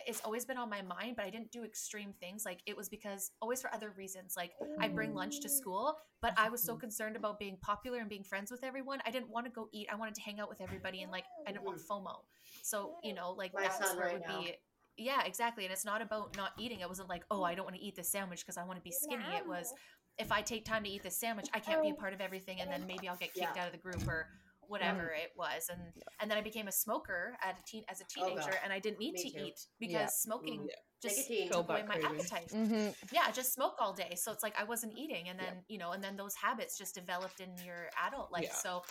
it's 0.05 0.21
always 0.21 0.43
been 0.43 0.57
on 0.57 0.69
my 0.69 0.81
mind, 0.81 1.15
but 1.15 1.25
I 1.25 1.29
didn't 1.29 1.51
do 1.51 1.63
extreme 1.63 2.13
things. 2.19 2.45
Like 2.45 2.59
it 2.65 2.75
was 2.75 2.89
because 2.89 3.31
always 3.41 3.61
for 3.61 3.73
other 3.73 3.91
reasons. 3.95 4.33
Like 4.35 4.51
I 4.79 4.87
bring 4.87 5.13
lunch 5.13 5.39
to 5.41 5.49
school, 5.49 5.95
but 6.21 6.33
I 6.37 6.49
was 6.49 6.61
so 6.61 6.75
mm. 6.75 6.79
concerned 6.81 7.15
about 7.15 7.39
being 7.39 7.57
popular 7.61 7.99
and 7.99 8.09
being 8.09 8.23
friends 8.23 8.51
with 8.51 8.63
everyone. 8.63 8.99
I 9.05 9.11
didn't 9.11 9.29
want 9.29 9.45
to 9.45 9.51
go 9.51 9.69
eat. 9.71 9.87
I 9.91 9.95
wanted 9.95 10.15
to 10.15 10.21
hang 10.21 10.39
out 10.39 10.49
with 10.49 10.61
everybody 10.61 11.03
and 11.03 11.11
like 11.11 11.23
I 11.47 11.51
didn't 11.51 11.63
want 11.63 11.79
FOMO. 11.79 12.15
So, 12.61 12.95
you 13.03 13.13
know, 13.13 13.31
like 13.31 13.53
My 13.53 13.61
that's 13.61 13.77
son 13.77 13.97
where 13.97 14.07
it 14.07 14.13
would 14.13 14.21
now. 14.27 14.41
be 14.41 14.55
yeah, 14.97 15.23
exactly. 15.25 15.65
And 15.65 15.73
it's 15.73 15.85
not 15.85 16.01
about 16.01 16.37
not 16.37 16.51
eating. 16.57 16.79
It 16.79 16.87
wasn't 16.87 17.09
like, 17.09 17.23
oh, 17.29 17.43
I 17.43 17.53
don't 17.55 17.65
want 17.65 17.75
to 17.75 17.81
eat 17.81 17.95
this 17.95 18.09
sandwich 18.09 18.41
because 18.41 18.57
I 18.57 18.63
want 18.63 18.79
to 18.79 18.83
be 18.83 18.91
skinny. 18.91 19.25
It 19.35 19.47
was 19.47 19.73
if 20.17 20.31
I 20.31 20.41
take 20.41 20.65
time 20.65 20.83
to 20.83 20.89
eat 20.89 21.03
this 21.03 21.17
sandwich, 21.17 21.47
I 21.53 21.59
can't 21.59 21.81
be 21.81 21.89
a 21.89 21.93
part 21.93 22.13
of 22.13 22.21
everything, 22.21 22.61
and 22.61 22.71
then 22.71 22.85
maybe 22.87 23.07
I'll 23.07 23.17
get 23.17 23.33
kicked 23.33 23.55
Yeah. 23.55 23.61
out 23.61 23.67
of 23.67 23.71
the 23.73 23.79
group 23.79 24.07
or 24.07 24.27
whatever 24.67 25.11
it 25.11 25.31
was. 25.37 25.69
And 25.69 25.81
and 26.19 26.31
then 26.31 26.37
I 26.37 26.41
became 26.41 26.67
a 26.67 26.71
smoker 26.71 27.37
at 27.43 27.59
a 27.59 27.63
teen 27.63 27.83
as 27.89 28.01
a 28.01 28.03
Oh, 28.03 28.07
teenager, 28.27 28.51
God. 28.51 28.59
and 28.63 28.73
I 28.73 28.79
didn't 28.79 28.99
need 28.99 29.13
Me 29.13 29.23
to 29.23 29.29
too. 29.37 29.45
eat 29.45 29.59
because 29.79 29.91
Yeah. 29.93 30.07
smoking 30.07 30.63
Yeah. 30.67 30.75
just 31.01 31.17
Nicotine. 31.17 31.47
took 31.47 31.51
Killed 31.51 31.69
away 31.69 31.83
my 31.83 31.95
craving. 31.99 32.19
appetite. 32.19 32.51
hmm 32.51 32.89
Yeah, 33.11 33.29
just 33.31 33.53
smoke 33.53 33.75
all 33.79 33.93
day. 33.93 34.15
So 34.15 34.31
it's 34.31 34.41
like 34.41 34.57
I 34.59 34.63
wasn't 34.63 34.97
eating, 34.97 35.29
and 35.29 35.37
then 35.39 35.63
you 35.67 35.77
know, 35.77 35.91
and 35.91 36.03
then 36.03 36.15
those 36.15 36.33
habits 36.35 36.77
just 36.77 36.95
developed 36.95 37.39
in 37.41 37.49
your 37.63 37.89
adult 38.07 38.31
life. 38.31 38.43
Yeah. 38.45 38.53
So 38.55 38.83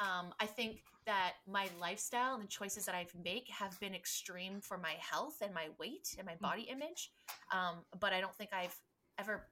um, 0.00 0.32
I 0.40 0.46
think 0.46 0.80
that 1.04 1.34
my 1.46 1.68
lifestyle 1.78 2.34
and 2.34 2.42
the 2.44 2.48
choices 2.48 2.86
that 2.86 2.94
I've 2.94 3.14
make 3.24 3.48
have 3.50 3.78
been 3.80 3.94
extreme 3.94 4.60
for 4.60 4.78
my 4.78 4.94
health 4.98 5.36
and 5.42 5.52
my 5.52 5.68
weight 5.78 6.08
and 6.16 6.26
my 6.26 6.36
body 6.36 6.62
image. 6.62 7.12
Um, 7.52 7.84
but 8.00 8.12
I 8.12 8.20
don't 8.20 8.34
think 8.36 8.50
I've 8.52 8.74
ever 9.18 9.46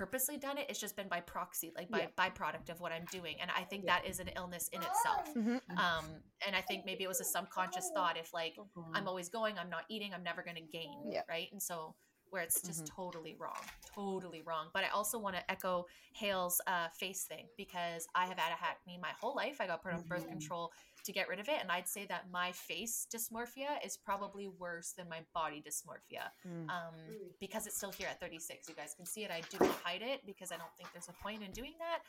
purposely 0.00 0.36
done 0.36 0.58
it. 0.58 0.66
It's 0.68 0.78
just 0.78 0.94
been 0.96 1.08
by 1.08 1.20
proxy, 1.20 1.72
like 1.74 1.88
by 1.90 2.08
byproduct 2.18 2.68
of 2.68 2.80
what 2.80 2.92
I'm 2.92 3.06
doing. 3.10 3.36
And 3.40 3.50
I 3.50 3.62
think 3.64 3.84
Yeah. 3.84 3.98
that 4.00 4.06
is 4.06 4.20
an 4.20 4.28
illness 4.36 4.68
in 4.68 4.82
itself. 4.82 5.32
hmm 5.32 5.56
Um, 5.78 6.22
and 6.46 6.54
I 6.54 6.60
think 6.60 6.84
maybe 6.84 7.02
it 7.04 7.08
was 7.08 7.20
a 7.20 7.24
subconscious 7.24 7.90
thought 7.94 8.16
if 8.16 8.32
like 8.34 8.56
I'm 8.94 9.08
always 9.08 9.28
going, 9.28 9.58
I'm 9.58 9.70
not 9.70 9.84
eating, 9.88 10.12
I'm 10.12 10.22
never 10.22 10.42
going 10.42 10.56
to 10.56 10.62
gain. 10.78 11.10
Yeah. 11.10 11.22
Right. 11.28 11.48
And 11.52 11.62
so, 11.62 11.94
where 12.30 12.42
it's 12.42 12.60
just 12.60 12.82
Mhm. 12.84 12.88
totally 12.96 13.34
wrong, 13.38 13.62
totally 13.94 14.42
wrong. 14.42 14.68
But 14.74 14.82
I 14.84 14.88
also 14.88 15.16
want 15.16 15.36
to 15.36 15.50
echo 15.50 15.86
Hails' 16.12 16.60
uh, 16.66 16.88
face 16.88 17.24
thing 17.24 17.48
because 17.56 18.06
I 18.16 18.26
have 18.26 18.36
had 18.36 18.52
a 18.52 18.60
acne 18.62 18.98
my 18.98 19.12
whole 19.20 19.34
life. 19.34 19.60
I 19.60 19.66
got 19.68 19.80
put 19.82 19.92
on 19.92 20.02
birth 20.02 20.26
Mhm. 20.26 20.30
control 20.30 20.72
to 21.06 21.12
get 21.12 21.28
rid 21.28 21.40
of 21.40 21.48
it. 21.48 21.58
And 21.60 21.70
I'd 21.72 21.88
say 21.88 22.04
that 22.06 22.30
my 22.30 22.52
face 22.52 23.06
dysmorphia 23.14 23.84
is 23.84 23.96
probably 23.96 24.48
worse 24.48 24.92
than 24.92 25.08
my 25.08 25.20
body 25.34 25.62
dysmorphia 25.66 26.30
Mm. 26.46 26.68
um, 26.68 26.94
Mm. 26.94 27.32
because 27.40 27.66
it's 27.66 27.76
still 27.76 27.92
here 27.92 28.08
at 28.08 28.20
36. 28.20 28.68
You 28.68 28.74
guys 28.74 28.94
can 28.94 29.06
see 29.06 29.24
it. 29.24 29.30
I 29.30 29.40
do 29.42 29.58
not 29.60 29.76
hide 29.82 30.02
it 30.02 30.26
because 30.26 30.52
I 30.52 30.56
don't 30.56 30.74
think 30.76 30.92
there's 30.92 31.08
a 31.08 31.12
point 31.22 31.42
in 31.42 31.52
doing 31.52 31.74
that. 31.78 32.02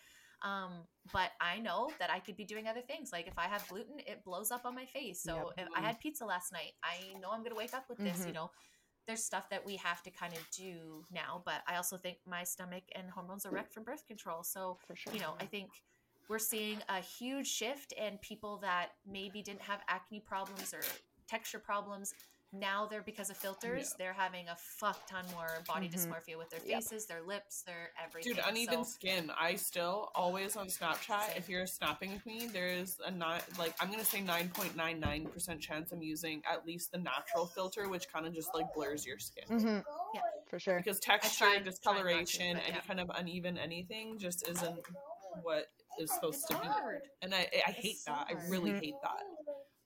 Um, 0.47 0.71
but 1.13 1.31
I 1.41 1.57
know 1.59 1.91
that 1.99 2.11
I 2.11 2.19
could 2.19 2.35
be 2.37 2.45
doing 2.45 2.67
other 2.67 2.81
things. 2.81 3.11
Like 3.11 3.27
if 3.27 3.37
I 3.39 3.45
have 3.45 3.67
gluten, 3.67 3.99
it 3.99 4.23
blows 4.23 4.51
up 4.51 4.65
on 4.65 4.75
my 4.75 4.85
face. 4.85 5.21
So 5.23 5.51
Yep. 5.57 5.67
if 5.67 5.73
I 5.75 5.81
had 5.81 5.99
pizza 5.99 6.25
last 6.25 6.51
night, 6.51 6.73
I 6.83 7.13
know 7.19 7.31
I'm 7.31 7.39
going 7.39 7.51
to 7.51 7.55
wake 7.55 7.73
up 7.73 7.89
with 7.89 7.97
this, 7.99 8.19
you 8.19 8.25
Mhm. 8.31 8.33
know. 8.35 8.51
There's 9.07 9.23
stuff 9.23 9.49
that 9.49 9.65
we 9.65 9.77
have 9.77 10.03
to 10.03 10.11
kind 10.11 10.33
of 10.33 10.49
do 10.51 11.05
now, 11.11 11.41
but 11.45 11.63
I 11.65 11.77
also 11.77 11.97
think 11.97 12.19
my 12.25 12.43
stomach 12.43 12.83
and 12.93 13.09
hormones 13.09 13.45
are 13.45 13.51
wrecked 13.51 13.73
from 13.73 13.83
birth 13.85 14.05
control. 14.05 14.43
So, 14.43 14.75
for 14.85 14.95
sure. 14.95 15.13
you 15.13 15.21
know, 15.21 15.35
I 15.39 15.45
think 15.47 15.71
we're 16.29 16.39
seeing 16.39 16.77
a 16.89 16.99
huge 16.99 17.47
shift 17.47 17.93
and 17.99 18.21
people 18.21 18.57
that 18.57 18.89
maybe 19.09 19.41
didn't 19.41 19.61
have 19.61 19.79
acne 19.87 20.19
problems 20.19 20.73
or 20.73 20.81
texture 21.27 21.59
problems 21.59 22.13
now 22.53 22.85
they're 22.89 23.01
because 23.01 23.29
of 23.29 23.35
filters 23.35 23.89
Yeah. 23.91 23.95
they're 24.05 24.13
having 24.13 24.47
a 24.47 24.55
fuck 24.55 25.05
ton 25.05 25.25
more 25.31 25.49
body 25.67 25.89
Mhm. 25.89 25.93
dysmorphia 25.95 26.37
with 26.37 26.49
their 26.49 26.61
Yep. 26.61 26.75
faces 26.83 27.05
their 27.05 27.21
lips 27.21 27.61
their 27.63 27.91
everything 28.01 28.35
Dude, 28.35 28.43
uneven 28.45 28.85
So- 28.85 28.91
skin. 28.91 29.29
I 29.31 29.55
still 29.55 30.09
always 30.15 30.55
on 30.55 30.67
Snapchat. 30.67 31.35
If 31.35 31.49
you're 31.49 31.67
snapping 31.67 32.13
with 32.13 32.25
me, 32.25 32.47
there's 32.47 33.01
a 33.01 33.11
not 33.11 33.43
like 33.59 33.75
I'm 33.81 33.91
gonna 33.91 34.05
say 34.05 34.21
nine 34.21 34.49
point 34.49 34.77
nine 34.77 34.97
nine 35.01 35.27
percent 35.27 35.61
chance 35.61 35.91
I'm 35.91 36.01
using 36.01 36.41
at 36.49 36.65
least 36.65 36.93
the 36.93 36.99
natural 36.99 37.47
filter, 37.47 37.89
which 37.89 38.07
kind 38.07 38.25
of 38.25 38.33
just 38.33 38.53
like 38.53 38.73
blurs 38.73 39.05
your 39.05 39.19
skin. 39.19 39.43
hmm 39.47 39.79
Yeah. 40.13 40.21
For 40.49 40.57
sure. 40.57 40.77
Because 40.77 41.01
texture, 41.01 41.37
tried- 41.37 41.49
tried 41.49 41.57
to, 41.59 41.65
discoloration, 41.65 42.53
but 42.55 42.63
any 42.63 42.75
yeah. 42.75 42.81
kind 42.81 43.01
of 43.01 43.11
uneven 43.13 43.57
anything 43.57 44.17
just 44.19 44.47
isn't 44.47 44.79
what 45.41 45.69
is 45.99 46.11
supposed 46.13 46.35
it's 46.41 46.47
to 46.47 46.59
be. 46.59 46.67
hard 46.67 47.01
And 47.21 47.33
I, 47.33 47.47
I 47.67 47.71
hate 47.71 47.97
so 47.97 48.11
that. 48.11 48.27
I 48.29 48.49
really 48.49 48.71
Mhm. 48.71 48.79
hate 48.81 48.95
that. 49.03 49.23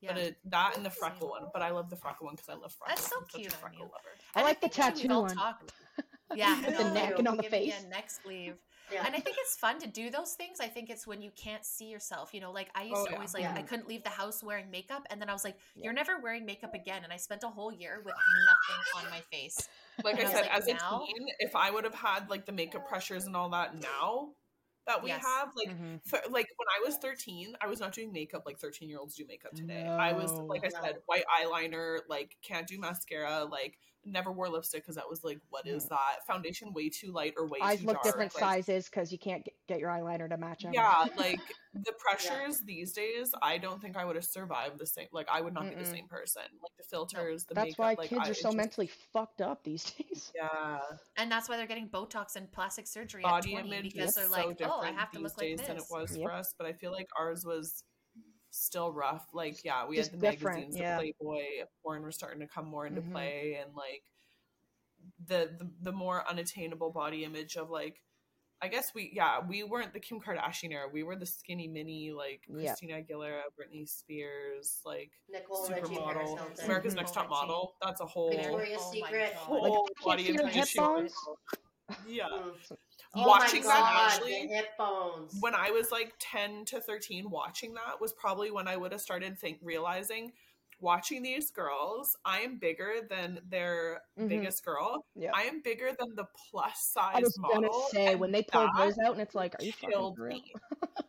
yeah 0.02 0.14
But 0.14 0.22
it, 0.22 0.38
that 0.46 0.76
and 0.78 0.86
the 0.86 0.90
freckle 0.90 1.30
one. 1.30 1.48
But 1.54 1.62
I 1.62 1.70
love 1.72 1.90
the 1.90 1.96
freckle 1.98 2.26
one 2.26 2.36
because 2.36 2.50
I 2.50 2.54
love 2.56 2.74
freckles. 2.74 3.00
That's 3.00 3.10
so 3.10 3.18
I'm 3.20 3.26
such 3.30 3.42
cute 3.42 3.54
a 3.54 3.58
freckle 3.58 3.80
you. 3.80 3.84
lover. 3.86 4.16
I 4.36 4.40
And 4.40 4.46
like 4.48 4.62
the 4.62 4.70
think 4.70 4.74
too, 4.98 5.08
tattoo 5.08 5.22
one. 5.22 5.36
talked- 5.36 5.72
yeah 6.36 6.56
With 6.66 6.78
the 6.78 6.90
neck 6.92 7.20
and 7.20 7.28
on 7.28 7.38
the 7.38 7.44
face. 7.44 7.74
a 7.84 7.88
neck 7.90 8.10
sleeve 8.10 8.56
Yeah. 8.92 9.04
and 9.06 9.14
I 9.14 9.20
think 9.20 9.36
it's 9.40 9.58
fun 9.58 9.80
to 9.80 9.88
do 9.88 10.10
those 10.10 10.34
things. 10.34 10.60
I 10.62 10.68
think 10.68 10.90
it's 10.90 11.06
when 11.06 11.22
you 11.22 11.30
can't 11.32 11.66
see 11.66 11.86
yourself. 11.90 12.34
You 12.34 12.40
know, 12.42 12.52
like 12.52 12.70
I 12.74 12.84
used 12.84 12.96
Oh, 13.02 13.06
to 13.06 13.12
yeah. 13.12 13.16
always 13.18 13.34
like 13.34 13.44
Yeah. 13.44 13.54
I 13.56 13.62
couldn't 13.64 13.88
leave 13.88 14.04
the 14.04 14.10
house 14.10 14.42
wearing 14.42 14.72
makeup, 14.72 15.06
and 15.10 15.22
then 15.22 15.30
I 15.30 15.34
was 15.34 15.44
like, 15.44 15.58
"You're 15.76 15.94
never 15.94 16.20
wearing 16.20 16.46
makeup 16.46 16.74
again." 16.74 17.04
And 17.04 17.12
I 17.14 17.18
spent 17.18 17.44
a 17.44 17.50
whole 17.50 17.72
year 17.72 18.02
with 18.04 18.16
nothing 18.16 19.06
on 19.06 19.10
my 19.12 19.22
face. 19.32 19.68
Like 20.04 20.18
And 20.20 20.28
I 20.28 20.32
I 20.32 20.34
said, 20.34 20.42
like, 20.44 20.52
as 20.58 20.64
a 20.68 20.74
teen, 21.06 21.28
if 21.40 21.56
I 21.56 21.70
would 21.70 21.84
have 21.84 21.94
had 21.96 22.30
like 22.30 22.46
the 22.46 22.52
makeup 22.54 22.88
pressures 22.88 23.26
and 23.26 23.36
all 23.36 23.50
that 23.50 23.76
now 23.76 24.30
that 24.88 25.04
we 25.04 25.10
Yes. 25.10 25.22
have, 25.22 25.50
like 25.56 25.70
Mhm. 25.70 26.02
th- 26.10 26.24
like 26.32 26.48
when 26.58 26.68
I 26.76 26.80
was 26.86 26.98
13, 26.98 27.56
I 27.62 27.68
was 27.68 27.80
not 27.80 27.94
doing 27.94 28.12
makeup 28.12 28.44
like 28.46 28.60
13 28.60 28.90
year 28.90 29.00
olds 29.00 29.16
do 29.16 29.26
makeup 29.28 29.56
today. 29.56 29.92
I 30.00 30.14
was 30.14 30.42
like 30.50 30.64
I 30.66 30.70
said, 30.70 30.98
white 31.06 31.26
eyeliner, 31.28 32.00
like 32.10 32.38
can't 32.42 32.68
do 32.68 32.80
mascara, 32.80 33.46
like 33.46 33.80
never 34.06 34.32
wore 34.32 34.50
lipstick 34.50 34.82
because 34.84 34.96
that 34.96 35.10
was 35.10 35.24
like, 35.24 35.40
what 35.50 35.68
is 35.68 35.88
that? 35.90 36.26
Foundation 36.28 36.74
way 36.74 36.90
too 36.90 37.12
light 37.12 37.34
or 37.38 37.48
way 37.48 37.60
Eyes 37.62 37.80
too 37.82 37.88
look 37.88 37.96
dark. 37.96 38.04
different 38.06 38.34
like, 38.36 38.40
sizes 38.42 38.86
because 38.90 39.12
you 39.12 39.20
can't 39.20 39.44
get, 39.46 39.54
get 39.68 39.80
your 39.80 39.90
eyeliner 39.90 40.28
to 40.30 40.38
match 40.38 40.66
up. 40.66 40.74
Yeah, 40.74 41.06
like 41.18 41.40
the 41.74 41.94
pressures 42.00 42.62
these 42.66 42.94
days, 42.94 43.32
I 43.42 43.58
don't 43.58 43.82
think 43.82 43.96
I 43.98 44.06
would 44.06 44.16
have 44.16 44.26
survived 44.26 44.80
the 44.80 44.86
same. 44.88 45.08
Like 45.12 45.28
I 45.32 45.42
would 45.42 45.54
not 45.54 45.70
be 45.70 45.76
the 45.76 45.86
same 45.86 46.08
person. 46.08 46.44
Like 46.62 46.72
the 46.78 46.84
filters, 46.90 47.46
the 47.46 47.54
That's 47.54 47.66
makeup. 47.68 47.80
why 47.80 47.96
like, 47.98 48.10
kids 48.10 48.22
I- 48.26 48.30
are 48.30 48.34
so 48.34 48.44
just- 48.50 48.58
mentally 48.58 48.90
fucked 49.14 49.42
up 49.42 49.64
these 49.64 49.84
days. 49.98 50.32
Yeah. 50.36 50.80
And 51.18 51.32
that's 51.32 51.48
why 51.48 51.58
they're 51.58 51.68
getting 51.68 51.90
Botox 51.90 52.36
and 52.36 52.52
plastic 52.52 52.88
surgery 52.88 53.22
body 53.22 53.56
at 53.56 53.62
20 53.66 53.70
image 53.78 53.94
because 53.94 54.10
is 54.10 54.16
they're 54.16 54.26
so 54.26 54.32
like, 54.32 54.58
different 54.58 54.74
"Oh, 54.78 54.82
I 54.82 54.92
have 54.92 55.12
to 55.12 55.18
these 55.20 55.24
look 55.24 55.38
like 55.38 55.48
days 55.48 55.58
this." 55.60 55.68
than 55.68 55.78
it 55.78 55.84
was 55.90 56.16
Yep. 56.18 56.22
for 56.28 56.34
us. 56.34 56.54
But 56.58 56.68
I 56.68 56.74
feel 56.74 56.92
like 56.92 57.08
ours 57.20 57.46
was 57.46 57.84
still 58.52 58.92
rough. 58.92 59.26
Like, 59.34 59.64
yeah, 59.64 59.86
we 59.88 59.96
Just 59.96 60.12
had 60.12 60.20
the 60.22 60.24
magazines, 60.28 60.78
yeah. 60.78 60.98
the 61.00 61.14
Playboy, 61.20 61.66
porn 61.84 62.04
was 62.06 62.16
starting 62.16 62.40
to 62.42 62.48
come 62.48 62.66
more 62.68 62.86
into 62.86 63.02
Mhm. 63.02 63.12
play, 63.12 63.60
and 63.62 63.74
like 63.76 64.04
the, 65.26 65.50
the 65.58 65.70
the 65.82 65.92
more 65.92 66.24
unattainable 66.30 66.92
body 66.92 67.24
image 67.24 67.56
of 67.58 67.70
like. 67.70 68.02
I 68.64 68.68
guess 68.68 68.94
we, 68.94 69.10
yeah, 69.12 69.40
we 69.44 69.64
weren't 69.64 69.92
the 69.92 70.00
Kim 70.00 70.22
Kardashian 70.22 70.72
era. 70.72 70.88
We 70.88 71.02
were 71.02 71.16
the 71.16 71.26
skinny 71.26 71.68
mini, 71.68 72.12
like 72.12 72.44
Yeah. 72.48 72.68
Christina 72.76 73.02
Aguilera, 73.02 73.42
Britney 73.60 73.90
Spears, 73.90 74.82
like 74.86 75.10
Nicole 75.28 75.68
Richie, 75.68 75.82
supermodel, 75.96 76.38
Hilton. 76.38 76.66
America's 76.66 76.94
Mhm. 76.94 76.98
Next 76.98 77.14
Top 77.16 77.24
Nicole 77.24 77.42
Model. 77.42 77.76
That's 77.82 78.02
a 78.02 78.06
whole, 78.06 78.30
Victoria's 78.30 78.80
Oh 78.84 78.92
Secret. 78.92 79.34
Whole 79.34 79.64
I 79.66 79.68
can't 79.88 80.06
body 80.06 80.28
image 80.30 80.56
issue. 80.58 80.80
bones. 80.80 81.16
Yeah. 82.08 82.28
Oh 83.14 83.28
watching 83.28 83.62
my 83.64 83.68
that 83.68 83.80
God, 83.80 84.12
actually 84.14 84.48
the 84.48 84.54
hip 84.56 84.66
when 85.42 85.54
I 85.54 85.70
was 85.72 85.92
like 85.92 86.14
10 86.20 86.66
to 86.66 86.80
13 86.80 87.30
watching 87.30 87.74
that 87.74 88.00
was 88.00 88.14
probably 88.14 88.52
when 88.52 88.68
I 88.68 88.78
would 88.78 88.92
have 88.94 89.02
started 89.02 89.38
think 89.38 89.60
realizing 89.62 90.32
watching 90.80 91.22
these 91.22 91.52
girls, 91.52 92.18
I 92.26 92.40
am 92.40 92.58
bigger 92.58 93.06
than 93.08 93.40
their 93.50 94.02
Mhm. 94.18 94.30
biggest 94.30 94.66
girl. 94.66 95.06
Yeah. 95.16 95.32
I 95.34 95.44
am 95.44 95.62
bigger 95.62 95.92
than 96.00 96.16
the 96.16 96.26
plus 96.50 96.96
I 96.98 97.14
size 97.14 97.22
was 97.24 97.38
model. 97.38 97.62
gonna 97.70 97.90
say 97.92 98.16
when 98.16 98.32
they 98.32 98.44
pulled 98.44 98.70
that 98.76 98.78
those 98.86 98.98
out, 99.00 99.12
and 99.12 99.22
it's 99.22 99.36
like, 99.36 99.54
are 99.60 99.64
you 99.64 99.74
fucking 99.74 99.90
killed 99.90 100.18
for 100.18 100.28
me. 100.28 100.54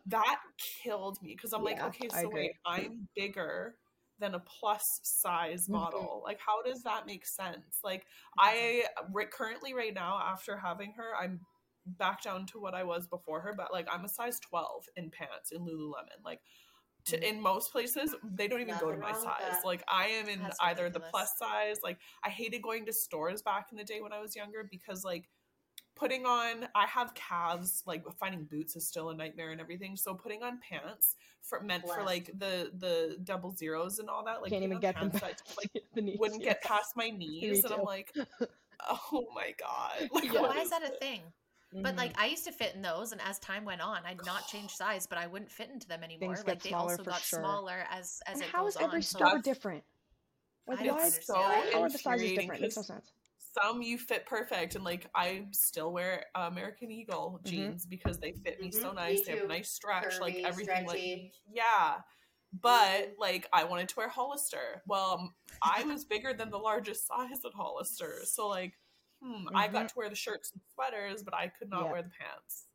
that 0.07 0.39
killed 0.83 1.21
me 1.23 1.33
because 1.35 1.53
I'm 1.53 1.63
like, 1.63 1.81
okay, 1.81 2.07
so 2.09 2.29
wait, 2.29 2.51
I'm 2.65 3.07
bigger 3.15 3.75
than 4.23 4.35
a 4.35 4.39
plus 4.39 4.81
size 5.03 5.67
model. 5.67 6.21
Like, 6.23 6.39
how 6.39 6.61
does 6.63 6.81
that 6.83 7.05
make 7.05 7.25
sense? 7.27 7.79
Like, 7.83 8.05
I 8.39 8.85
ri- 9.11 9.27
currently 9.31 9.73
right 9.73 9.93
now 9.93 10.17
after 10.17 10.57
having 10.57 10.93
her, 10.95 11.09
I'm 11.21 11.41
back 11.85 12.23
down 12.23 12.45
to 12.47 12.59
what 12.61 12.73
I 12.73 12.83
was 12.83 13.07
before 13.07 13.41
her, 13.41 13.53
but 13.55 13.73
like 13.73 13.87
I'm 13.91 14.05
a 14.05 14.09
size 14.09 14.39
12 14.39 14.85
in 14.95 15.11
pants 15.11 15.51
in 15.51 15.59
Lululemon. 15.65 16.23
Like 16.23 16.39
to, 17.07 17.17
Mhm. 17.17 17.23
in 17.23 17.41
most 17.41 17.73
places 17.73 18.15
they 18.23 18.47
don't 18.47 18.61
even 18.61 18.77
go 18.79 18.89
to 18.89 18.97
my 18.97 19.11
size. 19.11 19.59
Like 19.65 19.83
I 19.89 20.07
am 20.07 20.29
in 20.29 20.41
That's 20.43 20.57
either 20.61 20.89
the 20.89 21.01
plus 21.01 21.37
size. 21.37 21.79
Like 21.83 21.99
I 22.23 22.29
hated 22.29 22.61
going 22.61 22.85
to 22.85 22.93
stores 22.93 23.41
back 23.41 23.67
in 23.71 23.77
the 23.77 23.83
day 23.83 23.99
when 23.99 24.13
I 24.13 24.21
was 24.21 24.33
younger 24.33 24.63
because 24.63 25.03
like 25.03 25.27
putting 25.95 26.25
on 26.25 26.67
I 26.75 26.85
have 26.87 27.13
calves 27.13 27.83
like 27.85 28.03
finding 28.19 28.43
boots 28.45 28.75
is 28.75 28.87
still 28.87 29.09
a 29.09 29.15
nightmare 29.15 29.51
and 29.51 29.61
everything. 29.61 29.95
So 29.95 30.13
putting 30.13 30.43
on 30.43 30.59
pants 30.59 31.15
for 31.41 31.61
meant 31.61 31.83
for 31.87 32.03
like 32.03 32.31
the 32.37 32.71
the 32.79 33.17
double 33.23 33.55
zeros 33.55 33.99
and 33.99 34.09
all 34.09 34.23
that 34.25 34.41
like 34.41 34.51
Can't 34.51 34.63
even 34.63 34.79
get 34.79 34.95
them 34.95 35.11
pants 35.11 35.19
back. 35.21 35.37
that, 35.45 35.57
like 35.75 35.83
the 35.93 36.01
knees, 36.01 36.17
wouldn't 36.19 36.41
yeah. 36.41 36.49
get 36.49 36.63
past 36.63 36.95
my 36.95 37.09
knees 37.17 37.63
and 37.63 37.73
I'm 37.73 37.83
like 37.83 38.13
oh 38.89 39.25
my 39.35 39.53
god 39.59 40.09
like 40.13 40.31
Yeah. 40.31 40.41
Why 40.41 40.59
is 40.61 40.69
that 40.71 40.83
a 40.83 40.89
thing? 40.99 41.21
But 41.81 41.95
like 41.95 42.13
mm-hmm. 42.13 42.21
I 42.21 42.25
used 42.27 42.45
to 42.45 42.51
fit 42.51 42.75
in 42.75 42.83
those, 42.83 43.13
and 43.13 43.21
as 43.21 43.39
time 43.39 43.65
went 43.65 43.81
on, 43.81 44.01
I'd 44.05 44.23
not 44.27 44.47
change 44.47 44.69
size, 44.75 45.07
but 45.07 45.17
I 45.17 45.25
wouldn't 45.25 45.51
fit 45.51 45.69
into 45.73 45.87
them 45.87 46.03
anymore. 46.03 46.35
Things 46.35 46.45
like 46.45 46.57
get 46.57 46.63
they 46.63 46.69
smaller 46.69 46.91
also 46.91 47.03
for 47.03 47.09
got 47.09 47.21
sure. 47.21 47.39
smaller 47.39 47.85
as 47.89 48.21
as 48.27 48.35
And 48.35 48.43
it 48.43 48.49
how 48.49 48.63
goes 48.65 48.75
is 48.75 48.81
every 48.81 48.97
on. 48.97 49.01
So 49.01 49.17
store 49.17 49.27
That's- 49.27 49.43
different? 49.43 49.83
Like, 50.67 50.79
why? 50.81 50.87
understand. 50.89 51.23
so 51.23 51.33
How 51.33 51.81
are 51.81 51.89
the 51.89 51.97
sizes 51.97 52.03
infuriating 52.03 52.39
different? 52.41 52.61
Makes 52.61 52.75
no 52.75 52.79
'cause 52.81 52.87
sense. 52.87 53.11
Some 53.53 53.81
you 53.81 53.97
fit 53.97 54.25
perfect 54.25 54.75
and 54.75 54.83
like 54.83 55.07
I 55.15 55.45
still 55.51 55.91
wear 55.93 56.25
American 56.35 56.91
Eagle 56.91 57.39
Mhm. 57.43 57.49
jeans 57.49 57.85
because 57.85 58.19
they 58.19 58.31
fit 58.33 58.59
me 58.59 58.71
so 58.71 58.91
Mhm, 58.91 58.95
nice. 58.95 59.19
me 59.19 59.23
They 59.25 59.31
have 59.33 59.41
too. 59.41 59.47
nice 59.47 59.69
stretch, 59.71 60.19
like 60.19 60.35
everything 60.35 60.87
stretchy. 60.87 61.31
like 61.31 61.33
yeah. 61.55 62.01
But 62.51 63.09
Mhm. 63.09 63.17
like 63.19 63.47
I 63.53 63.63
wanted 63.63 63.89
to 63.89 63.95
wear 63.97 64.09
Hollister. 64.09 64.83
Well, 64.87 65.33
i 65.61 65.83
was 65.83 66.05
bigger 66.05 66.33
than 66.33 66.49
the 66.49 66.59
largest 66.59 67.07
size 67.07 67.43
at 67.45 67.53
Hollister. 67.53 68.25
So 68.25 68.47
like 68.47 68.77
hmm, 69.21 69.47
I 69.55 69.69
got 69.69 69.87
to 69.87 69.95
wear 69.95 70.09
the 70.09 70.15
shirts 70.15 70.51
and 70.51 70.61
sweaters, 70.73 71.23
but 71.23 71.33
I 71.33 71.47
could 71.47 71.69
not 71.69 71.85
Yeah. 71.85 71.91
wear 71.93 72.01
the 72.03 72.09
pants. 72.09 72.67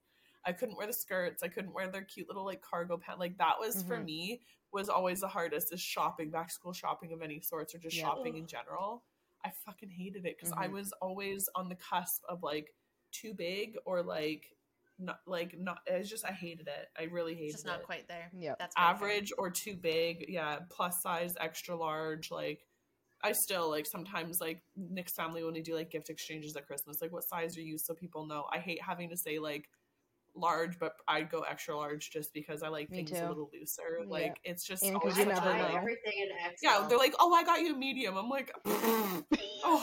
I 0.46 0.52
couldn't 0.54 0.76
wear 0.78 0.86
the 0.86 0.94
skirts. 0.94 1.42
I 1.42 1.48
couldn't 1.48 1.74
wear 1.74 1.90
their 1.90 2.04
cute 2.04 2.26
little 2.28 2.44
like 2.44 2.62
cargo 2.62 2.96
pants. 2.96 3.20
Like 3.20 3.36
that 3.36 3.58
was 3.60 3.82
for 3.82 3.98
Mhm. 3.98 4.04
me 4.06 4.42
was 4.72 4.88
always 4.88 5.20
the 5.20 5.28
hardest 5.28 5.72
is 5.74 5.80
shopping, 5.80 6.30
back 6.30 6.48
to 6.48 6.54
school 6.54 6.72
shopping 6.72 7.12
of 7.12 7.20
any 7.22 7.40
sorts 7.40 7.74
or 7.74 7.78
just 7.78 7.96
Yeah. 7.96 8.04
shopping 8.04 8.36
in 8.36 8.46
general. 8.46 9.04
I 9.44 9.50
fucking 9.64 9.90
hated 9.90 10.26
it 10.26 10.36
because 10.36 10.52
I 10.52 10.66
Mhm. 10.68 10.72
was 10.72 10.92
always 11.00 11.48
on 11.54 11.68
the 11.68 11.76
cusp 11.76 12.22
of 12.28 12.42
like 12.42 12.74
too 13.12 13.34
big 13.34 13.76
or 13.84 14.02
like 14.02 14.54
not 14.98 15.20
like 15.26 15.56
not 15.58 15.78
it's 15.86 16.10
just 16.10 16.24
I 16.24 16.32
hated 16.32 16.66
it. 16.68 16.88
I 16.98 17.04
really 17.04 17.34
hated 17.34 17.50
it. 17.50 17.52
just 17.52 17.66
not 17.66 17.80
it. 17.80 17.86
quite 17.86 18.08
there. 18.08 18.30
Yeah. 18.36 18.54
That's. 18.58 18.74
Average 18.76 19.32
or 19.38 19.50
too 19.50 19.76
big, 19.76 20.26
yeah, 20.28 20.58
plus 20.70 21.00
size, 21.02 21.34
extra 21.40 21.76
large, 21.76 22.30
like 22.30 22.66
I 23.22 23.32
still 23.32 23.68
like 23.70 23.86
sometimes 23.86 24.40
like 24.40 24.62
Nick's 24.76 25.14
family 25.14 25.42
when 25.44 25.54
we 25.54 25.62
do 25.62 25.74
like 25.74 25.90
gift 25.90 26.08
exchanges 26.10 26.54
at 26.56 26.66
Christmas, 26.66 27.00
like 27.00 27.12
what 27.12 27.24
size 27.24 27.56
are 27.56 27.62
you 27.62 27.78
so 27.78 27.94
people 27.94 28.26
know. 28.26 28.46
I 28.52 28.58
hate 28.58 28.80
having 28.82 29.08
to 29.10 29.16
say 29.16 29.38
like 29.38 29.68
large, 30.40 30.78
but 30.78 30.94
I'd 31.06 31.30
go 31.30 31.40
extra 31.42 31.76
large 31.76 32.10
just 32.10 32.32
because 32.32 32.62
I 32.62 32.68
like 32.68 32.90
Me 32.90 32.98
things 32.98 33.10
too. 33.10 33.24
a 33.24 33.28
little 33.28 33.50
looser. 33.52 33.98
Yeah. 34.00 34.06
Like 34.08 34.40
it's 34.44 34.64
just 34.64 34.82
And 34.82 34.94
'cause 34.94 35.02
always 35.02 35.16
you 35.18 35.24
I 35.24 35.26
never 35.34 35.40
buy 35.52 35.58
know. 35.58 35.76
everything 35.76 36.12
in 36.22 36.28
XL. 36.28 36.56
Yeah, 36.62 36.86
they're 36.88 36.98
like, 36.98 37.14
oh, 37.20 37.32
I 37.34 37.44
got 37.44 37.60
you 37.60 37.74
a 37.74 37.76
medium. 37.78 38.16
I'm 38.16 38.28
like, 38.28 38.52
oh, 38.64 39.22
oh, 39.64 39.78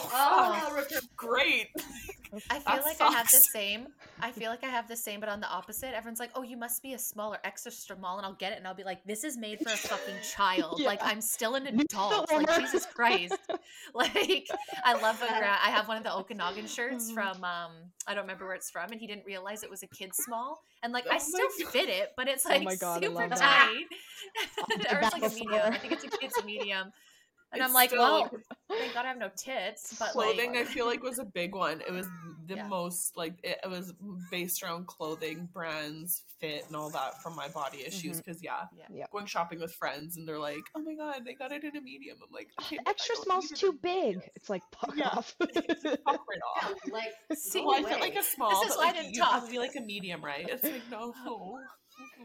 fuck, 0.64 0.76
return. 0.76 1.00
great. 1.16 1.68
I 2.50 2.58
feel 2.58 2.76
That 2.76 2.84
like 2.84 3.00
I 3.00 3.10
have 3.12 3.30
the 3.30 3.38
same. 3.52 3.88
I 4.20 4.30
feel 4.30 4.50
like 4.50 4.64
I 4.64 4.68
have 4.68 4.88
the 4.88 4.96
same, 4.96 5.20
but 5.20 5.28
on 5.28 5.40
the 5.40 5.48
opposite. 5.48 5.94
Everyone's 5.94 6.20
like, 6.20 6.30
"Oh, 6.34 6.42
you 6.42 6.56
must 6.56 6.82
be 6.82 6.94
a 6.94 6.98
smaller, 6.98 7.38
extra 7.44 7.70
small," 7.70 8.16
and 8.16 8.26
I'll 8.26 8.34
get 8.34 8.52
it, 8.52 8.58
and 8.58 8.66
I'll 8.66 8.74
be 8.74 8.84
like, 8.84 9.04
"This 9.04 9.24
is 9.24 9.36
made 9.36 9.60
for 9.60 9.70
a 9.70 9.76
fucking 9.76 10.20
child. 10.36 10.80
Like 10.80 11.00
I'm 11.02 11.20
still 11.20 11.54
an 11.54 11.66
adult. 11.66 12.30
Like. 12.32 12.48
Jesus 12.56 12.86
Christ. 12.94 13.38
Like 13.94 14.46
I 14.84 14.94
love 14.94 15.20
when 15.20 15.30
Gra- 15.38 15.58
I 15.62 15.70
have 15.70 15.88
one 15.88 15.96
of 15.96 16.02
the 16.02 16.14
Okanagan 16.14 16.66
shirts 16.66 17.10
from 17.10 17.42
um 17.44 17.72
I 18.06 18.14
don't 18.14 18.24
remember 18.24 18.46
where 18.46 18.54
it's 18.54 18.70
from, 18.70 18.90
and 18.92 19.00
he 19.00 19.06
didn't 19.06 19.24
realize 19.24 19.62
it 19.62 19.70
was 19.70 19.82
a 19.82 19.86
kid 19.86 20.10
small, 20.14 20.62
and 20.82 20.92
like 20.92 21.04
Oh 21.08 21.14
I 21.14 21.18
still 21.18 21.48
God. 21.58 21.72
fit 21.72 21.88
it, 21.88 22.12
but 22.16 22.28
it's 22.28 22.44
Oh 22.46 22.50
like 22.50 22.64
my 22.64 22.76
God, 22.76 23.02
super 23.02 23.28
tight. 23.36 23.84
Or 24.90 25.00
it's 25.00 25.12
like 25.12 25.32
a 25.32 25.34
medium. 25.34 25.62
I 25.64 25.78
think 25.78 25.92
it's 25.94 26.04
a, 26.04 26.08
kid's 26.18 26.44
medium. 26.44 26.92
And 27.52 27.60
It's 27.62 27.68
I'm 27.68 27.72
like, 27.74 27.90
still- 27.90 28.02
well, 28.02 28.30
thank 28.68 28.92
God 28.94 29.04
I 29.04 29.08
have 29.08 29.18
no 29.18 29.30
tits. 29.36 29.94
But 29.98 30.10
clothing 30.10 30.52
like, 30.54 30.60
i 30.60 30.64
feel 30.64 30.84
like 30.86 31.02
was 31.02 31.18
a 31.20 31.24
big 31.24 31.54
one 31.54 31.80
it 31.86 31.92
was 31.92 32.06
the 32.46 32.56
Yeah. 32.56 32.66
most 32.66 33.16
like 33.16 33.34
it, 33.44 33.58
it 33.62 33.68
was 33.70 33.94
based 34.30 34.62
around 34.62 34.86
clothing 34.88 35.48
brands 35.52 36.22
fit 36.40 36.64
and 36.66 36.76
all 36.76 36.90
that 36.90 37.22
from 37.22 37.34
my 37.36 37.48
body 37.48 37.82
issues 37.86 38.02
mm-hmm. 38.02 38.18
because 38.18 38.42
yeah 38.42 38.64
Yeah. 38.76 38.84
Yeah. 38.92 39.04
going 39.12 39.26
shopping 39.26 39.60
with 39.60 39.72
friends 39.74 40.16
and 40.16 40.26
they're 40.28 40.38
like 40.40 40.62
oh 40.76 40.80
my 40.82 40.94
god 40.94 41.24
they 41.24 41.34
got 41.34 41.52
it 41.52 41.62
in 41.64 41.76
a 41.76 41.80
medium 41.80 42.18
i'm 42.22 42.32
like 42.32 42.48
okay, 42.60 42.76
The 42.76 42.82
but 42.84 42.88
I 42.88 42.90
extra 42.90 43.14
don't 43.14 43.24
small's 43.24 43.44
need 43.44 43.52
it 43.52 43.60
too 43.60 43.78
big. 43.80 44.30
It's 44.34 44.50
like 44.50 44.62
fuck 44.78 44.94
Yeah. 44.96 45.08
off. 45.08 45.34
Fuck 45.40 45.54
right 45.54 46.40
off. 46.56 46.74
Yeah, 46.86 46.92
like 46.92 47.12
See, 47.38 47.60
well, 47.64 47.76
I 47.76 47.80
away. 47.80 47.90
feel 47.90 48.00
like 48.00 48.16
a 48.16 48.22
small, 48.22 48.50
This 48.50 48.70
is 48.70 48.76
but 48.76 48.78
why 48.78 48.82
I 48.82 48.86
like, 48.88 48.96
didn't 48.96 49.14
you 49.14 49.22
have 49.22 49.32
talk. 49.32 49.44
to 49.46 49.50
be 49.50 49.58
like 49.58 49.76
a 49.76 49.80
medium, 49.80 50.24
right? 50.24 50.46
It's 50.48 50.62
like 50.64 50.82
no, 50.90 51.14
no, 51.24 51.58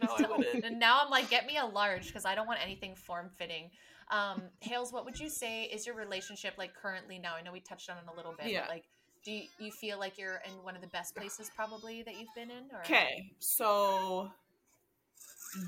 no, 0.01 0.07
I 0.17 0.37
wouldn't. 0.37 0.65
and 0.65 0.79
now 0.79 0.99
I'm 1.03 1.09
like, 1.09 1.29
get 1.29 1.45
me 1.45 1.57
a 1.57 1.65
large 1.65 2.07
because 2.07 2.25
I 2.25 2.35
don't 2.35 2.47
want 2.47 2.59
anything 2.63 2.95
form 2.95 3.29
fitting. 3.37 3.69
Um, 4.11 4.43
Hails, 4.59 4.91
what 4.91 5.05
would 5.05 5.19
you 5.19 5.29
say 5.29 5.63
is 5.63 5.85
your 5.85 5.95
relationship 5.95 6.53
like 6.57 6.75
currently 6.75 7.17
now? 7.17 7.33
I 7.35 7.41
know 7.41 7.53
we 7.53 7.61
touched 7.61 7.89
on 7.89 7.97
it 7.97 8.03
a 8.11 8.15
little 8.15 8.35
bit. 8.37 8.51
Yeah. 8.51 8.61
But, 8.61 8.69
like, 8.69 8.83
do 9.23 9.31
you, 9.31 9.43
you 9.59 9.71
feel 9.71 9.99
like 9.99 10.17
you're 10.17 10.41
in 10.45 10.51
one 10.63 10.75
of 10.75 10.81
the 10.81 10.87
best 10.87 11.15
places 11.15 11.49
probably 11.55 12.03
that 12.03 12.19
you've 12.19 12.33
been 12.35 12.49
in? 12.49 12.63
Okay, 12.83 13.31
so 13.39 14.31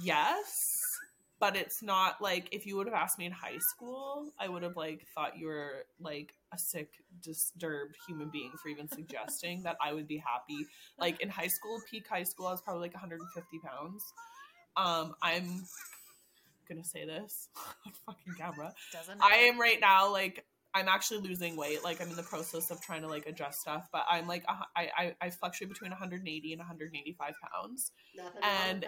yes, 0.02 1.00
but 1.40 1.56
it's 1.56 1.84
not 1.84 2.22
like 2.22 2.48
if 2.52 2.66
you 2.66 2.76
would 2.78 2.88
have 2.88 2.96
asked 2.96 3.20
me 3.20 3.26
in 3.26 3.32
high 3.32 3.60
school, 3.60 4.32
I 4.40 4.50
would 4.50 4.64
have 4.64 4.76
like 4.76 5.06
thought 5.14 5.38
you 5.38 5.48
were 5.48 5.86
like 6.00 6.34
a 6.52 6.58
sick, 6.58 6.90
disturbed 7.22 7.96
human 8.08 8.30
being 8.30 8.52
for 8.62 8.70
even 8.70 8.88
suggesting 8.88 9.62
that 9.64 9.78
I 9.82 9.94
would 9.94 10.08
be 10.08 10.18
happy. 10.18 10.66
Like 10.98 11.22
in 11.22 11.30
high 11.30 11.48
school, 11.48 11.80
peak 11.90 12.08
high 12.08 12.24
school, 12.24 12.48
I 12.48 12.52
was 12.52 12.62
probably 12.62 12.82
like 12.82 12.94
150 12.94 13.60
pounds. 13.60 14.14
Um, 14.76 15.14
I'm 15.22 15.66
gonna 16.74 16.84
say 16.86 17.06
this 17.06 17.50
on 17.86 17.94
fucking 18.06 18.34
camera. 18.38 18.74
doesn't 18.92 19.22
I 19.24 19.36
am 19.38 19.60
right 19.60 19.80
now 19.80 20.12
like 20.12 20.46
I'm 20.76 20.88
actually 20.88 21.20
losing 21.22 21.56
weight. 21.56 21.84
Like 21.84 22.02
I'm 22.02 22.10
in 22.10 22.16
the 22.16 22.24
process 22.24 22.72
of 22.72 22.82
trying 22.82 23.04
to 23.04 23.08
like 23.08 23.28
adjust 23.28 23.62
stuff, 23.62 23.88
but 23.92 24.06
I'm 24.10 24.28
like 24.28 24.44
I 24.76 24.90
I, 24.98 25.16
I 25.22 25.30
fluctuate 25.30 25.70
between 25.70 25.92
180 25.92 26.54
and 26.54 26.60
185 26.60 27.34
pounds. 27.54 27.92
Nothing 28.16 28.42
and- 28.44 28.86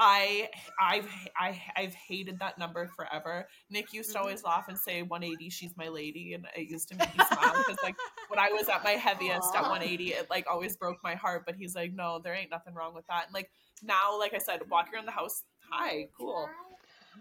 I 0.00 0.48
I've 0.80 1.08
I 1.36 1.60
I've 1.74 1.94
hated 1.94 2.38
that 2.38 2.56
number 2.56 2.86
forever. 2.94 3.48
Nick 3.68 3.92
used 3.92 4.12
to 4.12 4.18
Mhm. 4.18 4.20
always 4.20 4.44
laugh 4.44 4.68
and 4.68 4.78
say 4.78 5.02
180, 5.02 5.50
she's 5.50 5.76
my 5.76 5.88
lady, 5.88 6.34
and 6.34 6.46
it 6.56 6.68
used 6.70 6.88
to 6.90 6.94
make 6.94 7.08
me 7.18 7.24
smile 7.24 7.54
because 7.56 7.78
like 7.82 7.96
when 8.28 8.38
I 8.38 8.50
was 8.50 8.68
at 8.68 8.84
my 8.84 8.92
heaviest 8.92 9.52
at 9.56 9.62
180, 9.62 10.12
it 10.12 10.30
like 10.30 10.46
always 10.48 10.76
broke 10.76 10.98
my 11.02 11.16
heart. 11.16 11.42
But 11.46 11.56
he's 11.56 11.74
like, 11.74 11.92
no, 11.94 12.20
there 12.22 12.32
ain't 12.32 12.50
nothing 12.50 12.74
wrong 12.74 12.94
with 12.94 13.08
that. 13.08 13.24
And 13.26 13.34
like 13.34 13.50
now, 13.82 14.16
like 14.16 14.34
I 14.34 14.38
said, 14.38 14.60
walking 14.70 14.94
around 14.94 15.06
the 15.06 15.10
house, 15.12 15.42
hi, 15.68 16.06
cool. 16.16 16.48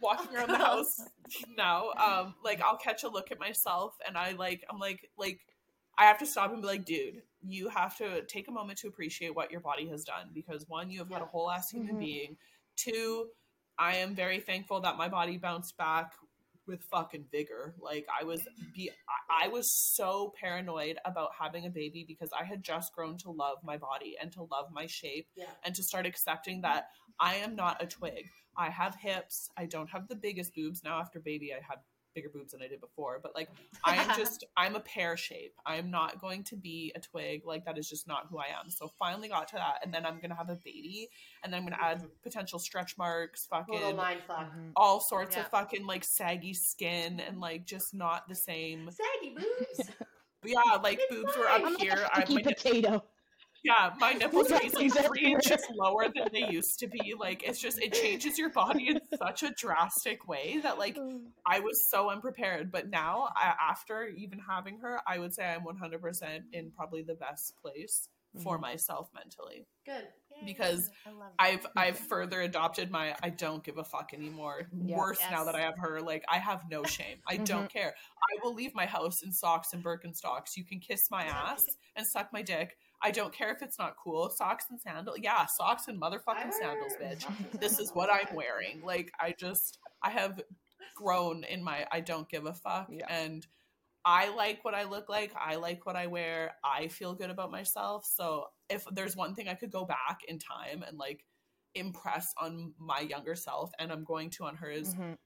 Walking 0.02 0.36
around 0.36 0.50
the 0.50 0.58
house 0.58 1.00
now, 1.58 1.92
um, 1.92 2.36
like 2.44 2.62
I'll 2.62 2.78
catch 2.78 3.04
a 3.04 3.10
look 3.10 3.32
at 3.32 3.40
myself, 3.40 3.96
and 4.08 4.18
I 4.18 4.32
like 4.34 4.64
I'm 4.70 4.80
like 4.80 5.10
like 5.18 5.40
I 5.98 6.06
have 6.06 6.20
to 6.20 6.26
stop 6.26 6.52
and 6.54 6.62
be 6.62 6.68
like, 6.68 6.86
dude, 6.86 7.22
you 7.42 7.70
have 7.70 7.98
to 7.98 8.22
take 8.26 8.48
a 8.48 8.52
moment 8.52 8.80
to 8.80 8.88
appreciate 8.88 9.36
what 9.36 9.52
your 9.52 9.62
body 9.62 9.88
has 9.90 10.04
done 10.04 10.30
because 10.34 10.66
one, 10.68 10.92
you 10.92 11.00
have 11.00 11.10
had 11.10 11.22
a 11.22 11.26
whole 11.26 11.50
ass 11.50 11.70
human 11.72 11.96
Mhm. 11.96 12.00
being. 12.00 12.38
Two, 12.76 13.28
I 13.80 13.96
am 13.98 14.14
very 14.16 14.40
thankful 14.40 14.82
that 14.82 14.98
my 14.98 15.08
body 15.10 15.38
bounced 15.38 15.76
back 15.78 16.14
with 16.68 16.84
fucking 16.92 17.26
vigor. 17.32 17.74
Like 17.80 18.06
I 18.20 18.24
was 18.26 18.42
be 18.76 18.92
I, 19.30 19.46
I 19.46 19.48
was 19.48 19.72
so 19.96 20.34
paranoid 20.40 20.98
about 21.06 21.32
having 21.40 21.66
a 21.66 21.70
baby 21.70 22.04
because 22.08 22.30
I 22.38 22.44
had 22.44 22.62
just 22.62 22.94
grown 22.94 23.18
to 23.20 23.32
love 23.32 23.58
my 23.64 23.78
body 23.78 24.16
and 24.22 24.32
to 24.34 24.44
love 24.44 24.66
my 24.72 24.86
shape 24.86 25.28
Yeah. 25.36 25.46
and 25.64 25.74
to 25.76 25.82
start 25.82 26.06
accepting 26.06 26.62
that 26.62 26.90
I 27.20 27.36
am 27.36 27.56
not 27.56 27.82
a 27.82 27.88
twig. 27.88 28.28
I 28.58 28.70
have 28.70 28.96
hips. 28.96 29.50
I 29.58 29.66
don't 29.66 29.90
have 29.90 30.08
the 30.08 30.16
biggest 30.16 30.54
boobs 30.56 30.84
now 30.84 31.00
after 31.00 31.20
baby. 31.20 31.54
I 31.54 31.58
had 31.58 31.80
bigger 32.16 32.30
boobs 32.30 32.52
than 32.54 32.64
I 32.64 32.68
did 32.68 32.82
before, 32.82 33.20
but 33.22 33.36
like 33.36 33.48
I 33.86 33.96
am 33.96 34.10
just 34.18 34.44
I'm 34.58 34.76
a 34.76 34.80
pear 34.80 35.16
shape. 35.16 35.54
I'm 35.68 35.92
not 35.92 36.20
going 36.20 36.44
to 36.46 36.56
be 36.56 36.92
a 36.96 37.00
twig. 37.00 37.44
Like 37.46 37.64
that 37.66 37.78
is 37.78 37.88
just 37.88 38.08
not 38.08 38.26
who 38.32 38.40
I 38.40 38.46
am. 38.60 38.72
So 38.72 38.88
finally 38.98 39.28
got 39.30 39.48
to 39.50 39.56
that, 39.58 39.80
and 39.84 39.94
then 39.94 40.04
I'm 40.06 40.20
gonna 40.20 40.34
have 40.36 40.50
a 40.50 40.56
baby, 40.66 41.10
and 41.44 41.54
then 41.54 41.60
I'm 41.62 41.70
gonna 41.70 41.82
add 41.82 42.04
potential 42.24 42.58
stretch 42.58 42.98
marks, 42.98 43.46
fucking 43.46 43.76
Little 43.76 43.94
mind 43.94 44.22
fuck. 44.26 44.52
Mhm. 44.52 44.72
all 44.76 45.00
sorts 45.00 45.36
Yeah. 45.36 45.44
of 45.44 45.50
fucking 45.50 45.86
like 45.86 46.04
saggy 46.04 46.56
skin 46.56 47.20
and 47.20 47.40
like 47.40 47.66
just 47.68 47.94
not 47.94 48.28
the 48.28 48.36
same. 48.36 48.90
Saggy 48.92 49.36
boobs. 49.36 49.90
Yeah, 50.46 50.76
like 50.84 51.00
It's 51.02 51.14
boobs 51.14 51.36
were 51.36 51.46
fine. 51.46 51.62
up 51.62 51.68
I'm 51.68 51.74
like 51.74 51.82
here. 51.82 51.94
a 51.94 52.10
I, 52.18 52.22
sticky 52.24 52.36
my, 52.36 52.42
nip- 52.42 52.58
potato. 52.58 53.04
Yeah, 53.68 53.94
my 54.00 54.14
nipples 54.22 54.52
are 54.52 54.62
easily 54.64 54.90
three 54.90 55.34
inches 55.34 55.62
lower 55.76 56.06
than 56.14 56.30
they 56.32 56.50
used 56.50 56.80
to 56.80 56.88
be. 56.88 57.14
Like 57.20 57.44
it's 57.44 57.60
just 57.60 57.80
it 57.80 57.94
changes 57.94 58.38
your 58.38 58.50
body 58.50 58.88
in 58.90 59.00
such 59.18 59.44
a 59.44 59.52
drastic 59.52 60.28
way 60.28 60.60
that 60.64 60.78
like 60.78 60.98
I 61.46 61.60
was 61.60 61.88
so 61.90 62.10
unprepared. 62.10 62.72
But 62.72 62.90
now, 62.90 63.30
I, 63.36 63.54
after 63.70 64.08
even 64.08 64.40
having 64.40 64.80
her, 64.80 65.00
I 65.08 65.20
would 65.20 65.34
say 65.34 65.46
I'm 65.46 65.62
100% 65.66 66.40
in 66.54 66.72
probably 66.72 67.04
the 67.04 67.16
best 67.16 67.54
place 67.62 68.10
for 68.44 68.58
Mhm. 68.58 68.62
myself 68.62 69.10
mentally. 69.14 69.66
Good. 69.86 70.08
Yay. 70.30 70.46
because 70.46 70.88
I 71.40 71.54
I've 71.54 71.66
I've 71.76 71.98
further 71.98 72.42
adopted 72.42 72.92
my 72.92 73.16
I 73.24 73.30
don't 73.30 73.64
give 73.64 73.80
a 73.80 73.84
fuck 73.84 74.12
anymore. 74.14 74.68
Yeah. 74.72 74.96
Worse 74.98 75.20
now 75.32 75.46
that 75.46 75.56
I 75.56 75.62
have 75.62 75.80
her. 75.80 76.00
Like 76.00 76.24
I 76.30 76.38
have 76.38 76.66
no 76.70 76.84
shame. 76.84 77.18
I 77.28 77.38
don't 77.38 77.72
care. 77.72 77.96
I 78.22 78.44
will 78.44 78.54
leave 78.54 78.76
my 78.76 78.86
house 78.86 79.24
in 79.24 79.32
socks 79.32 79.70
and 79.74 79.84
Birkenstocks. 79.84 80.56
You 80.56 80.64
can 80.64 80.80
kiss 80.80 81.10
my 81.10 81.24
ass 81.48 81.64
and 81.96 82.06
suck 82.06 82.32
my 82.32 82.44
dick. 82.44 82.78
I 83.04 83.12
don't 83.12 83.34
care 83.34 83.52
if 83.54 83.62
it's 83.62 83.78
not 83.78 83.96
cool. 84.04 84.30
Socks 84.30 84.66
and 84.70 84.80
sandals. 84.80 85.18
Yeah, 85.22 85.46
socks 85.46 85.88
and 85.88 86.02
motherfucking 86.02 86.52
sandals, 86.60 86.94
bitch. 87.02 87.26
This 87.60 87.80
is 87.80 87.92
what 87.92 88.10
I'm 88.12 88.36
wearing. 88.36 88.82
Like 88.84 89.12
I 89.20 89.34
just 89.38 89.78
I 90.04 90.10
have 90.10 90.42
grown 90.96 91.44
in 91.44 91.64
my 91.64 91.86
I 91.92 92.00
don't 92.02 92.28
give 92.30 92.46
a 92.48 92.54
fuck 92.54 92.88
Yeah. 92.92 93.06
and 93.10 93.46
I 94.04 94.34
like 94.36 94.64
what 94.64 94.74
I 94.74 94.84
look 94.84 95.10
like. 95.10 95.32
I 95.38 95.56
like 95.58 95.86
what 95.86 95.96
I 95.98 96.08
wear. 96.08 96.56
I 96.64 96.88
feel 96.88 97.14
good 97.14 97.30
about 97.30 97.52
myself. 97.52 98.06
So 98.06 98.46
if 98.70 98.86
there's 98.94 99.16
one 99.18 99.36
thing 99.36 99.48
I 99.50 99.54
could 99.54 99.72
go 99.72 99.84
back 99.86 100.22
in 100.28 100.40
time 100.40 100.84
and 100.88 100.98
like 100.98 101.26
impress 101.76 102.34
on 102.42 102.74
my 102.80 103.02
younger 103.02 103.36
self 103.36 103.70
and 103.80 103.92
I'm 103.92 104.06
going 104.06 104.30
to 104.32 104.46
on 104.46 104.56
hers, 104.56 104.96
Mhm. 104.96 105.18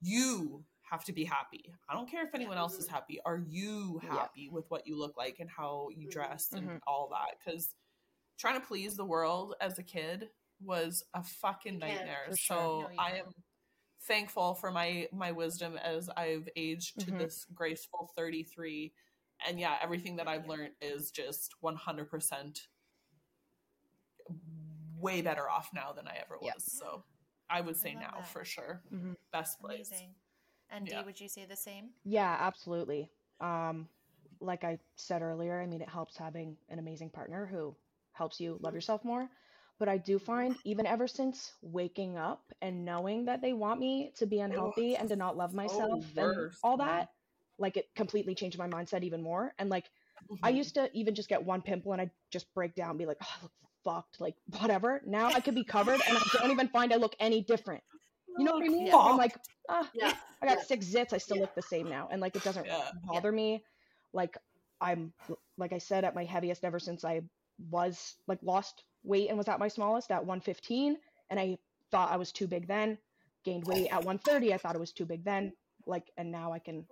you 0.00 0.64
have 0.90 1.04
to 1.04 1.12
be 1.12 1.24
happy. 1.24 1.74
I 1.88 1.94
don't 1.94 2.08
care 2.10 2.24
if 2.26 2.34
anyone 2.34 2.56
else 2.56 2.74
is 2.78 2.88
happy. 2.88 3.20
Are 3.24 3.38
you 3.38 4.00
Yeah. 4.02 4.14
happy 4.14 4.48
with 4.48 4.70
what 4.70 4.86
you 4.86 4.96
look 4.96 5.16
like 5.16 5.38
and 5.40 5.50
how 5.50 5.88
you 5.90 6.08
Mhm. 6.08 6.12
dress 6.12 6.52
and 6.52 6.68
Mhm. 6.68 6.80
all 6.86 7.08
that? 7.08 7.38
Because 7.38 7.74
trying 8.38 8.60
to 8.60 8.66
please 8.66 8.96
the 8.96 9.04
world 9.04 9.54
as 9.60 9.78
a 9.78 9.82
kid 9.82 10.30
was 10.60 11.04
a 11.14 11.22
fucking 11.22 11.78
nightmare. 11.78 12.26
So 12.30 12.34
sure. 12.36 12.90
No, 12.92 12.98
I 12.98 13.18
am 13.18 13.32
thankful 14.02 14.54
for 14.54 14.70
my 14.70 15.08
my 15.12 15.32
wisdom 15.32 15.76
as 15.76 16.08
I've 16.10 16.48
aged 16.56 17.00
to 17.00 17.10
Mhm. 17.12 17.18
this 17.18 17.44
graceful 17.46 18.08
33. 18.16 18.94
And 19.46 19.60
yeah, 19.60 19.78
everything 19.80 20.16
that 20.16 20.26
I've 20.28 20.46
learned 20.46 20.74
is 20.80 21.10
just 21.10 21.54
100% 21.62 22.68
way 24.96 25.22
better 25.22 25.48
off 25.48 25.72
now 25.72 25.92
than 25.92 26.08
I 26.08 26.16
ever 26.16 26.38
was. 26.38 26.46
Yeah. 26.46 26.54
So 26.58 27.04
I 27.48 27.60
would 27.60 27.76
say 27.76 27.94
now 27.94 28.16
that. 28.16 28.26
for 28.26 28.44
sure. 28.44 28.82
Mhm. 28.90 29.16
Best 29.32 29.60
place. 29.60 29.88
Amazing. 29.90 30.14
And 30.70 30.86
Dee, 30.88 31.02
would 31.04 31.20
you 31.20 31.28
say 31.28 31.44
the 31.44 31.56
same? 31.56 31.90
Yeah, 32.04 32.36
absolutely. 32.40 33.10
Um, 33.40 33.88
like 34.40 34.64
I 34.64 34.78
said 34.96 35.22
earlier, 35.22 35.60
I 35.60 35.66
mean, 35.66 35.82
it 35.82 35.88
helps 35.88 36.16
having 36.16 36.56
an 36.68 36.78
amazing 36.78 37.10
partner 37.10 37.46
who 37.46 37.74
helps 38.12 38.40
you 38.40 38.58
love 38.60 38.74
yourself 38.74 39.04
more. 39.04 39.28
But 39.78 39.88
I 39.88 39.96
do 39.98 40.18
find, 40.18 40.58
even 40.64 40.86
ever 40.86 41.06
since 41.06 41.52
waking 41.62 42.16
up 42.16 42.52
and 42.60 42.84
knowing 42.84 43.26
that 43.26 43.40
they 43.40 43.52
want 43.52 43.78
me 43.78 44.12
to 44.16 44.26
be 44.26 44.40
unhealthy 44.40 44.96
and 44.96 45.08
to 45.08 45.16
not 45.16 45.36
love 45.36 45.54
myself 45.54 46.04
and 46.16 46.36
worse, 46.36 46.60
all 46.64 46.76
man. 46.76 46.86
that, 46.86 47.08
like 47.58 47.76
it 47.76 47.94
completely 47.94 48.34
changed 48.34 48.58
my 48.58 48.68
mindset 48.68 49.04
even 49.04 49.22
more. 49.22 49.54
And 49.58 49.70
like, 49.70 49.90
I 50.42 50.50
Mhm. 50.50 50.56
used 50.56 50.74
to 50.74 50.90
even 50.94 51.14
just 51.14 51.28
get 51.28 51.44
one 51.44 51.62
pimple 51.62 51.92
and 51.92 52.00
I'd 52.02 52.10
just 52.30 52.52
break 52.54 52.74
down, 52.74 52.90
and 52.90 52.98
be 52.98 53.06
like, 53.06 53.18
oh, 53.22 53.34
I 53.38 53.42
look 53.42 53.52
fucked, 53.84 54.20
like 54.20 54.36
whatever. 54.60 55.00
Now 55.06 55.28
I 55.32 55.40
could 55.40 55.54
be 55.54 55.64
covered 55.64 56.00
and 56.06 56.18
I 56.18 56.22
don't 56.32 56.50
even 56.50 56.68
find 56.68 56.92
I 56.92 56.96
look 56.96 57.14
any 57.20 57.42
different. 57.42 57.84
You 58.36 58.44
know 58.44 58.52
what 58.52 58.64
I 58.64 58.68
mean? 58.68 58.86
Yeah. 58.86 58.96
I'm 58.96 59.16
like, 59.16 59.36
ah, 59.68 59.88
Yeah. 59.92 60.12
I 60.42 60.46
got 60.46 60.58
Yeah. 60.58 60.64
six 60.64 60.86
zits. 60.86 61.12
I 61.12 61.18
still 61.18 61.38
look 61.38 61.54
the 61.54 61.62
same 61.62 61.88
now, 61.88 62.08
and 62.10 62.20
like 62.20 62.36
it 62.36 62.42
doesn't 62.44 62.68
bother 63.04 63.32
me. 63.32 63.64
Like 64.12 64.36
I'm, 64.80 65.12
like 65.56 65.72
I 65.72 65.78
said, 65.78 66.04
at 66.04 66.14
my 66.14 66.24
heaviest 66.24 66.64
ever 66.64 66.78
since 66.78 67.04
I 67.04 67.22
was 67.70 68.14
like 68.26 68.38
lost 68.42 68.84
weight 69.02 69.28
and 69.28 69.38
was 69.38 69.48
at 69.48 69.58
my 69.58 69.68
smallest 69.68 70.10
at 70.10 70.24
115, 70.24 70.96
and 71.30 71.40
I 71.40 71.58
thought 71.90 72.10
I 72.10 72.16
was 72.16 72.32
too 72.32 72.46
big 72.46 72.66
then. 72.68 72.98
Gained 73.44 73.66
weight 73.66 73.88
at 73.90 74.04
130. 74.04 74.52
I 74.54 74.58
thought 74.58 74.74
it 74.76 74.80
was 74.80 74.92
too 74.92 75.06
big 75.06 75.24
then. 75.24 75.52
Like, 75.86 76.10
and 76.16 76.30
now 76.30 76.52
I 76.52 76.58
can 76.58 76.86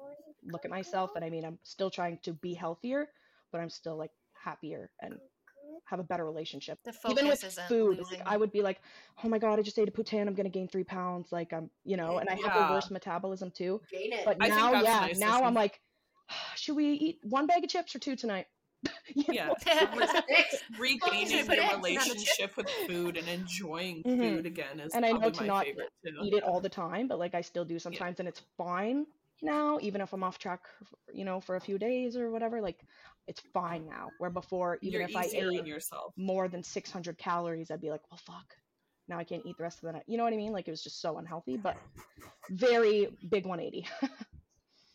look 0.44 0.64
at 0.64 0.70
myself, 0.70 1.10
and 1.16 1.24
I 1.24 1.30
mean, 1.30 1.44
I'm 1.44 1.58
still 1.62 1.90
trying 1.90 2.18
to 2.22 2.32
be 2.32 2.54
healthier, 2.54 3.08
but 3.52 3.60
I'm 3.60 3.70
still 3.70 3.96
like 3.96 4.10
happier 4.32 4.90
and 5.00 5.18
have 5.86 6.00
a 6.00 6.04
better 6.04 6.24
relationship. 6.24 6.82
The 6.84 6.92
Even 7.08 7.28
with 7.28 7.42
isn't 7.42 7.68
food, 7.68 7.98
like, 8.10 8.22
I 8.26 8.36
would 8.36 8.52
be 8.52 8.62
like, 8.62 8.82
"Oh 9.24 9.28
my 9.28 9.38
god, 9.38 9.58
I 9.58 9.62
just 9.62 9.78
ate 9.78 9.88
a 9.88 9.92
poutine. 9.92 10.26
I'm 10.28 10.34
gonna 10.34 10.48
gain 10.50 10.68
three 10.68 10.84
pounds." 10.84 11.32
Like 11.32 11.52
I'm, 11.52 11.70
you 11.84 11.96
know, 11.96 12.18
and 12.18 12.28
I 12.28 12.34
have 12.34 12.54
Yeah. 12.54 12.68
a 12.68 12.72
worse 12.72 12.90
metabolism 12.90 13.50
too. 13.50 13.80
Gain 13.90 14.12
it. 14.12 14.24
But 14.24 14.38
I 14.40 14.48
now, 14.48 14.72
yeah, 14.72 15.00
nice, 15.00 15.18
now 15.18 15.38
is 15.38 15.42
I'm 15.42 15.54
like, 15.54 15.80
should 16.56 16.76
we 16.76 16.92
eat 16.92 17.20
one 17.22 17.46
bag 17.46 17.64
of 17.64 17.70
chips 17.70 17.94
or 17.94 17.98
two 17.98 18.16
tonight? 18.16 18.46
Yeah. 19.14 19.48
know? 19.48 19.54
Six. 20.28 20.62
regaining 20.78 21.46
put 21.46 21.56
your 21.56 21.64
eggs 21.64 21.70
the 21.70 21.76
relationship 21.76 22.56
with 22.56 22.68
food 22.68 23.16
and 23.16 23.28
enjoying 23.28 24.04
Mhm. 24.04 24.36
food 24.36 24.46
again 24.46 24.80
is 24.80 24.92
And 24.94 25.04
I 25.06 25.10
know 25.12 25.18
probably 25.18 25.30
to 25.30 25.36
my 25.42 25.48
not 25.48 25.66
favorite. 25.66 25.90
Eat 26.22 26.34
it 26.34 26.42
all 26.44 26.60
the 26.60 26.68
time, 26.68 27.08
but 27.08 27.18
like 27.18 27.34
I 27.34 27.40
still 27.42 27.64
do 27.64 27.78
sometimes, 27.78 28.20
and 28.20 28.28
it's 28.28 28.40
fine. 28.40 29.06
now, 29.42 29.78
even 29.80 30.00
if 30.00 30.12
I'm 30.14 30.22
off 30.24 30.38
track, 30.38 30.66
you 31.12 31.24
know, 31.24 31.40
for 31.40 31.56
a 31.56 31.60
few 31.60 31.78
days 31.78 32.16
or 32.16 32.30
whatever. 32.30 32.60
Like, 32.62 32.86
it's 33.27 33.40
fine 33.53 33.86
now. 33.86 34.11
Where 34.19 34.31
before, 34.31 34.78
even 34.82 35.01
You're 35.01 35.09
if 35.09 35.16
I 35.16 35.24
ate 35.24 35.66
yourself. 35.66 36.12
more 36.16 36.48
than 36.48 36.62
600 36.62 37.19
calories, 37.19 37.70
I'd 37.70 37.81
be 37.81 37.90
like, 37.90 38.03
well, 38.11 38.20
fuck. 38.24 38.55
Now 39.09 39.19
I 39.19 39.24
can't 39.24 39.43
eat 39.47 39.57
the 39.57 39.62
rest 39.62 39.78
of 39.78 39.86
the 39.86 39.93
night. 39.93 40.03
You 40.07 40.16
know 40.16 40.24
what 40.24 40.32
I 40.32 40.36
mean? 40.36 40.53
Like, 40.53 40.66
it 40.69 40.73
was 40.73 40.82
just 40.82 41.01
so 41.01 41.19
unhealthy, 41.19 41.57
but 41.57 41.77
very 42.51 43.09
big 43.31 43.47
180. 43.47 43.86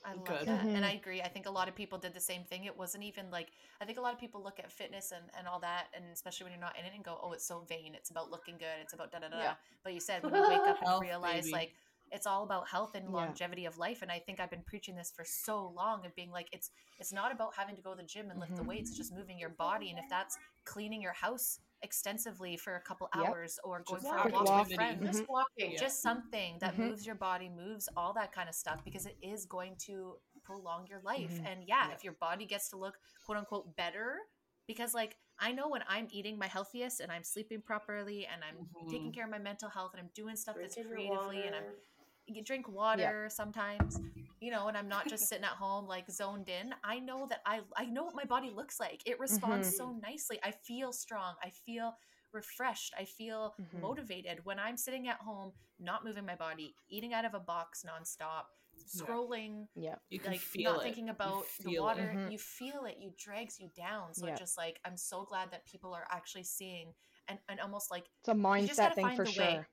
I 0.04 0.14
love 0.14 0.26
Good. 0.26 0.48
that. 0.48 0.66
And 0.66 0.78
Mhm. 0.78 0.84
I 0.84 0.92
agree. 0.94 1.22
I 1.22 1.28
think 1.28 1.46
a 1.46 1.52
lot 1.52 1.68
of 1.70 1.76
people 1.76 2.00
did 2.00 2.14
the 2.16 2.20
same 2.20 2.44
thing. 2.44 2.66
It 2.66 2.76
wasn't 2.76 3.04
even 3.04 3.30
like, 3.30 3.52
I 3.80 3.86
think 3.86 4.00
a 4.00 4.02
lot 4.02 4.14
of 4.14 4.20
people 4.20 4.42
look 4.42 4.60
at 4.60 4.72
fitness 4.72 5.12
and, 5.12 5.24
and 5.38 5.48
all 5.48 5.60
that, 5.60 5.88
and 5.94 6.04
especially 6.12 6.46
when 6.46 6.54
you're 6.54 6.60
not 6.62 6.78
in 6.78 6.86
it 6.86 6.92
and 6.96 7.04
go, 7.04 7.20
oh, 7.22 7.34
it's 7.34 7.46
so 7.46 7.62
vain. 7.70 7.94
It's 7.94 8.10
about 8.10 8.32
looking 8.32 8.58
good. 8.58 8.80
It's 8.82 8.94
about 8.94 9.12
da 9.12 9.20
da 9.20 9.30
da. 9.30 9.38
Yeah. 9.40 9.54
But 9.84 9.94
you 9.94 10.00
said 10.00 10.24
when 10.24 10.34
you 10.34 10.42
wake 10.42 10.68
up 10.68 10.82
and 10.86 11.02
realize, 11.02 11.44
baby. 11.44 11.54
like, 11.54 11.74
it's 12.12 12.28
all 12.28 12.44
about 12.44 12.68
health 12.70 12.96
and 12.96 13.06
Yeah. 13.06 13.12
longevity 13.12 13.66
of 13.66 13.78
life. 13.78 14.02
And 14.02 14.12
I 14.12 14.20
think 14.20 14.40
I've 14.40 14.50
been 14.52 14.64
preaching 14.64 14.96
this 14.96 15.12
for 15.16 15.24
so 15.26 15.68
long 15.70 16.06
of 16.06 16.14
being 16.16 16.32
like, 16.32 16.50
it's 16.52 16.72
it's 17.00 17.12
not 17.14 17.32
about 17.32 17.56
having 17.56 17.76
to 17.76 17.82
go 17.82 17.92
to 17.96 18.02
the 18.02 18.08
gym 18.08 18.30
and 18.30 18.40
lift 18.40 18.56
the 18.56 18.64
Mhm. 18.64 18.68
weights. 18.68 18.90
It's 18.90 18.98
just 18.98 19.14
moving 19.14 19.40
your 19.40 19.50
body. 19.50 19.90
And 19.90 20.00
if 20.00 20.06
that's 20.10 20.38
cleaning 20.66 21.02
your 21.02 21.14
house 21.14 21.60
extensively 21.84 22.58
for 22.58 22.76
a 22.76 22.82
couple 22.82 23.10
Yep. 23.16 23.26
hours 23.28 23.60
or 23.64 23.82
going 23.84 24.02
Just 24.02 24.10
for 24.10 24.18
a 24.18 24.22
quick 24.22 24.34
walk 24.34 24.46
walk. 24.46 24.68
with 24.68 24.76
friends, 24.76 25.06
Just 25.18 25.30
walking. 25.30 25.72
Yeah. 25.72 25.80
just 25.80 26.02
something 26.02 26.60
that 26.60 26.76
Mhm. 26.76 26.90
moves 26.90 27.06
your 27.06 27.16
body, 27.16 27.50
moves 27.50 27.90
all 27.98 28.14
that 28.14 28.32
kind 28.32 28.48
of 28.50 28.56
stuff 28.56 28.84
because 28.84 29.06
it 29.08 29.18
is 29.22 29.46
going 29.46 29.76
to 29.78 30.22
prolong 30.44 30.86
your 30.88 31.00
life. 31.02 31.40
Mhm. 31.40 31.46
And 31.46 31.68
yeah, 31.68 31.88
Yeah. 31.90 31.96
if 31.96 32.04
your 32.04 32.14
body 32.14 32.46
gets 32.46 32.70
to 32.70 32.78
look 32.78 33.00
quote 33.26 33.38
unquote 33.38 33.76
better, 33.76 34.20
because 34.68 34.94
like 34.94 35.18
I 35.40 35.52
know 35.52 35.70
when 35.70 35.84
I'm 35.88 36.08
eating 36.12 36.38
my 36.38 36.48
healthiest 36.48 37.00
and 37.00 37.12
I'm 37.12 37.24
sleeping 37.24 37.62
properly 37.64 38.28
and 38.28 38.44
I'm 38.44 38.70
taking 38.90 39.12
Mhm. 39.12 39.14
care 39.16 39.24
of 39.26 39.32
my 39.32 39.40
mental 39.40 39.70
health 39.70 39.94
and 39.94 40.02
I'm 40.02 40.10
doing 40.14 40.36
stuff 40.36 40.56
that's 40.62 40.76
Drinking 40.76 40.92
your 40.92 41.00
creatively 41.10 41.48
and 41.48 41.56
I'm 41.56 41.64
water. 41.64 41.76
you 41.98 42.01
drink 42.46 42.68
water 42.70 43.28
sometimes 43.30 44.00
you 44.40 44.52
know 44.52 44.68
and 44.68 44.78
i'm 44.78 44.88
not 44.88 45.08
just 45.08 45.28
sitting 45.28 45.44
at 45.44 45.52
home 45.52 45.86
like 45.86 46.10
zoned 46.10 46.50
in 46.50 46.74
i 46.84 46.98
know 47.00 47.26
that 47.30 47.42
i 47.46 47.60
i 47.76 47.86
know 47.86 48.04
what 48.04 48.16
my 48.16 48.24
body 48.24 48.50
looks 48.50 48.80
like 48.80 49.02
it 49.06 49.20
responds 49.20 49.68
Mhm. 49.70 49.74
so 49.78 49.92
nicely 50.02 50.40
i 50.44 50.52
feel 50.52 50.92
strong 50.94 51.36
i 51.44 51.50
feel 51.50 51.94
refreshed 52.34 52.94
i 52.98 53.04
feel 53.06 53.54
Mhm. 53.60 53.82
motivated 53.82 54.40
when 54.46 54.58
i'm 54.60 54.78
sitting 54.78 55.08
at 55.08 55.18
home 55.18 55.52
not 55.80 56.04
moving 56.06 56.26
my 56.26 56.36
body 56.36 56.74
eating 56.90 57.14
out 57.14 57.26
of 57.26 57.34
a 57.34 57.40
box 57.40 57.84
nonstop 57.84 58.46
scrolling 58.88 59.68
yeah. 59.76 59.96
You 60.10 60.20
can 60.20 60.32
like 60.32 60.40
feel 60.42 60.74
not 60.74 60.82
it. 60.82 60.84
thinking 60.84 61.10
about 61.10 61.44
the 61.60 61.64
feel 61.70 61.74
it. 61.74 61.82
water 61.82 62.14
Mhm. 62.16 62.32
you 62.32 62.38
feel 62.38 62.86
it 62.86 62.98
you 63.00 63.12
drags 63.18 63.60
you 63.60 63.70
down 63.76 64.14
so 64.14 64.26
Yeah. 64.26 64.32
it's 64.32 64.40
just 64.40 64.58
like 64.58 64.80
i'm 64.86 64.98
so 64.98 65.24
glad 65.26 65.52
that 65.52 65.66
people 65.66 65.94
are 65.94 66.08
actually 66.10 66.44
seeing 66.46 66.94
and, 67.28 67.40
and 67.50 67.60
almost 67.60 67.92
like 67.92 68.06
It's 68.22 68.30
a 68.30 68.34
mindset 68.34 68.96
thing 68.96 69.16
for 69.16 69.26
sure 69.26 69.46
way. 69.46 69.66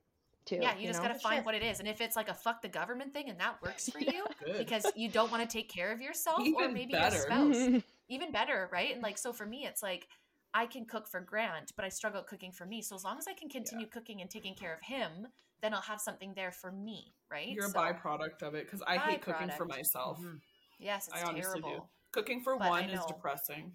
Sure, 0.49 0.59
too. 0.59 0.63
yeah 0.63 0.77
you, 0.77 0.87
just 0.87 1.03
know? 1.03 1.09
gotta 1.09 1.19
find 1.21 1.45
what 1.45 1.55
it 1.55 1.63
is 1.63 1.81
and 1.81 1.89
if 1.89 2.01
it's 2.01 2.17
like 2.17 2.29
a 2.29 2.35
fuck 2.35 2.63
the 2.63 2.69
government 2.69 3.13
thing 3.13 3.29
and 3.29 3.39
that 3.41 3.61
works 3.63 3.89
for 3.89 4.01
you 4.01 4.25
Good. 4.45 4.59
because 4.59 4.87
you 4.97 5.09
don't 5.11 5.31
want 5.31 5.43
to 5.43 5.49
take 5.49 5.69
care 5.69 5.93
of 5.93 6.01
yourself 6.01 6.41
or 6.57 6.69
maybe 6.69 6.93
better. 6.93 7.17
your 7.17 7.27
spouse 7.27 7.83
even 8.09 8.33
better 8.33 8.69
right 8.73 8.93
and 8.93 9.03
like 9.03 9.19
so 9.19 9.33
for 9.33 9.45
me 9.47 9.67
it's 9.67 9.83
like 9.83 10.09
i 10.55 10.65
can 10.67 10.85
cook 10.87 11.07
for 11.09 11.21
grant 11.21 11.73
but 11.77 11.85
i 11.85 11.89
struggle 11.89 12.23
cooking 12.23 12.53
for 12.53 12.65
me 12.67 12.81
so 12.83 12.95
as 12.97 13.05
long 13.05 13.19
as 13.19 13.27
i 13.29 13.33
can 13.35 13.49
continue 13.49 13.87
cooking 13.87 14.21
and 14.21 14.31
taking 14.31 14.55
care 14.55 14.73
of 14.75 14.81
him 14.83 15.27
then 15.61 15.75
i'll 15.75 15.81
have 15.83 16.01
something 16.01 16.33
there 16.35 16.53
for 16.53 16.71
me 16.73 17.13
right 17.31 17.49
You're 17.51 17.67
a 17.67 17.73
byproduct 17.73 18.43
of 18.43 18.55
it 18.55 18.65
because 18.65 18.81
I 18.87 18.97
hate 18.97 19.21
cooking 19.23 19.51
for 19.51 19.67
Byproduct. 19.67 19.69
myself. 19.69 20.19
Mhm. 20.21 20.41
yes 20.79 21.09
it's 21.09 21.17
I 21.23 21.25
honestly 21.27 21.61
terrible 21.61 21.81
do. 21.81 21.89
Cooking 22.13 22.41
for 22.41 22.57
But 22.59 22.69
one 22.71 22.85
is 22.89 23.05
depressing. 23.07 23.73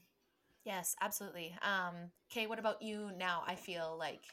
yes 0.65 0.95
absolutely 1.01 1.53
um 1.61 1.93
kay 2.29 2.47
what 2.47 2.57
about 2.57 2.81
you 2.81 3.11
now 3.17 3.43
i 3.45 3.53
feel 3.55 3.95
like 3.99 4.23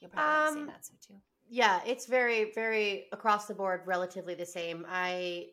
you'll 0.00 0.10
probably 0.10 0.48
Um, 0.48 0.66
say 0.66 0.72
that 0.72 0.84
so 0.84 0.94
too 1.06 1.14
yeah 1.52 1.80
it's 1.86 2.06
very 2.06 2.50
very 2.54 3.08
across 3.12 3.44
the 3.44 3.54
board 3.54 3.82
relatively 3.84 4.34
the 4.34 4.46
same. 4.46 4.86
I 4.88 5.48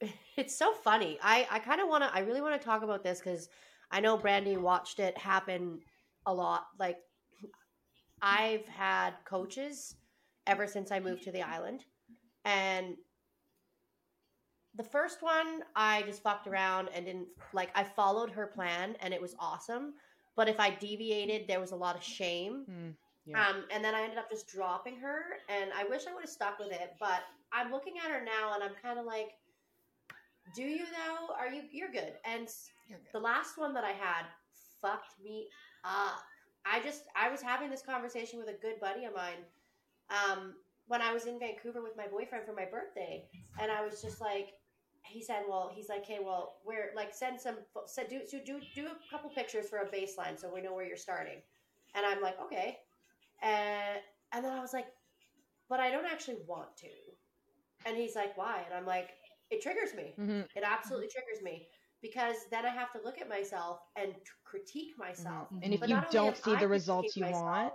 it's 0.36 0.54
so 0.54 0.74
funny. 0.74 1.18
I 1.22 1.48
i 1.50 1.58
kind 1.58 1.80
of 1.80 1.88
want 1.88 2.04
to 2.04 2.14
i 2.14 2.20
really 2.20 2.42
want 2.42 2.60
to 2.60 2.64
talk 2.64 2.82
about 2.82 3.02
this 3.02 3.18
because 3.18 3.48
i 3.90 3.98
know 3.98 4.18
brandy 4.18 4.58
watched 4.58 5.00
it 5.00 5.16
happen 5.16 5.80
a 6.26 6.34
lot. 6.34 6.66
Like 6.78 6.98
i've 8.20 8.66
had 8.68 9.14
coaches 9.24 9.96
ever 10.46 10.66
since 10.66 10.92
i 10.92 11.00
moved 11.00 11.22
to 11.22 11.32
the 11.32 11.40
island 11.40 11.84
and 12.44 12.96
the 14.74 14.84
first 14.84 15.22
one 15.22 15.62
i 15.74 16.02
just 16.02 16.22
fucked 16.22 16.46
around 16.46 16.90
and 16.94 17.06
didn't 17.06 17.28
like 17.54 17.70
i 17.74 17.82
followed 17.82 18.30
her 18.30 18.46
plan 18.46 18.94
and 19.00 19.14
it 19.14 19.22
was 19.22 19.34
awesome 19.38 19.94
but 20.36 20.50
if 20.50 20.60
i 20.60 20.68
deviated 20.68 21.48
there 21.48 21.60
was 21.60 21.72
a 21.72 21.76
lot 21.76 21.96
of 21.96 22.02
shame. 22.02 22.66
Mm, 22.70 22.94
yeah. 23.30 23.48
um, 23.48 23.64
and 23.72 23.84
then 23.84 23.94
I 23.94 24.02
ended 24.02 24.18
up 24.18 24.30
just 24.30 24.48
dropping 24.48 24.96
her, 25.00 25.22
and 25.48 25.70
I 25.76 25.84
wish 25.84 26.06
I 26.08 26.14
would 26.14 26.22
have 26.22 26.30
stuck 26.30 26.58
with 26.58 26.72
it. 26.72 26.94
But 26.98 27.20
I'm 27.52 27.70
looking 27.72 27.94
at 27.98 28.10
her 28.10 28.24
now, 28.24 28.54
and 28.54 28.62
I'm 28.62 28.74
kind 28.82 28.98
of 28.98 29.06
like, 29.06 29.32
"Do 30.54 30.62
you 30.62 30.84
though? 30.86 31.34
Are 31.34 31.48
you? 31.48 31.62
You're 31.70 31.90
good." 31.92 32.14
And 32.24 32.48
You're 32.88 32.98
good. 32.98 33.12
the 33.12 33.20
last 33.20 33.58
one 33.58 33.74
that 33.74 33.84
I 33.84 33.92
had 33.92 34.24
fucked 34.80 35.20
me 35.22 35.48
up. 35.84 36.22
I 36.66 36.80
just 36.80 37.04
I 37.16 37.30
was 37.30 37.40
having 37.40 37.70
this 37.70 37.82
conversation 37.82 38.38
with 38.38 38.48
a 38.48 38.58
good 38.60 38.80
buddy 38.80 39.04
of 39.04 39.14
mine 39.14 39.44
um, 40.10 40.54
when 40.86 41.00
I 41.00 41.12
was 41.12 41.26
in 41.26 41.38
Vancouver 41.38 41.82
with 41.82 41.96
my 41.96 42.06
boyfriend 42.06 42.44
for 42.46 42.52
my 42.52 42.64
birthday, 42.64 43.24
and 43.60 43.70
I 43.70 43.84
was 43.84 44.02
just 44.02 44.20
like, 44.20 44.50
he 45.02 45.22
said, 45.22 45.44
"Well, 45.48 45.70
he's 45.74 45.88
like, 45.88 46.04
hey, 46.04 46.18
well, 46.22 46.56
we're 46.64 46.92
like 46.94 47.14
send 47.14 47.40
some 47.40 47.56
send, 47.86 48.08
do 48.10 48.20
do 48.30 48.60
do 48.74 48.86
a 48.88 48.96
couple 49.10 49.30
pictures 49.30 49.68
for 49.68 49.78
a 49.78 49.86
baseline 49.86 50.38
so 50.38 50.52
we 50.52 50.60
know 50.60 50.74
where 50.74 50.84
you're 50.84 50.96
starting." 50.96 51.40
And 51.94 52.04
I'm 52.06 52.20
like, 52.20 52.40
okay. 52.40 52.78
And 53.42 54.00
and 54.32 54.44
then 54.44 54.52
I 54.52 54.60
was 54.60 54.72
like, 54.72 54.86
but 55.68 55.80
I 55.80 55.90
don't 55.90 56.06
actually 56.06 56.38
want 56.46 56.76
to. 56.78 56.88
And 57.86 57.96
he's 57.96 58.14
like, 58.14 58.36
why? 58.36 58.62
And 58.66 58.74
I'm 58.74 58.86
like, 58.86 59.10
it 59.50 59.62
triggers 59.62 59.94
me. 59.94 60.14
Mhm. 60.18 60.46
It 60.54 60.62
absolutely 60.64 61.08
triggers 61.08 61.42
me 61.42 61.68
because 62.02 62.36
then 62.50 62.64
I 62.64 62.70
have 62.70 62.92
to 62.92 63.00
look 63.04 63.20
at 63.20 63.28
myself 63.28 63.80
and 63.96 64.14
t- 64.14 64.20
critique 64.44 64.92
myself. 64.98 65.48
Mm-hmm. 65.48 65.62
And 65.62 65.74
if 65.74 65.80
But 65.80 65.88
you 65.88 66.00
don't 66.10 66.36
see 66.36 66.54
I 66.54 66.60
the 66.60 66.68
results 66.68 67.16
you 67.16 67.24
myself, 67.24 67.44
want, 67.44 67.72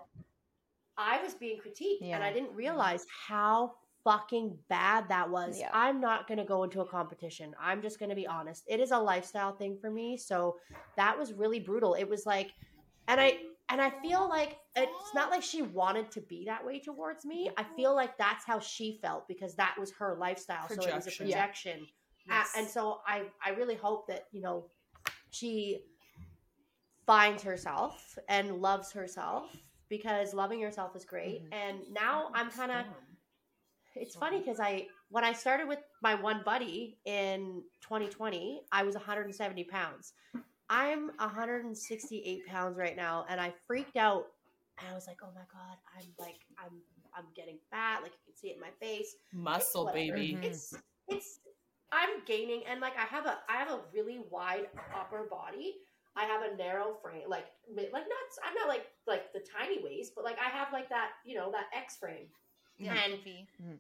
I 0.98 1.22
was 1.22 1.34
being 1.34 1.60
critiqued 1.60 2.04
and 2.04 2.24
I 2.24 2.32
didn't 2.32 2.50
mm-hmm. 2.50 2.58
realize 2.58 3.06
how 3.28 3.74
fucking 4.04 4.58
bad 4.70 5.10
that 5.10 5.30
was. 5.30 5.60
Yeah. 5.60 5.70
I'm 5.74 6.00
not 6.00 6.28
going 6.28 6.38
to 6.38 6.46
go 6.46 6.64
into 6.64 6.82
a 6.82 6.86
competition. 6.86 7.56
I'm 7.60 7.82
just 7.82 8.00
going 8.00 8.10
to 8.10 8.16
be 8.16 8.28
honest. 8.28 8.64
It 8.68 8.80
is 8.80 8.92
a 8.92 9.00
lifestyle 9.00 9.52
thing 9.52 9.78
for 9.82 9.90
me, 9.92 10.16
so 10.18 10.58
that 10.96 11.18
was 11.18 11.34
really 11.34 11.60
brutal. 11.60 11.96
It 11.96 12.08
was 12.08 12.26
like 12.26 12.52
and 13.08 13.20
I 13.20 13.38
and 13.70 13.82
I 13.82 13.90
feel 14.02 14.28
like 14.30 14.58
it's 14.76 15.14
not 15.14 15.30
like 15.32 15.44
she 15.52 15.62
wanted 15.62 16.12
to 16.12 16.22
be 16.22 16.46
that 16.46 16.66
way 16.66 16.80
towards 16.80 17.26
me. 17.26 17.50
I 17.58 17.64
feel 17.76 17.96
like 17.96 18.18
that's 18.18 18.46
how 18.46 18.60
she 18.60 19.00
felt 19.02 19.28
because 19.28 19.56
that 19.56 19.76
was 19.80 19.92
her 19.94 20.16
lifestyle. 20.20 20.68
So 20.68 20.74
it 20.76 20.80
was 20.96 21.08
a 21.08 21.12
Projection. 21.12 21.28
Yeah. 21.28 21.36
projection. 21.46 21.88
Yes. 22.28 22.54
and 22.58 22.68
so 22.68 23.02
I 23.06 23.24
I 23.46 23.52
really 23.52 23.76
hope 23.76 24.08
that, 24.08 24.26
you 24.32 24.42
know, 24.42 24.66
she 25.30 25.84
finds 27.06 27.44
herself 27.44 28.18
and 28.30 28.58
loves 28.62 28.92
herself 28.92 29.56
because 29.90 30.34
loving 30.34 30.60
yourself 30.60 30.96
is 30.96 31.06
great. 31.06 31.44
Mhm. 31.44 31.54
And 31.54 31.80
now 31.92 32.32
I'm 32.34 32.50
kind 32.50 32.72
of 32.72 32.86
it's 33.96 34.14
Sorry. 34.16 34.20
funny 34.32 34.40
because 34.40 34.60
I 34.60 34.88
when 35.10 35.24
I 35.24 35.34
started 35.34 35.68
with 35.68 35.80
my 36.02 36.16
one 36.16 36.42
buddy 36.44 36.98
in 37.06 37.64
2020, 37.82 38.64
I 38.72 38.84
was 38.84 38.96
170 38.96 39.64
pounds. 39.66 40.14
I'm 40.70 41.12
168 41.20 42.48
pounds 42.48 42.78
right 42.78 42.96
now, 42.96 43.26
and 43.30 43.40
I 43.40 43.54
freaked 43.68 43.98
out. 43.98 44.26
And 44.80 44.88
I 44.92 44.94
was 44.94 45.08
like, 45.08 45.18
"Oh 45.24 45.30
my 45.34 45.42
god, 45.52 45.78
I'm 45.98 46.06
like 46.20 46.40
I'm 46.58 46.74
I'm 47.16 47.26
getting 47.36 47.58
fat. 47.72 48.00
Like 48.04 48.12
you 48.12 48.20
can 48.26 48.36
see 48.36 48.48
it 48.50 48.56
in 48.56 48.62
my 48.62 48.72
face. 48.82 49.16
Muscle, 49.34 49.86
Whatever. 49.86 50.16
baby. 50.18 50.38
It's 50.42 50.74
it's 51.08 51.40
I'm 51.92 52.10
gaining, 52.26 52.64
and 52.70 52.82
like 52.82 52.98
I 52.98 53.04
have 53.06 53.26
a 53.26 53.38
I 53.50 53.54
have 53.58 53.70
a 53.72 53.80
really 53.94 54.20
wide 54.30 54.68
upper 54.94 55.28
body. 55.30 55.76
I 56.18 56.24
have 56.26 56.42
a 56.44 56.56
narrow 56.56 56.96
frame, 57.02 57.24
like 57.28 57.46
like 57.76 57.92
not 57.92 58.04
I'm 58.46 58.54
not 58.56 58.68
like 58.68 58.86
like 59.08 59.32
the 59.34 59.40
tiny 59.58 59.82
waist, 59.84 60.14
but 60.16 60.24
like 60.26 60.38
I 60.40 60.50
have 60.50 60.74
like 60.74 60.90
that 60.90 61.12
you 61.26 61.36
know 61.36 61.52
that 61.52 61.66
X 61.74 61.98
frame. 61.98 62.26
yeah, 62.78 62.96
and- 63.06 63.24
V. 63.24 63.48
Mm-hmm. 63.62 63.76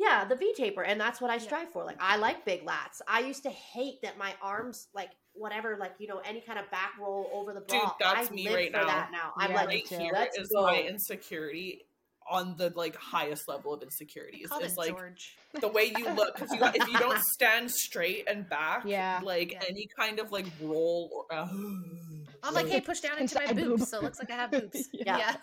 Yeah, 0.00 0.24
the 0.24 0.36
V 0.36 0.54
taper, 0.56 0.84
and 0.84 1.00
that's 1.00 1.20
what 1.20 1.28
I 1.28 1.34
Yeah. 1.34 1.40
strive 1.40 1.72
for. 1.72 1.84
Like 1.84 1.96
I 2.00 2.16
like 2.18 2.44
big 2.44 2.64
lats. 2.64 3.00
I 3.08 3.18
used 3.20 3.42
to 3.42 3.50
hate 3.50 4.00
that 4.02 4.16
my 4.16 4.32
arms, 4.40 4.86
like 4.94 5.10
whatever, 5.38 5.76
like 5.78 5.92
you 5.98 6.08
know, 6.08 6.20
any 6.24 6.40
kind 6.40 6.58
of 6.58 6.70
back 6.70 6.92
roll 7.00 7.30
over 7.32 7.52
the 7.54 7.60
Dude, 7.60 7.80
that's 8.00 8.30
I 8.30 8.34
me 8.34 8.44
live 8.44 8.54
right 8.54 8.72
for 8.72 8.78
now. 8.78 8.86
that 8.86 9.10
now. 9.12 9.32
I'm 9.36 9.50
Yeah, 9.50 9.56
like, 9.56 9.68
me 9.68 9.74
right 9.76 10.00
here 10.00 10.10
let's 10.12 10.38
is 10.38 10.48
go. 10.48 10.62
my 10.62 10.80
insecurity 10.80 11.82
on 12.30 12.56
the 12.58 12.70
like 12.76 12.94
highest 12.96 13.48
level 13.48 13.72
of 13.72 13.82
insecurities. 13.82 14.48
Call 14.48 14.60
Is 14.60 14.72
it 14.72 14.78
like 14.78 14.90
George. 14.90 15.36
the 15.60 15.68
way 15.68 15.92
you 15.96 16.10
look. 16.10 16.36
'cause 16.36 16.50
you, 16.52 16.58
if 16.62 16.86
you 16.88 16.98
don't 16.98 17.22
stand 17.22 17.70
straight 17.70 18.28
and 18.28 18.46
back, 18.48 18.82
Yeah. 18.84 19.20
like 19.22 19.52
Yeah. 19.52 19.62
any 19.68 19.88
kind 19.98 20.18
of 20.20 20.30
like 20.30 20.44
roll 20.60 21.10
or. 21.30 21.34
Uh, 21.34 21.48
I'm 22.42 22.54
like, 22.54 22.68
hey, 22.68 22.80
push 22.82 23.00
down 23.00 23.18
into 23.18 23.34
my 23.34 23.42
Inside 23.44 23.56
boobs, 23.56 23.80
boob. 23.80 23.88
so 23.88 23.98
it 23.98 24.02
looks 24.04 24.18
like 24.18 24.30
I 24.30 24.34
have 24.34 24.50
boobs. 24.50 24.88
Yeah. 24.92 25.16
yeah. 25.18 25.36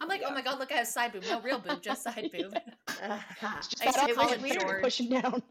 I'm 0.00 0.06
like, 0.08 0.22
oh 0.24 0.30
my 0.30 0.42
god, 0.42 0.58
look, 0.60 0.70
I 0.70 0.76
have 0.76 0.86
side 0.86 1.12
boob. 1.12 1.24
No 1.28 1.40
real 1.40 1.58
boob, 1.58 1.82
just 1.82 2.04
side 2.04 2.30
boob. 2.32 2.54
It's 2.54 3.68
just 3.68 3.82
I 3.82 3.86
used 3.86 3.98
that 3.98 4.06
to 4.08 4.14
call 4.14 4.30
it 4.30 4.60
George. 4.60 4.82
pushing 4.82 5.08
down. 5.08 5.42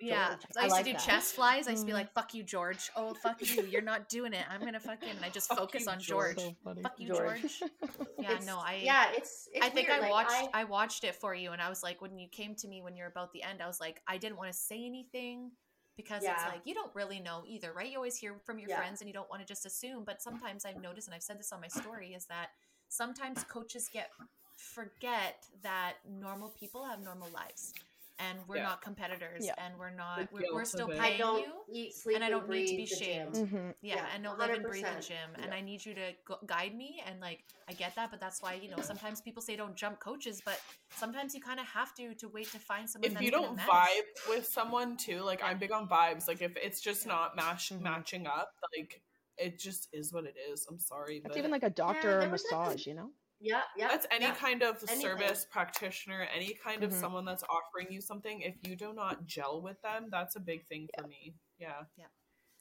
Yeah, 0.00 0.28
George. 0.30 0.40
I 0.58 0.62
used 0.64 0.72
like 0.72 0.84
to 0.84 0.90
do 0.92 0.96
that. 0.98 1.06
chest 1.06 1.34
flies. 1.34 1.66
I 1.68 1.70
used 1.70 1.82
to 1.82 1.86
be 1.86 1.92
Mm. 1.92 1.96
like, 1.96 2.12
"Fuck 2.12 2.34
you, 2.34 2.42
George." 2.42 2.90
Oh, 2.96 3.14
fuck 3.14 3.40
you. 3.40 3.62
You're 3.64 3.80
not 3.82 4.08
doing 4.08 4.32
it. 4.32 4.44
I'm 4.50 4.60
gonna 4.60 4.80
fucking. 4.80 5.08
And 5.10 5.24
I 5.24 5.28
just 5.30 5.48
Fuck 5.50 5.58
focus 5.58 5.84
you, 5.86 5.92
on 5.92 6.00
George. 6.00 6.36
George. 6.36 6.56
So. 6.64 6.74
Fuck 6.82 6.98
you, 6.98 7.08
George. 7.08 7.40
George. 7.60 7.70
Yeah, 8.18 8.38
no, 8.46 8.58
I. 8.58 8.80
yeah, 8.82 9.10
it's. 9.12 9.48
it's 9.52 9.64
I 9.64 9.68
think 9.68 9.88
weird. 9.88 9.98
I 10.00 10.10
like, 10.10 10.10
watched. 10.28 10.48
I, 10.54 10.64
watched 10.64 11.04
it 11.04 11.14
for 11.14 11.34
you, 11.34 11.52
and 11.52 11.60
I 11.62 11.68
was 11.68 11.82
like, 11.82 12.00
when 12.02 12.18
you 12.18 12.26
came 12.28 12.54
to 12.56 12.68
me 12.68 12.80
when 12.82 12.96
you're 12.96 13.06
about 13.08 13.32
the 13.32 13.42
end, 13.42 13.60
I 13.62 13.66
was 13.66 13.80
like, 13.80 14.00
I 14.08 14.16
didn't 14.18 14.36
want 14.38 14.50
to 14.50 14.56
say 14.58 14.84
anything 14.84 15.50
because 15.96 16.22
it's 16.24 16.42
like 16.44 16.62
you 16.64 16.74
don't 16.74 16.92
really 16.94 17.20
know 17.20 17.44
either, 17.46 17.72
right? 17.72 17.88
You 17.88 17.96
always 17.96 18.16
hear 18.16 18.34
from 18.44 18.58
your 18.58 18.68
Yeah. 18.70 18.78
friends, 18.78 19.00
and 19.00 19.08
you 19.08 19.14
don't 19.14 19.28
want 19.30 19.42
to 19.42 19.46
just 19.46 19.64
assume. 19.66 20.04
But 20.04 20.20
sometimes 20.22 20.64
I've 20.64 20.80
noticed, 20.80 21.06
and 21.08 21.14
I've 21.14 21.22
said 21.22 21.38
this 21.38 21.52
on 21.52 21.60
my 21.60 21.68
story, 21.68 22.14
is 22.14 22.24
that 22.26 22.50
sometimes 22.88 23.44
coaches 23.44 23.88
get 23.92 24.10
forget 24.56 25.46
that 25.62 25.94
normal 26.08 26.48
people 26.50 26.84
have 26.84 27.00
normal 27.00 27.28
lives, 27.30 27.74
and 28.18 28.38
we're 28.46 28.56
Yeah. 28.56 28.62
not 28.64 28.80
competitors, 28.82 29.44
Yeah. 29.44 29.54
and 29.58 29.76
we're 29.78 29.90
not. 29.90 30.30
We're, 30.32 30.52
we're 30.52 30.64
still 30.64 30.86
paying 30.88 31.00
I 31.00 31.16
don't 31.16 31.40
you. 31.46 31.52
eat, 31.72 31.94
sleep, 31.94 32.14
and 32.16 32.24
I 32.24 32.30
don't 32.30 32.48
need 32.48 32.68
to 32.68 32.76
be 32.76 32.86
shamed. 32.86 33.34
gym. 33.34 33.48
Mhm. 33.48 33.74
Yeah, 33.80 33.96
Yeah, 33.96 34.06
and 34.14 34.22
no 34.22 34.34
live 34.34 34.50
and 34.50 34.62
breathe 34.62 34.86
in 34.86 35.00
gym, 35.02 35.34
and 35.34 35.46
Yeah. 35.46 35.54
I 35.54 35.60
need 35.60 35.84
you 35.84 35.94
to 35.94 36.12
go- 36.24 36.38
guide 36.46 36.74
me. 36.74 37.02
And 37.06 37.20
like, 37.20 37.44
I 37.68 37.72
get 37.72 37.94
that, 37.96 38.10
but 38.10 38.20
that's 38.20 38.40
why 38.42 38.54
you 38.54 38.68
know 38.70 38.80
sometimes 38.82 39.20
people 39.20 39.42
say 39.42 39.56
don't 39.56 39.74
jump 39.76 39.98
coaches, 40.00 40.40
but 40.44 40.60
sometimes 40.90 41.34
you 41.34 41.40
kind 41.40 41.58
of 41.58 41.66
have 41.66 41.94
to 41.96 42.14
to 42.14 42.28
wait 42.28 42.48
to 42.52 42.58
find 42.58 42.88
someone. 42.88 43.06
if 43.08 43.14
that's 43.14 43.24
you 43.24 43.30
gonna 43.32 43.46
don't 43.48 43.58
vibe 43.58 44.28
with 44.28 44.46
someone 44.46 44.96
too, 44.96 45.20
like 45.22 45.42
I'm 45.42 45.58
big 45.58 45.72
on 45.72 45.88
vibes. 45.88 46.28
Like 46.28 46.40
if 46.42 46.56
it's 46.56 46.80
just 46.80 47.06
not 47.06 47.34
match 47.36 47.70
Mhm. 47.70 47.80
matching 47.80 48.26
up, 48.26 48.52
like 48.76 49.02
it 49.36 49.58
just 49.58 49.88
is 49.92 50.12
what 50.12 50.24
it 50.24 50.36
is. 50.50 50.64
I'm 50.70 50.78
sorry, 50.78 51.18
That's 51.18 51.32
but 51.32 51.38
even 51.38 51.50
like 51.50 51.64
a 51.64 51.70
doctor 51.70 52.02
there 52.10 52.20
or 52.20 52.26
a 52.26 52.28
was 52.30 52.44
that- 52.44 52.56
massage, 52.56 52.86
you 52.86 52.94
know? 52.94 53.10
Yeah, 53.40 53.62
yeah. 53.76 53.88
that's 53.88 54.06
any 54.10 54.26
yeah. 54.26 54.34
kind 54.34 54.62
of 54.62 54.76
Anything. 54.88 55.00
service 55.00 55.46
practitioner, 55.50 56.26
any 56.34 56.54
kind 56.54 56.82
of 56.82 56.90
Mhm. 56.90 57.00
someone 57.00 57.24
that's 57.24 57.44
offering 57.44 57.88
you 57.90 58.00
something. 58.00 58.40
If 58.40 58.56
you 58.62 58.76
do 58.76 58.92
not 58.92 59.26
gel 59.26 59.60
with 59.60 59.80
them, 59.82 60.08
that's 60.10 60.36
a 60.36 60.40
big 60.40 60.66
thing 60.66 60.88
for 60.98 61.06
me. 61.06 61.34
Yeah, 61.58 61.84
Yeah, 61.96 62.06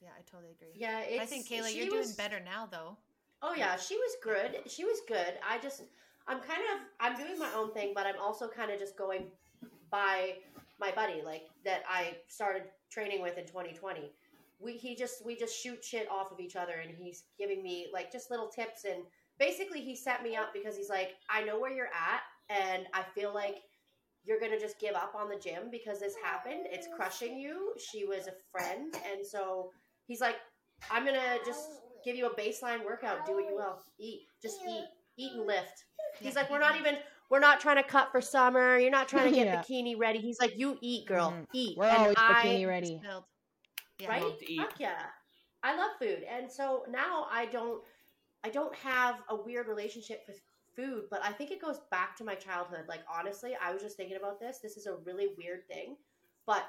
Yeah, 0.01 0.09
I 0.17 0.21
totally 0.23 0.51
agree. 0.51 0.73
Yeah, 0.75 0.99
it's, 0.99 1.21
I 1.21 1.25
think 1.25 1.47
Kayla, 1.47 1.73
you're 1.73 1.87
doing 1.89 2.11
better 2.17 2.39
now, 2.39 2.65
though. 2.65 2.97
Oh 3.41 3.53
yeah, 3.53 3.75
she 3.77 3.95
was 3.97 4.15
good. 4.21 4.69
She 4.69 4.83
was 4.83 4.99
good. 5.07 5.39
I 5.47 5.57
just, 5.59 5.83
I'm 6.27 6.39
kind 6.39 6.61
of, 6.73 6.79
I'm 6.99 7.15
doing 7.17 7.37
my 7.39 7.51
own 7.53 7.73
thing, 7.73 7.93
but 7.93 8.05
I'm 8.05 8.19
also 8.19 8.47
kind 8.47 8.71
of 8.71 8.79
just 8.79 8.97
going 8.97 9.31
by 9.89 10.37
my 10.79 10.91
buddy, 10.91 11.21
like 11.21 11.43
that 11.63 11.83
I 11.89 12.17
started 12.27 12.63
training 12.89 13.21
with 13.21 13.37
in 13.37 13.45
2020. 13.45 14.11
We 14.59 14.77
he 14.77 14.95
just 14.95 15.25
we 15.25 15.35
just 15.35 15.55
shoot 15.61 15.83
shit 15.83 16.09
off 16.09 16.31
of 16.31 16.39
each 16.39 16.55
other, 16.55 16.73
and 16.73 16.89
he's 16.95 17.23
giving 17.37 17.61
me 17.61 17.87
like 17.93 18.11
just 18.11 18.31
little 18.31 18.47
tips, 18.47 18.85
and 18.85 19.03
basically 19.43 19.81
he 19.81 19.95
set 19.95 20.23
me 20.23 20.35
up 20.35 20.53
because 20.53 20.75
he's 20.77 20.89
like, 20.89 21.11
I 21.29 21.43
know 21.43 21.59
where 21.59 21.71
you're 21.71 21.87
at, 21.87 22.21
and 22.49 22.85
I 22.93 23.03
feel 23.15 23.33
like 23.33 23.55
you're 24.23 24.39
gonna 24.39 24.59
just 24.59 24.79
give 24.79 24.95
up 24.95 25.13
on 25.15 25.27
the 25.29 25.35
gym 25.35 25.63
because 25.71 25.99
this 25.99 26.15
happened. 26.23 26.65
It's 26.71 26.87
crushing 26.95 27.37
you. 27.37 27.73
She 27.77 28.05
was 28.05 28.27
a 28.27 28.33
friend, 28.51 28.93
and 29.11 29.25
so 29.25 29.69
he's 30.07 30.21
like, 30.21 30.35
I'm 30.89 31.05
gonna 31.05 31.37
just 31.45 31.67
give 32.05 32.15
you 32.15 32.27
a 32.27 32.35
baseline 32.35 32.85
workout. 32.85 33.25
Do 33.25 33.33
what 33.35 33.45
you 33.49 33.55
will. 33.55 33.79
Eat. 33.99 34.21
Just 34.41 34.59
eat. 34.67 34.85
Eat 35.17 35.31
and 35.35 35.45
lift. 35.45 35.83
He's 36.19 36.35
like, 36.35 36.49
we're 36.49 36.59
not 36.59 36.77
even. 36.79 36.95
We're 37.29 37.39
not 37.39 37.59
trying 37.59 37.77
to 37.77 37.83
cut 37.83 38.11
for 38.11 38.21
summer. 38.21 38.77
You're 38.77 38.91
not 38.91 39.07
trying 39.07 39.29
to 39.29 39.35
get 39.35 39.47
Yeah. 39.47 39.61
bikini 39.61 39.97
ready. 39.97 40.19
He's 40.19 40.39
like, 40.39 40.53
you 40.57 40.77
eat, 40.81 41.07
girl. 41.07 41.31
Mhm. 41.31 41.45
Eat. 41.53 41.77
We're 41.77 41.85
And 41.87 41.97
always 41.97 42.15
I- 42.17 42.33
bikini 42.45 42.67
ready. 42.67 42.99
Build. 43.01 43.23
Yeah. 43.99 44.09
right? 44.09 44.21
Love 44.21 44.37
to 44.39 44.51
eat. 44.51 44.59
Fuck 44.61 44.79
yeah. 44.79 45.01
I 45.63 45.75
love 45.75 45.91
food. 45.99 46.23
And 46.29 46.51
so 46.51 46.83
now 46.89 47.25
I 47.31 47.45
don't 47.47 47.81
I 48.43 48.49
don't 48.49 48.75
have 48.75 49.21
a 49.29 49.35
weird 49.35 49.67
relationship 49.67 50.23
with 50.27 50.41
food, 50.75 51.05
but 51.09 51.23
I 51.23 51.31
think 51.31 51.51
it 51.51 51.61
goes 51.61 51.79
back 51.91 52.15
to 52.17 52.23
my 52.23 52.35
childhood. 52.35 52.85
Like 52.87 53.01
honestly, 53.11 53.53
I 53.61 53.71
was 53.73 53.81
just 53.81 53.97
thinking 53.97 54.17
about 54.17 54.39
this. 54.39 54.59
This 54.59 54.77
is 54.77 54.85
a 54.85 54.95
really 54.97 55.29
weird 55.37 55.67
thing. 55.67 55.97
But 56.45 56.65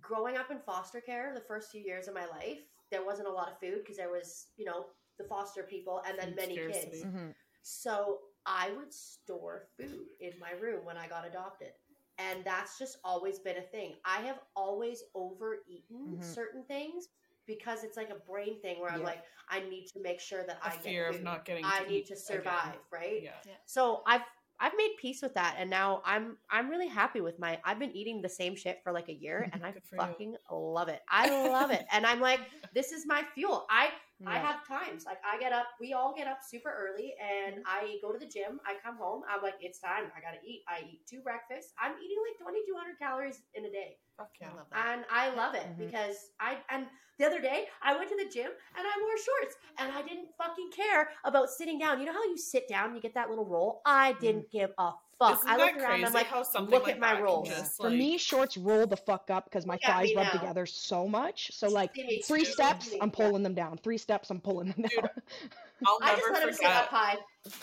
growing 0.00 0.36
up 0.36 0.50
in 0.50 0.58
foster 0.58 1.00
care 1.00 1.32
the 1.34 1.40
first 1.40 1.70
few 1.70 1.80
years 1.80 2.08
of 2.08 2.14
my 2.14 2.26
life, 2.26 2.60
there 2.90 3.04
wasn't 3.04 3.28
a 3.28 3.32
lot 3.32 3.50
of 3.50 3.58
food 3.58 3.78
because 3.82 3.96
there 3.96 4.10
was, 4.10 4.48
you 4.56 4.64
know, 4.64 4.86
the 5.18 5.24
foster 5.24 5.62
people 5.62 6.02
and 6.06 6.18
then 6.18 6.28
Food 6.28 6.36
many 6.36 6.54
scarcity. 6.56 6.90
kids. 6.90 7.04
Mhm. 7.04 7.34
So 7.62 8.20
I 8.44 8.72
would 8.72 8.92
store 8.92 9.68
food 9.76 10.06
in 10.20 10.38
my 10.38 10.50
room 10.52 10.84
when 10.84 10.96
I 10.96 11.06
got 11.06 11.26
adopted. 11.26 11.72
And 12.18 12.44
that's 12.44 12.78
just 12.78 12.98
always 13.04 13.38
been 13.38 13.56
a 13.56 13.62
thing. 13.62 13.94
I 14.04 14.18
have 14.22 14.40
always 14.54 15.02
overeaten 15.14 16.18
Mhm. 16.18 16.22
certain 16.22 16.64
things 16.64 17.08
because 17.46 17.84
it's 17.84 17.96
like 17.96 18.10
a 18.10 18.30
brain 18.30 18.60
thing 18.60 18.80
where 18.80 18.90
I'm 18.90 19.00
Yeah. 19.00 19.06
like, 19.06 19.22
I 19.48 19.60
need 19.60 19.86
to 19.94 20.00
make 20.00 20.20
sure 20.20 20.44
that 20.46 20.58
A 20.62 20.68
I 20.68 20.70
fear 20.70 21.10
get 21.10 21.18
of 21.20 21.24
not 21.24 21.44
getting. 21.44 21.64
I 21.64 21.80
to 21.82 21.88
need 21.88 21.96
eat 22.00 22.06
to 22.08 22.12
again. 22.14 22.22
survive, 22.24 22.74
right? 22.92 23.22
Yeah. 23.22 23.32
So 23.66 24.02
I've 24.06 24.22
I've 24.60 24.72
made 24.76 24.94
peace 25.00 25.20
with 25.22 25.34
that, 25.34 25.56
and 25.58 25.68
now 25.68 26.02
I'm 26.04 26.36
I'm 26.48 26.68
really 26.70 26.86
happy 26.86 27.20
with 27.20 27.38
my. 27.40 27.58
I've 27.64 27.80
been 27.80 27.90
eating 27.96 28.22
the 28.22 28.28
same 28.28 28.54
shit 28.54 28.80
for 28.84 28.92
like 28.92 29.08
a 29.08 29.12
year, 29.14 29.48
and 29.52 29.64
I 29.64 29.72
Good 29.72 29.82
for 29.84 29.96
you. 29.96 30.00
fucking 30.00 30.36
love 30.52 30.88
it. 30.88 31.00
I 31.08 31.48
love 31.48 31.70
it, 31.72 31.84
and 31.90 32.06
I'm 32.06 32.20
like, 32.20 32.40
this 32.72 32.92
is 32.92 33.04
my 33.06 33.24
fuel. 33.34 33.66
I 33.70 33.88
I 34.26 34.38
have 34.38 34.66
times 34.66 35.04
like 35.04 35.18
I 35.24 35.38
get 35.38 35.52
up. 35.52 35.66
We 35.80 35.92
all 35.92 36.14
get 36.16 36.26
up 36.26 36.38
super 36.46 36.70
early, 36.70 37.14
and 37.20 37.62
I 37.66 37.98
go 38.02 38.12
to 38.12 38.18
the 38.18 38.26
gym. 38.26 38.60
I 38.66 38.74
come 38.84 38.96
home. 38.96 39.22
I'm 39.28 39.42
like, 39.42 39.54
it's 39.60 39.78
time. 39.80 40.12
I 40.16 40.20
gotta 40.20 40.38
eat. 40.46 40.62
I 40.68 40.80
eat 40.88 41.00
two 41.08 41.20
breakfasts. 41.22 41.72
I'm 41.80 41.92
eating 42.02 42.18
like 42.26 42.38
2,200 42.38 42.98
calories 42.98 43.42
in 43.54 43.64
a 43.64 43.70
day, 43.70 43.96
Fuck 44.16 44.30
yeah. 44.40 44.48
I 44.52 44.56
love 44.56 44.66
that. 44.70 44.86
and 44.94 45.04
I 45.10 45.34
love 45.34 45.54
it 45.54 45.66
Mhm. 45.66 45.78
because 45.78 46.16
I 46.40 46.58
and 46.70 46.86
the 47.18 47.26
other 47.26 47.40
day 47.40 47.66
I 47.82 47.96
went 47.96 48.08
to 48.10 48.16
the 48.16 48.28
gym 48.28 48.50
and 48.76 48.86
I 48.86 48.94
wore 49.00 49.16
shorts 49.18 49.56
and 49.78 49.92
I 49.92 50.02
didn't 50.02 50.28
fucking 50.38 50.70
care 50.70 51.10
about 51.24 51.50
sitting 51.50 51.78
down. 51.78 52.00
You 52.00 52.06
know 52.06 52.12
how 52.12 52.24
you 52.24 52.36
sit 52.38 52.68
down, 52.68 52.86
and 52.86 52.96
you 52.96 53.02
get 53.02 53.14
that 53.14 53.28
little 53.30 53.46
roll. 53.46 53.82
I 53.84 54.12
didn't 54.14 54.50
give 54.50 54.70
a 54.78 54.92
fuck. 55.28 55.38
Isn't 55.38 55.48
I 55.50 55.56
that 55.56 55.62
looked 55.64 55.76
around. 55.78 55.86
crazy 55.88 55.94
and 56.04 56.06
I'm 56.06 56.12
like, 56.12 56.70
look 56.70 56.82
like 56.84 56.94
at 56.94 57.00
my 57.00 57.14
that 57.14 57.22
rolls. 57.22 57.48
just, 57.48 57.76
For 57.76 57.88
like- 57.90 57.98
me, 57.98 58.18
shorts 58.18 58.56
roll 58.56 58.86
the 58.86 58.96
fuck 58.96 59.30
up 59.30 59.44
because 59.44 59.66
my 59.66 59.74
Look 59.74 59.84
at 59.84 59.90
thighs 59.96 60.12
rub 60.16 60.26
now. 60.26 60.30
together 60.32 60.66
so 60.66 61.08
much. 61.08 61.50
So 61.52 61.68
like 61.68 61.94
See 61.94 62.22
three 62.26 62.44
see 62.44 62.52
steps. 62.52 62.90
I'm 63.00 63.10
pulling 63.10 63.42
them 63.42 63.54
down. 63.54 63.78
Three 63.78 63.98
steps, 63.98 64.30
I'm 64.30 64.40
pulling 64.40 64.68
them 64.70 64.82
Dude, 64.82 65.00
down. 65.00 65.08
I'll 65.86 65.98
I 66.00 66.14
just 66.14 66.22
never 66.22 66.32
let 66.34 66.42
him 66.42 66.48
up 66.50 66.54
forget 66.56 66.86
high. 66.88 67.16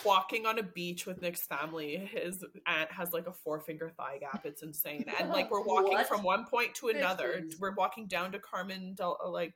walking 0.04 0.44
on 0.44 0.58
a 0.58 0.62
beach 0.62 1.06
with 1.06 1.22
Nick's 1.22 1.42
family. 1.46 1.96
His 1.96 2.44
aunt 2.66 2.90
has 2.92 3.12
like 3.14 3.26
a 3.26 3.32
four 3.32 3.60
finger 3.60 3.90
thigh 3.96 4.18
gap. 4.18 4.44
It's 4.44 4.62
insane. 4.62 5.06
And 5.18 5.30
like 5.30 5.50
we're 5.50 5.62
walking 5.62 5.94
What? 5.94 6.06
from 6.06 6.22
one 6.22 6.44
point 6.44 6.74
to 6.76 6.88
another. 6.88 7.42
We're 7.58 7.74
walking 7.74 8.06
down 8.06 8.32
to 8.32 8.38
Carmen, 8.38 8.92
Del- 8.94 9.18
like 9.32 9.54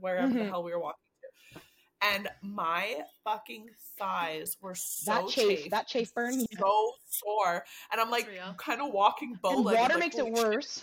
wherever 0.00 0.32
the 0.32 0.40
Mhm. 0.40 0.48
hell 0.48 0.62
we 0.62 0.72
were 0.72 0.78
walking 0.80 0.96
to. 1.02 1.05
And 2.02 2.28
my 2.42 2.96
fucking 3.24 3.66
thighs 3.98 4.56
were 4.60 4.74
so 4.74 5.12
that 5.12 5.28
chafe, 5.28 5.58
chafed, 5.58 5.70
that 5.70 5.86
chafe 5.86 6.14
burn. 6.14 6.38
yeah. 6.40 6.58
so 6.58 6.92
sore. 7.08 7.64
And 7.90 8.00
I'm 8.00 8.10
like 8.10 8.28
kind 8.58 8.80
of 8.82 8.92
walking 8.92 9.38
bow 9.42 9.50
And 9.56 9.64
legged. 9.64 9.80
water 9.80 9.94
like, 9.94 10.02
makes 10.02 10.18
it 10.18 10.30
worse. 10.30 10.82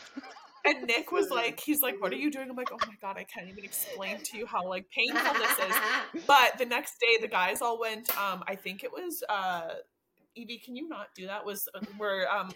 And 0.65 0.87
Nick 0.87 1.11
was 1.11 1.29
like, 1.31 1.59
he's 1.59 1.81
like, 1.81 2.01
what 2.01 2.11
are 2.11 2.15
you 2.17 2.31
doing? 2.31 2.49
I'm 2.49 2.55
like, 2.55 2.71
oh 2.71 2.77
my 2.87 2.95
god, 3.01 3.17
I 3.17 3.23
can't 3.25 3.47
even 3.47 3.63
explain 3.63 4.17
to 4.23 4.37
you 4.37 4.45
how 4.45 4.67
like 4.67 4.85
painful 4.95 5.33
this 5.33 5.59
is. 5.59 6.23
But 6.25 6.57
the 6.57 6.65
next 6.65 6.99
day, 6.99 7.17
the 7.21 7.27
guys 7.27 7.61
all 7.61 7.79
went. 7.79 8.09
Um, 8.17 8.43
I 8.47 8.55
think 8.55 8.83
it 8.83 8.91
was 8.91 9.23
uh, 9.29 9.67
Evie. 10.35 10.59
Can 10.63 10.75
you 10.75 10.87
not 10.87 11.07
do 11.15 11.27
that? 11.27 11.45
Was 11.45 11.67
uh, 11.75 11.79
we're 11.99 12.27
um 12.27 12.51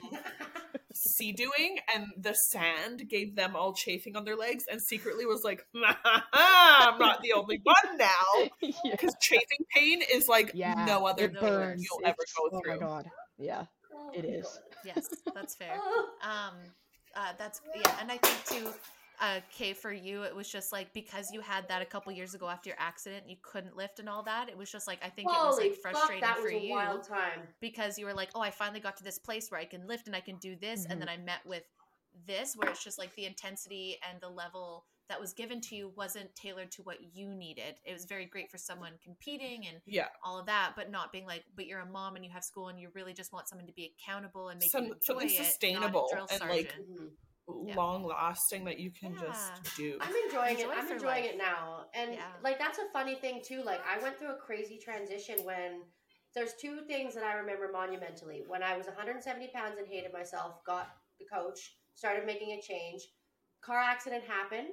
sea 0.94 1.32
doing, 1.32 1.78
and 1.94 2.08
the 2.18 2.34
sand 2.34 3.04
gave 3.10 3.36
them 3.36 3.56
all 3.56 3.74
chafing 3.74 4.16
on 4.16 4.24
their 4.26 4.36
legs, 4.36 4.66
and 4.70 4.82
secretly 4.82 5.26
was 5.26 5.44
like, 5.44 5.66
I'm 6.34 6.98
not 6.99 7.22
the 7.22 7.34
only 7.34 7.60
one 7.64 7.98
now, 7.98 8.08
yeah. 8.62 8.72
because 8.91 9.16
chafing 9.22 9.66
pain 9.76 10.02
is 10.14 10.28
like 10.28 10.52
yeah, 10.54 10.86
no 10.86 11.06
other 11.06 11.26
it 11.26 11.34
no 11.34 11.40
pain 11.41 11.78
you'll 11.80 12.02
ever 12.06 12.16
It's- 12.22 12.34
go 12.38 12.49
Oh 12.52 12.60
through. 12.62 12.74
my 12.74 12.80
god. 12.80 13.06
Yeah. 13.38 13.66
Oh 13.94 14.12
It 14.14 14.24
my 14.26 14.30
is. 14.36 14.45
God. 14.45 14.62
Yes, 14.86 15.08
that's 15.34 15.56
fair. 15.56 15.76
Oh. 15.80 16.10
Um, 16.24 16.54
uh, 17.16 17.34
that's 17.38 17.62
yeah, 17.76 17.95
and 18.02 18.12
I 18.12 18.18
think 18.18 18.44
too. 18.45 18.70
Uh, 19.19 19.39
Kay, 19.52 19.73
for 19.73 19.91
you, 19.91 20.22
it 20.23 20.35
was 20.35 20.48
just 20.48 20.72
like 20.72 20.94
because 20.94 21.31
you 21.31 21.41
had 21.41 21.68
that 21.69 21.81
a 21.81 21.85
couple 21.85 22.11
years 22.11 22.35
ago 22.35 22.48
after 22.48 22.69
your 22.69 22.77
accident, 22.80 23.27
you 23.27 23.35
couldn't 23.41 23.76
lift 23.76 23.98
and 23.99 24.07
all 24.07 24.22
that. 24.23 24.48
It 24.48 24.56
was 24.57 24.72
just 24.72 24.88
like 24.88 24.99
I 25.03 25.10
think 25.10 25.27
it 25.27 25.31
was 25.34 25.56
Holy 25.56 25.69
like 25.69 25.77
fuck, 25.80 25.91
frustrating 25.94 26.22
that 26.22 26.38
for 26.38 26.44
was 26.44 26.52
a 26.53 26.60
you 26.60 26.72
wild 26.72 27.03
time. 27.03 27.48
because 27.60 27.98
you 27.98 28.06
were 28.06 28.14
like, 28.14 28.30
oh, 28.35 28.41
I 28.41 28.52
finally 28.52 28.80
got 28.80 28.95
to 28.98 29.03
this 29.03 29.18
place 29.18 29.49
where 29.49 29.60
I 29.60 29.65
can 29.65 29.88
lift 29.88 30.06
and 30.06 30.15
I 30.15 30.19
can 30.19 30.38
do 30.38 30.56
this, 30.56 30.85
Mhm. 30.85 30.91
and 30.91 31.02
then 31.02 31.10
I 31.10 31.18
met 31.18 31.44
with 31.48 31.64
this 32.27 32.56
where 32.56 32.69
it's 32.69 32.84
just 32.84 32.99
like 32.99 33.14
the 33.15 33.26
intensity 33.26 33.98
and 34.07 34.22
the 34.22 34.30
level 34.30 34.85
that 35.10 35.19
was 35.19 35.34
given 35.34 35.61
to 35.61 35.76
you 35.76 35.89
wasn't 35.95 36.35
tailored 36.35 36.69
to 36.73 36.84
what 36.84 36.98
you 37.15 37.34
needed. 37.34 37.80
It 37.85 37.94
was 37.94 38.06
very 38.06 38.26
great 38.26 38.52
for 38.52 38.57
someone 38.57 38.91
competing 39.03 39.65
and 39.68 39.81
Yeah, 39.85 40.10
all 40.23 40.38
of 40.38 40.45
that, 40.48 40.73
but 40.76 40.91
not 40.91 41.11
being 41.11 41.26
like, 41.26 41.44
but 41.56 41.65
you're 41.65 41.80
a 41.80 41.85
mom 41.85 42.15
and 42.18 42.26
you 42.26 42.31
have 42.31 42.44
school 42.44 42.68
and 42.68 42.80
you 42.80 42.89
really 42.94 43.14
just 43.14 43.31
want 43.31 43.48
someone 43.48 43.65
to 43.68 43.73
be 43.73 43.95
accountable 43.98 44.49
and 44.49 44.60
make 44.60 44.69
Some- 44.69 44.85
you 44.85 44.94
enjoy 44.94 45.06
something 45.06 45.30
it, 45.30 45.34
not 45.34 45.41
a 45.41 45.45
sustainable 45.45 46.10
drill 46.11 46.27
and, 46.30 46.41
like, 46.41 46.72
sergeant. 46.72 46.89
Mhm. 46.91 47.11
Yeah. 47.65 47.76
long 47.76 48.03
lasting 48.03 48.65
that 48.65 48.80
you 48.80 48.91
can 48.91 49.14
Yeah. 49.14 49.22
just 49.28 49.76
do. 49.78 49.98
I'm 50.02 50.14
enjoying 50.26 50.57
Enjoy 50.60 50.72
it. 50.72 50.78
I'm 50.78 50.91
enjoying 50.91 51.24
life. 51.24 51.26
it 51.34 51.38
now. 51.38 51.86
And 51.94 52.14
Yeah. 52.14 52.32
like 52.44 52.60
that's 52.60 52.78
a 52.78 52.90
funny 52.91 53.15
thing 53.15 53.41
too. 53.41 53.64
Like 53.64 53.82
I 53.86 53.98
went 53.99 54.18
through 54.19 54.32
a 54.34 54.38
crazy 54.38 54.78
transition 54.78 55.44
when 55.45 55.84
there's 56.34 56.56
two 56.56 56.82
things 56.88 57.14
that 57.15 57.24
I 57.24 57.34
remember 57.36 57.69
monumentally. 57.72 58.44
When 58.48 58.61
I 58.64 58.78
was 58.78 58.88
170 58.88 59.48
pounds 59.53 59.78
and 59.78 59.88
hated 59.88 60.11
myself, 60.14 60.64
got 60.65 60.90
the 61.19 61.26
coach, 61.26 61.78
started 61.95 62.26
making 62.26 62.52
a 62.52 62.61
change. 62.61 63.02
Car 63.61 63.80
accident 63.80 64.24
happened 64.26 64.69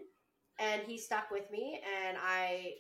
and 0.59 0.83
he 0.83 0.99
stuck 0.99 1.31
with 1.31 1.49
me 1.51 1.81
and 2.07 2.17
I 2.21 2.75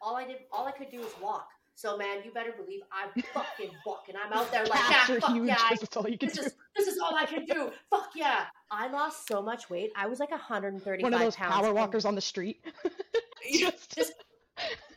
all 0.00 0.16
I 0.16 0.24
did 0.24 0.38
all 0.52 0.66
I 0.66 0.72
could 0.72 0.90
do 0.90 1.00
was 1.00 1.12
walk. 1.20 1.48
So 1.74 1.96
man, 1.98 2.22
you 2.24 2.30
better 2.32 2.52
believe 2.52 2.80
I'm 2.92 3.10
fucking 3.34 3.70
walking. 3.84 4.14
I'm 4.16 4.32
out 4.32 4.50
there 4.50 4.64
like 4.66 4.80
Calves 4.80 5.08
yeah, 5.10 5.18
fuck 5.20 5.36
yeah, 5.36 5.56
I 5.60 5.76
'cause 5.76 6.06
you 6.08 6.16
this 6.16 6.38
is 6.38 6.54
this 6.76 6.86
is 6.88 6.98
all 6.98 7.14
I 7.14 7.26
can 7.26 7.44
do. 7.44 7.72
Fuck 7.90 8.10
yeah. 8.14 8.46
I 8.70 8.88
lost 8.88 9.28
so 9.28 9.40
much 9.42 9.70
weight. 9.70 9.92
I 9.96 10.06
was 10.06 10.18
like 10.20 10.30
135 10.30 11.02
One 11.02 11.14
of 11.14 11.20
those 11.20 11.36
pounds. 11.36 11.54
power 11.54 11.66
and 11.66 11.74
walkers 11.74 12.04
on 12.04 12.14
the 12.14 12.20
street. 12.20 12.64
Just- 13.52 13.94
Just 13.96 14.12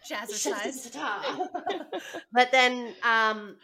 Jazzercise. 0.10 0.96
but 2.34 2.52
then 2.52 2.94
um 3.04 3.58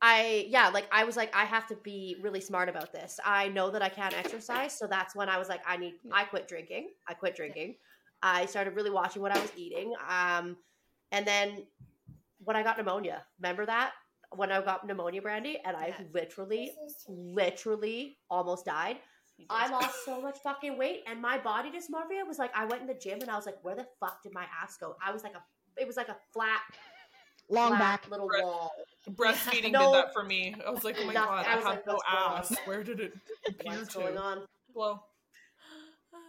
I 0.00 0.46
yeah, 0.48 0.68
like 0.68 0.86
I 0.92 1.04
was 1.04 1.16
like 1.16 1.34
I 1.34 1.44
have 1.44 1.66
to 1.68 1.76
be 1.76 2.16
really 2.22 2.40
smart 2.40 2.68
about 2.68 2.92
this. 2.92 3.18
I 3.24 3.48
know 3.48 3.70
that 3.70 3.82
I 3.82 3.88
can't 3.88 4.16
exercise, 4.16 4.76
so 4.76 4.86
that's 4.86 5.14
when 5.14 5.28
I 5.28 5.38
was 5.38 5.48
like 5.48 5.60
I 5.66 5.76
need 5.76 5.94
I 6.12 6.24
quit 6.24 6.48
drinking. 6.48 6.90
I 7.06 7.14
quit 7.14 7.36
drinking. 7.36 7.76
I 8.22 8.46
started 8.46 8.74
really 8.74 8.90
watching 8.90 9.20
what 9.22 9.36
I 9.36 9.40
was 9.40 9.52
eating. 9.56 9.92
Um 10.08 10.56
and 11.12 11.26
then 11.26 11.66
when 12.38 12.56
I 12.56 12.62
got 12.62 12.78
pneumonia, 12.78 13.22
remember 13.38 13.66
that? 13.66 13.92
When 14.36 14.50
I 14.52 14.60
got 14.62 14.86
pneumonia, 14.86 15.22
Brandy, 15.22 15.58
and 15.64 15.76
I 15.76 15.88
Yeah. 15.88 16.00
literally, 16.12 16.72
literally 17.08 18.18
almost 18.30 18.64
died. 18.64 18.98
I 19.50 19.68
lost 19.68 20.04
so 20.04 20.20
much 20.20 20.38
fucking 20.38 20.78
weight, 20.78 21.02
and 21.06 21.20
my 21.20 21.38
body 21.38 21.70
dysmorphia 21.70 22.26
was 22.26 22.38
like 22.38 22.52
I 22.54 22.64
went 22.66 22.82
in 22.82 22.86
the 22.86 22.94
gym 22.94 23.20
and 23.20 23.30
I 23.30 23.36
was 23.36 23.46
like, 23.46 23.58
where 23.62 23.74
the 23.74 23.86
fuck 24.00 24.22
did 24.22 24.32
my 24.32 24.46
ass 24.62 24.76
go? 24.76 24.96
I 25.04 25.12
was 25.12 25.22
like 25.24 25.34
a, 25.34 25.42
it 25.80 25.86
was 25.86 25.96
like 25.96 26.08
a 26.08 26.16
flat, 26.32 26.60
long 27.50 27.70
flat 27.70 28.02
back. 28.02 28.10
little 28.10 28.28
Right. 28.28 28.42
wall. 28.42 28.72
Breastfeeding 29.10 29.72
No. 29.72 29.86
did 29.86 29.94
that 29.94 30.12
for 30.12 30.22
me. 30.24 30.54
I 30.66 30.70
was 30.70 30.84
like, 30.84 30.96
oh 31.00 31.04
my 31.06 31.14
Nothing. 31.14 31.28
god, 31.30 31.46
I 31.46 31.50
I, 31.50 31.56
have 31.56 31.64
like, 31.64 31.86
no 31.86 31.94
what's 31.94 32.04
going 32.10 32.38
ass. 32.38 32.56
Where 32.64 32.82
did 32.84 33.00
it 33.00 33.12
appear 33.48 33.72
What's 33.78 33.94
going 33.94 34.16
on? 34.16 34.42
Well, 34.72 35.04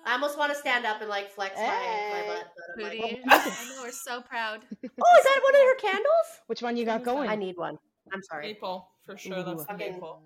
I 0.06 0.14
almost 0.14 0.38
want 0.38 0.52
to 0.52 0.58
stand 0.58 0.86
up 0.86 1.00
and 1.02 1.10
like 1.10 1.32
flex 1.32 1.58
my, 1.58 1.64
my 2.12 2.28
butt. 2.28 2.48
But 2.76 2.86
I'm 2.86 3.00
like, 3.00 3.22
oh, 3.30 3.56
I 3.60 3.66
know 3.66 3.82
we're 3.82 3.92
so 3.92 4.22
proud. 4.22 4.62
Oh, 4.84 5.18
is 5.20 5.24
that 5.26 5.42
one 5.44 5.56
of 5.56 5.62
her 5.62 5.76
candles? 5.76 6.28
Which 6.48 6.62
one 6.62 6.76
you 6.78 6.86
got 6.86 6.94
What 6.94 7.02
is 7.02 7.06
that? 7.08 7.16
going? 7.16 7.30
I 7.30 7.36
need 7.36 7.58
one. 7.58 7.78
I'm 8.14 8.22
sorry. 8.24 8.48
maple 8.48 8.90
for 9.06 9.18
sure. 9.18 9.44
That's 9.44 9.62
the 9.62 9.66
Fucking- 9.66 9.94
maple. 9.94 10.22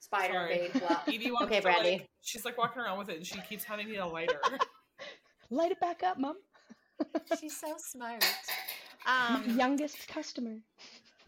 Spider 0.00 0.32
Sorry. 0.34 0.70
bait. 0.72 0.82
Evie 1.12 1.30
wants 1.32 1.46
Okay, 1.46 1.56
to, 1.56 1.62
Brandy. 1.62 1.90
like- 1.90 2.08
she's 2.22 2.44
like 2.44 2.56
walking 2.56 2.80
around 2.80 2.98
with 2.98 3.08
it, 3.08 3.16
and 3.16 3.26
she 3.26 3.40
keeps 3.48 3.64
handing 3.64 3.88
me 3.90 3.96
a 3.96 4.06
lighter. 4.06 4.40
Light 5.50 5.72
it 5.72 5.80
back 5.80 6.02
up, 6.04 6.18
mom. 6.18 6.36
She's 7.40 7.58
so 7.58 7.74
smart. 7.78 8.24
My 9.06 9.36
Um, 9.36 9.58
youngest 9.58 10.06
customer. 10.08 10.56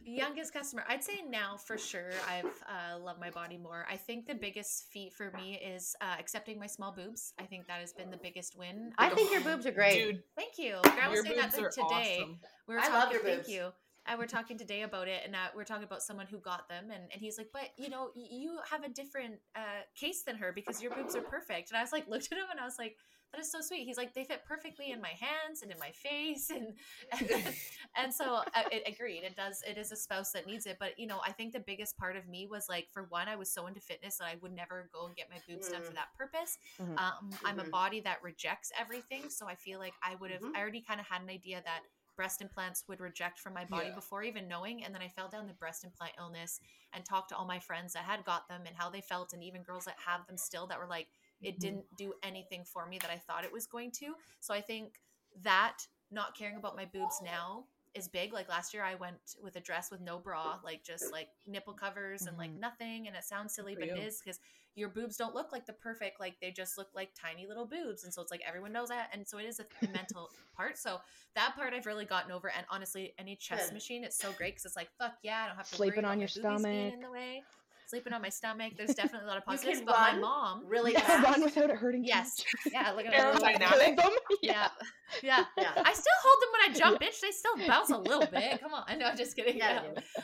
youngest 0.05 0.53
customer 0.53 0.83
i'd 0.89 1.05
say 1.05 1.21
now 1.29 1.57
for 1.57 1.77
sure 1.79 2.11
i've 2.29 2.45
uh, 2.67 2.99
loved 2.99 3.21
my 3.21 3.31
body 3.31 3.57
more 3.59 3.87
i 3.89 3.97
think 3.97 4.27
the 4.27 4.35
biggest 4.35 4.87
feat 4.91 5.13
for 5.13 5.31
me 5.33 5.55
is 5.63 5.95
uh, 6.01 6.17
accepting 6.19 6.59
my 6.59 6.67
small 6.67 6.91
boobs 6.91 7.33
i 7.39 7.45
think 7.45 7.67
that 7.67 7.81
has 7.81 7.93
been 7.93 8.11
the 8.11 8.17
biggest 8.17 8.57
win 8.57 8.93
I 8.99 9.11
think 9.11 9.31
your 9.31 9.43
boobs 9.43 9.67
are 9.67 9.71
great. 9.73 10.03
Dude, 10.03 10.23
thank 10.37 10.59
you 10.59 10.79
i 11.03 11.07
was 11.07 11.17
your 11.17 11.25
saying 11.27 11.37
that 11.37 11.53
boobs 11.55 11.77
like, 11.77 11.87
are 11.87 11.89
today 11.91 12.19
awesome. 12.23 12.39
we 12.67 12.75
were 12.75 12.81
I 12.81 12.85
talking 12.87 12.99
love 13.01 13.13
your 13.13 13.23
thank 13.23 13.37
boobs. 13.41 13.49
you 13.51 13.69
and 14.11 14.19
we're 14.19 14.27
talking 14.27 14.59
today 14.59 14.83
about 14.83 15.09
it 15.09 15.23
and 15.25 15.35
uh, 15.35 15.49
we're 15.57 15.65
talking 15.65 15.85
about 15.85 16.03
someone 16.03 16.27
who 16.27 16.39
got 16.39 16.69
them 16.69 16.91
and, 16.91 17.05
and 17.13 17.21
he's 17.23 17.39
like 17.39 17.49
but 17.53 17.71
you 17.79 17.89
know 17.89 18.11
you 18.17 18.59
have 18.71 18.85
a 18.85 18.91
different 18.91 19.37
uh, 19.57 19.83
case 19.97 20.25
than 20.25 20.37
her 20.37 20.53
because 20.53 20.83
your 20.83 20.93
boobs 20.93 21.17
are 21.17 21.23
perfect 21.23 21.71
and 21.71 21.79
i 21.79 21.83
was 21.83 21.93
like 21.93 22.09
looked 22.09 22.29
at 22.33 22.39
him 22.39 22.47
and 22.51 22.61
i 22.61 22.65
was 22.65 22.77
like 22.79 22.97
that 23.33 23.41
is 23.41 23.53
so 23.53 23.61
sweet 23.61 23.85
he's 23.85 23.97
like 23.97 24.13
they 24.15 24.25
fit 24.25 24.43
perfectly 24.47 24.91
in 24.91 25.01
my 25.01 25.11
hands 25.21 25.63
and 25.63 25.71
in 25.71 25.79
my 25.79 25.93
face 25.93 26.51
and 26.51 26.75
and 27.97 28.13
so 28.13 28.43
uh, 28.55 28.63
it 28.73 28.83
agreed 28.87 29.23
it 29.25 29.37
does 29.37 29.63
it 29.69 29.79
is 29.79 29.93
a 29.93 29.97
spouse 29.97 30.33
that 30.33 30.47
needs 30.47 30.67
it 30.67 30.77
but 30.81 30.99
you 30.99 31.07
know 31.07 31.21
i 31.27 31.33
think 31.33 31.53
the 31.53 31.61
biggest 31.61 31.97
part 31.97 32.17
of 32.17 32.27
me 32.29 32.49
was 32.51 32.67
like 32.69 32.89
for 32.93 33.07
one 33.11 33.29
i 33.29 33.37
was 33.37 33.53
so 33.53 33.67
into 33.69 33.81
fitness 33.81 34.19
that 34.19 34.27
i 34.27 34.37
would 34.43 34.53
never 34.53 34.89
go 34.93 35.07
and 35.07 35.17
get 35.17 35.31
my 35.31 35.39
boobs 35.49 35.69
done 35.69 35.83
for 35.83 35.93
Mm. 35.93 35.95
that 35.95 36.13
purpose 36.19 36.59
Mhm. 36.81 36.99
um, 36.99 37.31
i'm 37.45 37.61
a 37.61 37.65
Mhm. 37.65 37.71
body 37.71 38.01
that 38.01 38.23
rejects 38.23 38.73
everything 38.79 39.31
so 39.31 39.47
i 39.49 39.55
feel 39.55 39.79
like 39.79 39.95
i 40.03 40.15
would 40.17 40.31
have 40.31 40.43
Mhm. 40.43 40.57
i 40.57 40.61
already 40.61 40.81
kind 40.83 41.01
of 41.01 41.07
had 41.07 41.23
an 41.23 41.31
idea 41.31 41.63
that 41.65 41.81
breast 42.21 42.43
implants 42.43 42.85
would 42.87 43.01
reject 43.01 43.39
from 43.39 43.55
my 43.55 43.65
body 43.65 43.89
Yeah. 43.89 43.95
before 43.95 44.23
even 44.23 44.47
knowing 44.47 44.85
and 44.85 44.95
then 44.95 45.01
i 45.01 45.09
fell 45.09 45.27
down 45.27 45.47
the 45.47 45.55
breast 45.55 45.85
implant 45.85 46.13
illness 46.19 46.61
and 46.93 47.03
talked 47.03 47.31
to 47.31 47.37
all 47.37 47.47
my 47.47 47.59
friends 47.59 47.95
that 47.95 48.05
had 48.05 48.27
got 48.27 48.47
them 48.47 48.63
and 48.67 48.77
how 48.77 48.91
they 48.91 49.01
felt 49.01 49.33
and 49.33 49.43
even 49.43 49.63
girls 49.63 49.87
that 49.87 49.97
have 50.07 50.27
them 50.27 50.37
still 50.37 50.67
that 50.67 50.79
were 50.79 50.87
like 50.87 51.09
it 51.41 51.55
Mhm. 51.55 51.61
didn't 51.61 51.97
do 51.97 52.13
anything 52.23 52.63
for 52.63 52.85
me 52.87 52.99
that 52.99 53.11
i 53.11 53.17
thought 53.17 53.43
it 53.45 53.53
was 53.53 53.67
going 53.67 53.91
to 53.91 54.15
so 54.41 54.53
i 54.53 54.61
think 54.61 55.01
that 55.43 55.79
not 56.11 56.37
caring 56.37 56.57
about 56.57 56.77
my 56.77 56.85
boobs 56.85 57.23
now 57.23 57.65
is 57.95 58.09
big 58.09 58.33
like 58.33 58.49
last 58.49 58.73
year 58.73 58.85
i 58.85 58.95
went 58.95 59.17
with 59.43 59.57
a 59.57 59.61
dress 59.61 59.91
with 59.91 60.01
no 60.01 60.19
bra 60.19 60.57
like 60.65 60.85
just 60.85 61.11
like 61.13 61.29
nipple 61.47 61.75
covers 61.75 62.27
and 62.27 62.37
like 62.39 62.51
Mhm. 62.51 62.61
nothing 62.61 63.07
and 63.07 63.17
it 63.17 63.25
sounds 63.25 63.55
silly 63.55 63.75
but 63.75 63.89
it 63.89 63.97
you. 63.97 63.97
is 63.97 64.21
because 64.25 64.39
your 64.77 64.89
boobs 64.89 65.17
don't 65.17 65.35
look 65.35 65.51
like 65.51 65.67
the 65.67 65.73
perfect 65.73 66.21
like 66.21 66.39
they 66.41 66.53
just 66.53 66.79
look 66.79 66.89
like 66.95 67.11
tiny 67.15 67.47
little 67.47 67.67
boobs 67.67 68.05
and 68.05 68.15
so 68.15 68.23
it's 68.23 68.31
like 68.31 68.43
everyone 68.47 68.73
knows 68.73 68.89
that 68.89 69.11
and 69.13 69.27
so 69.27 69.39
it 69.39 69.45
is 69.45 69.61
a, 69.61 69.67
mental 69.93 70.31
part 70.57 70.79
so 70.79 70.99
that 71.35 71.55
part 71.57 71.75
i've 71.75 71.87
really 71.87 72.05
gotten 72.05 72.31
over 72.31 72.49
and 72.51 72.65
honestly 72.71 73.13
any 73.19 73.35
chest 73.35 73.73
machine 73.73 74.05
it's 74.05 74.17
so 74.17 74.33
great 74.33 74.53
because 74.53 74.65
it's 74.65 74.77
like 74.77 74.91
fuck 74.99 75.15
yeah 75.23 75.43
i 75.45 75.49
don't 75.49 75.57
have 75.57 75.69
to 75.69 75.77
Sleeping 75.77 76.05
on 76.05 76.21
your 76.21 76.29
my 76.29 76.43
boobies 76.43 76.67
being 76.67 76.85
stomach. 76.85 76.95
in 76.95 77.01
the 77.03 77.11
way 77.11 77.43
sleeping 77.91 78.13
on 78.13 78.23
my 78.23 78.29
stomach 78.29 78.73
there's 78.77 78.95
definitely 79.03 79.27
a 79.27 79.29
lot 79.29 79.37
of 79.37 79.43
You 79.49 79.53
positives 79.57 79.79
can 79.79 79.87
but 79.87 79.99
my 80.01 80.15
mom 80.19 80.63
Really 80.67 80.93
Yeah, 80.93 81.01
fast. 81.01 81.25
run 81.25 81.43
without 81.43 81.71
it 81.71 81.77
hurting. 81.77 82.05
yes 82.05 82.39
much. 82.39 82.47
yeah 82.73 82.93
look 82.93 83.05
at 83.07 83.13
Aerodynamic. 83.13 83.59
that 83.61 83.97
them. 83.97 84.11
yeah 84.43 84.69
yeah 85.23 85.45
Yeah. 85.59 85.73
I 85.85 85.93
still 85.93 86.19
hold 86.23 86.41
them 86.41 86.49
when 86.53 86.71
I 86.71 86.79
jump, 86.79 87.01
bitch. 87.01 87.21
They 87.21 87.31
still 87.33 87.57
bounce 87.67 87.91
a 87.91 87.99
little 87.99 88.27
bit. 88.27 88.61
Come 88.61 88.73
on. 88.75 88.85
I 88.87 88.95
know, 88.95 89.07
I'm 89.07 89.17
just 89.17 89.35
kidding. 89.37 89.57
Yeah, 89.59 89.83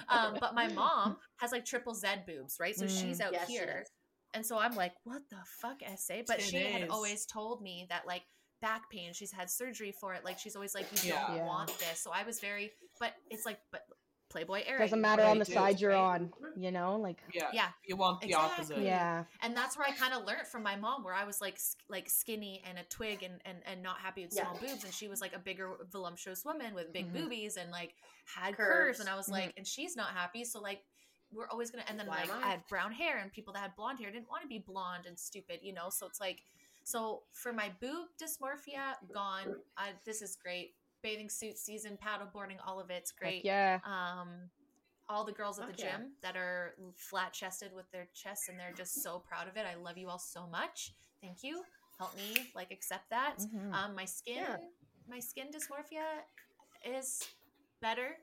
Um, 0.08 0.18
um, 0.32 0.36
but 0.40 0.54
my 0.54 0.68
mom 0.68 1.16
has 1.38 1.50
like 1.52 1.64
triple 1.64 1.94
Z 1.94 2.06
boobs, 2.26 2.56
right? 2.60 2.74
So 2.76 2.84
Mm. 2.86 3.00
she's 3.00 3.20
out 3.20 3.32
Yes, 3.32 3.48
here. 3.48 3.78
does. 3.80 3.90
And 4.34 4.44
so 4.46 4.58
I'm 4.58 4.74
like, 4.74 4.92
what 5.04 5.22
the 5.30 5.38
fuck, 5.60 5.80
SA? 5.96 6.22
But 6.26 6.40
she 6.40 6.58
had 6.58 6.88
always 6.88 7.26
told 7.26 7.62
me 7.62 7.86
that 7.90 8.06
like 8.06 8.22
back 8.62 8.88
pain, 8.90 9.12
she's 9.12 9.32
had 9.32 9.50
surgery 9.50 9.92
for 10.00 10.14
it. 10.14 10.24
Like 10.24 10.38
she's 10.38 10.54
always 10.56 10.74
like, 10.74 10.86
you 10.92 11.10
Yeah. 11.10 11.24
don't 11.26 11.36
Yeah. 11.36 11.46
want 11.46 11.68
this. 11.78 12.00
So 12.02 12.10
I 12.12 12.22
was 12.22 12.38
very, 12.40 12.70
but 13.00 13.12
it's 13.30 13.44
like, 13.44 13.58
but 13.72 13.82
Playboy 14.28 14.62
era. 14.66 14.78
Doesn't 14.80 15.00
matter 15.00 15.22
want 15.22 15.32
on 15.32 15.38
the 15.38 15.44
do, 15.44 15.52
side 15.52 15.80
you're 15.80 15.92
right? 15.92 15.98
on. 16.20 16.32
You 16.56 16.70
know, 16.72 16.96
like 16.96 17.18
Yeah, 17.32 17.48
Yeah. 17.52 17.68
you 17.84 17.96
want 17.96 18.20
the 18.20 18.28
Exactly. 18.28 18.54
opposite. 18.76 18.78
yeah. 18.84 19.24
and 19.40 19.56
that's 19.56 19.76
where 19.76 19.86
I 19.86 19.92
kind 19.92 20.12
of 20.14 20.24
learned 20.24 20.46
from 20.48 20.62
my 20.62 20.74
mom, 20.76 21.04
where 21.04 21.14
I 21.14 21.24
was 21.24 21.40
like 21.40 21.58
like 21.88 22.08
skinny 22.10 22.62
and 22.66 22.78
a 22.78 22.84
twig 22.84 23.22
and, 23.22 23.40
and 23.44 23.58
and 23.66 23.82
not 23.82 23.98
happy 24.00 24.24
with 24.24 24.34
Yeah. 24.34 24.42
small 24.42 24.58
boobs, 24.58 24.84
and 24.84 24.92
she 24.92 25.08
was 25.08 25.20
like 25.20 25.34
a 25.34 25.38
bigger 25.38 25.76
voluptuous 25.90 26.44
woman 26.44 26.74
with 26.74 26.92
big 26.92 27.08
Mhm. 27.10 27.12
boobies 27.14 27.56
and 27.56 27.70
like 27.70 27.94
had 28.34 28.56
Curves. 28.56 28.68
curves, 28.98 29.00
and 29.00 29.08
I 29.08 29.14
was 29.14 29.28
Mhm. 29.28 29.32
like, 29.32 29.54
and 29.56 29.66
she's 29.66 29.94
not 29.96 30.08
happy, 30.12 30.44
so 30.44 30.60
like 30.60 30.84
we're 31.32 31.48
always 31.48 31.70
gonna. 31.70 31.84
And 31.88 31.98
then 31.98 32.06
Why 32.06 32.20
like 32.22 32.30
I 32.30 32.42
I? 32.42 32.50
had 32.50 32.66
brown 32.68 32.92
hair, 32.92 33.18
and 33.18 33.32
people 33.32 33.52
that 33.54 33.60
had 33.60 33.76
blonde 33.76 33.98
hair 34.00 34.10
didn't 34.10 34.28
want 34.28 34.42
to 34.42 34.48
be 34.48 34.58
blonde 34.58 35.06
and 35.06 35.18
stupid, 35.18 35.60
you 35.62 35.72
know. 35.72 35.88
So 35.90 36.06
it's 36.06 36.20
like, 36.20 36.42
so 36.84 37.24
for 37.32 37.52
my 37.52 37.68
boob 37.80 38.08
dysmorphia 38.20 38.94
gone, 39.12 39.56
I, 39.76 39.92
this 40.04 40.22
is 40.22 40.36
great. 40.36 40.74
Bathing 41.02 41.28
suit 41.28 41.58
season, 41.58 41.96
paddleboarding, 42.04 42.56
all 42.66 42.80
of 42.80 42.90
it's 42.90 43.10
Heck 43.12 43.18
great 43.20 43.44
yeah. 43.44 43.78
um 43.84 44.50
all 45.08 45.24
the 45.24 45.32
girls 45.32 45.58
at 45.60 45.66
Fuck 45.66 45.76
the 45.76 45.82
yeah. 45.84 45.92
gym 45.98 46.12
that 46.22 46.36
are 46.36 46.74
flat 46.96 47.32
chested 47.32 47.70
with 47.72 47.88
their 47.92 48.08
chests 48.12 48.48
and 48.48 48.58
they're 48.58 48.72
just 48.76 49.02
so 49.04 49.20
proud 49.20 49.46
of 49.46 49.56
it. 49.56 49.64
I 49.64 49.76
love 49.76 49.96
you 49.96 50.08
all 50.08 50.18
so 50.18 50.46
much. 50.48 50.94
Thank 51.22 51.44
you. 51.44 51.62
Help 51.98 52.16
me 52.16 52.50
like 52.56 52.72
accept 52.72 53.08
that. 53.10 53.36
Mhm. 53.38 53.72
Um 53.72 53.94
my 53.94 54.04
skin 54.04 54.38
Yeah. 54.38 54.56
my 55.08 55.20
skin 55.20 55.46
dysmorphia 55.52 56.22
is 56.84 57.22
better, 57.80 58.16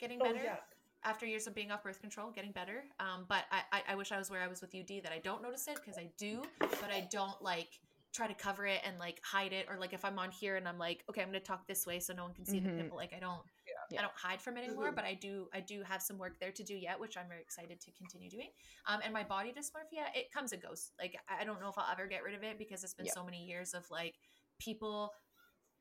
getting 0.00 0.18
Oh, 0.20 0.24
better 0.24 0.42
yeah. 0.42 0.56
after 1.04 1.24
years 1.26 1.46
of 1.46 1.54
being 1.54 1.70
off 1.70 1.84
birth 1.84 2.00
control, 2.00 2.30
getting 2.32 2.50
better. 2.52 2.84
Um, 2.98 3.26
but 3.28 3.44
I, 3.52 3.62
I, 3.72 3.82
I 3.90 3.94
wish 3.94 4.10
I 4.10 4.18
was 4.18 4.30
where 4.30 4.42
I 4.42 4.48
was 4.48 4.60
with 4.60 4.74
UD 4.74 5.02
that 5.04 5.12
I 5.12 5.18
don't 5.18 5.42
notice 5.42 5.68
it 5.68 5.76
because 5.76 5.98
I 5.98 6.10
do, 6.18 6.42
but 6.58 6.90
I 6.90 7.06
don't 7.10 7.40
like 7.42 7.68
try 8.14 8.28
to 8.28 8.34
cover 8.34 8.64
it 8.64 8.80
and 8.84 8.98
like 8.98 9.20
hide 9.24 9.52
it 9.52 9.66
or 9.68 9.76
like 9.78 9.92
if 9.92 10.04
I'm 10.04 10.18
on 10.20 10.30
here 10.30 10.54
and 10.56 10.68
I'm 10.68 10.78
like, 10.78 11.02
okay, 11.10 11.20
I'm 11.20 11.28
gonna 11.28 11.40
talk 11.40 11.66
this 11.66 11.84
way 11.84 11.98
so 11.98 12.14
no 12.14 12.22
one 12.24 12.32
can 12.32 12.46
see 12.46 12.60
Mhm. 12.60 12.64
the 12.64 12.70
nipple. 12.72 12.96
Like 12.96 13.12
I 13.12 13.18
don't, 13.18 13.42
Yeah. 13.90 13.98
I 13.98 14.02
don't 14.02 14.14
hide 14.16 14.40
from 14.40 14.56
it 14.56 14.64
anymore. 14.64 14.92
Mhm. 14.92 14.94
But 14.94 15.04
I 15.04 15.14
do, 15.14 15.48
I 15.52 15.60
do 15.60 15.82
have 15.82 16.00
some 16.00 16.16
work 16.16 16.38
there 16.38 16.52
to 16.52 16.62
do 16.62 16.74
yet, 16.76 16.98
which 16.98 17.16
I'm 17.16 17.28
very 17.28 17.42
excited 17.42 17.80
to 17.80 17.90
continue 17.92 18.30
doing. 18.30 18.50
Um, 18.86 19.00
and 19.02 19.12
my 19.12 19.24
body 19.24 19.52
dysmorphia, 19.52 20.14
it 20.14 20.30
comes 20.30 20.52
and 20.52 20.62
goes. 20.62 20.92
Like 20.98 21.16
I 21.28 21.42
I 21.42 21.44
don't 21.44 21.60
know 21.60 21.68
if 21.68 21.76
I'll 21.76 21.90
ever 21.90 22.06
get 22.06 22.22
rid 22.22 22.34
of 22.36 22.44
it 22.44 22.56
because 22.56 22.84
it's 22.84 22.94
been 22.94 23.06
Yeah. 23.06 23.12
so 23.14 23.24
many 23.24 23.44
years 23.44 23.74
of 23.74 23.90
like 23.90 24.14
people 24.58 25.12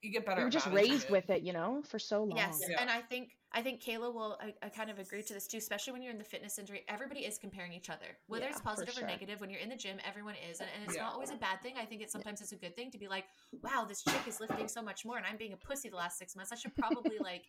You 0.02 0.12
get 0.12 0.26
better. 0.26 0.38
We 0.42 0.44
were 0.44 0.48
at 0.48 0.54
just 0.54 0.68
raised 0.68 1.06
it. 1.06 1.12
with 1.12 1.30
it, 1.30 1.44
you 1.44 1.54
know, 1.54 1.82
for 1.84 1.98
so 2.00 2.24
long. 2.24 2.36
Yes, 2.38 2.60
Yeah. 2.68 2.82
and 2.82 2.90
I 2.90 3.02
think 3.02 3.38
I 3.56 3.62
think 3.62 3.82
Kayla 3.84 4.12
will 4.14 4.38
I, 4.42 4.54
I 4.64 4.70
kind 4.70 4.90
of 4.90 4.98
agree 4.98 5.22
to 5.22 5.34
this 5.34 5.46
too, 5.48 5.58
especially 5.58 5.94
when 5.94 6.02
you're 6.02 6.12
in 6.12 6.18
the 6.18 6.24
fitness 6.24 6.58
industry. 6.58 6.84
Everybody 6.88 7.22
is 7.22 7.38
comparing 7.38 7.72
each 7.74 7.90
other, 7.90 8.18
whether 8.28 8.46
Yeah, 8.46 8.50
it's 8.50 8.58
for 8.60 8.64
positive 8.70 8.98
or 8.98 9.06
negative. 9.06 9.42
When 9.42 9.50
you're 9.50 9.60
in 9.60 9.70
the 9.70 9.76
gym, 9.76 9.98
everyone 10.08 10.36
is, 10.50 10.60
and, 10.60 10.70
and 10.76 10.84
it's 10.86 10.96
Yeah. 10.96 11.04
not 11.04 11.14
always 11.14 11.30
a 11.30 11.36
bad 11.36 11.62
thing. 11.62 11.76
I 11.80 11.86
think 11.86 12.02
it's 12.02 12.12
sometimes 12.12 12.42
it's 12.42 12.52
a 12.52 12.56
good 12.56 12.76
thing 12.76 12.90
to 12.92 12.98
be 12.98 13.08
like, 13.08 13.26
wow, 13.62 13.86
this 13.88 14.02
chick 14.04 14.28
is 14.28 14.40
lifting 14.40 14.68
so 14.68 14.82
much 14.82 15.06
more, 15.06 15.18
and 15.18 15.26
I'm 15.26 15.38
being 15.38 15.54
a 15.54 15.58
pussy 15.58 15.90
the 15.90 15.96
last 15.98 16.18
six 16.18 16.36
months. 16.36 16.52
I 16.52 16.56
should 16.56 16.76
probably 16.76 17.20
like, 17.22 17.44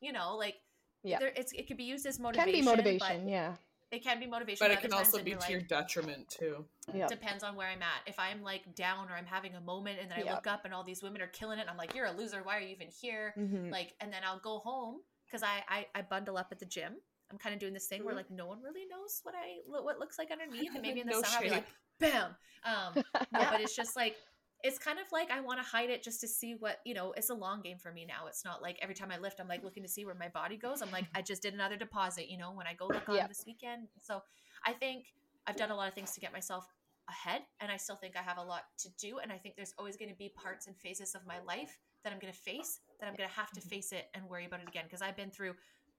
you 0.00 0.12
know, 0.12 0.36
like. 0.36 0.56
Yeah. 1.04 1.18
There, 1.18 1.32
it's, 1.34 1.50
it 1.52 1.66
could 1.66 1.76
be 1.76 1.84
used 1.84 2.06
as 2.06 2.20
motivation. 2.20 2.52
Can 2.52 2.60
be 2.60 2.64
motivation, 2.64 3.28
yeah. 3.28 3.54
It 3.90 4.02
can 4.04 4.20
be 4.20 4.26
motivation, 4.26 4.64
but 4.66 4.70
it 4.70 4.80
can 4.80 4.92
also 4.94 5.22
be 5.22 5.32
you're 5.32 5.38
to 5.40 5.52
your 5.52 5.60
detriment 5.60 6.28
too. 6.28 6.64
Yeah. 6.94 7.08
depends 7.08 7.42
on 7.42 7.56
where 7.56 7.68
I'm 7.68 7.82
at. 7.82 8.00
If 8.06 8.18
I'm 8.18 8.42
like 8.42 8.74
down 8.74 9.08
or 9.10 9.14
I'm 9.16 9.26
having 9.26 9.54
a 9.56 9.60
moment 9.60 9.98
and 10.00 10.10
then 10.10 10.18
I 10.20 10.22
Yep. 10.22 10.34
look 10.34 10.46
up 10.46 10.64
and 10.64 10.72
all 10.72 10.82
these 10.84 11.02
women 11.02 11.20
are 11.20 11.26
killing 11.26 11.58
it, 11.58 11.62
and 11.62 11.70
I'm 11.70 11.76
like, 11.76 11.94
you're 11.94 12.06
a 12.06 12.12
loser. 12.12 12.40
Why 12.42 12.56
are 12.56 12.60
you 12.60 12.68
even 12.68 12.88
here? 12.88 13.34
Mhm. 13.36 13.70
like 13.70 13.94
and 14.00 14.10
then 14.12 14.22
i'll 14.24 14.38
go 14.38 14.60
home 14.60 15.00
because 15.32 15.42
I, 15.42 15.62
I 15.68 15.86
i 15.94 16.02
bundle 16.02 16.36
up 16.36 16.48
at 16.52 16.58
the 16.58 16.66
gym 16.66 16.96
i'm 17.30 17.38
kind 17.38 17.54
of 17.54 17.60
doing 17.60 17.72
this 17.72 17.86
thing 17.86 18.04
where 18.04 18.14
Mhm. 18.14 18.18
like 18.18 18.30
no 18.30 18.46
one 18.46 18.60
really 18.62 18.86
knows 18.90 19.20
what 19.22 19.34
i 19.34 19.60
what 19.66 19.84
what 19.84 19.98
looks 19.98 20.18
like 20.18 20.30
underneath 20.30 20.70
and 20.74 20.82
maybe 20.82 21.00
in 21.00 21.06
the 21.06 21.12
No 21.14 21.22
summer 21.22 21.36
i'll 21.36 21.42
be 21.42 21.50
like 21.50 21.66
bam 21.98 22.36
um 22.64 22.94
no, 23.32 23.46
but 23.50 23.60
it's 23.60 23.74
just 23.74 23.96
like 23.96 24.16
it's 24.62 24.78
kind 24.78 24.98
of 24.98 25.06
like 25.12 25.30
i 25.30 25.40
want 25.40 25.58
to 25.58 25.66
hide 25.66 25.90
it 25.90 26.02
just 26.02 26.20
to 26.20 26.28
see 26.28 26.54
what 26.58 26.78
you 26.84 26.94
know 26.94 27.12
it's 27.16 27.30
a 27.30 27.34
long 27.34 27.62
game 27.62 27.78
for 27.78 27.92
me 27.92 28.04
now 28.04 28.26
it's 28.28 28.44
not 28.44 28.62
like 28.62 28.78
every 28.82 28.94
time 28.94 29.10
i 29.10 29.18
lift 29.18 29.40
i'm 29.40 29.48
like 29.48 29.64
looking 29.64 29.82
to 29.82 29.88
see 29.88 30.04
where 30.04 30.14
my 30.14 30.28
body 30.28 30.56
goes 30.56 30.82
i'm 30.82 30.90
like 30.90 31.06
i 31.14 31.22
just 31.22 31.42
did 31.42 31.54
another 31.54 31.76
deposit 31.76 32.28
you 32.28 32.38
know 32.38 32.52
when 32.52 32.66
i 32.66 32.74
go 32.74 32.86
look 32.86 33.08
on 33.08 33.16
Yeah. 33.16 33.26
this 33.26 33.44
weekend 33.46 33.88
so 34.00 34.20
i 34.66 34.72
think 34.72 35.06
i've 35.46 35.56
done 35.56 35.70
a 35.70 35.76
lot 35.76 35.88
of 35.88 35.94
things 35.94 36.12
to 36.12 36.20
get 36.20 36.32
myself 36.32 36.66
ahead 37.08 37.42
and 37.60 37.70
I 37.70 37.76
still 37.76 37.96
think 37.96 38.16
I 38.16 38.22
have 38.22 38.38
a 38.38 38.42
lot 38.42 38.62
to 38.78 38.88
do. 38.98 39.18
And 39.18 39.32
I 39.32 39.36
think 39.36 39.56
there's 39.56 39.74
always 39.76 39.96
going 39.96 40.08
to 40.10 40.14
be 40.16 40.28
parts 40.28 40.66
and 40.68 40.76
phases 40.76 41.14
of 41.14 41.26
my 41.26 41.40
life 41.40 41.78
that 42.04 42.12
I'm 42.12 42.18
going 42.18 42.32
to 42.32 42.38
face 42.38 42.80
that 43.00 43.08
I'm 43.08 43.16
going 43.16 43.28
to 43.28 43.34
have 43.34 43.50
to 43.52 43.60
face 43.60 43.90
it 43.92 44.06
and 44.14 44.28
worry 44.28 44.46
about 44.46 44.60
it 44.60 44.68
again. 44.68 44.84
Because 44.84 45.02
I've 45.02 45.16
been 45.16 45.30
through, 45.30 45.54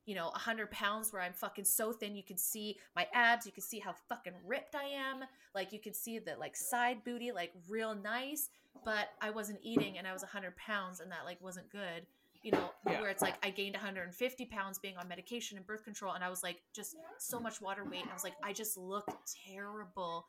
you 0.05 0.15
know, 0.15 0.27
a 0.27 0.31
100 0.31 0.71
pounds 0.71 1.11
where 1.11 1.21
I'm 1.21 1.33
fucking 1.33 1.65
so 1.65 1.91
thin. 1.91 2.15
You 2.15 2.23
can 2.23 2.37
see 2.37 2.77
my 2.95 3.07
abs. 3.13 3.45
You 3.45 3.51
can 3.51 3.63
see 3.63 3.79
how 3.79 3.93
fucking 4.07 4.33
ripped 4.45 4.73
I 4.73 4.85
am. 4.85 5.25
Like, 5.53 5.73
you 5.73 5.79
can 5.79 5.93
see 5.93 6.19
the 6.19 6.35
like 6.39 6.55
side 6.55 7.03
booty, 7.03 7.31
like 7.33 7.51
real 7.67 7.93
nice. 7.93 8.49
But 8.85 9.09
I 9.21 9.31
wasn't 9.31 9.59
eating 9.63 9.97
and 9.97 10.07
I 10.07 10.13
was 10.13 10.23
a 10.23 10.27
100 10.27 10.55
pounds 10.55 10.99
and 11.01 11.11
that 11.11 11.25
like 11.25 11.41
wasn't 11.41 11.69
good 11.69 12.05
you 12.41 12.51
know, 12.51 12.71
Yeah. 12.85 12.99
where 12.99 13.09
it's 13.09 13.21
like 13.21 13.35
I 13.41 13.49
gained 13.49 13.73
150 13.73 14.45
pounds 14.47 14.77
being 14.77 14.97
on 14.97 15.07
medication 15.07 15.57
and 15.57 15.65
birth 15.65 15.85
control, 15.85 16.11
and 16.11 16.21
I 16.21 16.29
was 16.29 16.43
like 16.43 16.61
just 16.73 16.97
so 17.17 17.39
much 17.39 17.61
water 17.61 17.85
weight. 17.85 18.01
And 18.01 18.09
I 18.09 18.13
was 18.13 18.25
like, 18.25 18.33
I 18.43 18.51
just 18.51 18.75
look 18.77 19.09
terrible. 19.47 20.25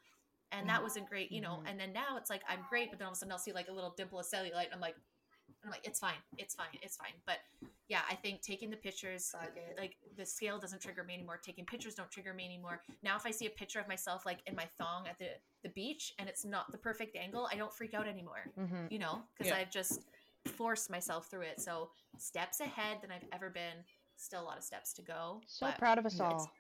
And 0.53 0.69
that 0.69 0.81
wasn't 0.81 1.09
great, 1.09 1.33
you 1.33 1.41
know. 1.41 1.61
Mhm. 1.65 1.71
And 1.71 1.81
then 1.81 1.93
now 1.93 2.17
it's 2.17 2.31
like 2.31 2.43
I'm 2.49 2.61
great, 2.69 2.91
but 2.91 3.01
then 3.01 3.07
all 3.07 3.13
of 3.13 3.17
a 3.17 3.19
sudden 3.19 3.33
I'll 3.33 3.39
see 3.39 3.53
like 3.53 3.67
a 3.67 3.73
little 3.73 3.91
dimple 3.97 4.21
of 4.21 4.27
cellulite. 4.27 4.67
And 4.67 4.75
I'm 4.75 4.81
like, 4.81 4.95
I'm 5.65 5.71
like, 5.71 5.87
it's 5.87 5.99
fine, 5.99 6.21
it's 6.37 6.55
fine, 6.55 6.67
it's 6.83 6.97
fine. 6.97 7.13
But 7.27 7.39
yeah, 7.89 8.01
I 8.11 8.15
think 8.15 8.43
taking 8.43 8.71
the 8.71 8.77
pictures, 8.77 9.35
like 9.79 9.97
the 10.17 10.27
scale 10.27 10.59
doesn't 10.59 10.83
trigger 10.83 11.05
me 11.05 11.15
anymore. 11.15 11.41
Taking 11.43 11.65
pictures 11.65 11.95
don't 11.95 12.11
trigger 12.11 12.35
me 12.35 12.45
anymore. 12.45 12.83
Now, 13.03 13.17
if 13.17 13.25
I 13.27 13.31
see 13.31 13.47
a 13.47 13.51
picture 13.51 13.81
of 13.81 13.89
myself 13.89 14.27
like 14.27 14.41
in 14.47 14.55
my 14.55 14.67
thong 14.79 15.07
at 15.09 15.19
the 15.19 15.29
the 15.63 15.71
beach 15.71 16.13
and 16.19 16.29
it's 16.29 16.45
not 16.45 16.71
the 16.71 16.79
perfect 16.79 17.17
angle, 17.17 17.49
I 17.51 17.57
don't 17.57 17.73
freak 17.73 17.95
out 17.95 18.07
anymore 18.07 18.51
Mhm. 18.59 18.91
you 18.91 18.99
know, 18.99 19.27
because 19.33 19.51
Yeah. 19.51 19.59
I've 19.59 19.71
just 19.71 20.01
forced 20.57 20.91
myself 20.91 21.31
through 21.31 21.43
it. 21.43 21.61
So 21.61 21.91
steps 22.19 22.61
ahead 22.61 23.01
than 23.01 23.11
I've 23.11 23.27
ever 23.33 23.49
been. 23.49 23.85
Still 24.17 24.43
a 24.43 24.45
lot 24.45 24.59
of 24.59 24.65
steps 24.65 24.93
to 24.95 25.03
go. 25.03 25.41
So 25.47 25.73
proud 25.73 25.99
of 25.99 26.07
us 26.07 26.21
all. 26.21 26.51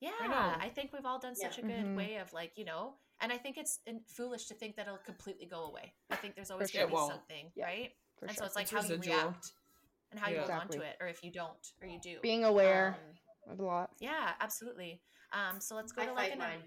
Yeah, 0.00 0.12
I. 0.20 0.66
I, 0.66 0.68
think 0.68 0.92
we've 0.92 1.06
all 1.06 1.18
done 1.18 1.34
such 1.34 1.58
a 1.58 1.62
good 1.62 1.86
Mhm. 1.86 1.96
way 1.96 2.16
of 2.16 2.30
like, 2.34 2.58
you 2.58 2.66
know, 2.66 2.98
and 3.20 3.32
I 3.32 3.38
think 3.38 3.56
it's 3.56 3.80
foolish 4.08 4.46
to 4.46 4.54
think 4.54 4.76
that 4.76 4.86
it'll 4.86 4.98
completely 4.98 5.46
go 5.46 5.64
away. 5.64 5.94
I 6.10 6.16
think 6.16 6.34
there's 6.34 6.50
always 6.50 6.70
sure. 6.70 6.86
going 6.86 6.94
to 6.94 6.96
be 6.96 7.12
something, 7.12 7.52
Yeah, 7.54 7.64
right? 7.64 7.96
For 8.18 8.26
and 8.26 8.34
sure. 8.34 8.42
so 8.42 8.46
it's 8.46 8.56
like 8.56 8.62
It's 8.64 8.72
how 8.72 8.82
you 8.82 8.96
react 9.00 9.52
and 10.10 10.20
how 10.20 10.28
you 10.30 10.36
Yeah. 10.36 10.40
hold 10.46 10.50
on 10.50 10.68
to 10.68 10.80
it, 10.80 10.96
or 11.00 11.06
if 11.08 11.22
you 11.22 11.30
don't, 11.30 11.72
or 11.82 11.88
you 11.88 12.00
do. 12.00 12.18
Being 12.22 12.44
aware 12.44 12.96
Um, 13.46 13.52
of 13.52 13.60
a 13.60 13.62
lot. 13.62 13.90
yeah, 14.00 14.32
absolutely. 14.40 15.00
Um, 15.32 15.60
so 15.60 15.74
let's 15.76 15.92
go 15.92 16.02
I 16.02 16.06
to 16.06 16.12
like 16.12 16.22
fight 16.30 16.32
an 16.32 16.38
mine. 16.38 16.62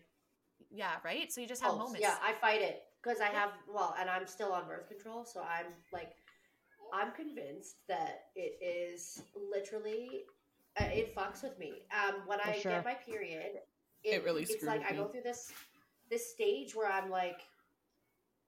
yeah, 0.69 0.95
right. 1.03 1.31
So 1.31 1.41
you 1.41 1.47
just 1.47 1.61
have 1.63 1.73
Oh, 1.73 1.77
moments. 1.77 2.01
Yeah, 2.01 2.17
I 2.21 2.33
fight 2.33 2.61
it 2.61 2.83
because 3.01 3.19
I 3.21 3.27
have 3.27 3.51
well, 3.67 3.95
and 3.99 4.09
I'm 4.09 4.27
still 4.27 4.51
on 4.51 4.67
birth 4.67 4.87
control, 4.87 5.25
so 5.25 5.41
I'm 5.41 5.73
like, 5.91 6.11
I'm 6.93 7.11
convinced 7.11 7.77
that 7.87 8.25
it 8.35 8.59
is 8.61 9.23
literally, 9.35 10.25
uh, 10.79 10.85
it 10.85 11.15
fucks 11.15 11.43
with 11.43 11.57
me. 11.57 11.83
Um, 11.91 12.21
when 12.27 12.39
For 12.39 12.49
I 12.49 12.59
sure. 12.59 12.71
get 12.73 12.85
my 12.85 12.93
period, 12.95 13.61
It 14.03 14.23
really 14.23 14.43
It's 14.43 14.63
like 14.63 14.79
with 14.81 14.91
I 14.91 14.93
go 14.95 15.07
through 15.07 15.23
this 15.23 15.51
this 16.09 16.31
stage 16.31 16.75
where 16.75 16.91
I'm 16.91 17.09
like, 17.09 17.41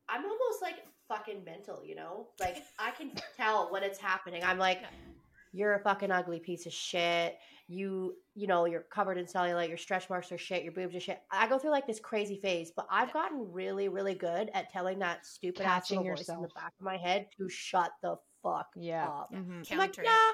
I'm 0.10 0.26
almost 0.26 0.61
like 0.61 0.86
fucking 1.11 1.43
mental, 1.43 1.83
you 1.85 1.95
know? 1.95 2.27
Like 2.39 2.63
I 2.79 2.91
can 2.91 3.11
tell 3.38 3.71
when 3.71 3.83
it's 3.83 3.99
happening. 3.99 4.43
I'm 4.43 4.57
like, 4.57 4.79
Yeah. 4.81 4.88
you're 5.53 5.73
a 5.75 5.79
fucking 5.79 6.11
ugly 6.11 6.39
piece 6.39 6.65
of 6.65 6.73
shit. 6.73 7.38
You, 7.67 8.15
you 8.35 8.47
know, 8.47 8.65
you're 8.65 8.85
covered 8.93 9.17
in 9.17 9.25
cellulite. 9.25 9.69
Your 9.69 9.77
stretch 9.77 10.09
marks 10.09 10.29
are 10.31 10.38
shit. 10.38 10.63
Your 10.63 10.73
boobs 10.73 10.93
are 10.95 10.99
shit. 10.99 11.21
I 11.31 11.47
go 11.47 11.57
through 11.57 11.71
like 11.71 11.88
this 11.88 11.99
crazy 12.01 12.38
phase, 12.38 12.71
but 12.75 12.85
I've 12.91 13.13
gotten 13.13 13.49
really, 13.51 13.88
really 13.88 14.13
good 14.13 14.49
at 14.53 14.69
telling 14.71 14.99
that 14.99 15.25
stupid 15.25 15.61
ass 15.61 15.83
Catching 15.83 15.99
little 15.99 16.15
voice 16.15 16.27
in 16.29 16.41
the 16.41 16.49
back 16.49 16.73
of 16.79 16.83
my 16.83 16.97
head 16.97 17.27
to 17.38 17.47
shut 17.49 17.91
the 18.03 18.15
fuck 18.43 18.67
Yeah. 18.75 19.07
up. 19.07 19.29
Yeah. 19.31 19.38
Mhm. 19.39 19.71
I'm 19.71 19.77
like, 19.77 19.93
Counter 19.93 20.03
nah, 20.03 20.31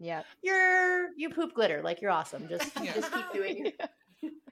Yeah. 0.00 0.22
you're 0.42 1.08
you 1.16 1.30
poop 1.30 1.54
glitter. 1.54 1.82
Like 1.82 2.00
you're 2.02 2.10
awesome. 2.10 2.48
Just 2.48 2.72
Yeah. 2.82 2.94
just 2.94 3.12
keep 3.12 3.32
doing 3.32 3.66
it. 3.78 3.80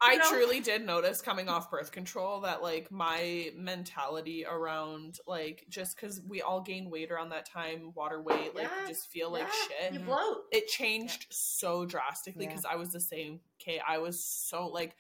I 0.02 0.16
know? 0.16 0.28
truly 0.30 0.60
did 0.60 0.84
notice 0.86 1.20
coming 1.20 1.48
off 1.48 1.70
birth 1.70 1.92
control 1.92 2.40
that 2.42 2.62
like 2.62 2.90
my 2.90 3.50
mentality 3.56 4.44
around 4.46 5.18
like 5.26 5.64
just 5.68 5.96
because 5.96 6.20
we 6.26 6.40
all 6.42 6.60
gain 6.60 6.90
weight 6.90 7.10
around 7.10 7.30
that 7.30 7.46
time, 7.46 7.92
water 7.94 8.20
weight, 8.22 8.54
like 8.54 8.64
Yeah, 8.64 8.88
just 8.88 9.08
feel 9.08 9.30
like 9.30 9.48
shit. 9.52 9.92
You 9.92 10.00
bloat. 10.00 10.44
It 10.52 10.68
changed 10.68 11.26
so 11.30 11.84
drastically 11.84 12.44
Yeah. 12.44 12.50
because 12.50 12.64
I 12.64 12.76
was 12.76 12.92
the 12.92 13.00
same. 13.00 13.40
Okay, 13.60 13.80
I 13.86 13.98
was 13.98 14.22
so 14.24 14.66
like 14.68 14.96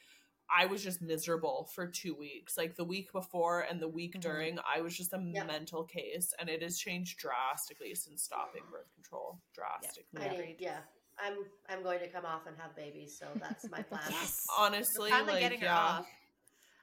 I 0.52 0.66
was 0.66 0.82
just 0.82 1.00
miserable 1.00 1.70
for 1.72 1.86
two 1.86 2.12
weeks. 2.16 2.58
Like 2.58 2.74
the 2.74 2.82
week 2.84 3.12
before 3.12 3.60
and 3.60 3.80
the 3.80 3.86
week 3.86 4.16
Mhm. 4.16 4.20
during, 4.20 4.58
I 4.66 4.80
was 4.80 4.96
just 4.96 5.12
a 5.12 5.30
Yeah. 5.32 5.44
mental 5.44 5.84
case, 5.84 6.34
and 6.40 6.48
it 6.48 6.60
has 6.62 6.76
changed 6.76 7.18
drastically 7.20 7.94
since 7.94 8.24
stopping 8.24 8.64
birth 8.68 8.92
control. 8.94 9.38
Drastically. 9.54 10.22
I 10.22 10.24
Yeah. 10.34 10.40
need, 10.40 10.56
yeah. 10.58 10.80
I'm 11.24 11.34
I'm 11.68 11.82
going 11.82 12.00
to 12.00 12.08
come 12.08 12.24
off 12.24 12.46
and 12.46 12.56
have 12.58 12.74
babies, 12.76 13.16
so 13.18 13.26
that's 13.38 13.68
my 13.70 13.82
plan. 13.82 14.02
Yes. 14.10 14.46
Honestly, 14.58 15.10
We're 15.10 15.18
finally 15.18 15.32
like 15.34 15.42
getting 15.42 15.60
her 15.60 15.66
yeah. 15.66 15.78
off. 15.78 16.06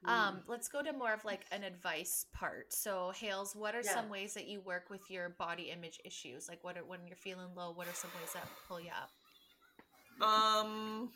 Mm. 0.06 0.10
Um, 0.10 0.40
let's 0.48 0.68
go 0.68 0.84
to 0.84 0.94
more 0.94 1.14
of 1.14 1.26
like 1.26 1.42
an 1.52 1.64
advice 1.64 2.26
part. 2.34 2.72
So, 2.72 3.12
Hails, 3.16 3.56
what 3.56 3.76
are 3.76 3.82
Yeah. 3.84 3.94
some 3.94 4.10
ways 4.10 4.34
that 4.36 4.48
you 4.48 4.62
work 4.62 4.90
with 4.90 5.02
your 5.10 5.30
body 5.30 5.72
image 5.72 6.00
issues? 6.06 6.48
Like, 6.48 6.64
what 6.64 6.78
are 6.78 6.84
when 6.84 7.00
you're 7.08 7.18
feeling 7.18 7.48
low? 7.56 7.72
What 7.72 7.88
are 7.88 7.94
some 7.94 8.12
ways 8.20 8.32
that 8.34 8.48
pull 8.68 8.80
you 8.80 8.92
up? 8.92 9.10
Um, 10.22 11.10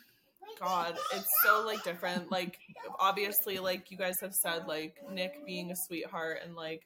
God, 0.58 0.96
it's 1.14 1.30
so 1.44 1.64
like 1.64 1.82
different. 1.84 2.30
Like, 2.30 2.58
obviously, 2.98 3.58
like 3.58 3.90
you 3.90 3.96
guys 3.96 4.20
have 4.20 4.34
said, 4.34 4.66
like 4.66 4.96
Nick 5.10 5.46
being 5.46 5.70
a 5.70 5.76
sweetheart 5.76 6.38
and 6.44 6.54
like 6.54 6.82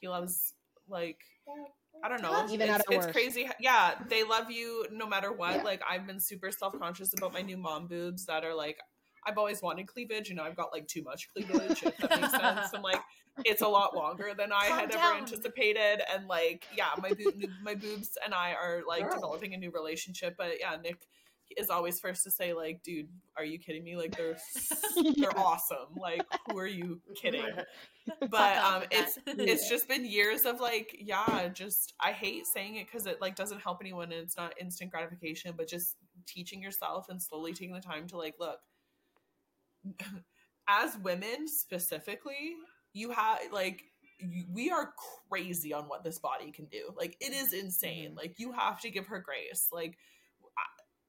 he 0.00 0.08
loves 0.08 0.54
like 0.88 1.18
I 2.02 2.08
don't 2.08 2.22
know. 2.22 2.46
Even 2.50 2.68
it's, 2.68 2.84
it's 2.90 3.06
crazy. 3.06 3.48
Yeah, 3.60 3.94
they 4.08 4.24
love 4.24 4.50
you 4.50 4.86
no 4.92 5.06
matter 5.06 5.32
what. 5.32 5.56
Yeah. 5.56 5.62
Like 5.62 5.82
I've 5.88 6.06
been 6.06 6.20
super 6.20 6.50
self 6.50 6.78
conscious 6.78 7.12
about 7.16 7.32
my 7.32 7.40
new 7.40 7.56
mom 7.56 7.86
boobs 7.86 8.26
that 8.26 8.44
are 8.44 8.54
like 8.54 8.78
I've 9.26 9.38
always 9.38 9.62
wanted 9.62 9.86
cleavage. 9.86 10.28
You 10.28 10.34
know, 10.34 10.42
I've 10.42 10.56
got 10.56 10.72
like 10.72 10.86
too 10.86 11.02
much 11.02 11.28
cleavage. 11.32 11.82
if 11.82 11.96
that 11.98 12.20
makes 12.20 12.30
sense. 12.30 12.70
I'm 12.74 12.82
like 12.82 13.00
it's 13.44 13.62
a 13.62 13.68
lot 13.68 13.96
longer 13.96 14.32
than 14.36 14.52
I 14.52 14.68
Calm 14.68 14.78
had 14.80 14.90
down. 14.90 15.04
ever 15.04 15.18
anticipated, 15.18 16.02
and 16.14 16.28
like 16.28 16.66
yeah, 16.76 16.90
my 17.00 17.10
boob, 17.10 17.34
my 17.62 17.74
boobs 17.74 18.16
and 18.24 18.32
I 18.34 18.52
are 18.52 18.82
like 18.86 19.02
Girl. 19.02 19.14
developing 19.14 19.54
a 19.54 19.56
new 19.56 19.70
relationship. 19.70 20.36
But 20.38 20.60
yeah, 20.60 20.76
Nick 20.82 21.06
is 21.56 21.70
always 21.70 22.00
first 22.00 22.24
to 22.24 22.30
say 22.30 22.52
like, 22.52 22.82
dude, 22.82 23.08
are 23.36 23.44
you 23.44 23.58
kidding 23.58 23.84
me? 23.84 23.96
Like 23.96 24.16
they're 24.16 24.36
they're 25.16 25.38
awesome. 25.38 25.94
Like 25.96 26.22
who 26.50 26.58
are 26.58 26.66
you 26.66 27.00
kidding? 27.14 27.44
But 28.30 28.58
um, 28.58 28.82
it's 28.90 29.18
it's 29.26 29.68
just 29.68 29.88
been 29.88 30.04
years 30.04 30.44
of 30.44 30.60
like 30.60 30.94
yeah 31.00 31.48
just 31.48 31.94
i 32.00 32.12
hate 32.12 32.46
saying 32.46 32.76
it 32.76 32.86
because 32.86 33.06
it 33.06 33.20
like 33.20 33.34
doesn't 33.34 33.60
help 33.60 33.78
anyone 33.80 34.12
and 34.12 34.20
it's 34.22 34.36
not 34.36 34.52
instant 34.60 34.90
gratification 34.90 35.54
but 35.56 35.66
just 35.68 35.96
teaching 36.26 36.60
yourself 36.62 37.06
and 37.08 37.22
slowly 37.22 37.52
taking 37.54 37.74
the 37.74 37.80
time 37.80 38.06
to 38.08 38.18
like 38.18 38.34
look 38.38 38.58
as 40.68 40.96
women 40.98 41.46
specifically 41.46 42.54
you 42.92 43.10
have 43.10 43.38
like 43.52 43.82
we 44.52 44.70
are 44.70 44.92
crazy 45.30 45.72
on 45.72 45.84
what 45.84 46.04
this 46.04 46.18
body 46.18 46.50
can 46.50 46.64
do 46.66 46.90
like 46.96 47.16
it 47.20 47.32
is 47.32 47.52
insane 47.52 48.12
Mhm. 48.12 48.16
like 48.16 48.38
you 48.38 48.52
have 48.52 48.80
to 48.80 48.90
give 48.90 49.06
her 49.08 49.18
grace 49.20 49.68
like 49.72 49.92
I- 49.92 49.96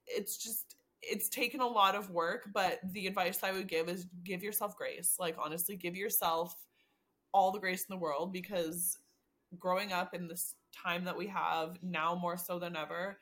it's 0.07 0.37
just 0.37 0.75
it's 1.01 1.29
taken 1.29 1.61
a 1.61 1.67
lot 1.67 1.95
of 1.95 2.09
work 2.09 2.49
but 2.53 2.79
the 2.91 3.05
advice 3.05 3.43
i 3.43 3.51
would 3.51 3.67
give 3.67 3.87
is 3.89 4.07
give 4.23 4.43
yourself 4.43 4.75
grace. 4.75 5.15
Like 5.19 5.35
honestly 5.37 5.75
give 5.75 5.95
yourself 5.95 6.55
all 7.33 7.51
the 7.51 7.59
grace 7.59 7.85
in 7.87 7.93
the 7.93 8.01
world 8.01 8.31
because 8.31 8.97
growing 9.59 9.91
up 9.91 10.13
in 10.13 10.27
this 10.27 10.55
time 10.75 11.05
that 11.05 11.17
we 11.17 11.27
have 11.27 11.77
now 11.83 12.15
more 12.15 12.37
so 12.37 12.59
than 12.59 12.75
ever 12.75 13.19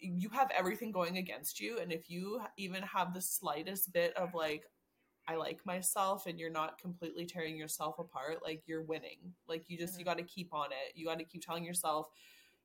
you 0.00 0.28
have 0.30 0.50
everything 0.56 0.92
going 0.92 1.16
against 1.16 1.60
you. 1.60 1.78
And 1.78 1.92
if 1.92 2.08
you 2.08 2.40
even 2.56 2.82
have 2.82 3.12
the 3.12 3.20
slightest 3.20 3.92
bit 3.92 4.16
of 4.16 4.34
like 4.34 4.64
i 5.26 5.36
like 5.36 5.60
myself 5.66 6.26
and 6.26 6.40
you're 6.40 6.50
not 6.50 6.78
completely 6.78 7.26
tearing 7.26 7.56
yourself 7.56 7.98
apart 7.98 8.38
like 8.42 8.62
you're 8.66 8.82
winning. 8.82 9.18
Like 9.46 9.64
you 9.68 9.76
just 9.76 9.98
you 9.98 10.04
mm-hmm. 10.04 10.10
got 10.10 10.18
to 10.18 10.24
keep 10.24 10.54
on 10.54 10.66
it. 10.66 10.96
You 10.96 11.06
got 11.06 11.18
to 11.18 11.24
keep 11.24 11.44
telling 11.44 11.64
yourself 11.64 12.08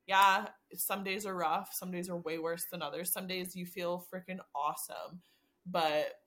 yeah 0.07 0.47
some 0.73 1.03
days 1.03 1.25
are 1.25 1.35
rough 1.35 1.73
some 1.73 1.91
days 1.91 2.09
are 2.09 2.17
way 2.17 2.37
worse 2.37 2.65
than 2.71 2.81
others. 2.81 3.11
Some 3.11 3.27
days 3.27 3.55
you 3.55 3.65
feel 3.65 4.05
freaking 4.13 4.39
awesome 4.55 5.21
but 5.65 6.19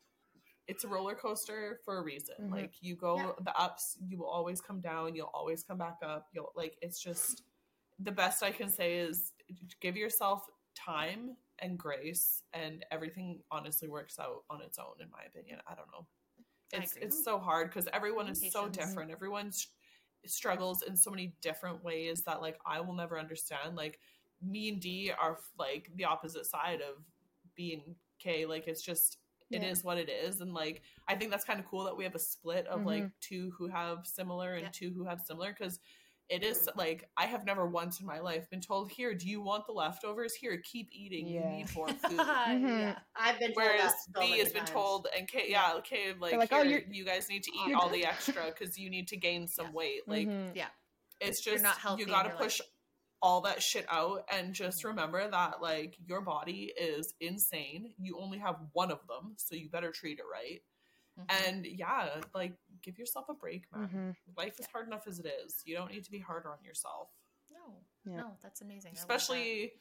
it's 0.68 0.82
a 0.84 0.88
roller 0.88 1.14
coaster 1.14 1.78
for 1.84 1.98
a 1.98 2.02
reason. 2.02 2.34
Mhm. 2.40 2.50
like 2.50 2.74
you 2.80 2.96
go 2.96 3.16
Yeah. 3.18 3.32
the 3.40 3.56
ups 3.60 3.96
you 4.08 4.18
will 4.18 4.28
always 4.28 4.60
come 4.60 4.80
down 4.80 5.14
you'll 5.14 5.30
always 5.34 5.62
come 5.62 5.78
back 5.78 5.98
up 6.02 6.28
you'll 6.32 6.52
like 6.56 6.76
it's 6.82 6.98
just 7.00 7.42
the 8.00 8.12
best 8.12 8.42
i 8.42 8.50
can 8.50 8.68
say 8.70 8.96
is 8.98 9.32
give 9.80 9.96
yourself 9.96 10.46
time 10.74 11.36
and 11.60 11.78
grace 11.78 12.42
and 12.52 12.84
everything 12.90 13.42
honestly 13.50 13.88
works 13.88 14.18
out 14.18 14.44
on 14.50 14.60
its 14.62 14.78
own 14.78 14.94
in 15.00 15.10
my 15.10 15.22
opinion. 15.24 15.58
I 15.66 15.74
don't 15.74 15.90
know. 15.90 16.06
It's 16.72 16.94
it's 16.96 17.24
so 17.24 17.38
hard 17.38 17.68
because 17.70 17.88
everyone 17.94 18.28
is 18.28 18.52
so 18.52 18.68
different. 18.68 19.10
Everyone 19.10 19.46
s- 19.48 19.68
struggles 20.30 20.82
in 20.82 20.96
so 20.96 21.10
many 21.10 21.34
different 21.40 21.82
ways 21.84 22.22
that 22.22 22.40
like 22.40 22.58
i 22.66 22.80
will 22.80 22.94
never 22.94 23.18
understand 23.18 23.76
like 23.76 23.98
me 24.42 24.68
and 24.70 24.80
d 24.80 25.10
are 25.18 25.38
like 25.58 25.90
the 25.96 26.04
opposite 26.04 26.46
side 26.46 26.80
of 26.80 27.02
being 27.54 27.94
K. 28.18 28.46
like 28.46 28.66
it's 28.68 28.82
just 28.82 29.18
it 29.50 29.62
Yeah. 29.62 29.68
is 29.68 29.84
what 29.84 29.96
it 29.98 30.08
is 30.08 30.40
and 30.40 30.52
like 30.52 30.82
i 31.08 31.14
think 31.14 31.30
that's 31.30 31.44
kind 31.44 31.60
of 31.60 31.66
cool 31.66 31.84
that 31.84 31.96
we 31.96 32.04
have 32.04 32.14
a 32.14 32.18
split 32.18 32.66
of 32.66 32.84
like 32.84 33.04
Mhm. 33.04 33.12
two 33.20 33.50
who 33.56 33.68
have 33.68 34.06
similar 34.06 34.54
and 34.54 34.64
Yeah. 34.64 34.70
two 34.72 34.90
who 34.92 35.04
have 35.04 35.20
similar 35.22 35.52
because 35.52 35.78
it 36.28 36.42
is 36.42 36.68
like 36.76 37.08
I 37.16 37.26
have 37.26 37.44
never 37.44 37.66
once 37.66 38.00
in 38.00 38.06
my 38.06 38.20
life 38.20 38.48
been 38.50 38.60
told, 38.60 38.90
"Here, 38.90 39.14
do 39.14 39.28
you 39.28 39.40
want 39.40 39.66
the 39.66 39.72
leftovers? 39.72 40.34
Here, 40.34 40.60
keep 40.64 40.88
eating. 40.92 41.28
Yeah. 41.28 41.50
You 41.50 41.56
need 41.58 41.74
more 41.74 41.88
food." 42.08 42.12
yeah. 42.16 42.98
I've 43.14 43.38
been 43.38 43.52
told 43.52 43.56
Whereas 43.56 43.82
that 43.92 43.94
so 44.14 44.20
B 44.20 44.28
many 44.30 44.40
has 44.42 44.52
been 44.52 44.64
told, 44.64 45.06
and 45.16 45.28
K, 45.28 45.46
yeah, 45.48 45.72
K, 45.84 46.14
like, 46.18 46.34
like, 46.36 46.52
"Oh, 46.52 46.62
"Here, 46.62 46.78
you're- 46.80 46.86
you 46.90 47.04
guys 47.04 47.28
need 47.28 47.42
to 47.44 47.50
eat 47.52 47.74
all 47.74 47.88
done." 47.88 47.92
the 47.92 48.04
extra 48.06 48.44
because 48.46 48.78
you 48.78 48.90
need 48.90 49.08
to 49.08 49.16
gain 49.16 49.46
some 49.56 49.72
weight. 49.72 50.00
Like, 50.06 50.26
Mhm. 50.28 50.56
it's 51.20 51.44
You're 51.46 51.54
just 51.54 51.62
not 51.64 51.78
healthy 51.78 52.02
you 52.02 52.06
got 52.08 52.22
to 52.22 52.28
you're 52.30 52.34
like- 52.36 52.42
push 52.44 52.60
all 53.22 53.40
that 53.40 53.62
shit 53.62 53.86
out 53.88 54.24
and 54.30 54.52
just 54.54 54.84
remember 54.84 55.26
that 55.28 55.62
like 55.62 55.96
your 56.06 56.20
body 56.20 56.70
is 56.78 57.14
insane. 57.18 57.94
You 57.98 58.18
only 58.20 58.38
have 58.38 58.56
one 58.72 58.90
of 58.90 58.98
them, 59.08 59.34
so 59.38 59.54
you 59.54 59.70
better 59.70 59.90
treat 59.90 60.18
it 60.18 60.24
right. 60.30 60.60
Mhm. 61.18 61.24
And 61.46 61.66
yeah, 61.66 62.20
like 62.34 62.56
give 62.82 62.98
yourself 62.98 63.28
a 63.28 63.34
break, 63.34 63.70
man. 63.72 63.88
Mhm. 63.88 64.36
Life 64.36 64.60
is 64.60 64.66
hard 64.66 64.86
enough 64.86 65.06
as 65.06 65.18
it 65.18 65.26
is. 65.26 65.62
You 65.64 65.74
don't 65.76 65.90
need 65.90 66.04
to 66.04 66.10
be 66.10 66.18
harder 66.18 66.50
on 66.50 66.62
yourself, 66.62 67.10
no, 67.50 67.84
Yeah. 68.04 68.16
no, 68.18 68.38
that's 68.42 68.60
amazing. 68.60 68.92
I 68.92 69.00
love 69.00 69.10
especially 69.10 69.80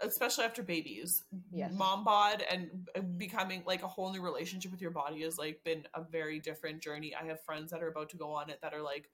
especially 0.00 0.44
after 0.44 0.62
babies. 0.62 1.24
Yes. 1.50 1.70
Mom 1.74 2.04
bod 2.04 2.40
and 2.40 2.88
becoming 3.18 3.62
like 3.66 3.82
a 3.82 3.88
whole 3.88 4.10
new 4.10 4.22
relationship 4.22 4.70
with 4.72 4.80
your 4.80 4.90
body 4.90 5.20
has 5.22 5.36
like 5.36 5.62
been 5.62 5.86
a 5.92 6.02
very 6.02 6.40
different 6.40 6.82
journey. 6.82 7.14
I 7.14 7.24
have 7.24 7.42
friends 7.44 7.70
that 7.70 7.82
are 7.82 7.88
about 7.88 8.08
to 8.10 8.16
go 8.16 8.30
on 8.32 8.48
it 8.48 8.60
that 8.62 8.72
are 8.72 8.80
like 8.80 9.10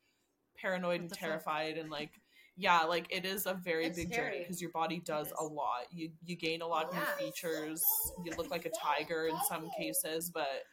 paranoid 0.57 0.93
What 0.93 1.01
and 1.01 1.11
the 1.11 1.15
fuck? 1.17 1.21
terrified 1.21 1.77
and 1.77 1.91
like 1.91 2.21
yeah, 2.57 2.83
like 2.83 3.07
it 3.11 3.25
is 3.25 3.47
a 3.47 3.55
very 3.55 3.87
It's 3.87 3.97
big 3.97 4.13
journey 4.13 4.41
because 4.41 4.61
your 4.61 4.71
body 4.71 5.01
does 5.01 5.33
a 5.39 5.43
lot. 5.43 5.87
You 5.93 6.13
you 6.23 6.37
gain 6.37 6.63
a 6.63 6.67
lot 6.69 6.87
of 6.87 6.95
new 6.95 7.01
features. 7.19 7.83
You 8.23 8.33
look 8.37 8.51
like 8.51 8.67
a 8.67 8.71
tiger 8.71 9.27
in 9.27 9.37
some 9.49 9.69
cases, 9.71 10.31
but 10.31 10.65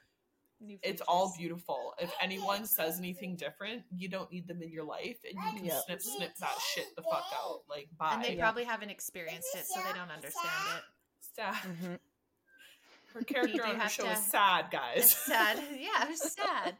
that. 0.59 0.65
New 0.65 0.77
it's 0.83 1.01
all 1.07 1.33
beautiful. 1.37 1.93
If 1.99 2.11
anyone 2.21 2.65
says 2.65 2.97
anything 2.99 3.35
different, 3.35 3.83
you 3.95 4.09
don't 4.09 4.31
need 4.31 4.47
them 4.47 4.61
in 4.61 4.71
your 4.71 4.83
life, 4.85 5.17
and 5.23 5.33
you 5.33 5.51
can 5.57 5.65
Yep. 5.65 5.83
snip 5.85 6.01
snip 6.01 6.35
that 6.39 6.55
shit 6.73 6.95
the 6.95 7.01
fuck 7.03 7.25
out. 7.33 7.61
Like 7.69 7.87
bye. 7.97 8.13
And 8.13 8.23
they 8.23 8.35
Yeah. 8.35 8.43
probably 8.43 8.63
haven't 8.63 8.89
experienced 8.89 9.55
it, 9.55 9.65
so 9.65 9.79
they 9.81 9.93
don't 9.97 10.11
understand 10.11 10.49
it. 10.77 10.83
Sad. 11.35 11.53
Mhm. 11.55 11.99
Her 13.13 13.21
character 13.23 13.63
on 13.65 13.75
her 13.75 13.81
have 13.83 13.91
show 13.91 14.03
to- 14.03 14.11
is 14.11 14.25
sad, 14.25 14.65
It's 14.65 14.73
guys. 14.73 15.15
sad. 15.25 15.57
Yeah, 15.79 16.03
it 16.03 16.09
was 16.09 16.31
sad. 16.33 16.75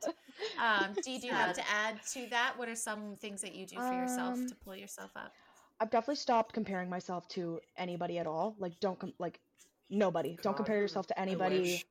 Um, 0.60 0.94
Dee, 1.04 1.20
do 1.20 1.28
you 1.28 1.34
have 1.34 1.56
Sad. 1.56 1.64
to 1.66 1.72
add 1.72 2.04
to 2.14 2.28
that? 2.30 2.58
What 2.58 2.70
are 2.70 2.76
some 2.76 3.16
things 3.16 3.42
that 3.42 3.56
you 3.56 3.66
do 3.66 3.76
for 3.78 3.94
yourself 3.94 4.34
Um, 4.36 4.48
to 4.50 4.56
pull 4.56 4.76
yourself 4.76 5.12
up? 5.16 5.32
I've 5.80 5.90
definitely 5.92 6.16
stopped 6.16 6.54
comparing 6.54 6.90
myself 6.90 7.28
to 7.30 7.60
anybody 7.78 8.18
at 8.18 8.26
all. 8.28 8.56
Like, 8.60 8.80
don't 8.80 9.00
com- 9.00 9.14
like 9.20 9.40
nobody. 9.90 10.36
Don't 10.42 10.56
compare 10.58 10.78
yourself 10.80 11.06
to 11.08 11.20
I 11.20 11.22
anybody. 11.24 11.84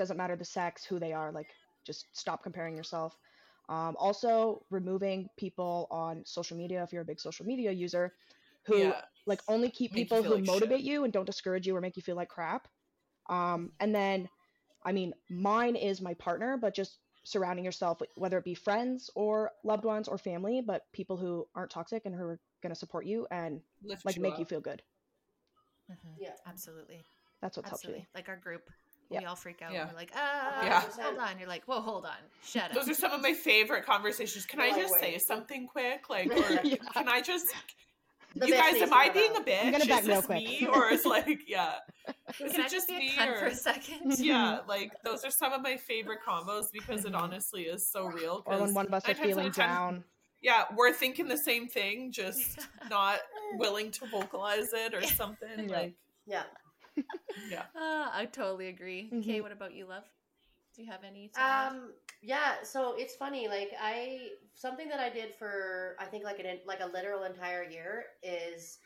Wish. 0.00 0.06
Doesn't 0.08 0.16
matter 0.16 0.36
the 0.36 0.44
sex, 0.44 0.84
who 0.84 0.98
they 0.98 1.12
are. 1.12 1.32
Like, 1.32 1.54
just 1.84 2.06
stop 2.12 2.42
comparing 2.42 2.76
yourself. 2.76 3.16
Um, 3.68 3.96
also, 3.98 4.64
removing 4.70 5.28
people 5.36 5.86
on 5.90 6.24
social 6.26 6.56
media 6.56 6.82
if 6.82 6.92
you're 6.92 7.02
a 7.02 7.06
big 7.06 7.20
social 7.20 7.46
media 7.46 7.70
user, 7.70 8.14
who 8.66 8.78
yeah. 8.78 9.00
like 9.26 9.40
only 9.48 9.70
keep 9.70 9.92
Make 9.92 10.08
people 10.08 10.22
who 10.22 10.34
like 10.34 10.44
shit. 10.44 10.54
motivate 10.54 10.80
you 10.80 11.04
and 11.04 11.12
don't 11.12 11.26
discourage 11.26 11.66
you 11.66 11.76
or 11.76 11.80
make 11.80 11.96
you 11.96 12.02
feel 12.02 12.16
like 12.16 12.28
crap. 12.28 12.68
Um, 13.28 13.72
and 13.80 13.94
then, 13.94 14.28
I 14.84 14.92
mean, 14.92 15.14
mine 15.30 15.76
is 15.76 16.00
my 16.00 16.14
partner, 16.14 16.56
but 16.56 16.74
just 16.74 16.98
surrounding 17.24 17.64
yourself, 17.64 18.00
whether 18.16 18.38
it 18.38 18.44
be 18.44 18.54
friends 18.54 19.10
or 19.14 19.52
loved 19.62 19.84
ones 19.84 20.08
or 20.08 20.18
family, 20.18 20.62
but 20.66 20.82
people 20.92 21.16
who 21.16 21.46
aren't 21.54 21.70
toxic 21.70 22.06
and 22.06 22.14
who 22.14 22.22
are 22.24 22.40
gonna 22.62 22.74
support 22.74 23.06
you 23.06 23.26
and 23.30 23.62
Lift 23.84 24.04
like 24.04 24.16
you 24.16 24.22
make 24.22 24.32
up. 24.32 24.40
you 24.40 24.44
feel 24.46 24.60
good. 24.60 24.82
Mhm. 25.90 26.16
Yeah. 26.18 26.32
Absolutely. 26.46 27.04
That's 27.40 27.56
what's 27.56 27.70
Absolutely. 27.70 28.00
helped 28.00 28.14
Like 28.16 28.28
our 28.28 28.36
group. 28.36 28.68
Yeah. 29.10 29.20
We 29.20 29.24
all 29.26 29.36
freak 29.36 29.60
out. 29.60 29.72
Yeah. 29.72 29.88
We're 29.90 29.96
like, 29.96 30.12
ah, 30.14 30.64
Yeah. 30.64 30.80
hold 31.02 31.18
on. 31.18 31.38
You're 31.38 31.48
like, 31.48 31.64
whoa, 31.64 31.80
hold 31.80 32.04
on. 32.04 32.12
Shut 32.44 32.64
up. 32.64 32.72
Those 32.74 32.88
are 32.88 32.94
some 32.94 33.10
of 33.12 33.20
my 33.20 33.32
favorite 33.34 33.84
conversations. 33.84 34.46
Can 34.46 34.60
I 34.60 34.70
just 34.70 34.94
say 35.00 35.18
something 35.18 35.66
quick? 35.66 36.08
Like, 36.08 36.28
or 36.30 36.60
Yeah. 36.62 36.76
can 36.94 37.08
I 37.08 37.20
just? 37.20 37.46
The 38.36 38.46
you 38.46 38.54
guys, 38.54 38.80
am 38.80 38.94
I 38.94 39.06
come 39.06 39.14
being 39.14 39.36
a 39.36 39.40
bitch? 39.40 39.64
I'm 39.64 39.72
gonna 39.72 39.82
Is 39.84 39.88
back 39.88 40.06
real 40.06 40.20
this 40.20 40.28
me, 40.28 40.64
or 40.72 40.88
is 40.92 41.04
like, 41.04 41.40
yeah, 41.48 41.72
is 42.40 42.52
Can 42.52 42.60
it 42.60 42.66
I 42.66 42.68
just 42.68 42.86
be 42.86 42.94
a 42.94 42.98
me, 42.98 43.10
cunt 43.10 43.38
for 43.40 43.46
a 43.46 43.54
second? 43.56 44.18
yeah, 44.20 44.60
like 44.68 44.92
those 45.04 45.24
are 45.24 45.32
some 45.32 45.52
of 45.52 45.62
my 45.62 45.76
favorite 45.76 46.20
combos 46.24 46.66
because 46.72 47.04
it 47.04 47.12
honestly 47.16 47.62
is 47.62 47.90
so 47.90 48.06
real. 48.06 48.44
Or 48.46 48.52
when 48.52 48.66
'cause 48.66 48.72
one 48.72 48.86
of 48.86 48.94
us 48.94 49.04
are 49.04 49.08
nine 49.08 49.16
times 49.16 49.26
feeling 49.28 49.46
of 49.48 49.54
ten- 49.56 49.68
down. 49.68 50.04
yeah, 50.42 50.62
we're 50.76 50.92
thinking 50.92 51.26
the 51.26 51.38
same 51.38 51.66
thing, 51.66 52.12
just 52.12 52.60
not 52.88 53.18
willing 53.54 53.90
to 53.90 54.06
vocalize 54.06 54.72
it 54.74 54.94
or 54.94 55.02
something. 55.02 55.68
Yeah. 55.68 55.76
Like, 55.76 55.94
Yeah. 56.24 56.42
Yeah, 57.48 57.64
Ah, 57.76 58.10
I 58.14 58.26
totally 58.26 58.68
agree. 58.68 59.14
Kay, 59.22 59.40
Mhm. 59.40 59.42
what 59.42 59.52
about 59.52 59.74
you, 59.74 59.86
love? 59.86 60.04
Do 60.74 60.82
you 60.82 60.90
have 60.90 61.04
any? 61.04 61.30
Um. 61.36 61.92
Yeah. 62.22 62.62
So 62.62 62.94
it's 62.96 63.14
funny. 63.14 63.48
Like 63.48 63.72
I 63.80 64.30
something 64.54 64.88
that 64.88 65.00
I 65.00 65.08
did 65.10 65.34
for 65.34 65.96
I 65.98 66.04
think 66.06 66.24
like 66.24 66.38
an 66.40 66.46
like 66.66 66.80
a 66.80 66.86
literal 66.86 67.24
entire 67.24 67.64
year 67.64 68.04
is 68.22 68.78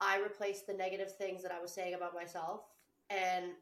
I 0.00 0.18
replaced 0.18 0.66
the 0.66 0.74
negative 0.74 1.16
things 1.16 1.42
that 1.42 1.52
I 1.52 1.60
was 1.60 1.72
saying 1.72 1.94
about 1.94 2.14
myself, 2.14 2.62
and 3.10 3.52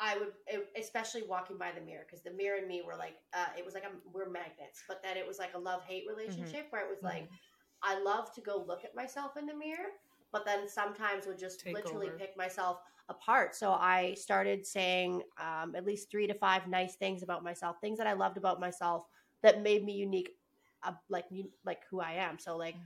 I 0.00 0.18
would 0.18 0.32
especially 0.78 1.22
walking 1.22 1.58
by 1.58 1.72
the 1.72 1.80
mirror 1.80 2.04
because 2.06 2.22
the 2.22 2.32
mirror 2.32 2.58
and 2.58 2.68
me 2.68 2.82
were 2.84 2.96
like 2.96 3.16
uh, 3.34 3.46
it 3.58 3.64
was 3.64 3.74
like 3.74 3.84
a, 3.84 3.90
we're 4.12 4.28
magnets, 4.30 4.84
but 4.88 5.02
then 5.02 5.16
it 5.16 5.26
was 5.26 5.38
like 5.38 5.54
a 5.54 5.58
love 5.58 5.82
hate 5.84 6.04
relationship 6.08 6.66
where 6.70 6.82
it 6.84 6.90
was 6.90 7.02
like 7.04 7.28
I 7.82 8.00
love 8.00 8.32
to 8.34 8.40
go 8.40 8.64
look 8.66 8.84
at 8.84 8.94
myself 8.94 9.36
in 9.36 9.46
the 9.46 9.54
mirror, 9.54 9.90
but 10.32 10.44
then 10.44 10.68
sometimes 10.68 11.26
would 11.26 11.38
just 11.38 11.60
Take 11.60 11.74
literally 11.74 12.08
over. 12.08 12.18
pick 12.18 12.36
myself 12.36 12.78
apart. 13.12 13.54
So 13.54 13.72
I 13.72 14.14
started 14.14 14.66
saying 14.66 15.22
um, 15.38 15.74
at 15.76 15.86
least 15.86 16.10
three 16.10 16.26
to 16.26 16.34
five 16.34 16.66
nice 16.66 16.96
things 16.96 17.22
about 17.22 17.44
myself, 17.44 17.76
things 17.80 17.98
that 17.98 18.06
I 18.06 18.14
loved 18.14 18.36
about 18.36 18.60
myself 18.60 19.06
that 19.42 19.62
made 19.62 19.84
me 19.84 19.92
unique, 19.92 20.30
uh, 20.82 20.92
like 21.08 21.26
like 21.64 21.80
who 21.90 22.00
I 22.00 22.12
am. 22.12 22.38
So 22.38 22.56
like. 22.56 22.74
Mm. 22.74 22.80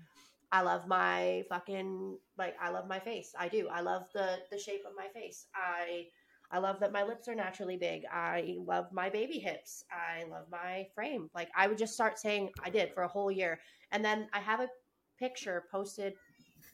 I 0.53 0.63
love 0.63 0.87
my 0.87 1.43
fucking 1.49 2.19
like 2.39 2.55
I 2.61 2.71
love 2.71 2.87
my 2.87 3.01
face. 3.01 3.35
I 3.37 3.49
do. 3.49 3.69
I 3.69 3.81
love 3.81 4.05
the 4.15 4.39
the 4.53 4.59
shape 4.59 4.83
of 4.87 4.93
my 4.97 5.09
face. 5.09 5.47
I 5.57 6.07
I 6.53 6.59
love 6.59 6.79
that 6.81 6.93
my 6.93 7.03
lips 7.03 7.27
are 7.29 7.35
naturally 7.35 7.77
big. 7.77 8.03
I 8.13 8.55
love 8.59 8.87
my 8.93 9.11
baby 9.11 9.39
hips. 9.39 9.85
I 9.91 10.25
love 10.31 10.45
my 10.51 10.87
frame. 10.95 11.29
Like 11.35 11.49
I 11.57 11.67
would 11.67 11.79
just 11.79 11.95
start 11.95 12.19
saying 12.19 12.51
I 12.63 12.71
did 12.71 12.93
for 12.95 13.03
a 13.03 13.09
whole 13.09 13.31
year. 13.31 13.59
And 13.91 14.05
then 14.05 14.29
I 14.33 14.39
have 14.39 14.61
a 14.61 14.69
picture 15.19 15.65
posted 15.71 16.15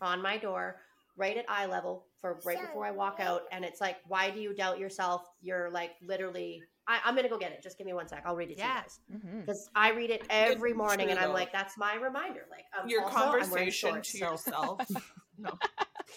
on 0.00 0.20
my 0.20 0.36
door 0.36 0.76
right 1.16 1.36
at 1.36 1.46
eye 1.48 1.66
level 1.66 2.06
for 2.22 2.40
right 2.46 2.58
before 2.60 2.86
I 2.86 2.90
walk 2.92 3.18
out 3.20 3.42
and 3.52 3.64
it's 3.66 3.80
like 3.80 3.96
why 4.06 4.30
do 4.30 4.40
you 4.40 4.54
doubt 4.54 4.78
yourself? 4.78 5.22
You're 5.42 5.68
like 5.70 5.90
literally 6.02 6.62
I, 6.88 6.98
I'm 7.04 7.14
gonna 7.14 7.28
go 7.28 7.38
get 7.38 7.52
it. 7.52 7.62
Just 7.62 7.76
give 7.78 7.86
me 7.86 7.92
one 7.92 8.08
sec. 8.08 8.22
I'll 8.24 8.34
read 8.34 8.50
it 8.50 8.56
to 8.56 8.62
you 8.62 8.68
guys 8.68 8.98
Mhm. 9.14 9.40
because 9.46 9.68
I 9.74 9.90
read 9.92 10.10
it 10.10 10.22
every 10.30 10.70
It's 10.70 10.76
morning, 10.78 11.10
and 11.10 11.18
I'm 11.18 11.28
though. 11.28 11.34
like, 11.34 11.52
that's 11.52 11.78
my 11.78 11.94
reminder. 11.94 12.44
Like 12.50 12.64
um, 12.76 12.88
your 12.88 13.04
also, 13.04 13.14
conversation 13.16 13.90
shorts, 13.90 14.10
to 14.12 14.18
so- 14.18 14.30
yourself. 14.32 14.80
no, 15.38 15.50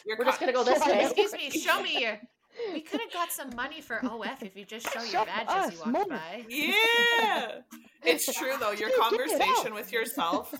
Your 0.08 0.18
We're 0.18 0.26
just 0.26 0.40
gonna 0.40 0.54
go 0.54 0.64
this 0.64 0.84
way. 0.84 1.04
Excuse 1.04 1.34
me, 1.34 1.50
show 1.52 1.82
me 1.84 2.02
your. 2.02 2.20
We 2.74 2.80
could 2.82 3.02
have 3.02 3.12
got 3.12 3.32
some 3.34 3.54
money 3.54 3.82
for 3.82 4.00
OF 4.06 4.42
if 4.42 4.56
you 4.56 4.64
just 4.64 4.90
show 4.94 5.02
your 5.02 5.12
Show 5.12 5.26
badge 5.26 5.46
as 5.50 5.74
you 5.74 5.80
us 5.82 5.86
walk 5.86 5.94
more. 5.94 6.06
by. 6.08 6.46
Yeah, 6.48 7.52
it's 8.04 8.34
true 8.34 8.54
though. 8.60 8.72
Your 8.72 8.90
Dude, 8.90 8.98
get 8.98 9.12
it 9.12 9.40
conversation 9.40 9.74
with 9.76 9.92
yourself 9.92 10.56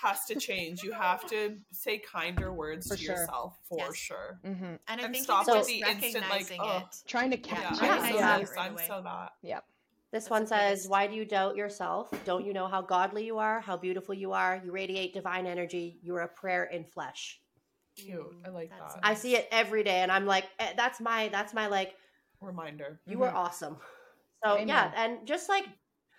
has 0.00 0.24
to 0.26 0.34
change. 0.38 0.82
You 0.82 0.92
have 0.92 1.26
to 1.28 1.56
say 1.72 1.98
kinder 1.98 2.52
words 2.52 2.86
For 2.88 2.96
to 2.96 3.02
sure. 3.02 3.16
yourself 3.16 3.58
for 3.68 3.78
Yes. 3.78 3.96
sure. 3.96 4.40
Mhm. 4.44 4.78
And 4.88 5.00
I 5.00 5.04
And 5.04 5.12
think 5.12 5.24
stop 5.24 5.46
with 5.46 5.66
the 5.66 5.80
instant, 5.82 6.28
like, 6.28 6.50
oh. 6.58 6.78
it. 6.78 7.02
Trying 7.06 7.30
to 7.30 7.36
catch. 7.36 7.80
Yeah, 7.80 7.86
Yeah. 7.86 7.94
I'm 8.02 8.12
so 8.12 8.18
Yeah. 8.18 8.38
this, 8.38 8.50
Right 8.50 8.70
I'm 8.70 8.78
so 8.78 9.02
that. 9.02 9.32
This 10.12 10.24
That's 10.24 10.30
one 10.30 10.46
says, 10.46 10.78
biggest. 10.80 10.90
Why 10.90 11.06
do 11.08 11.14
you 11.14 11.24
doubt 11.24 11.56
yourself? 11.56 12.10
Don't 12.24 12.44
you 12.46 12.52
know 12.52 12.68
how 12.68 12.80
godly 12.80 13.24
you 13.26 13.38
are, 13.38 13.60
how 13.60 13.76
beautiful 13.76 14.14
you 14.14 14.32
are? 14.32 14.62
You 14.64 14.70
radiate 14.70 15.12
divine 15.12 15.46
energy. 15.46 15.98
You 16.00 16.14
are 16.16 16.22
a 16.22 16.28
prayer 16.28 16.64
in 16.64 16.84
flesh. 16.84 17.40
Cute. 17.96 18.34
I 18.44 18.50
like 18.50 18.70
That's 18.70 18.94
that. 18.94 19.00
I 19.04 19.14
see 19.14 19.36
it 19.36 19.48
every 19.50 19.82
day, 19.82 20.00
and 20.00 20.12
I'm 20.12 20.24
like, 20.26 20.48
eh, 20.58 20.74
that's 20.76 21.00
my, 21.00 21.28
that's 21.28 21.54
my 21.54 21.66
like, 21.66 21.96
Reminder. 22.40 23.00
you 23.06 23.18
Mhm. 23.18 23.30
are 23.32 23.34
awesome. 23.34 23.78
So 24.44 24.58
yeah, 24.58 24.92
and 24.94 25.26
just 25.26 25.48
like, 25.48 25.66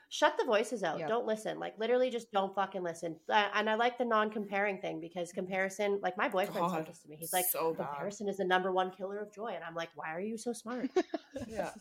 shut 0.09 0.37
the 0.37 0.45
voices 0.45 0.83
out. 0.83 0.99
Yep. 0.99 1.09
Don't 1.09 1.25
listen. 1.25 1.59
Like 1.59 1.77
literally, 1.77 2.09
just 2.09 2.31
don't 2.31 2.55
fucking 2.55 2.81
listen. 2.81 3.17
Uh, 3.29 3.47
and 3.53 3.69
I 3.69 3.75
like 3.75 3.97
the 3.97 4.05
non-comparing 4.05 4.77
thing 4.79 5.01
because 5.01 5.31
comparison, 5.33 5.99
like 6.01 6.17
my 6.17 6.29
boyfriend 6.29 6.71
said 6.71 6.87
this 6.87 6.99
to 6.99 7.09
me. 7.09 7.17
He's 7.19 7.33
like, 7.33 7.45
so 7.51 7.73
bad. 7.73 7.87
comparison 7.87 8.29
is 8.29 8.37
the 8.37 8.45
number 8.45 8.71
one 8.71 8.91
killer 8.91 9.19
of 9.19 9.33
joy, 9.33 9.51
and 9.55 9.63
I'm 9.63 9.75
like, 9.75 9.89
why 9.95 10.13
are 10.13 10.19
you 10.21 10.37
so 10.37 10.53
smart? 10.53 10.89
Yeah. 11.47 11.71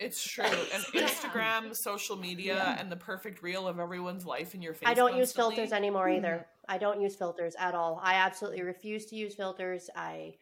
It's 0.00 0.22
true. 0.28 0.44
And 0.44 0.84
Yeah. 0.92 1.08
Instagram, 1.08 1.74
social 1.76 2.16
media, 2.16 2.54
Yeah. 2.56 2.80
and 2.80 2.90
the 2.90 2.96
perfect 2.96 3.42
reel 3.42 3.68
of 3.68 3.78
everyone's 3.78 4.26
life 4.26 4.54
in 4.54 4.62
your 4.62 4.74
face. 4.74 4.88
I 4.88 4.94
don't 4.94 5.16
use 5.16 5.32
filters 5.32 5.72
anymore 5.72 6.06
Mhm. 6.08 6.16
either. 6.18 6.46
I 6.68 6.78
don't 6.78 7.00
use 7.00 7.14
filters 7.16 7.54
at 7.58 7.74
all. 7.74 8.00
I 8.02 8.14
absolutely 8.14 8.62
refuse 8.62 9.06
to 9.06 9.16
use 9.16 9.34
filters. 9.34 9.88
I 9.94 10.34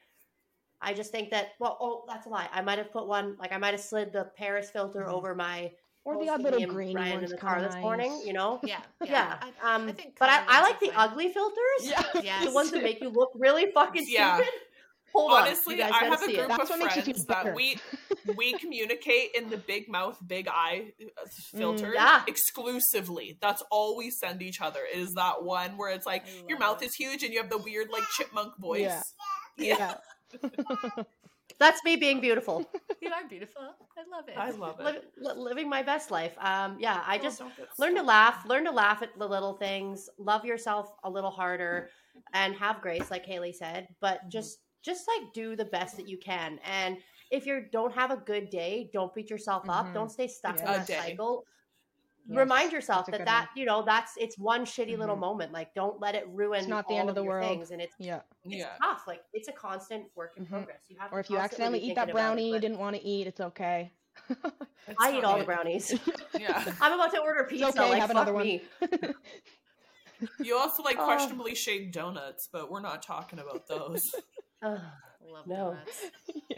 I 0.82 0.94
just 0.94 1.10
think 1.12 1.30
that 1.30 1.48
well, 1.58 1.76
oh, 1.80 2.04
that's 2.08 2.26
a 2.26 2.30
lie. 2.30 2.48
I 2.52 2.62
might 2.62 2.78
have 2.78 2.90
put 2.90 3.06
one 3.06 3.36
like 3.38 3.52
I 3.52 3.58
might 3.58 3.72
have 3.74 3.80
slid 3.82 4.12
the 4.12 4.30
Paris 4.36 4.70
filter 4.70 5.00
Mhm. 5.02 5.12
over 5.12 5.34
my 5.34 5.72
Or 6.04 6.14
the 6.14 6.18
posting 6.18 6.30
odd 6.30 6.42
little 6.42 6.74
me 6.74 6.94
and 6.94 7.10
ones 7.10 7.24
in 7.24 7.30
the 7.30 7.36
car 7.36 7.56
kinda 7.56 7.68
this 7.68 7.76
morning, 7.82 8.22
you 8.24 8.32
know? 8.32 8.60
Yeah, 8.64 8.80
yeah. 9.04 9.10
Yeah. 9.10 9.50
I, 9.62 9.74
um 9.74 9.88
I 9.88 9.92
think 9.92 10.16
but 10.18 10.28
I, 10.28 10.42
I 10.48 10.62
like 10.62 10.80
the 10.80 10.88
fine. 10.88 11.10
ugly 11.10 11.32
filters. 11.32 11.82
Yeah. 11.82 12.02
Yes. 12.22 12.46
The 12.46 12.52
ones 12.52 12.70
that 12.70 12.82
make 12.82 13.00
you 13.00 13.10
look 13.10 13.30
really 13.34 13.70
fucking 13.74 14.04
Yeah. 14.08 14.36
stupid. 14.36 14.52
Hold 15.12 15.32
on. 15.32 15.42
Honestly, 15.42 15.74
you 15.74 15.80
guys 15.80 15.92
I 15.92 16.04
have 16.04 16.22
a 16.22 16.26
group 16.26 16.38
it. 16.38 16.50
Of 16.50 16.68
what 16.68 16.78
makes 16.78 16.96
you 16.96 17.02
friends 17.02 17.24
that 17.26 17.54
we 17.54 17.78
we 18.36 18.52
communicate 18.52 19.30
in 19.34 19.50
the 19.50 19.56
big 19.56 19.88
mouth, 19.88 20.16
big 20.24 20.46
eye 20.48 20.92
uh, 21.02 21.26
filter 21.56 21.92
yeah. 21.92 22.22
exclusively. 22.28 23.36
That's 23.40 23.62
all 23.72 23.96
we 23.96 24.10
send 24.10 24.40
each 24.40 24.60
other. 24.60 24.80
Is 24.94 25.14
that 25.14 25.42
one 25.42 25.76
where 25.76 25.90
it's 25.90 26.06
like 26.06 26.24
your 26.48 26.58
mouth 26.58 26.80
it. 26.80 26.86
is 26.86 26.94
huge 26.94 27.24
and 27.24 27.32
you 27.32 27.40
have 27.40 27.50
the 27.50 27.58
weird 27.58 27.88
like 27.90 28.04
chipmunk 28.16 28.56
voice. 28.58 29.02
Yeah. 29.58 29.96
Yeah. 30.42 31.04
That's 31.60 31.84
me 31.84 31.96
being 31.96 32.20
beautiful. 32.20 32.66
You 33.02 33.10
are 33.12 33.26
beautiful. 33.28 33.62
I 33.62 34.02
love 34.16 34.28
it. 34.28 34.36
I 34.36 34.50
love 34.50 34.78
it. 34.80 34.84
Li- 35.18 35.26
li- 35.28 35.34
living 35.36 35.68
my 35.70 35.82
best 35.82 36.10
life. 36.10 36.34
Um, 36.38 36.76
yeah, 36.78 37.02
I 37.06 37.16
Oh, 37.18 37.22
just 37.22 37.38
don't 37.38 37.52
learn 37.78 37.94
to 37.94 38.02
laugh. 38.02 38.44
Learn 38.46 38.64
to 38.66 38.70
laugh 38.70 39.02
at 39.02 39.18
the 39.18 39.26
little 39.26 39.54
things. 39.54 40.10
Love 40.18 40.44
yourself 40.44 40.92
a 41.04 41.10
little 41.10 41.30
harder, 41.30 41.88
and 42.34 42.54
have 42.56 42.82
grace, 42.82 43.10
like 43.10 43.24
Haley 43.24 43.52
said. 43.52 43.88
But 44.00 44.18
Mm-hmm. 44.20 44.30
just 44.30 44.58
just 44.82 45.06
like 45.08 45.32
do 45.32 45.56
the 45.56 45.64
best 45.66 45.96
that 45.96 46.08
you 46.08 46.18
can. 46.18 46.58
And 46.64 46.98
if 47.30 47.46
you 47.46 47.64
don't 47.72 47.92
have 47.94 48.10
a 48.10 48.16
good 48.16 48.50
day, 48.50 48.90
don't 48.92 49.14
beat 49.14 49.30
yourself 49.30 49.68
up. 49.68 49.86
Mhm. 49.86 49.94
Don't 49.94 50.10
stay 50.10 50.26
stuck 50.28 50.58
in 50.58 50.66
Yeah. 50.66 50.74
A 50.74 50.78
that 50.78 50.86
day. 50.86 50.98
cycle. 51.10 51.44
Yes, 52.28 52.36
Remind 52.38 52.72
yourself 52.72 53.06
that 53.06 53.24
that 53.24 53.48
one. 53.48 53.48
you 53.56 53.64
know 53.64 53.82
that's 53.82 54.12
it's 54.16 54.38
one 54.38 54.64
shitty 54.64 54.96
little 54.96 55.16
Mhm. 55.16 55.20
moment. 55.20 55.52
Like 55.52 55.74
don't 55.74 56.00
let 56.00 56.14
it 56.14 56.28
ruin. 56.28 56.68
not 56.68 56.86
the 56.86 56.94
all 56.94 57.00
end 57.00 57.08
of 57.08 57.14
the 57.14 57.24
world. 57.24 57.48
Things. 57.48 57.70
And 57.72 57.80
it's 57.82 57.94
Yeah. 57.98 58.20
it's 58.44 58.54
Yeah. 58.54 58.76
tough. 58.80 59.04
Like 59.06 59.22
it's 59.32 59.48
a 59.48 59.52
constant 59.52 60.06
work 60.14 60.36
in 60.36 60.44
Mhm. 60.46 60.50
progress. 60.50 60.80
You 60.88 60.96
have 60.98 61.12
Or 61.12 61.18
if 61.20 61.28
you 61.30 61.38
accidentally 61.38 61.80
eat 61.80 61.94
that 61.94 62.06
thinking 62.06 62.10
about 62.10 62.20
it, 62.20 62.36
brownie 62.36 62.50
you 62.52 62.58
didn't 62.60 62.78
want 62.78 62.94
to 62.96 63.02
eat, 63.02 63.26
it's 63.26 63.40
okay. 63.40 63.92
It's 64.88 64.96
I 64.98 65.16
eat 65.18 65.24
all 65.24 65.38
the 65.38 65.44
brownies. 65.44 65.90
Yeah. 66.38 66.62
I'm 66.80 66.92
about 66.92 67.10
to 67.12 67.20
order 67.20 67.44
pizza. 67.44 67.68
okay, 67.68 67.80
like 67.80 68.00
have 68.00 68.08
fuck 68.10 68.16
another 68.16 68.32
one. 68.32 68.44
me. 68.46 68.62
You 70.40 70.56
also 70.58 70.82
like 70.82 70.96
Oh. 70.98 71.04
questionably 71.06 71.54
shaped 71.54 71.94
donuts, 71.94 72.48
but 72.52 72.70
we're 72.70 72.80
not 72.80 73.02
talking 73.02 73.38
about 73.38 73.66
those. 73.66 74.14
Ugh, 74.62 74.78
love 75.22 75.46
No. 75.46 75.56
donuts. 75.72 76.04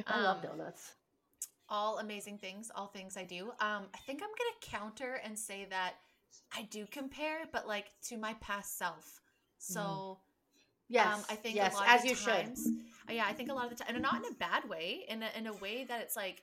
I 0.07 0.21
love 0.21 0.43
donuts. 0.43 0.95
All 1.73 1.99
amazing 1.99 2.39
things, 2.39 2.71
all 2.77 2.89
things 2.89 3.17
I 3.19 3.25
do. 3.25 3.49
Um, 3.61 3.89
I 3.95 3.99
think 4.07 4.23
I'm 4.23 4.31
gonna 4.31 4.61
counter 4.83 5.15
and 5.25 5.39
say 5.39 5.67
that 5.71 5.95
I 6.57 6.65
do 6.65 6.87
compare, 6.91 7.47
but 7.53 7.69
like 7.69 7.93
to 8.09 8.19
my 8.19 8.35
past 8.37 8.79
self. 8.79 9.21
So 9.59 10.21
Yes, 10.89 11.15
um, 11.15 11.25
I 11.31 11.37
think 11.37 11.57
yes, 11.57 11.75
a 11.75 11.77
lot 11.77 11.89
as 11.89 12.05
of 12.05 12.05
you 12.05 12.15
times, 12.15 12.73
uh, 13.11 13.15
yeah, 13.15 13.27
I 13.27 13.33
think 13.35 13.51
a 13.51 13.55
lot 13.55 13.71
of 13.73 13.79
the 13.79 13.85
time, 13.85 13.95
and 13.95 14.03
not 14.03 14.17
in 14.25 14.33
a 14.35 14.39
bad 14.39 14.69
way, 14.69 15.05
in 15.09 15.23
a, 15.23 15.31
in 15.37 15.47
a 15.49 15.55
way 15.55 15.85
that 15.85 16.03
it's 16.03 16.17
like 16.17 16.43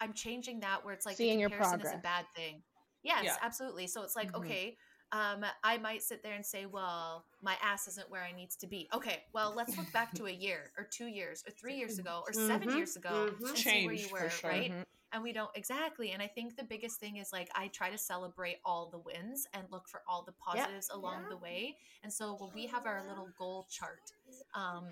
I'm 0.00 0.14
changing 0.14 0.60
that 0.60 0.84
where 0.84 0.94
it's 0.94 1.06
like 1.06 1.16
Seeing 1.16 1.38
the 1.38 1.40
your 1.40 1.50
comparison 1.50 1.80
is 1.80 1.92
a 1.92 1.98
bad 1.98 2.26
thing. 2.36 2.62
Yes, 3.02 3.26
Yeah. 3.26 3.38
absolutely. 3.42 3.86
So 3.88 4.02
it's 4.02 4.16
like 4.16 4.34
Mhm. 4.34 4.36
okay. 4.36 4.76
Um, 5.12 5.44
I 5.62 5.78
might 5.78 6.02
sit 6.02 6.22
there 6.22 6.34
and 6.34 6.44
say, 6.44 6.66
"Well, 6.66 7.26
my 7.42 7.56
ass 7.62 7.86
isn't 7.88 8.10
where 8.10 8.22
I 8.22 8.32
needs 8.32 8.56
to 8.56 8.66
be." 8.66 8.88
Okay, 8.92 9.24
well, 9.32 9.54
let's 9.54 9.76
look 9.78 9.92
back 9.92 10.14
to 10.16 10.26
a 10.26 10.30
year, 10.32 10.72
or 10.76 10.84
two 10.84 11.06
years, 11.06 11.44
or 11.46 11.52
three 11.52 11.74
years 11.76 11.98
ago, 11.98 12.22
or 12.26 12.32
7 12.32 12.68
Mhm, 12.68 12.76
years 12.76 12.96
ago, 12.96 13.26
mhm. 13.30 13.48
and 13.48 13.58
see 13.58 13.84
where 13.84 13.94
you 13.94 14.08
were, 14.08 14.28
sure. 14.28 14.50
right? 14.50 14.70
Mhm. 14.72 14.84
and 15.12 15.22
we 15.22 15.32
don't 15.32 15.50
exactly 15.54 16.10
and 16.10 16.20
i 16.20 16.26
think 16.26 16.56
the 16.56 16.64
biggest 16.64 16.98
thing 16.98 17.16
is 17.16 17.32
like 17.32 17.48
i 17.54 17.68
try 17.68 17.88
to 17.90 17.96
celebrate 17.96 18.56
all 18.64 18.90
the 18.90 18.98
wins 18.98 19.46
and 19.54 19.64
look 19.70 19.88
for 19.88 20.02
all 20.08 20.24
the 20.24 20.32
positives 20.32 20.90
along 20.90 21.28
the 21.30 21.36
way 21.36 21.76
and 22.02 22.12
so 22.12 22.34
when 22.34 22.50
we 22.52 22.66
have 22.66 22.86
our 22.86 23.06
little 23.08 23.28
goal 23.38 23.66
chart 23.70 24.12
um 24.54 24.84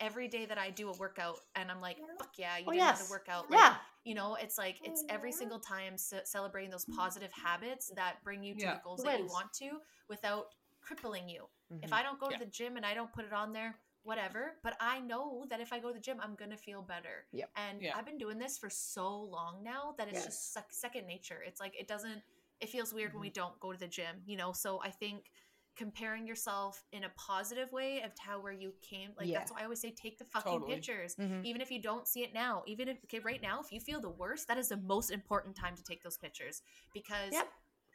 every 0.00 0.28
day 0.28 0.44
that 0.44 0.58
i 0.58 0.70
do 0.70 0.90
a 0.90 0.96
workout 0.98 1.38
and 1.56 1.70
i'm 1.70 1.80
like 1.80 1.96
fuck 2.18 2.30
yeah 2.36 2.58
you 2.58 2.66
Oh, 2.66 2.72
did 2.72 2.82
another 2.82 3.04
yes. 3.04 3.10
workout 3.10 3.50
like, 3.50 3.58
Yeah, 3.58 3.74
you 4.04 4.14
know 4.14 4.36
it's 4.40 4.58
like 4.58 4.78
it's 4.84 5.02
every 5.08 5.32
single 5.32 5.58
time 5.58 5.96
ce- 5.96 6.24
celebrating 6.24 6.70
those 6.70 6.84
positive 6.84 7.32
habits 7.32 7.90
that 7.96 8.22
bring 8.22 8.42
you 8.42 8.54
to 8.54 8.60
Yeah. 8.62 8.74
the 8.74 8.80
goals 8.84 9.02
that 9.02 9.18
you 9.18 9.26
want 9.26 9.52
to 9.54 9.80
without 10.08 10.54
crippling 10.80 11.28
you 11.28 11.48
if 11.82 11.90
Mhm. 11.90 11.94
i 11.94 12.02
don't 12.02 12.20
go 12.20 12.28
Yeah. 12.30 12.38
to 12.38 12.44
the 12.44 12.50
gym 12.50 12.76
and 12.76 12.84
i 12.84 12.92
don't 12.94 13.12
put 13.12 13.24
it 13.24 13.32
on 13.32 13.52
there 13.52 13.78
whatever 14.02 14.58
but 14.62 14.76
i 14.80 15.00
know 15.00 15.46
that 15.48 15.60
if 15.60 15.72
i 15.72 15.78
go 15.78 15.88
to 15.88 15.94
the 15.94 16.00
gym 16.00 16.20
i'm 16.20 16.34
gonna 16.34 16.56
feel 16.58 16.82
better 16.82 17.26
Yep. 17.32 17.50
and 17.56 17.80
Yeah. 17.82 17.96
i've 17.96 18.04
been 18.04 18.18
doing 18.18 18.38
this 18.38 18.58
for 18.58 18.68
so 18.68 19.08
long 19.22 19.62
now 19.62 19.94
that 19.96 20.08
it's 20.08 20.16
Yes. 20.18 20.26
just 20.26 20.52
sec- 20.52 20.72
second 20.72 21.06
nature 21.06 21.42
it's 21.42 21.58
like 21.60 21.74
it 21.74 21.88
doesn't 21.88 22.22
it 22.60 22.68
feels 22.68 22.92
weird 22.92 23.12
when 23.14 23.20
we 23.22 23.28
Mm-hmm. 23.28 23.34
don't 23.34 23.60
go 23.60 23.72
to 23.72 23.78
the 23.78 23.88
gym 23.88 24.22
you 24.26 24.36
know 24.36 24.52
so 24.52 24.80
i 24.82 24.90
think 24.90 25.30
comparing 25.76 26.26
yourself 26.26 26.84
in 26.92 27.04
a 27.04 27.08
positive 27.16 27.70
way 27.72 28.00
of 28.02 28.12
how 28.18 28.38
where 28.40 28.52
you 28.52 28.72
came 28.80 29.10
like 29.18 29.26
Yeah. 29.28 29.38
that's 29.38 29.50
why 29.50 29.60
i 29.60 29.64
always 29.64 29.80
say 29.80 29.90
take 29.90 30.18
the 30.18 30.24
fucking 30.24 30.52
Totally. 30.52 30.74
pictures 30.74 31.16
Mhm. 31.16 31.44
even 31.44 31.60
if 31.60 31.70
you 31.70 31.80
don't 31.82 32.06
see 32.06 32.22
it 32.22 32.32
now 32.32 32.62
even 32.66 32.88
if 32.88 32.98
okay 33.04 33.18
right 33.18 33.42
now 33.42 33.60
if 33.60 33.72
you 33.72 33.80
feel 33.80 34.00
the 34.00 34.10
worst 34.10 34.46
that 34.48 34.58
is 34.58 34.68
the 34.68 34.76
most 34.76 35.10
important 35.10 35.56
time 35.56 35.74
to 35.76 35.82
take 35.82 36.02
those 36.02 36.16
pictures 36.16 36.62
because 36.92 37.32
Yep. 37.32 37.48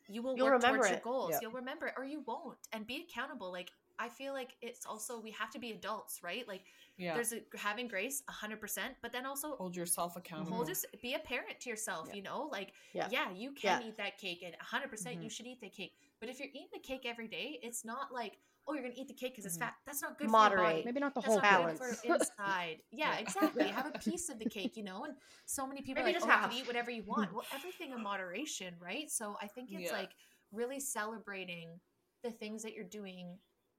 you 0.09 0.21
will 0.21 0.35
You'll 0.35 0.47
work 0.47 0.53
remember 0.61 0.77
towards 0.79 0.91
your 0.91 0.99
goals 0.99 1.31
Yep. 1.31 1.41
you'll 1.41 1.51
remember 1.51 1.87
it 1.87 1.93
or 1.97 2.03
you 2.03 2.21
won't 2.21 2.57
and 2.73 2.85
be 2.85 3.05
accountable 3.09 3.51
like 3.51 3.71
i 3.97 4.09
feel 4.09 4.33
like 4.33 4.55
it's 4.61 4.85
also 4.85 5.19
we 5.21 5.31
have 5.31 5.51
to 5.51 5.59
be 5.59 5.71
adults 5.71 6.21
right 6.23 6.47
like 6.47 6.63
Yeah. 6.97 7.13
there's 7.13 7.31
a, 7.33 7.41
having 7.57 7.87
grace 7.87 8.21
100% 8.29 8.95
but 9.01 9.11
then 9.13 9.25
also 9.25 9.55
Hold 9.55 9.75
yourself 9.75 10.15
accountable. 10.17 10.57
hold 10.57 10.67
just 10.67 10.85
be 11.01 11.13
a 11.13 11.19
parent 11.19 11.59
to 11.61 11.69
yourself 11.69 12.07
Yeah. 12.09 12.15
you 12.15 12.21
know 12.23 12.49
like 12.51 12.73
Yeah. 12.93 13.07
yeah, 13.09 13.31
you 13.31 13.51
can 13.53 13.83
eat 13.83 13.97
that 13.97 14.17
cake 14.17 14.41
and 14.43 14.55
100% 14.59 15.21
you 15.23 15.29
should 15.29 15.47
eat 15.47 15.61
the 15.61 15.69
cake 15.69 15.93
but 16.19 16.29
if 16.29 16.39
you're 16.39 16.49
eating 16.49 16.67
the 16.73 16.79
cake 16.79 17.05
every 17.05 17.27
day 17.27 17.59
it's 17.63 17.83
not 17.85 18.11
like 18.13 18.37
oh 18.67 18.73
you're 18.73 18.83
gonna 18.83 18.95
eat 18.97 19.07
the 19.07 19.13
cake 19.13 19.33
because 19.33 19.45
it's 19.45 19.55
Mhm. 19.55 19.59
fat 19.59 19.73
that's 19.85 20.01
not 20.01 20.17
good 20.17 20.29
for 20.29 20.31
Moderate. 20.31 20.85
Maybe 20.85 20.99
not 20.99 21.13
the 21.15 21.21
that's 21.21 21.31
whole 21.31 21.41
not 21.41 21.61
balance. 21.61 21.79
inside 22.03 22.77
yeah 22.91 23.11
Yeah. 23.11 23.19
exactly 23.19 23.63
have 23.67 23.85
a 23.87 23.91
piece 23.99 24.29
of 24.29 24.39
the 24.39 24.45
cake 24.45 24.75
you 24.75 24.83
know 24.83 25.03
and 25.05 25.15
so 25.45 25.65
many 25.67 25.81
people 25.81 26.03
Maybe 26.03 26.15
are 26.15 26.19
like 26.19 26.21
just 26.21 26.27
oh 26.29 26.35
you 26.41 26.47
can 26.49 26.57
eat 26.57 26.67
whatever 26.67 26.91
you 26.91 27.03
want 27.03 27.33
well 27.33 27.45
everything 27.53 27.91
in 27.91 28.01
moderation 28.03 28.73
right 28.79 29.09
so 29.09 29.37
i 29.41 29.47
think 29.47 29.69
it's 29.71 29.91
Yeah. 29.91 29.97
like 29.97 30.11
really 30.51 30.79
celebrating 30.79 31.79
the 32.23 32.31
things 32.31 32.63
that 32.63 32.73
you're 32.73 32.83
doing 32.83 33.37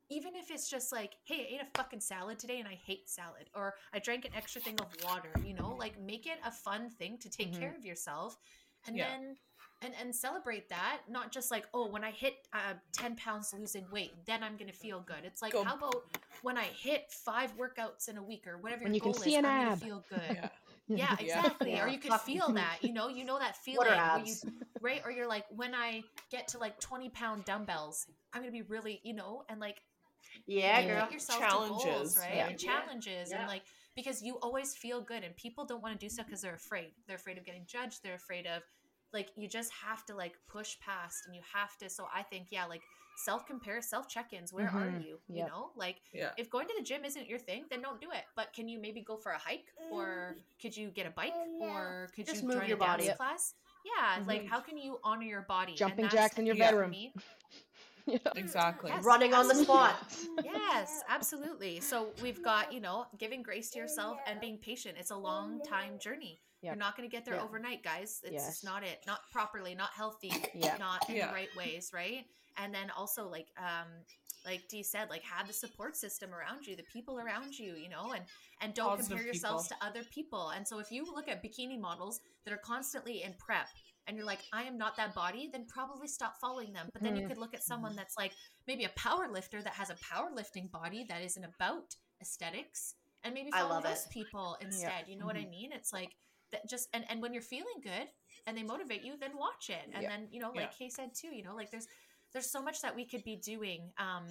even 0.08 0.34
if 0.34 0.50
it's 0.50 0.68
just 0.68 0.92
like 0.92 1.14
hey 1.24 1.46
i 1.50 1.54
ate 1.54 1.60
a 1.62 1.76
fucking 1.78 2.00
salad 2.00 2.38
today 2.38 2.58
and 2.58 2.68
i 2.68 2.74
hate 2.86 3.08
salad 3.08 3.48
or 3.54 3.74
i 3.92 3.98
drank 3.98 4.24
an 4.24 4.32
extra 4.36 4.60
thing 4.60 4.78
of 4.80 4.86
water 5.04 5.32
you 5.44 5.54
know 5.54 5.76
like 5.78 6.00
make 6.00 6.26
it 6.26 6.38
a 6.44 6.50
fun 6.50 6.90
thing 6.90 7.18
to 7.18 7.28
take 7.28 7.52
Mhm. 7.52 7.60
care 7.60 7.74
of 7.76 7.84
yourself 7.84 8.36
and 8.86 8.96
Yeah. 8.96 9.06
then 9.06 9.36
and 9.82 9.93
and 10.01 10.15
celebrate 10.15 10.69
that 10.69 10.98
not 11.09 11.32
just 11.32 11.51
like 11.51 11.66
oh 11.74 11.89
when 11.89 12.05
i 12.05 12.11
hit 12.11 12.47
uh, 12.52 12.74
10 12.93 13.16
pounds 13.16 13.55
losing 13.57 13.85
weight 13.90 14.12
then 14.27 14.43
i'm 14.43 14.57
gonna 14.57 14.73
feel 14.73 15.01
good 15.01 15.24
it's 15.24 15.40
like 15.43 15.52
Go- 15.52 15.65
how 15.65 15.77
about 15.77 16.05
when 16.43 16.57
i 16.59 16.65
hit 16.65 17.11
five 17.11 17.52
workouts 17.57 18.09
in 18.09 18.16
a 18.19 18.23
week 18.23 18.47
or 18.47 18.59
whatever 18.59 18.85
When 18.85 18.93
your 18.93 18.97
you 18.97 19.01
can 19.01 19.12
goal 19.12 19.20
see 19.23 19.31
is 19.32 19.39
an 19.39 19.44
i'm 19.47 19.65
gonna 19.65 19.77
feel 19.77 20.05
good 20.11 20.20
Yeah. 20.36 20.48
yeah, 20.89 21.16
Yeah. 21.20 21.36
exactly. 21.39 21.70
Yeah. 21.70 21.85
Or 21.85 21.89
you 21.89 21.98
can 22.01 22.19
feel 22.19 22.48
that, 22.55 22.78
you 22.82 22.93
know, 22.93 23.07
you 23.09 23.24
know 23.24 23.39
that 23.39 23.57
feeling 23.57 23.86
What 23.86 23.97
are 23.97 24.16
where 24.19 24.27
you 24.27 24.35
right? 24.81 25.02
Or 25.05 25.12
you're 25.12 25.28
like, 25.28 25.44
when 25.55 25.73
I 25.73 26.02
get 26.32 26.48
to 26.48 26.59
like 26.59 26.81
20 26.81 27.11
pound 27.11 27.44
dumbbells, 27.44 28.09
I'm 28.32 28.40
gonna 28.43 28.51
be 28.51 28.62
really, 28.62 29.01
you 29.05 29.15
know, 29.15 29.44
and 29.48 29.61
like 29.61 29.82
Yeah, 30.47 30.81
you 30.81 30.89
girl. 30.89 31.01
get 31.02 31.12
yourself 31.12 31.39
Challenges, 31.39 31.85
goals, 31.85 32.19
right? 32.19 32.35
yeah. 32.35 32.48
And 32.48 32.59
challenges 32.59 33.31
Yeah. 33.31 33.39
and 33.39 33.47
like 33.48 33.62
because 33.94 34.20
you 34.20 34.39
always 34.43 34.74
feel 34.74 35.01
good 35.01 35.23
and 35.23 35.36
people 35.36 35.65
don't 35.65 35.81
want 35.81 35.94
to 35.98 36.05
do 36.05 36.09
stuff 36.11 36.27
because 36.27 36.43
they're 36.43 36.55
afraid. 36.55 36.90
They're 37.07 37.16
afraid 37.16 37.39
of 37.39 37.44
getting 37.44 37.66
judged. 37.66 38.02
They're 38.02 38.15
afraid 38.16 38.47
of 38.48 38.62
like 39.12 39.31
you 39.37 39.49
just 39.49 39.73
have 39.73 40.05
to 40.07 40.15
like 40.15 40.35
push 40.49 40.78
past 40.81 41.24
and 41.27 41.35
you 41.35 41.43
have 41.53 41.77
to 41.78 41.89
so 41.91 42.07
I 42.15 42.23
think, 42.23 42.49
yeah, 42.51 42.65
like 42.66 42.82
self 43.16 43.47
compare, 43.47 43.82
self 43.82 44.09
check 44.09 44.32
ins. 44.32 44.53
Where 44.53 44.69
are 44.69 44.87
Mhm. 44.87 45.05
you? 45.05 45.20
You 45.28 45.37
Yep. 45.39 45.49
know? 45.49 45.73
Like 45.77 46.01
Yeah. 46.12 46.32
if 46.39 46.49
going 46.49 46.66
to 46.69 46.74
the 46.78 46.82
gym 46.85 47.05
isn't 47.05 47.27
your 47.28 47.39
thing, 47.39 47.66
then 47.70 47.82
don't 47.82 48.01
do 48.01 48.11
it. 48.12 48.24
But 48.37 48.53
can 48.53 48.69
you 48.69 48.78
maybe 48.78 49.01
go 49.03 49.16
for 49.16 49.32
a 49.32 49.39
hike, 49.39 49.66
or 49.91 50.37
could 50.62 50.77
you 50.77 50.91
get 50.91 51.07
a 51.07 51.11
bike, 51.11 51.35
or 51.61 52.09
could 52.15 52.27
Just 52.27 52.43
you 52.43 52.49
move 52.49 52.59
join 52.61 52.69
your 52.69 52.77
a 52.77 52.81
dance 52.81 53.05
body. 53.07 53.16
class? 53.16 53.55
Yeah, 53.85 54.23
like 54.27 54.43
Mhm. 54.43 54.49
how 54.49 54.61
can 54.61 54.77
you 54.78 55.01
honor 55.03 55.24
your 55.24 55.43
body? 55.43 55.74
Jumping 55.74 56.05
that's- 56.05 56.12
jacks 56.12 56.39
in 56.39 56.47
your 56.47 56.55
I 56.57 56.59
think 56.59 56.70
bedroom. 56.70 57.12
me- 58.15 58.20
Yeah. 58.24 58.32
Exactly. 58.37 58.91
Yes, 58.91 59.05
Running 59.05 59.35
on 59.35 59.49
the 59.49 59.55
spot. 59.55 59.97
Yes, 60.45 61.03
absolutely. 61.09 61.81
So 61.81 62.11
we've 62.23 62.43
got, 62.43 62.73
you 62.73 62.81
know, 62.81 63.07
giving 63.19 63.43
grace 63.43 63.70
to 63.70 63.78
yourself 63.78 64.19
and 64.27 64.41
being 64.41 64.59
patient. 64.59 64.97
It's 64.99 65.11
a 65.11 65.16
long 65.16 65.61
time 65.62 65.99
journey. 65.99 66.41
You're 66.62 66.77
not 66.77 66.97
going 66.97 67.09
to 67.09 67.15
get 67.15 67.24
there 67.24 67.37
Yeah. 67.37 67.43
overnight, 67.43 67.82
guys. 67.82 68.20
It's 68.23 68.32
Yes. 68.32 68.65
not 68.65 68.82
it. 68.82 68.99
Not 69.07 69.20
properly, 69.32 69.74
not 69.74 69.91
healthy, 69.95 70.32
Yeah. 70.55 70.77
not 70.78 71.09
in 71.09 71.16
Yeah. 71.16 71.28
the 71.28 71.32
right 71.35 71.55
ways, 71.57 71.91
right? 71.95 72.24
And 72.59 72.74
then 72.74 72.91
also 72.91 73.28
like 73.28 73.49
um 73.59 73.89
like 74.47 74.62
Dee 74.69 74.82
said, 74.82 75.11
like 75.11 75.23
have 75.23 75.47
the 75.47 75.53
support 75.53 75.97
system 75.97 76.32
around 76.35 76.66
you, 76.66 76.74
the 76.74 76.82
people 76.85 77.19
around 77.20 77.59
you, 77.59 77.74
you 77.74 77.89
know, 77.91 78.12
and 78.12 78.24
and 78.62 78.73
don't 78.74 78.89
Positive 78.97 79.09
compare 79.09 79.24
yourselves 79.27 79.69
people. 79.69 79.78
to 79.81 79.87
other 79.87 80.05
people. 80.05 80.49
And 80.51 80.66
so 80.66 80.78
if 80.78 80.91
you 80.91 81.05
look 81.05 81.28
at 81.28 81.43
bikini 81.43 81.78
models 81.78 82.20
that 82.45 82.53
are 82.53 82.59
constantly 82.74 83.23
in 83.23 83.35
prep 83.39 83.69
and 84.11 84.16
you're 84.19 84.27
like, 84.27 84.43
I 84.53 84.65
am 84.65 84.77
not 84.77 84.97
that 84.97 85.15
body, 85.15 85.49
then 85.53 85.66
probably 85.69 86.09
stop 86.09 86.35
following 86.41 86.73
them. 86.73 86.89
But 86.93 87.05
then 87.05 87.15
you 87.15 87.23
could 87.28 87.39
look 87.39 87.55
at 87.55 87.62
someone 87.62 87.95
that's 87.95 88.16
like 88.19 88.32
maybe 88.66 88.82
a 88.85 88.91
power 88.97 89.28
lifter 89.32 89.62
that 89.62 89.74
has 89.74 89.89
a 89.89 89.95
powerlifting 89.95 90.69
body 90.73 91.07
that 91.09 91.23
isn't 91.23 91.45
about 91.45 91.95
aesthetics 92.20 92.97
and 93.23 93.35
maybe 93.35 93.53
I 93.53 93.61
follow 93.61 93.77
love 93.77 93.85
those 93.85 94.05
it. 94.07 94.12
people 94.12 94.57
instead. 94.61 95.05
You 95.07 95.16
know 95.16 95.27
what 95.27 95.37
I 95.37 95.47
mean? 95.47 95.70
It's 95.73 95.93
like 95.93 96.11
that 96.51 96.69
just 96.69 96.89
and, 96.93 97.05
and 97.09 97.23
when 97.23 97.32
you're 97.32 97.43
feeling 97.43 97.81
good 97.85 98.09
and 98.49 98.59
they 98.59 98.65
motivate 98.65 99.05
you, 99.05 99.15
then 99.20 99.37
watch 99.39 99.70
it. 99.70 99.87
And 99.95 100.03
Yeah. 100.03 100.11
then, 100.11 100.28
you 100.32 100.41
know, 100.41 100.51
like 100.57 100.77
Kay 100.77 100.89
said 100.89 101.11
too, 101.15 101.28
you 101.28 101.45
know, 101.45 101.55
like 101.55 101.70
there's 101.70 101.87
there's 102.32 102.51
so 102.51 102.62
much 102.62 102.82
that 102.82 102.97
we 102.97 103.07
could 103.07 103.23
be 103.23 103.37
doing, 103.37 103.93
um, 103.99 104.27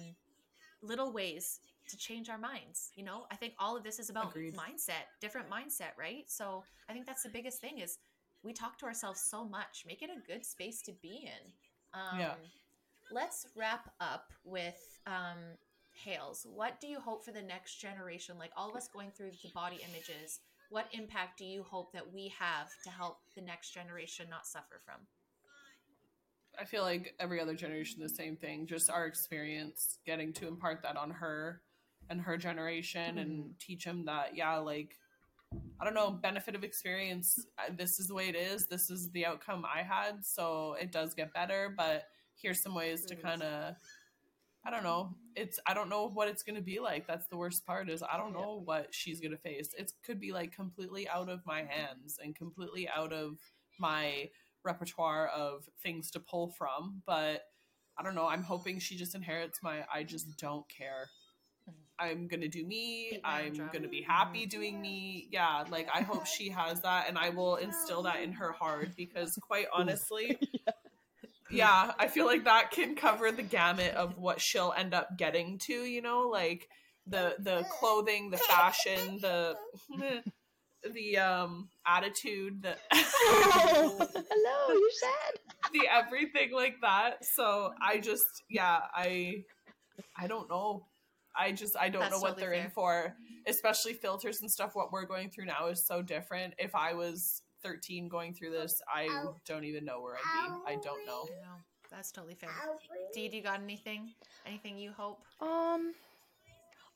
little 0.82 1.12
ways 1.12 1.60
to 1.88 1.96
change 1.96 2.28
our 2.28 2.38
minds. 2.38 2.90
You 2.96 3.04
know, 3.04 3.26
I 3.30 3.36
think 3.36 3.54
all 3.58 3.76
of 3.76 3.82
this 3.84 3.98
is 3.98 4.10
about 4.10 4.30
Agreed. 4.30 4.54
mindset, 4.54 5.06
different 5.20 5.48
mindset, 5.50 5.96
right? 5.98 6.24
So 6.28 6.64
I 6.88 6.92
think 6.92 7.06
that's 7.06 7.22
the 7.22 7.28
biggest 7.30 7.60
thing 7.60 7.78
is 7.78 7.98
we 8.42 8.52
talk 8.52 8.78
to 8.78 8.86
ourselves 8.86 9.20
so 9.20 9.44
much. 9.44 9.84
Make 9.86 10.02
it 10.02 10.10
a 10.10 10.26
good 10.26 10.44
space 10.44 10.82
to 10.82 10.92
be 11.02 11.24
in. 11.24 11.52
Um, 11.94 12.18
Yeah. 12.18 12.34
Let's 13.12 13.46
wrap 13.56 13.90
up 14.00 14.26
with 14.44 14.78
um, 15.06 15.58
Hails, 16.04 16.46
what 16.48 16.80
do 16.80 16.86
you 16.86 17.00
hope 17.00 17.24
for 17.24 17.32
the 17.32 17.42
next 17.42 17.80
generation? 17.80 18.38
Like 18.38 18.52
all 18.56 18.70
of 18.70 18.76
us 18.76 18.88
going 18.88 19.10
through 19.10 19.32
the 19.42 19.50
body 19.54 19.78
images, 19.88 20.40
what 20.70 20.86
impact 20.92 21.38
do 21.38 21.44
you 21.44 21.64
hope 21.64 21.92
that 21.92 22.12
we 22.12 22.32
have 22.38 22.68
to 22.84 22.90
help 22.90 23.18
the 23.34 23.42
next 23.42 23.74
generation 23.74 24.26
not 24.30 24.46
suffer 24.46 24.80
from? 24.84 25.06
I 26.58 26.64
feel 26.64 26.82
like 26.82 27.14
every 27.18 27.40
other 27.40 27.54
generation, 27.54 28.00
the 28.00 28.08
same 28.08 28.36
thing. 28.36 28.66
Just 28.66 28.90
our 28.90 29.06
experience, 29.06 29.98
getting 30.06 30.32
to 30.34 30.48
impart 30.48 30.82
that 30.82 30.96
on 30.96 31.10
her 31.10 31.62
and 32.08 32.20
her 32.20 32.36
generation, 32.36 33.18
and 33.18 33.54
teach 33.58 33.84
them 33.84 34.04
that, 34.06 34.36
yeah, 34.36 34.56
like 34.58 34.96
I 35.80 35.84
don't 35.84 35.94
know, 35.94 36.10
benefit 36.10 36.54
of 36.54 36.62
experience. 36.64 37.38
uh, 37.58 37.72
This 37.76 37.98
is 37.98 38.08
the 38.08 38.14
way 38.14 38.28
it 38.28 38.36
is. 38.36 38.66
This 38.66 38.90
is 38.90 39.10
the 39.10 39.26
outcome 39.26 39.64
I 39.64 39.82
had, 39.82 40.24
so 40.24 40.76
it 40.80 40.92
does 40.92 41.14
get 41.14 41.32
better. 41.32 41.72
But 41.76 42.04
here's 42.40 42.62
some 42.62 42.74
ways 42.74 43.04
to 43.06 43.16
kind 43.16 43.42
of, 43.42 43.74
I 44.64 44.70
don't 44.70 44.82
know. 44.84 45.16
It's 45.36 45.58
I 45.66 45.74
don't 45.74 45.88
know 45.88 46.08
what 46.08 46.28
it's 46.28 46.42
gonna 46.42 46.60
be 46.60 46.80
like. 46.80 47.06
That's 47.06 47.26
the 47.28 47.36
worst 47.38 47.66
part 47.66 47.88
is 47.90 48.02
I 48.02 48.18
don't 48.18 48.34
know 48.34 48.62
what 48.64 48.88
she's 48.94 49.20
gonna 49.20 49.38
face. 49.38 49.70
It 49.78 49.92
could 50.04 50.20
be 50.20 50.32
like 50.32 50.54
completely 50.54 51.08
out 51.08 51.28
of 51.30 51.46
my 51.46 51.62
hands 51.64 52.18
and 52.22 52.36
completely 52.36 52.88
out 52.88 53.12
of 53.12 53.38
my 53.78 54.28
repertoire 54.64 55.28
of 55.28 55.64
things 55.82 56.10
to 56.12 56.20
pull 56.20 56.50
from. 56.58 57.02
But 57.06 57.44
I 57.98 58.02
don't 58.02 58.14
know. 58.14 58.28
I'm 58.28 58.42
hoping 58.42 58.78
she 58.80 58.96
just 58.96 59.14
inherits 59.14 59.60
my 59.62 59.84
I 59.92 60.04
just 60.04 60.38
don't 60.38 60.66
care. 60.68 61.08
I'm 62.00 62.26
gonna 62.28 62.48
do 62.48 62.64
me. 62.64 63.08
Beat 63.12 63.22
my 63.22 63.42
own 63.46 63.60
I'm 63.60 63.70
gonna 63.72 63.88
be 63.88 64.02
happy 64.02 64.46
doing 64.46 64.80
me. 64.80 65.28
Yeah, 65.30 65.64
like 65.70 65.88
I 65.92 66.02
hope 66.02 66.26
she 66.26 66.48
has 66.50 66.80
that, 66.82 67.08
and 67.08 67.18
I 67.18 67.28
will 67.30 67.56
instill 67.56 68.02
that 68.04 68.22
in 68.22 68.32
her 68.32 68.52
heart 68.52 68.90
because, 68.96 69.38
quite 69.42 69.66
honestly, 69.72 70.38
yeah, 71.50 71.92
I 71.98 72.08
feel 72.08 72.26
like 72.26 72.44
that 72.44 72.70
can 72.70 72.94
cover 72.94 73.30
the 73.30 73.42
gamut 73.42 73.94
of 73.94 74.16
what 74.18 74.40
she'll 74.40 74.72
end 74.76 74.94
up 74.94 75.18
getting 75.18 75.58
to. 75.66 75.72
You 75.72 76.00
know, 76.02 76.28
like 76.28 76.68
the 77.06 77.34
the 77.38 77.66
clothing, 77.78 78.30
the 78.30 78.38
fashion, 78.38 79.18
the 79.20 79.56
the 80.94 81.18
um 81.18 81.68
attitude, 81.86 82.62
the 82.62 82.76
Hello, 82.92 84.08
you 84.74 84.90
said. 85.00 85.40
the 85.72 85.88
everything 85.92 86.52
like 86.52 86.76
that. 86.82 87.24
So 87.24 87.72
I 87.80 87.98
just 87.98 88.42
yeah, 88.48 88.78
I 88.94 89.44
I 90.16 90.26
don't 90.26 90.48
know. 90.48 90.86
I 91.36 91.52
just 91.52 91.76
I 91.76 91.88
don't 91.88 92.02
That's 92.02 92.12
know 92.12 92.20
what 92.20 92.38
totally 92.38 92.42
they're 92.56 92.64
in 92.64 92.70
for. 92.70 93.14
Especially 93.46 93.94
filters 93.94 94.40
and 94.42 94.50
stuff. 94.50 94.72
What 94.74 94.92
we're 94.92 95.06
going 95.06 95.30
through 95.30 95.46
now 95.46 95.66
is 95.68 95.86
so 95.86 96.02
different. 96.02 96.54
If 96.58 96.74
I 96.74 96.92
was 96.94 97.42
13 97.62 98.08
going 98.08 98.34
through 98.34 98.50
this, 98.50 98.80
I 98.92 99.08
don't 99.46 99.64
even 99.64 99.84
know 99.84 100.00
where 100.00 100.14
I'd 100.16 100.66
be. 100.66 100.72
I 100.72 100.74
don't 100.82 101.06
know. 101.06 101.26
I 101.26 101.42
know. 101.42 101.56
That's 101.90 102.12
totally 102.12 102.34
fair. 102.34 102.50
Dee, 103.14 103.28
do 103.28 103.36
you 103.36 103.42
got 103.42 103.60
anything? 103.60 104.12
Anything 104.46 104.78
you 104.78 104.92
hope? 104.92 105.24
Um, 105.40 105.92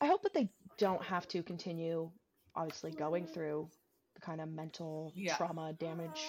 I 0.01 0.07
hope 0.07 0.23
that 0.23 0.35
they 0.35 0.49
don't 0.79 1.03
have 1.03 1.27
to 1.29 1.43
continue, 1.43 2.11
obviously, 2.55 2.93
going 2.93 3.27
through 3.27 3.69
the 4.15 4.21
kind 4.21 4.41
of 4.41 4.49
mental 4.49 5.13
Yeah. 5.17 5.37
trauma, 5.37 5.73
damage, 5.73 6.23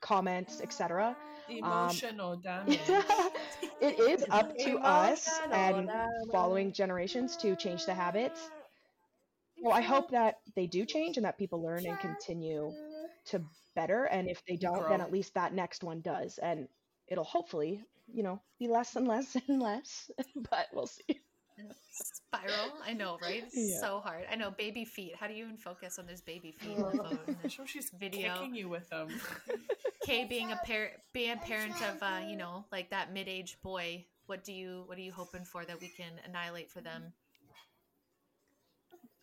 comments, 0.00 0.60
etc. 0.60 1.16
Emotional 1.48 2.32
um, 2.32 2.40
damage. 2.40 2.80
it 3.80 3.98
is 3.98 4.24
up 4.30 4.56
to 4.58 4.78
us 4.78 5.28
and 5.50 5.86
damage. 5.86 6.06
following 6.30 6.72
generations 6.72 7.36
to 7.36 7.56
change 7.56 7.86
the 7.86 7.94
habits. 7.94 8.50
So 9.62 9.70
I 9.70 9.80
hope 9.80 10.10
that 10.10 10.36
they 10.54 10.66
do 10.66 10.84
change 10.84 11.16
and 11.16 11.26
that 11.26 11.38
people 11.38 11.62
learn 11.62 11.84
and 11.86 11.98
continue 11.98 12.72
to 13.26 13.42
better. 13.74 14.04
And 14.04 14.28
if 14.28 14.42
they 14.46 14.56
don't, 14.56 14.88
then 14.88 15.00
at 15.00 15.12
least 15.12 15.34
that 15.34 15.52
next 15.52 15.82
one 15.82 16.00
does. 16.00 16.38
And 16.38 16.68
it'll 17.08 17.24
hopefully, 17.24 17.82
you 18.12 18.22
know, 18.22 18.40
be 18.58 18.68
less 18.68 18.94
and 18.96 19.08
less 19.08 19.36
and 19.48 19.60
less. 19.60 20.10
but 20.50 20.66
we'll 20.72 20.86
see. 20.86 21.20
Spiral. 22.34 22.72
I 22.84 22.92
know, 22.92 23.18
right? 23.22 23.44
It's 23.46 23.56
Yeah. 23.56 23.80
so 23.80 24.00
hard. 24.00 24.26
I 24.30 24.36
know. 24.36 24.50
Baby 24.50 24.84
feet. 24.84 25.14
How 25.18 25.26
do 25.28 25.34
you 25.34 25.44
even 25.44 25.56
focus 25.56 25.98
on 25.98 26.06
those 26.06 26.20
baby 26.20 26.52
feet 26.52 26.76
in 26.76 26.82
the 26.82 26.90
photo? 26.90 27.18
in 27.26 27.38
the 27.42 27.48
Show 27.48 27.64
she's 27.64 27.90
Video. 27.90 28.34
kicking 28.34 28.54
you 28.54 28.68
with 28.68 28.88
them. 28.90 29.08
Kay 30.04 30.26
being 30.26 30.52
a 30.52 30.56
parent, 30.56 30.94
being 31.14 31.30
a 31.32 31.36
parent 31.36 31.74
of, 31.82 32.02
uh, 32.02 32.20
you 32.28 32.36
know, 32.36 32.66
like 32.70 32.90
that 32.90 33.12
mid-aged 33.14 33.62
boy. 33.62 34.04
What 34.26 34.44
do 34.44 34.52
you, 34.52 34.82
what 34.86 34.98
are 34.98 35.02
you 35.02 35.12
hoping 35.12 35.44
for 35.44 35.64
that 35.64 35.80
we 35.80 35.88
can 35.88 36.12
annihilate 36.26 36.70
for 36.70 36.82
them? 36.82 37.14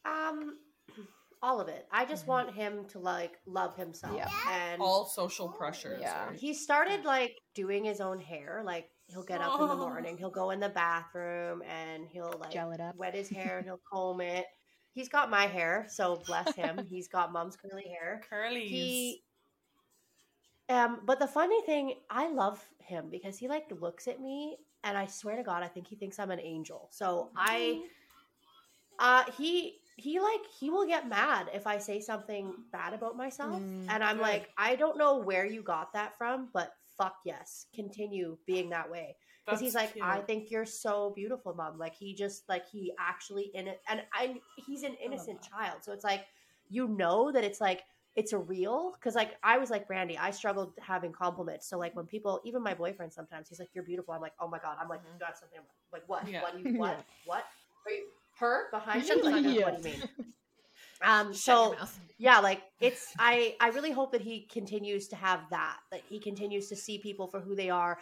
Um, 0.03 0.57
all 1.44 1.61
of 1.61 1.68
it. 1.68 1.88
I 1.91 2.06
just 2.06 2.26
want 2.26 2.56
him 2.56 2.86
to 2.90 2.99
like 2.99 3.38
love 3.45 3.76
himself, 3.76 4.15
Yeah. 4.15 4.30
and 4.49 4.82
All 4.82 5.06
social 5.06 5.49
pressures. 5.49 5.99
Yeah. 6.02 6.27
right? 6.30 6.36
he 6.36 6.56
started 6.56 7.06
like 7.06 7.36
doing 7.53 7.84
his 7.84 8.02
own 8.02 8.19
hair. 8.19 8.61
Like 8.65 8.90
he'll 9.07 9.23
get 9.23 9.41
up 9.41 9.60
in 9.60 9.68
the 9.68 9.76
Oh. 9.76 9.77
morning, 9.77 10.18
he'll 10.18 10.30
go 10.30 10.52
in 10.52 10.60
the 10.60 10.69
bathroom, 10.69 11.61
and 11.64 12.07
he'll 12.07 12.38
like 12.40 12.52
Gel 12.53 12.72
it 12.72 12.80
up. 12.82 12.95
wet 12.98 13.14
his 13.15 13.30
hair 13.30 13.57
and 13.57 13.65
he'll 13.68 13.82
comb 13.91 14.22
it. 14.22 14.45
He's 14.94 15.10
got 15.10 15.30
my 15.30 15.45
hair, 15.45 15.86
so 15.90 16.23
bless 16.26 16.53
him. 16.56 16.86
He's 16.90 17.07
got 17.07 17.32
mom's 17.34 17.57
curly 17.57 17.90
hair. 17.90 18.22
curly 18.30 18.68
He 18.68 19.23
um 20.69 21.02
but 21.06 21.19
the 21.19 21.27
funny 21.27 21.61
thing, 21.64 21.95
I 22.10 22.30
love 22.30 22.64
him 22.80 23.10
because 23.10 23.38
he 23.38 23.48
like 23.48 23.72
looks 23.82 24.07
at 24.07 24.19
me 24.22 24.57
and 24.84 24.98
I 24.98 25.06
swear 25.07 25.36
to 25.36 25.44
God, 25.44 25.64
I 25.64 25.68
think 25.68 25.88
he 25.88 25.95
thinks 25.95 26.19
I'm 26.19 26.32
an 26.32 26.40
angel. 26.40 26.88
So 26.91 27.30
I 27.36 27.82
uh 28.99 29.23
he 29.38 29.80
he 29.98 30.19
like 30.19 30.41
he 30.60 30.69
will 30.69 30.86
get 30.86 31.07
mad 31.07 31.49
if 31.53 31.68
I 31.68 31.77
say 31.77 31.99
something 31.99 32.53
bad 32.72 32.94
about 32.94 33.15
myself. 33.15 33.61
Mm, 33.61 33.88
and 33.90 34.03
I'm 34.03 34.18
good. 34.18 34.22
like, 34.22 34.49
I 34.57 34.76
don't 34.76 34.98
know 34.98 35.18
where 35.18 35.45
you 35.45 35.61
got 35.61 35.94
that 35.94 36.18
from, 36.18 36.49
but 36.53 36.73
fuck 36.97 37.17
yes. 37.26 37.67
Continue 37.73 38.38
being 38.45 38.69
that 38.69 38.89
way 38.89 39.15
because 39.45 39.59
he's 39.59 39.76
like, 39.76 39.95
I 40.01 40.19
think 40.22 40.49
you're 40.49 40.65
so 40.65 41.13
beautiful, 41.15 41.53
mom. 41.53 41.77
Like 41.77 41.95
he 41.95 42.13
just 42.13 42.47
like 42.49 42.67
he 42.67 42.93
actually 42.99 43.51
in 43.53 43.67
it, 43.67 43.81
and 43.88 44.01
I 44.13 44.38
he's 44.65 44.84
an 44.84 44.95
innocent 45.03 45.41
child, 45.41 45.84
so 45.84 45.91
it's 45.91 46.03
like 46.03 46.26
you 46.69 46.88
know 46.88 47.31
that 47.31 47.43
it's 47.43 47.61
like 47.61 47.84
it's 48.15 48.34
a 48.34 48.38
real 48.38 48.93
because 48.93 49.13
like 49.13 49.35
I 49.43 49.57
was 49.57 49.69
like 49.69 49.88
Brandy, 49.88 50.17
I 50.17 50.31
struggled 50.31 50.73
having 50.81 51.11
compliments. 51.11 51.69
So 51.69 51.77
like 51.77 51.95
when 51.95 52.05
people, 52.05 52.41
even 52.45 52.63
my 52.63 52.73
boyfriend, 52.73 53.13
sometimes 53.13 53.49
he's 53.49 53.59
like, 53.59 53.69
"You're 53.73 53.84
beautiful." 53.84 54.13
I'm 54.13 54.22
like, 54.22 54.34
"Oh 54.39 54.47
my 54.47 54.59
god!" 54.59 54.77
I'm 54.81 54.88
like, 54.88 55.01
"You 55.03 55.19
got 55.19 55.38
something?" 55.38 55.59
Like 55.91 56.03
what? 56.07 56.27
Yeah. 56.27 56.41
What? 56.41 56.59
You, 56.59 56.80
what? 56.80 56.89
Yeah. 56.97 57.03
What? 57.26 57.43
Are 57.85 57.91
you 57.91 58.05
her 58.39 58.72
behind 58.72 59.07
you? 59.07 59.15
Like. 59.22 59.34
What 59.34 59.43
do 59.43 59.89
you 59.89 59.95
mean? 59.95 60.09
Um. 61.06 61.27
Shut 61.27 61.36
So 61.36 61.65
your 61.72 61.80
mouth. 61.80 61.99
yeah 62.18 62.40
like 62.40 62.61
it's 62.82 63.14
i 63.19 63.56
i 63.61 63.69
really 63.69 63.91
hope 63.91 64.11
that 64.11 64.22
he 64.22 64.48
continues 64.52 65.07
to 65.10 65.15
have 65.15 65.41
that 65.52 65.77
that 65.91 66.02
he 66.10 66.19
continues 66.19 66.68
to 66.69 66.76
see 66.76 66.98
people 66.98 67.27
for 67.27 67.40
who 67.40 67.56
they 67.56 67.69
are 67.69 67.98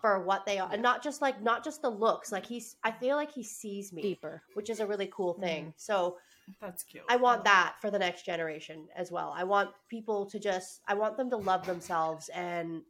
for 0.00 0.22
what 0.24 0.46
they 0.46 0.58
are 0.58 0.68
and 0.72 0.80
not 0.82 1.02
just 1.02 1.20
like 1.20 1.42
not 1.42 1.64
just 1.64 1.82
the 1.82 1.88
looks 1.90 2.30
like 2.32 2.46
he's 2.46 2.76
i 2.84 2.90
feel 2.90 3.16
like 3.16 3.32
he 3.32 3.42
sees 3.42 3.92
me 3.92 4.00
Deeper. 4.02 4.42
which 4.54 4.70
is 4.70 4.80
a 4.80 4.86
really 4.86 5.10
cool 5.12 5.34
thing 5.34 5.74
so 5.76 6.16
That's 6.60 6.82
cute. 6.84 7.02
i 7.10 7.16
want 7.16 7.44
that 7.44 7.74
for 7.80 7.90
the 7.90 7.98
next 7.98 8.24
generation 8.24 8.86
as 8.96 9.10
well 9.10 9.34
i 9.36 9.44
want 9.44 9.70
people 9.90 10.24
to 10.26 10.38
just 10.38 10.80
i 10.88 10.94
want 10.94 11.16
them 11.16 11.28
to 11.30 11.36
love 11.36 11.66
themselves 11.66 12.28
and 12.30 12.82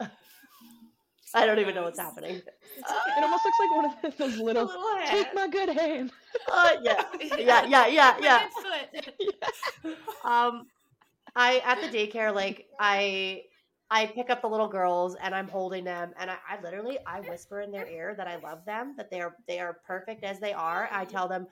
i 1.34 1.46
don't 1.46 1.58
even 1.58 1.74
know 1.74 1.82
what's 1.82 1.98
happening. 1.98 2.42
It 3.16 3.22
almost 3.22 3.44
looks 3.44 3.58
like 3.58 3.70
one 3.70 3.84
of 3.84 3.92
those 4.18 4.36
little, 4.38 4.64
little 4.66 4.84
take 5.06 5.34
my 5.34 5.48
good 5.48 5.68
hand. 5.68 6.12
Uh, 6.50 6.70
yeah. 6.82 7.04
Yeah 7.38 7.66
yeah 7.68 7.86
yeah 7.86 8.14
My 8.20 8.20
yeah. 8.22 8.48
good 8.92 9.14
foot. 9.84 9.94
um 10.24 10.66
i 11.36 11.58
at 11.64 11.80
the 11.80 11.88
daycare 11.88 12.34
like 12.34 12.66
i 12.78 13.42
i 13.90 14.06
pick 14.06 14.30
up 14.30 14.40
the 14.42 14.48
little 14.48 14.68
girls 14.68 15.16
and 15.22 15.34
i'm 15.34 15.48
holding 15.48 15.84
them 15.84 16.12
and 16.18 16.30
I, 16.30 16.36
I 16.48 16.60
literally 16.62 16.98
i 17.06 17.20
whisper 17.20 17.60
in 17.60 17.70
their 17.70 17.86
ear 17.88 18.14
that 18.16 18.26
i 18.28 18.36
love 18.36 18.64
them 18.64 18.94
that 18.96 19.10
they 19.10 19.20
are 19.20 19.36
they 19.46 19.58
are 19.60 19.78
perfect 19.86 20.24
as 20.24 20.40
they 20.40 20.52
are. 20.52 20.88
I 20.92 21.04
tell 21.04 21.28
them 21.28 21.46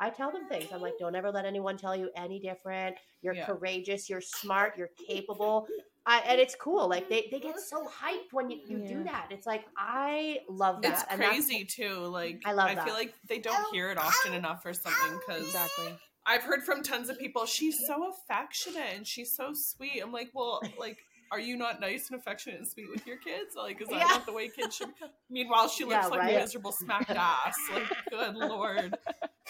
i 0.00 0.10
tell 0.10 0.32
them 0.32 0.48
things. 0.48 0.70
I'm 0.72 0.80
like 0.80 0.98
don't 0.98 1.14
ever 1.14 1.30
let 1.30 1.44
anyone 1.44 1.76
tell 1.76 1.94
you 1.96 2.10
any 2.16 2.40
different. 2.40 2.96
You're 3.22 3.34
Yeah. 3.34 3.46
courageous. 3.46 4.10
You're 4.10 4.20
smart. 4.20 4.74
You're 4.76 4.90
capable 5.06 5.66
I, 6.04 6.18
and 6.26 6.40
it's 6.40 6.56
cool 6.56 6.88
like 6.88 7.08
they, 7.08 7.28
they 7.30 7.38
get 7.38 7.52
mm-hmm. 7.54 7.58
so 7.60 7.84
hyped 7.84 8.32
when 8.32 8.50
you, 8.50 8.58
you 8.66 8.86
do 8.88 9.04
that 9.04 9.28
it's 9.30 9.46
like 9.46 9.64
i 9.78 10.38
love 10.48 10.82
that 10.82 10.92
It's 10.92 11.04
and 11.10 11.20
that's- 11.20 11.46
crazy 11.46 11.64
too. 11.64 12.06
Like 12.06 12.42
I 12.44 12.52
love 12.52 12.68
I 12.70 12.74
that. 12.74 12.84
feel 12.84 12.94
like 12.94 13.14
they 13.28 13.38
don't 13.38 13.72
hear 13.72 13.90
it 13.90 13.98
often 13.98 14.34
enough 14.34 14.64
or 14.64 14.72
something 14.74 15.18
because 15.26 15.44
Exactly. 15.46 15.94
I've 16.26 16.42
heard 16.42 16.62
from 16.62 16.82
tons 16.82 17.08
of 17.08 17.18
people. 17.18 17.46
She's 17.46 17.76
so 17.86 18.10
affectionate 18.12 18.94
and 18.94 19.06
she's 19.06 19.34
so 19.34 19.50
sweet. 19.54 20.00
I'm 20.00 20.12
like, 20.12 20.30
well, 20.34 20.60
like, 20.78 20.98
are 21.32 21.40
you 21.40 21.56
not 21.56 21.80
nice 21.80 22.10
and 22.10 22.20
affectionate 22.20 22.58
and 22.58 22.68
sweet 22.68 22.88
with 22.94 23.04
your 23.06 23.16
kids? 23.16 23.54
Like, 23.56 23.80
is 23.82 23.88
that 23.88 23.98
Yeah. 23.98 24.06
not 24.06 24.26
the 24.26 24.32
way 24.32 24.48
kids 24.48 24.76
should? 24.76 24.88
Meanwhile, 25.30 25.68
she 25.68 25.84
looks 25.84 25.94
Yeah, 25.94 26.06
like 26.06 26.20
right? 26.20 26.34
miserable 26.34 26.72
smacked 26.72 27.10
ass. 27.10 27.56
Like, 27.72 27.84
good 28.10 28.34
lord, 28.36 28.96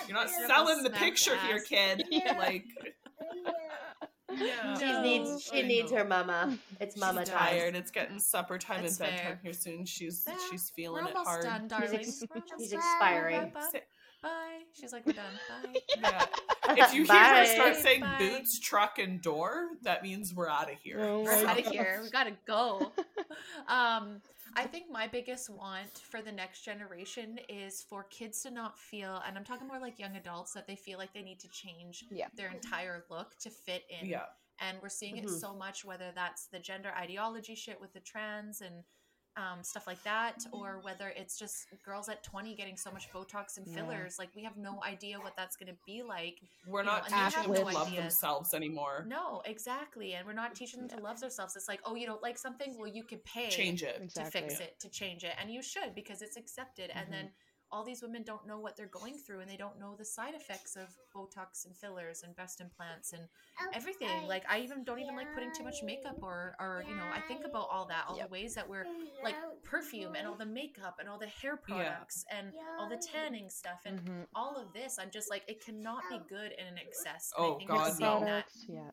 you're 0.06 0.16
not 0.16 0.26
Miserable 0.28 0.48
selling 0.48 0.82
the 0.82 0.88
smacked 0.90 1.04
picture 1.04 1.36
here, 1.46 1.56
ass. 1.56 1.64
kid. 1.68 2.04
Like, 2.38 2.64
yeah. 4.38 4.78
she 4.78 5.00
needs 5.02 5.42
she 5.42 5.59
I 5.62 5.66
needs 5.66 5.90
know. 5.92 5.98
her 5.98 6.04
mama 6.04 6.59
it's 6.80 6.96
mama 6.96 7.20
She's 7.20 7.28
time 7.30 7.38
tired. 7.38 7.76
It's 7.76 7.90
getting 7.90 8.18
supper 8.18 8.59
time 8.59 8.82
That's 8.82 8.98
and 9.00 9.10
bedtime 9.10 9.26
fair. 9.26 9.40
here 9.42 9.52
soon. 9.52 9.84
She's 9.86 10.24
Yeah, 10.26 10.34
she's 10.50 10.70
We're 10.76 10.82
feeling 10.82 11.06
it 11.06 11.14
hard. 11.16 11.44
done, 11.44 11.68
darling. 11.68 11.94
ex- 11.94 12.22
We're 12.34 12.42
he's 12.59 12.72
expiring. 12.72 13.36
Wrap 13.36 13.56
up. 13.56 13.72
Bye. 14.22 14.60
She's 14.72 14.92
like, 14.92 15.04
we're 15.04 15.14
done. 15.14 15.24
Bye. 15.64 15.80
Yeah. 16.76 16.86
If 16.86 16.94
you 16.94 17.02
hear 17.06 17.14
her 17.36 17.44
start 17.46 17.76
saying 17.76 18.00
Bye. 18.02 18.14
boots, 18.18 18.59
truck, 18.60 18.98
and 19.00 19.20
door, 19.20 19.66
that 19.82 20.02
means 20.04 20.32
we're 20.32 20.48
out 20.48 20.70
of 20.70 20.78
here. 20.82 21.00
Oh 21.00 21.22
We're 21.22 21.44
out 21.44 21.59
of 21.59 21.66
here. 21.66 22.00
We 22.04 22.10
gotta 22.10 22.32
go. 22.46 22.92
Um, 23.68 24.20
I 24.54 24.66
think 24.66 24.90
my 24.90 25.06
biggest 25.06 25.48
want 25.50 25.98
for 25.98 26.20
the 26.20 26.32
next 26.32 26.62
generation 26.62 27.38
is 27.48 27.82
for 27.82 28.04
kids 28.04 28.42
to 28.42 28.50
not 28.50 28.78
feel, 28.78 29.22
and 29.26 29.36
I'm 29.36 29.44
talking 29.44 29.66
more 29.66 29.78
like 29.80 29.98
young 29.98 30.16
adults, 30.16 30.52
that 30.52 30.66
they 30.66 30.76
feel 30.76 30.98
like 30.98 31.12
they 31.12 31.22
need 31.22 31.40
to 31.40 31.48
change 31.48 32.04
Yeah. 32.10 32.28
their 32.34 32.50
entire 32.50 33.04
look 33.10 33.36
to 33.40 33.50
fit 33.50 33.84
in. 33.88 34.06
Yeah. 34.06 34.26
And 34.58 34.80
we're 34.82 34.88
seeing 34.90 35.16
it 35.16 35.24
Mhm. 35.24 35.40
so 35.40 35.54
much, 35.54 35.84
whether 35.84 36.12
that's 36.12 36.46
the 36.46 36.58
gender 36.58 36.92
ideology 36.94 37.54
shit 37.54 37.80
with 37.80 37.92
the 37.92 38.00
trans 38.00 38.60
and 38.60 38.84
um, 39.36 39.62
stuff 39.62 39.86
like 39.86 40.02
that, 40.04 40.44
or 40.52 40.80
whether 40.82 41.09
it's 41.16 41.38
just 41.38 41.66
girls 41.84 42.09
at 42.09 42.22
20 42.22 42.54
getting 42.54 42.76
so 42.76 42.90
much 42.90 43.10
Botox 43.12 43.56
and 43.56 43.66
Yeah. 43.66 43.76
fillers. 43.76 44.18
Like, 44.18 44.28
we 44.36 44.42
have 44.44 44.56
no 44.56 44.82
idea 44.84 45.18
what 45.18 45.34
that's 45.36 45.56
going 45.56 45.72
to 45.72 45.78
be 45.86 46.02
like. 46.02 46.38
We're 46.66 46.80
You 46.80 46.86
know, 46.86 46.92
not 46.92 47.04
and 47.06 47.12
they 47.14 47.24
teaching 47.24 47.38
have 47.40 47.42
them 47.54 47.64
no 47.64 47.70
to 47.70 47.76
love 47.78 47.86
idea. 47.88 48.00
themselves 48.02 48.52
anymore. 48.54 49.04
No, 49.09 49.40
exactly. 49.46 50.12
And 50.14 50.26
we're 50.26 50.34
not 50.34 50.54
teaching 50.54 50.80
them 50.80 50.88
to 50.90 51.02
love 51.02 51.18
themselves. 51.20 51.56
It's 51.56 51.68
like, 51.68 51.80
oh, 51.84 51.94
you 51.94 52.06
don't 52.06 52.22
like 52.22 52.36
something? 52.38 52.76
Well, 52.78 52.88
you 52.88 53.04
could 53.04 53.24
pay 53.24 53.48
Change 53.48 53.82
it. 53.82 53.96
to 53.96 54.02
Exactly. 54.02 54.40
fix 54.42 54.60
it, 54.60 54.78
to 54.80 54.90
change 54.90 55.24
it. 55.24 55.32
And 55.40 55.50
you 55.50 55.62
should 55.62 55.94
because 55.94 56.20
it's 56.20 56.36
accepted. 56.36 56.90
And 56.94 57.10
then 57.12 57.30
all 57.72 57.84
these 57.84 58.02
women 58.02 58.22
don't 58.22 58.46
know 58.46 58.58
what 58.58 58.76
they're 58.76 58.86
going 58.86 59.14
through 59.16 59.40
and 59.40 59.50
they 59.50 59.56
don't 59.56 59.80
know 59.80 59.94
the 59.96 60.04
side 60.04 60.34
effects 60.34 60.76
of 60.76 60.88
Botox 61.14 61.64
and 61.66 61.74
fillers 61.76 62.22
and 62.22 62.36
breast 62.36 62.60
implants 62.60 63.12
and 63.12 63.22
everything. 63.74 64.26
Like 64.28 64.44
I 64.48 64.60
even 64.60 64.84
don't 64.84 64.98
even 65.00 65.16
like 65.16 65.32
putting 65.34 65.50
too 65.52 65.64
much 65.64 65.82
makeup 65.82 66.18
or 66.22 66.54
or 66.60 66.84
you 66.88 66.94
know, 66.94 67.08
I 67.12 67.20
think 67.20 67.44
about 67.44 67.68
all 67.70 67.86
that, 67.86 68.04
all 68.08 68.16
Yep. 68.16 68.28
the 68.28 68.32
ways 68.32 68.54
that 68.54 68.68
we're 68.68 68.84
like 69.22 69.36
perfume 69.64 70.14
and 70.14 70.26
all 70.26 70.36
the 70.36 70.46
makeup 70.46 70.96
and 71.00 71.08
all 71.08 71.18
the 71.18 71.26
hair 71.26 71.56
Yeah. 71.66 71.74
products 71.74 72.24
and 72.30 72.52
all 72.78 72.88
the 72.88 72.96
tanning 72.96 73.48
stuff 73.48 73.80
and 73.86 73.98
Mhm. 74.04 74.26
all 74.34 74.56
of 74.56 74.72
this. 74.72 74.98
I'm 74.98 75.10
just 75.10 75.30
like 75.30 75.42
it 75.48 75.64
cannot 75.64 76.08
be 76.08 76.18
good 76.28 76.52
in 76.52 76.66
an 76.66 76.78
excess. 76.78 77.32
And 77.36 77.44
Oh, 77.44 77.54
I 77.54 77.56
think 77.56 77.68
God, 77.68 77.78
we're 77.78 77.84
Makeup 77.84 77.96
seeing 77.96 78.20
no. 78.20 78.26
that 78.26 78.44
yeah. 78.68 78.90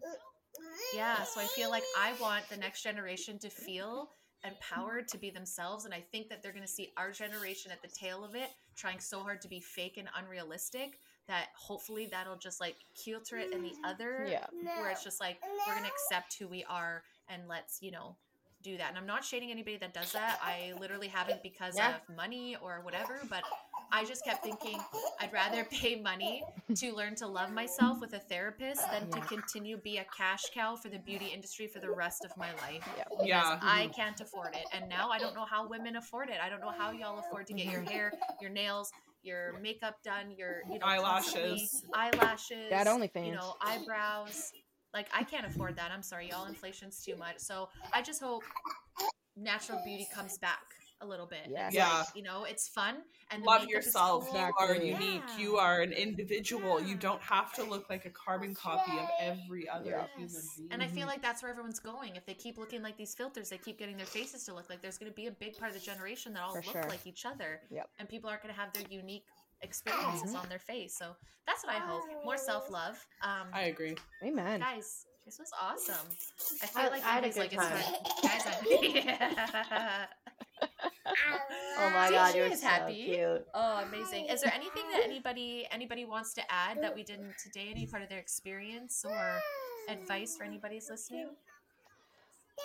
yeah, 0.95 1.23
so 1.23 1.41
I 1.41 1.47
feel 1.47 1.69
like 1.69 1.83
I 1.97 2.13
want 2.21 2.47
the 2.49 2.57
next 2.57 2.81
generation 2.81 3.39
to 3.39 3.49
feel 3.49 4.11
empowered 4.43 5.07
to 5.09 5.17
be 5.17 5.29
themselves. 5.29 5.85
And 5.85 5.93
I 5.93 6.03
think 6.11 6.29
that 6.29 6.41
they're 6.41 6.51
going 6.53 6.65
to 6.65 6.71
see 6.71 6.91
our 6.97 7.11
generation 7.11 7.71
at 7.71 7.81
the 7.81 7.87
tail 7.89 8.23
of 8.23 8.35
it 8.35 8.49
trying 8.75 8.99
so 8.99 9.19
hard 9.21 9.41
to 9.41 9.47
be 9.47 9.59
fake 9.59 9.97
and 9.97 10.07
unrealistic 10.17 10.99
that 11.27 11.47
hopefully 11.55 12.07
that'll 12.11 12.37
just 12.37 12.59
like 12.59 12.75
filter 12.95 13.37
it 13.37 13.51
in 13.53 13.61
the 13.61 13.73
other, 13.83 14.25
Yeah. 14.27 14.45
where 14.77 14.89
it's 14.89 15.03
just 15.03 15.19
like 15.19 15.37
we're 15.67 15.73
going 15.73 15.85
to 15.85 15.91
accept 15.91 16.37
who 16.39 16.47
we 16.47 16.63
are 16.63 17.03
and 17.27 17.47
let's, 17.47 17.81
you 17.81 17.91
know, 17.91 18.15
do 18.63 18.77
that. 18.77 18.89
And 18.89 18.97
I'm 18.97 19.05
not 19.05 19.23
shading 19.23 19.51
anybody 19.51 19.77
that 19.77 19.93
does 19.93 20.11
that. 20.13 20.39
I 20.43 20.73
literally 20.79 21.07
haven't 21.07 21.43
because 21.43 21.77
Yeah. 21.77 21.95
of 21.95 22.15
money 22.15 22.55
or 22.61 22.81
whatever, 22.81 23.21
but 23.29 23.43
I 23.91 24.05
just 24.05 24.23
kept 24.23 24.43
thinking 24.43 24.79
I'd 25.19 25.33
rather 25.33 25.63
pay 25.71 25.99
money 25.99 26.43
to 26.75 26.93
learn 26.93 27.15
to 27.15 27.27
love 27.27 27.51
myself 27.51 27.99
with 27.99 28.13
a 28.13 28.19
therapist 28.19 28.81
than 28.91 29.09
to 29.11 29.19
continue 29.21 29.77
be 29.77 29.97
a 29.97 30.05
cash 30.15 30.43
cow 30.53 30.75
for 30.75 30.89
the 30.89 30.99
beauty 30.99 31.27
industry 31.33 31.67
for 31.67 31.79
the 31.79 31.91
rest 31.91 32.25
of 32.25 32.35
my 32.37 32.51
life. 32.53 32.87
Yeah. 32.97 33.03
Because 33.09 33.27
Yeah. 33.27 33.59
I 33.61 33.83
mm-hmm. 33.83 33.91
can't 33.93 34.21
afford 34.21 34.55
it. 34.55 34.65
And 34.73 34.87
now 34.89 35.09
I 35.09 35.19
don't 35.19 35.35
know 35.35 35.45
how 35.45 35.67
women 35.67 35.95
afford 35.95 36.29
it. 36.29 36.37
I 36.43 36.49
don't 36.49 36.61
know 36.61 36.73
how 36.75 36.91
y'all 36.91 37.19
afford 37.19 37.47
to 37.47 37.53
get 37.53 37.65
your 37.65 37.81
mm-hmm. 37.81 37.91
hair, 37.91 38.13
your 38.41 38.51
nails, 38.51 38.91
your 39.23 39.59
makeup 39.61 39.97
done, 40.03 40.31
your 40.31 40.61
you 40.71 40.79
know 40.79 40.85
Eyelashes. 40.85 41.83
eyelashes, 41.93 42.69
That 42.69 42.87
only 42.87 43.07
thing, 43.07 43.25
you 43.25 43.33
know, 43.33 43.55
eyebrows. 43.61 44.51
Like 44.93 45.07
I 45.13 45.23
can't 45.23 45.45
afford 45.45 45.75
that. 45.75 45.91
I'm 45.91 46.03
sorry, 46.03 46.29
y'all. 46.29 46.45
Inflation's 46.45 47.03
too 47.03 47.15
much. 47.15 47.39
So 47.39 47.69
I 47.93 48.01
just 48.01 48.21
hope 48.21 48.43
natural 49.35 49.79
beauty 49.85 50.07
comes 50.13 50.37
back 50.37 50.78
a 51.01 51.05
little 51.05 51.25
bit. 51.25 51.47
Yes. 51.49 51.73
Yeah. 51.73 51.99
like, 51.99 52.07
you 52.15 52.23
know, 52.23 52.43
it's 52.43 52.67
fun 52.67 52.97
and 53.31 53.41
Love 53.43 53.65
yourself. 53.67 54.27
cool. 54.29 54.39
You 54.39 54.51
are 54.59 54.75
unique. 54.75 55.21
Yeah. 55.29 55.37
You 55.37 55.55
are 55.57 55.81
an 55.81 55.93
individual. 55.93 56.81
You 56.81 56.95
don't 56.95 57.21
have 57.21 57.53
to 57.53 57.63
look 57.63 57.89
like 57.89 58.05
a 58.05 58.09
carbon 58.09 58.53
copy 58.53 58.91
of 58.91 59.07
every 59.19 59.67
other 59.69 59.91
Yeah. 59.91 60.05
human 60.15 60.33
Yes. 60.33 60.55
being. 60.57 60.69
And 60.71 60.83
I 60.83 60.87
feel 60.87 61.07
like 61.07 61.21
that's 61.21 61.41
where 61.41 61.49
everyone's 61.51 61.79
going. 61.79 62.15
If 62.15 62.25
they 62.25 62.33
keep 62.33 62.57
looking 62.57 62.81
like 62.83 62.97
these 62.97 63.15
filters, 63.15 63.49
they 63.49 63.57
keep 63.57 63.79
getting 63.79 63.95
their 63.97 64.05
faces 64.05 64.43
to 64.45 64.53
look 64.53 64.69
like 64.69 64.81
there's 64.81 64.97
going 64.97 65.11
to 65.11 65.15
be 65.15 65.27
a 65.27 65.31
big 65.31 65.57
part 65.57 65.71
of 65.71 65.79
the 65.79 65.85
generation 65.85 66.33
that 66.33 66.41
all 66.43 66.51
For 66.51 66.61
look 66.61 66.71
sure. 66.73 66.83
like 66.89 67.07
each 67.07 67.25
other. 67.25 67.61
Yep. 67.71 67.89
And 67.99 68.09
people 68.09 68.29
aren't 68.29 68.41
going 68.43 68.53
to 68.53 68.59
have 68.59 68.73
their 68.73 68.83
unique 68.89 69.23
experiences 69.61 70.33
Mhm. 70.35 70.41
on 70.43 70.49
their 70.49 70.59
face. 70.59 70.97
So 70.97 71.15
that's 71.45 71.63
what 71.65 71.75
I 71.75 71.79
hope. 71.79 72.03
More 72.25 72.37
self 72.37 72.69
love. 72.69 72.97
Um, 73.21 73.47
I 73.53 73.63
agree. 73.63 73.95
Amen. 74.23 74.59
guys, 74.61 75.05
this 75.25 75.37
was 75.39 75.51
awesome. 75.61 76.07
I 76.63 76.65
feel 76.67 76.81
I- 76.83 76.87
like 76.89 77.03
I 77.05 77.09
had 77.09 77.23
a 77.25 77.29
good 77.29 77.37
like, 77.37 77.53
it's 77.53 77.61
time. 77.61 77.93
Guys, 78.23 78.43
I- 79.71 80.07
Oh 81.81 81.89
my 81.91 82.09
god, 82.09 82.31
she 82.31 82.37
you're 82.37 82.47
is 82.47 82.61
so 82.61 82.67
happy. 82.67 83.05
cute. 83.05 83.45
Oh, 83.53 83.83
amazing! 83.87 84.25
Is 84.25 84.41
there 84.41 84.53
anything 84.53 84.83
that 84.91 85.01
anybody 85.05 85.67
anybody 85.71 86.05
wants 86.05 86.33
to 86.33 86.41
add 86.51 86.81
that 86.81 86.93
we 86.93 87.03
didn't 87.03 87.33
today? 87.41 87.69
Any 87.71 87.85
part 87.85 88.03
of 88.03 88.09
their 88.09 88.19
experience 88.19 89.05
or 89.07 89.39
advice 89.89 90.35
for 90.37 90.43
anybody's 90.43 90.89
listening? 90.89 91.29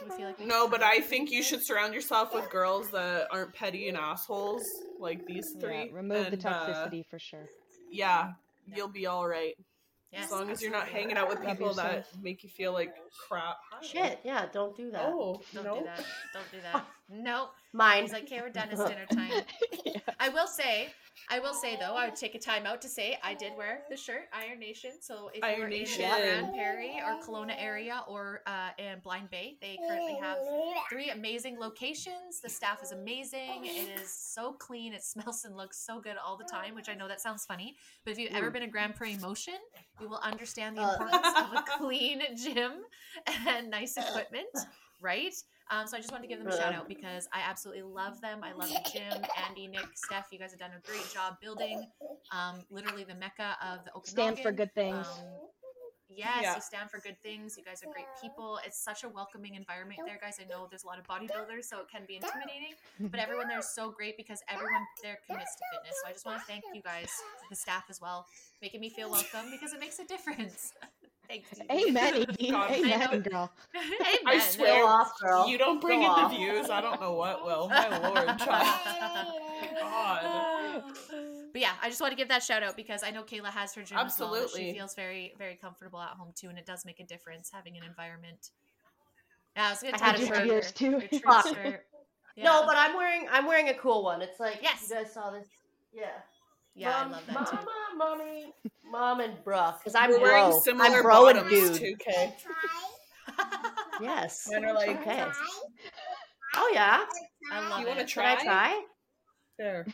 Do 0.00 0.06
we 0.10 0.16
feel 0.16 0.26
like 0.26 0.40
No, 0.40 0.68
but 0.68 0.82
I 0.82 1.00
think 1.00 1.30
you 1.30 1.42
should 1.42 1.64
surround 1.64 1.94
yourself 1.94 2.34
with 2.34 2.50
girls 2.50 2.90
that 2.90 3.28
aren't 3.30 3.54
petty 3.54 3.88
and 3.88 3.96
assholes 3.96 4.64
like 4.98 5.24
these 5.26 5.54
three. 5.60 5.84
Yeah, 5.84 5.96
remove 5.96 6.26
the 6.26 6.32
and, 6.32 6.46
uh, 6.46 6.66
toxicity 6.66 7.06
for 7.06 7.18
sure. 7.18 7.48
yeah, 7.90 8.32
you'll 8.74 8.88
be 8.88 9.06
all 9.06 9.28
right. 9.28 9.54
Yes, 10.14 10.26
as 10.26 10.30
long 10.30 10.50
as 10.50 10.62
you're 10.62 10.70
not 10.70 10.82
absolutely. 10.82 11.00
hanging 11.00 11.16
out 11.16 11.28
with 11.28 11.40
Love 11.40 11.48
people 11.48 11.74
that 11.74 12.06
make 12.22 12.44
you 12.44 12.48
feel 12.48 12.72
like 12.72 12.94
crap. 13.28 13.56
Hi. 13.72 13.84
Shit, 13.84 14.20
yeah, 14.22 14.46
don't 14.52 14.76
do 14.76 14.90
that. 14.92 15.02
Oh, 15.06 15.40
Don't 15.52 15.64
no. 15.64 15.78
do 15.80 15.84
that. 15.84 16.04
Don't 16.32 16.50
do 16.52 16.58
that. 16.62 16.86
Nope. 17.10 17.50
Mine. 17.74 18.02
He's 18.02 18.12
like, 18.14 18.22
okay, 18.22 18.40
we're 18.40 18.48
done. 18.48 18.68
It's 18.72 18.82
dinner 18.82 19.04
time. 19.12 19.42
yeah. 19.84 20.00
I 20.18 20.30
will 20.30 20.46
say, 20.46 20.88
I 21.30 21.38
will 21.38 21.54
say 21.54 21.76
though, 21.80 21.94
I 21.94 22.06
would 22.06 22.16
take 22.16 22.34
a 22.34 22.38
time 22.38 22.66
out 22.66 22.82
to 22.82 22.88
say 22.88 23.18
I 23.22 23.34
did 23.34 23.52
wear 23.56 23.82
the 23.88 23.96
shirt 23.96 24.22
Iron 24.32 24.58
Nation. 24.58 24.90
So 25.00 25.30
if 25.32 25.42
Iron 25.42 25.58
you're 25.60 25.68
Nation. 25.68 26.02
in 26.04 26.10
Grande 26.10 26.52
Prairie 26.54 27.00
or 27.04 27.22
Kelowna 27.22 27.54
area 27.58 28.02
or 28.08 28.42
uh, 28.46 28.70
in 28.78 28.98
Blind 29.00 29.30
Bay, 29.30 29.56
they 29.60 29.78
currently 29.88 30.16
have 30.20 30.38
three 30.90 31.10
amazing 31.10 31.58
locations. 31.58 32.40
The 32.42 32.48
staff 32.48 32.82
is 32.82 32.92
amazing. 32.92 33.64
It 33.64 34.00
is 34.00 34.12
so 34.12 34.52
clean. 34.52 34.92
It 34.92 35.04
smells 35.04 35.44
and 35.44 35.56
looks 35.56 35.78
so 35.78 36.00
good 36.00 36.16
all 36.24 36.36
the 36.36 36.44
time, 36.44 36.74
which 36.74 36.88
I 36.88 36.94
know 36.94 37.08
that 37.08 37.20
sounds 37.20 37.44
funny. 37.46 37.76
But 38.04 38.12
if 38.12 38.18
you've 38.18 38.32
ever 38.32 38.50
been 38.50 38.62
to 38.62 38.68
Grande 38.68 38.94
Prairie 38.94 39.16
Motion, 39.18 39.54
you 40.00 40.08
will 40.08 40.20
understand 40.22 40.76
the 40.76 40.82
Uh. 40.82 40.92
importance 40.92 41.26
of 41.38 41.52
a 41.54 41.64
clean 41.78 42.22
gym 42.36 42.72
and 43.48 43.70
nice 43.70 43.96
equipment, 43.96 44.48
right? 45.00 45.34
Um, 45.70 45.86
so 45.86 45.96
I 45.96 46.00
just 46.00 46.12
wanted 46.12 46.22
to 46.22 46.28
give 46.28 46.38
them 46.38 46.48
a 46.48 46.56
shout 46.56 46.74
out 46.74 46.88
because 46.88 47.28
I 47.32 47.40
absolutely 47.48 47.82
love 47.82 48.20
them. 48.20 48.40
I 48.42 48.52
love 48.52 48.68
the 48.68 48.90
gym. 48.92 49.24
Andy, 49.48 49.66
Nick, 49.66 49.86
Steph, 49.94 50.26
you 50.30 50.38
guys 50.38 50.50
have 50.50 50.60
done 50.60 50.70
a 50.76 50.86
great 50.86 51.08
job 51.12 51.36
building 51.40 51.86
um, 52.32 52.62
literally 52.70 53.04
the 53.04 53.14
mecca 53.14 53.56
of 53.62 53.84
the 53.84 53.90
Okanagan. 53.94 54.04
Stand 54.34 54.38
for 54.40 54.52
good 54.52 54.74
things. 54.74 55.06
Um, 55.06 55.24
yes, 56.08 56.42
Yeah. 56.42 56.54
you 56.56 56.60
stand 56.60 56.90
for 56.90 56.98
good 57.00 57.16
things. 57.22 57.56
You 57.56 57.64
guys 57.64 57.82
are 57.82 57.90
great 57.92 58.06
people. 58.20 58.60
It's 58.64 58.78
such 58.78 59.04
a 59.04 59.08
welcoming 59.08 59.54
environment 59.54 60.00
there, 60.06 60.18
guys. 60.20 60.38
I 60.40 60.44
know 60.44 60.66
there's 60.68 60.84
a 60.84 60.86
lot 60.86 60.98
of 60.98 61.06
bodybuilders, 61.06 61.64
so 61.64 61.80
it 61.80 61.88
can 61.90 62.02
be 62.06 62.16
intimidating, 62.16 62.74
but 63.00 63.18
everyone 63.20 63.48
there 63.48 63.58
is 63.58 63.68
so 63.74 63.90
great 63.90 64.16
because 64.16 64.42
everyone 64.48 64.82
there 65.02 65.18
commits 65.26 65.54
to 65.56 65.62
fitness. 65.72 65.96
So 66.02 66.08
I 66.08 66.12
just 66.12 66.26
want 66.26 66.40
to 66.40 66.44
thank 66.46 66.64
you 66.74 66.82
guys, 66.82 67.08
the 67.50 67.56
staff 67.56 67.84
as 67.88 68.00
well, 68.00 68.26
making 68.60 68.80
me 68.80 68.90
feel 68.90 69.10
welcome 69.10 69.50
because 69.50 69.72
it 69.72 69.80
makes 69.80 69.98
a 69.98 70.04
difference. 70.04 70.72
Thanks. 71.28 71.48
Evie. 71.72 71.88
Amen, 71.90 72.16
Evie. 72.38 72.51
God, 72.51 72.70
Amen, 72.70 73.20
girl. 73.22 73.51
Amen. 73.74 73.98
I 74.26 74.34
Go 74.36 74.38
swear, 74.40 74.84
off, 74.86 75.12
girl. 75.20 75.48
you 75.48 75.56
don't 75.59 75.80
bring 75.80 76.01
Go 76.02 76.14
in 76.16 76.22
the 76.24 76.28
views. 76.36 76.70
I 76.70 76.80
don't 76.80 77.01
know 77.01 77.12
what 77.12 77.44
will. 77.46 77.68
My 77.68 77.88
lord, 78.09 78.38
child. 78.38 78.78
God. 79.80 80.82
But 81.52 81.60
yeah, 81.60 81.72
I 81.82 81.88
just 81.88 82.01
want 82.01 82.12
to 82.12 82.16
give 82.16 82.28
that 82.28 82.42
shout 82.42 82.62
out 82.62 82.76
because 82.76 83.02
I 83.02 83.10
know 83.10 83.22
Kayla 83.22 83.46
has 83.46 83.74
her 83.74 83.82
gym 83.82 83.98
as 83.98 84.18
well, 84.18 84.34
Absolutely. 84.34 84.72
she 84.72 84.76
feels 84.78 84.94
very, 84.94 85.34
very 85.38 85.55
comfortable 85.56 86.01
at 86.01 86.10
home 86.10 86.32
too, 86.34 86.48
and 86.48 86.59
it 86.59 86.66
does 86.66 86.84
make 86.84 87.01
a 87.01 87.05
difference 87.05 87.51
having 87.52 87.76
an 87.76 87.84
environment. 87.84 88.51
Yeah, 89.56 89.68
I 89.68 89.70
was 89.70 89.80
gonna 89.82 89.94
I 89.94 89.98
tell 89.98 90.10
had 90.10 90.18
you 90.18 90.24
a 90.26 90.28
shirt. 90.36 90.46
Yours 90.46 90.72
too. 90.72 90.90
your 90.90 91.01
church 91.02 91.22
Fuck. 91.24 91.46
shirt. 91.48 91.86
Yeah. 92.36 92.44
No, 92.44 92.66
but 92.66 92.76
I'm 92.76 92.96
wearing 92.96 93.28
I'm 93.30 93.46
wearing 93.46 93.68
a 93.68 93.74
cool 93.74 94.02
one. 94.02 94.20
It's 94.20 94.40
like 94.40 94.59
Yes. 94.62 94.88
you 94.88 94.96
guys 94.96 95.12
saw 95.12 95.30
this. 95.30 95.46
Yeah. 95.92 96.06
Yeah, 96.74 96.90
Mom, 96.90 97.09
I 97.09 97.10
love 97.12 97.26
that 97.26 97.46
too. 97.51 97.56
Mama, 97.56 98.16
mommy, 98.16 98.52
mom, 98.90 99.20
and 99.20 99.34
bruh. 99.44 99.78
Because 99.78 99.94
I'm 99.94 100.10
We're 100.10 100.20
wearing 100.20 100.51
bro. 100.51 100.60
similar 100.60 100.84
I'm 100.96 101.02
bro 101.02 101.28
and 101.28 101.38
bottoms 101.40 101.70
dude. 101.70 101.80
too, 101.80 101.96
Kay. 101.98 102.34
Yes. 104.01 104.48
Mine 104.51 104.64
are 104.64 104.74
like, 104.74 105.01
Okay. 105.01 105.24
Oh 106.56 106.70
yeah. 106.74 107.05
I 107.52 107.68
love 107.68 107.80
You 107.80 107.86
wanna 107.86 108.01
Can 108.01 108.06
try? 108.09 108.32
I 108.34 108.44
try? 108.44 108.82
there. 109.59 109.86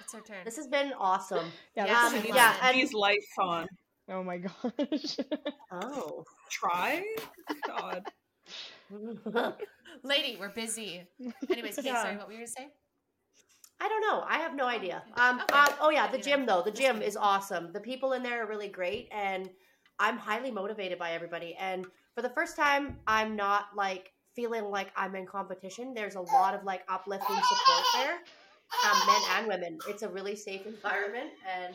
It's 0.00 0.12
her 0.12 0.20
turn. 0.20 0.38
This 0.44 0.56
has 0.56 0.66
been 0.66 0.92
awesome. 0.98 1.46
Yeah, 1.76 1.86
Yeah, 1.86 1.92
that's 2.10 2.14
I 2.14 2.18
Um, 2.18 2.34
yeah. 2.34 2.54
And, 2.62 2.76
These 2.76 2.92
lights 2.94 3.26
on. 3.38 3.68
Oh 4.08 4.22
my 4.24 4.38
gosh. 4.38 5.16
oh. 5.72 6.24
Try? 6.50 7.04
God. 7.66 8.04
Lady, 10.02 10.36
we're 10.38 10.48
busy. 10.50 11.02
Anyways, 11.50 11.76
Kate, 11.76 11.84
Yeah. 11.86 12.02
sorry, 12.02 12.16
what 12.16 12.26
were 12.26 12.32
you 12.32 12.38
gonna 12.38 12.48
say? 12.48 12.68
I 13.80 13.88
don't 13.88 14.02
know. 14.02 14.22
I 14.28 14.38
have 14.38 14.54
no 14.54 14.66
idea. 14.66 15.02
Um, 15.14 15.40
Okay. 15.40 15.58
um, 15.58 15.68
oh 15.80 15.90
yeah, 15.90 16.06
the 16.10 16.18
gym 16.18 16.44
though. 16.46 16.62
The 16.62 16.70
gym 16.70 17.00
is 17.00 17.16
awesome. 17.16 17.72
The 17.72 17.80
people 17.80 18.12
in 18.12 18.22
there 18.22 18.44
are 18.44 18.46
really 18.46 18.68
great, 18.68 19.08
and 19.10 19.48
I'm 19.98 20.18
highly 20.18 20.50
motivated 20.50 20.98
by 20.98 21.12
everybody. 21.12 21.54
And 21.58 21.86
for 22.14 22.22
the 22.22 22.28
first 22.30 22.56
time, 22.56 22.98
I'm 23.06 23.36
not 23.36 23.66
like 23.74 24.12
feeling 24.34 24.64
like 24.64 24.92
I'm 24.96 25.14
in 25.16 25.26
competition. 25.26 25.94
There's 25.94 26.14
a 26.14 26.20
lot 26.20 26.54
of 26.54 26.64
like 26.64 26.82
uplifting 26.88 27.36
support 27.36 27.86
there, 27.94 28.18
um, 28.84 28.98
men 29.06 29.22
and 29.36 29.46
women. 29.46 29.78
It's 29.88 30.02
a 30.02 30.08
really 30.08 30.36
safe 30.36 30.66
environment, 30.66 31.30
and 31.56 31.74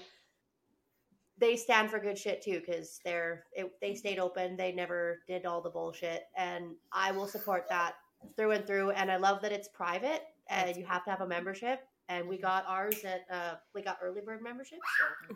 they 1.38 1.56
stand 1.56 1.90
for 1.90 2.00
good 2.00 2.18
shit 2.18 2.42
too 2.42 2.62
because 2.66 3.00
they're 3.04 3.46
it, 3.54 3.72
they 3.82 3.96
stayed 3.96 4.20
open. 4.20 4.56
They 4.58 4.72
never 4.72 5.22
did 5.28 5.46
all 5.46 5.62
the 5.62 5.72
bullshit, 5.72 6.26
and 6.38 6.76
I 6.92 7.12
will 7.12 7.28
support 7.28 7.66
that 7.70 7.96
through 8.36 8.52
and 8.52 8.66
through. 8.68 8.92
And 8.92 9.12
I 9.12 9.18
love 9.18 9.42
that 9.42 9.52
it's 9.52 9.68
private 9.68 10.22
and 10.50 10.76
you 10.78 10.86
have 10.86 11.04
to 11.06 11.10
have 11.10 11.22
a 11.22 11.28
membership. 11.28 11.82
And 12.08 12.28
we 12.28 12.38
got 12.38 12.66
ours 12.68 13.04
at 13.04 13.22
uh, 13.32 13.56
we 13.74 13.82
got 13.82 13.98
early 14.04 14.22
bird 14.22 14.42
membership. 14.44 14.80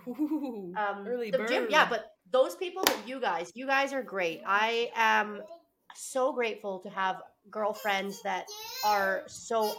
So 0.05 0.11
Ooh, 0.11 0.73
um, 0.77 1.05
early 1.07 1.31
the 1.31 1.39
bird. 1.39 1.47
gym, 1.49 1.67
yeah. 1.69 1.87
But 1.89 2.11
those 2.31 2.55
people, 2.55 2.83
that 2.85 3.07
you 3.07 3.19
guys, 3.19 3.51
you 3.55 3.65
guys 3.65 3.91
are 3.93 4.03
great. 4.03 4.41
I 4.45 4.91
am 4.95 5.41
so 5.95 6.31
grateful 6.31 6.79
to 6.81 6.89
have 6.89 7.17
girlfriends 7.49 8.21
that 8.23 8.45
are 8.85 9.23
so 9.25 9.73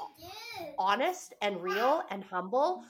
honest 0.78 1.34
and 1.42 1.62
real 1.62 2.02
and 2.10 2.24
humble, 2.24 2.82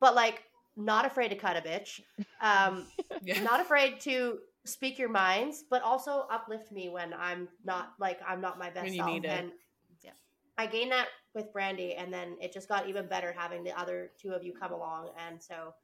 but 0.00 0.14
like 0.14 0.42
not 0.76 1.04
afraid 1.04 1.28
to 1.28 1.36
cut 1.36 1.56
a 1.56 1.60
bitch. 1.60 2.00
Um, 2.40 2.86
yeah. 3.22 3.42
not 3.42 3.60
afraid 3.60 4.00
to 4.00 4.38
speak 4.64 4.98
your 4.98 5.08
minds, 5.10 5.64
but 5.68 5.82
also 5.82 6.26
uplift 6.30 6.72
me 6.72 6.88
when 6.88 7.12
I'm 7.12 7.48
not 7.64 7.92
like 7.98 8.20
I'm 8.26 8.40
not 8.40 8.58
my 8.58 8.70
best 8.70 8.94
self. 8.94 9.10
need 9.10 9.24
it. 9.26 9.30
And 9.30 9.52
Yeah. 10.02 10.12
I 10.56 10.66
gain 10.66 10.88
that 10.90 11.08
with 11.34 11.52
Brandy, 11.52 11.94
and 11.94 12.12
then 12.12 12.36
it 12.40 12.52
just 12.52 12.68
got 12.68 12.88
even 12.88 13.06
better 13.06 13.32
having 13.36 13.64
the 13.64 13.78
other 13.78 14.12
two 14.20 14.32
of 14.32 14.42
you 14.44 14.52
come 14.52 14.72
along. 14.72 15.10
And 15.26 15.42
so 15.42 15.74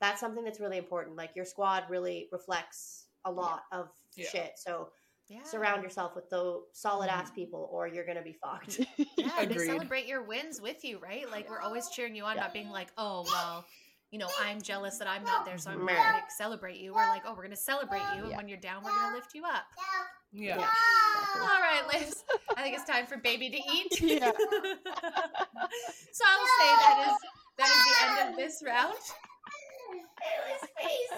that's 0.00 0.20
something 0.20 0.44
that's 0.44 0.60
really 0.60 0.78
important. 0.78 1.16
Like 1.16 1.34
your 1.36 1.44
squad 1.44 1.84
really 1.88 2.28
reflects 2.32 3.06
a 3.24 3.30
lot 3.30 3.62
of 3.72 3.88
Yeah. 4.14 4.28
shit. 4.28 4.52
So 4.58 4.90
Yeah. 5.28 5.44
surround 5.44 5.82
yourself 5.82 6.14
with 6.16 6.28
the 6.28 6.64
solid 6.72 7.08
ass 7.08 7.30
Mhm. 7.30 7.34
people, 7.34 7.68
or 7.70 7.86
you're 7.86 8.04
gonna 8.04 8.22
be 8.22 8.32
fucked. 8.34 8.80
Yeah, 9.16 9.44
they 9.44 9.58
celebrate 9.58 10.06
your 10.06 10.22
wins 10.22 10.60
with 10.60 10.84
you, 10.84 10.98
right? 10.98 11.30
Like 11.30 11.48
we're 11.48 11.60
always 11.60 11.88
cheering 11.90 12.16
you 12.16 12.24
on, 12.24 12.36
not 12.36 12.52
being 12.52 12.70
like, 12.70 12.88
oh 12.98 13.22
well, 13.22 13.64
you 14.10 14.18
know, 14.18 14.28
I'm 14.40 14.60
jealous 14.60 14.98
that 14.98 15.06
I'm 15.08 15.22
not 15.24 15.44
there, 15.44 15.58
so 15.58 15.70
I'm 15.70 15.78
not 15.86 15.88
gonna 15.96 16.24
celebrate 16.36 16.78
you. 16.78 16.92
We're 16.92 17.08
like, 17.08 17.22
oh, 17.24 17.34
we're 17.34 17.44
gonna 17.44 17.56
celebrate 17.56 18.02
you, 18.16 18.22
and 18.22 18.30
Yeah. 18.30 18.36
when 18.36 18.48
you're 18.48 18.58
down, 18.58 18.82
we're 18.82 18.90
gonna 18.90 19.14
lift 19.14 19.34
you 19.34 19.44
up. 19.44 19.64
Yeah. 20.32 20.58
Yeah. 20.58 20.68
All 21.40 21.60
right, 21.60 21.82
Liz. 21.92 22.24
I 22.56 22.62
think 22.62 22.76
it's 22.76 22.84
time 22.84 23.06
for 23.06 23.16
baby 23.18 23.50
to 23.50 23.56
eat. 23.56 24.00
Yeah. 24.02 24.30
so 26.12 26.24
I 26.24 26.36
will 26.38 26.52
say 26.58 26.70
that 26.82 26.96
is 27.08 27.16
that 27.58 27.68
is 27.68 27.82
the 27.84 27.94
end 28.04 28.30
of 28.30 28.36
this 28.36 28.62
round. 28.66 28.94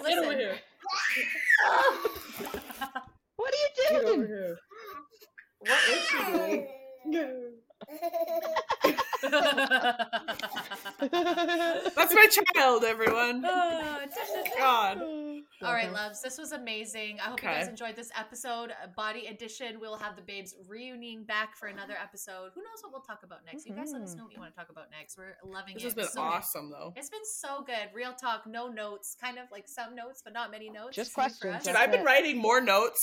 Get 0.05 0.17
over 0.19 0.33
here. 0.33 0.57
What 3.37 3.53
are 3.53 3.57
you 3.57 3.69
Get 3.89 4.03
over 4.03 4.15
doing? 4.15 4.27
here. 4.27 4.57
what 5.59 5.79
is 5.89 6.01
she 6.07 6.17
doing? 7.11 7.53
That's 11.95 12.13
my 12.13 12.27
child, 12.55 12.83
everyone. 12.83 13.45
Oh, 13.51 14.07
God. 14.57 15.01
All 15.61 15.71
right, 15.73 15.91
loves. 15.91 16.21
This 16.21 16.37
was 16.37 16.51
amazing. 16.51 17.19
I 17.21 17.29
hope 17.29 17.41
you 17.41 17.47
guys 17.47 17.67
enjoyed 17.69 17.95
this 17.95 18.11
episode. 18.17 18.71
Uh, 18.71 18.87
Body 18.95 19.27
Edition. 19.27 19.79
We'll 19.79 19.97
have 19.97 20.15
the 20.17 20.21
babes 20.21 20.53
reuniting 20.67 21.23
back 21.23 21.55
for 21.55 21.67
another 21.67 21.93
episode. 22.01 22.51
Who 22.55 22.61
knows 22.61 22.81
what 22.81 22.91
we'll 22.91 23.01
talk 23.01 23.21
about 23.23 23.39
next? 23.45 23.65
You 23.65 23.73
guys 23.73 23.91
let 23.93 24.01
us 24.01 24.13
Mhm. 24.13 24.17
know 24.17 24.23
what 24.25 24.33
you 24.33 24.39
want 24.41 24.53
to 24.53 24.59
talk 24.59 24.69
about 24.69 24.91
next. 24.91 25.17
We're 25.17 25.37
loving 25.45 25.75
This 25.75 25.83
it. 25.83 25.85
This 25.85 25.93
has 25.93 25.93
been 25.95 26.07
So 26.13 26.21
good. 26.21 26.27
awesome, 26.35 26.69
though. 26.71 26.93
It's 26.97 27.09
been 27.09 27.25
so 27.25 27.61
good. 27.61 27.89
Real 27.93 28.13
talk, 28.13 28.45
no 28.45 28.67
notes. 28.67 29.15
Kind 29.19 29.37
of 29.39 29.49
like 29.51 29.67
some 29.67 29.95
notes, 29.95 30.21
but 30.23 30.33
not 30.33 30.51
many 30.51 30.69
notes. 30.69 30.95
Just 30.95 31.13
questions. 31.13 31.63
Dude, 31.63 31.75
I've 31.75 31.91
been 31.91 32.03
writing 32.03 32.37
more 32.37 32.59
notes 32.59 32.99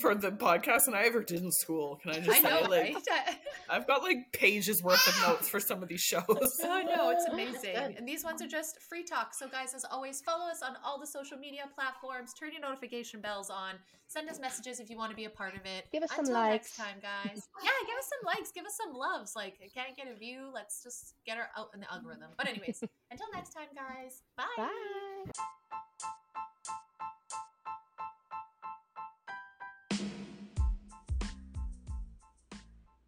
for 0.00 0.14
the 0.14 0.30
podcast 0.30 0.84
than 0.86 0.94
I 0.94 1.04
ever 1.04 1.22
did 1.24 1.42
in 1.42 1.50
school. 1.52 1.96
Can 1.96 2.10
I 2.12 2.20
just 2.20 2.38
I 2.44 2.48
know, 2.48 2.62
say, 2.62 2.68
like, 2.68 2.94
right? 3.08 3.38
I've 3.70 3.86
got 3.86 4.02
like 4.02 4.32
pages 4.32 4.82
worth 4.82 5.06
of 5.08 5.20
notes 5.28 5.48
for 5.48 5.58
some 5.60 5.82
of 5.82 5.88
these 5.88 6.00
shows. 6.02 6.24
I 6.64 6.82
know 6.84 7.10
it's 7.10 7.24
amazing. 7.32 7.74
And 7.96 8.06
these 8.06 8.22
ones 8.24 8.40
are 8.42 8.46
just 8.48 8.80
free 8.88 9.02
talk. 9.02 9.34
So, 9.34 9.48
guys, 9.48 9.74
as 9.74 9.84
always, 9.90 10.20
follow 10.22 10.46
us 10.48 10.62
on 10.62 10.76
all 10.84 11.00
the 11.00 11.06
social 11.06 11.36
media 11.38 11.62
platforms. 11.74 11.95
Turn 12.38 12.52
your 12.52 12.60
notification 12.60 13.20
bells 13.20 13.50
on. 13.50 13.74
Send 14.08 14.28
us 14.28 14.38
messages 14.38 14.78
if 14.78 14.90
you 14.90 14.96
want 14.96 15.10
to 15.10 15.16
be 15.16 15.24
a 15.24 15.30
part 15.30 15.54
of 15.54 15.60
it. 15.64 15.86
Give 15.90 16.02
us 16.02 16.10
some 16.10 16.20
Until 16.20 16.34
next 16.34 16.52
likes. 16.52 16.76
time, 16.76 16.96
guys. 17.00 17.48
yeah, 17.64 17.70
give 17.86 17.96
us 17.98 18.08
some 18.08 18.26
likes. 18.26 18.52
Give 18.52 18.64
us 18.64 18.76
some 18.76 18.94
loves. 18.94 19.34
Like, 19.34 19.54
I 19.62 19.68
can't 19.68 19.96
get 19.96 20.06
a 20.06 20.18
view. 20.18 20.50
Let's 20.54 20.82
just 20.82 21.14
get 21.24 21.36
her 21.38 21.48
out 21.56 21.70
in 21.74 21.80
the 21.80 21.92
algorithm. 21.92 22.30
But, 22.36 22.48
anyways, 22.48 22.82
until 23.10 23.26
next 23.34 23.50
time, 23.50 23.68
guys. 23.74 24.22
Bye. 24.36 24.44
Bye. 24.56 25.32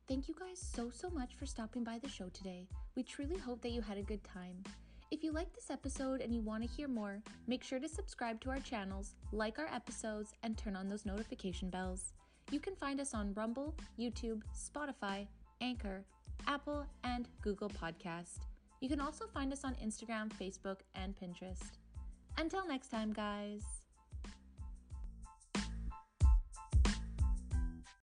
Thank 0.09 0.27
you 0.27 0.35
guys 0.40 0.59
so, 0.74 0.90
so 0.90 1.10
much 1.10 1.35
for 1.39 1.44
stopping 1.44 1.85
by 1.85 1.98
the 1.98 2.09
show 2.09 2.28
today. 2.31 2.66
We 2.97 3.02
truly 3.02 3.36
hope 3.36 3.60
that 3.60 3.70
you 3.73 3.82
had 3.82 3.98
a 3.98 4.02
good 4.02 4.24
time. 4.24 4.65
If 5.11 5.25
you 5.25 5.33
like 5.33 5.55
this 5.55 5.71
episode 5.71 6.21
and 6.21 6.35
you 6.35 6.43
want 6.43 6.63
to 6.63 6.69
hear 6.69 6.87
more, 6.87 7.23
make 7.47 7.65
sure 7.65 7.81
to 7.81 7.89
subscribe 7.89 8.43
to 8.43 8.51
our 8.51 8.59
channels, 8.59 9.15
like 9.33 9.59
our 9.59 9.69
episodes, 9.75 10.35
and 10.43 10.57
turn 10.57 10.77
on 10.77 10.87
those 10.87 11.07
notification 11.07 11.71
bells. 11.71 12.13
You 12.51 12.61
can 12.61 12.77
find 12.77 13.01
us 13.01 13.15
on 13.15 13.33
Rumble, 13.33 13.75
YouTube, 13.99 14.43
Spotify, 14.55 15.27
Anchor, 15.63 16.05
Apple, 16.47 16.85
and 17.05 17.27
Google 17.41 17.71
Podcast. 17.71 18.41
You 18.83 18.91
can 18.91 19.01
also 19.01 19.27
find 19.27 19.51
us 19.51 19.65
on 19.65 19.75
Instagram, 19.77 20.31
Facebook, 20.31 20.81
and 20.95 21.15
Pinterest. 21.17 21.79
Until 22.37 22.69
next 22.69 22.89
time, 22.89 23.15
guys. 23.15 23.78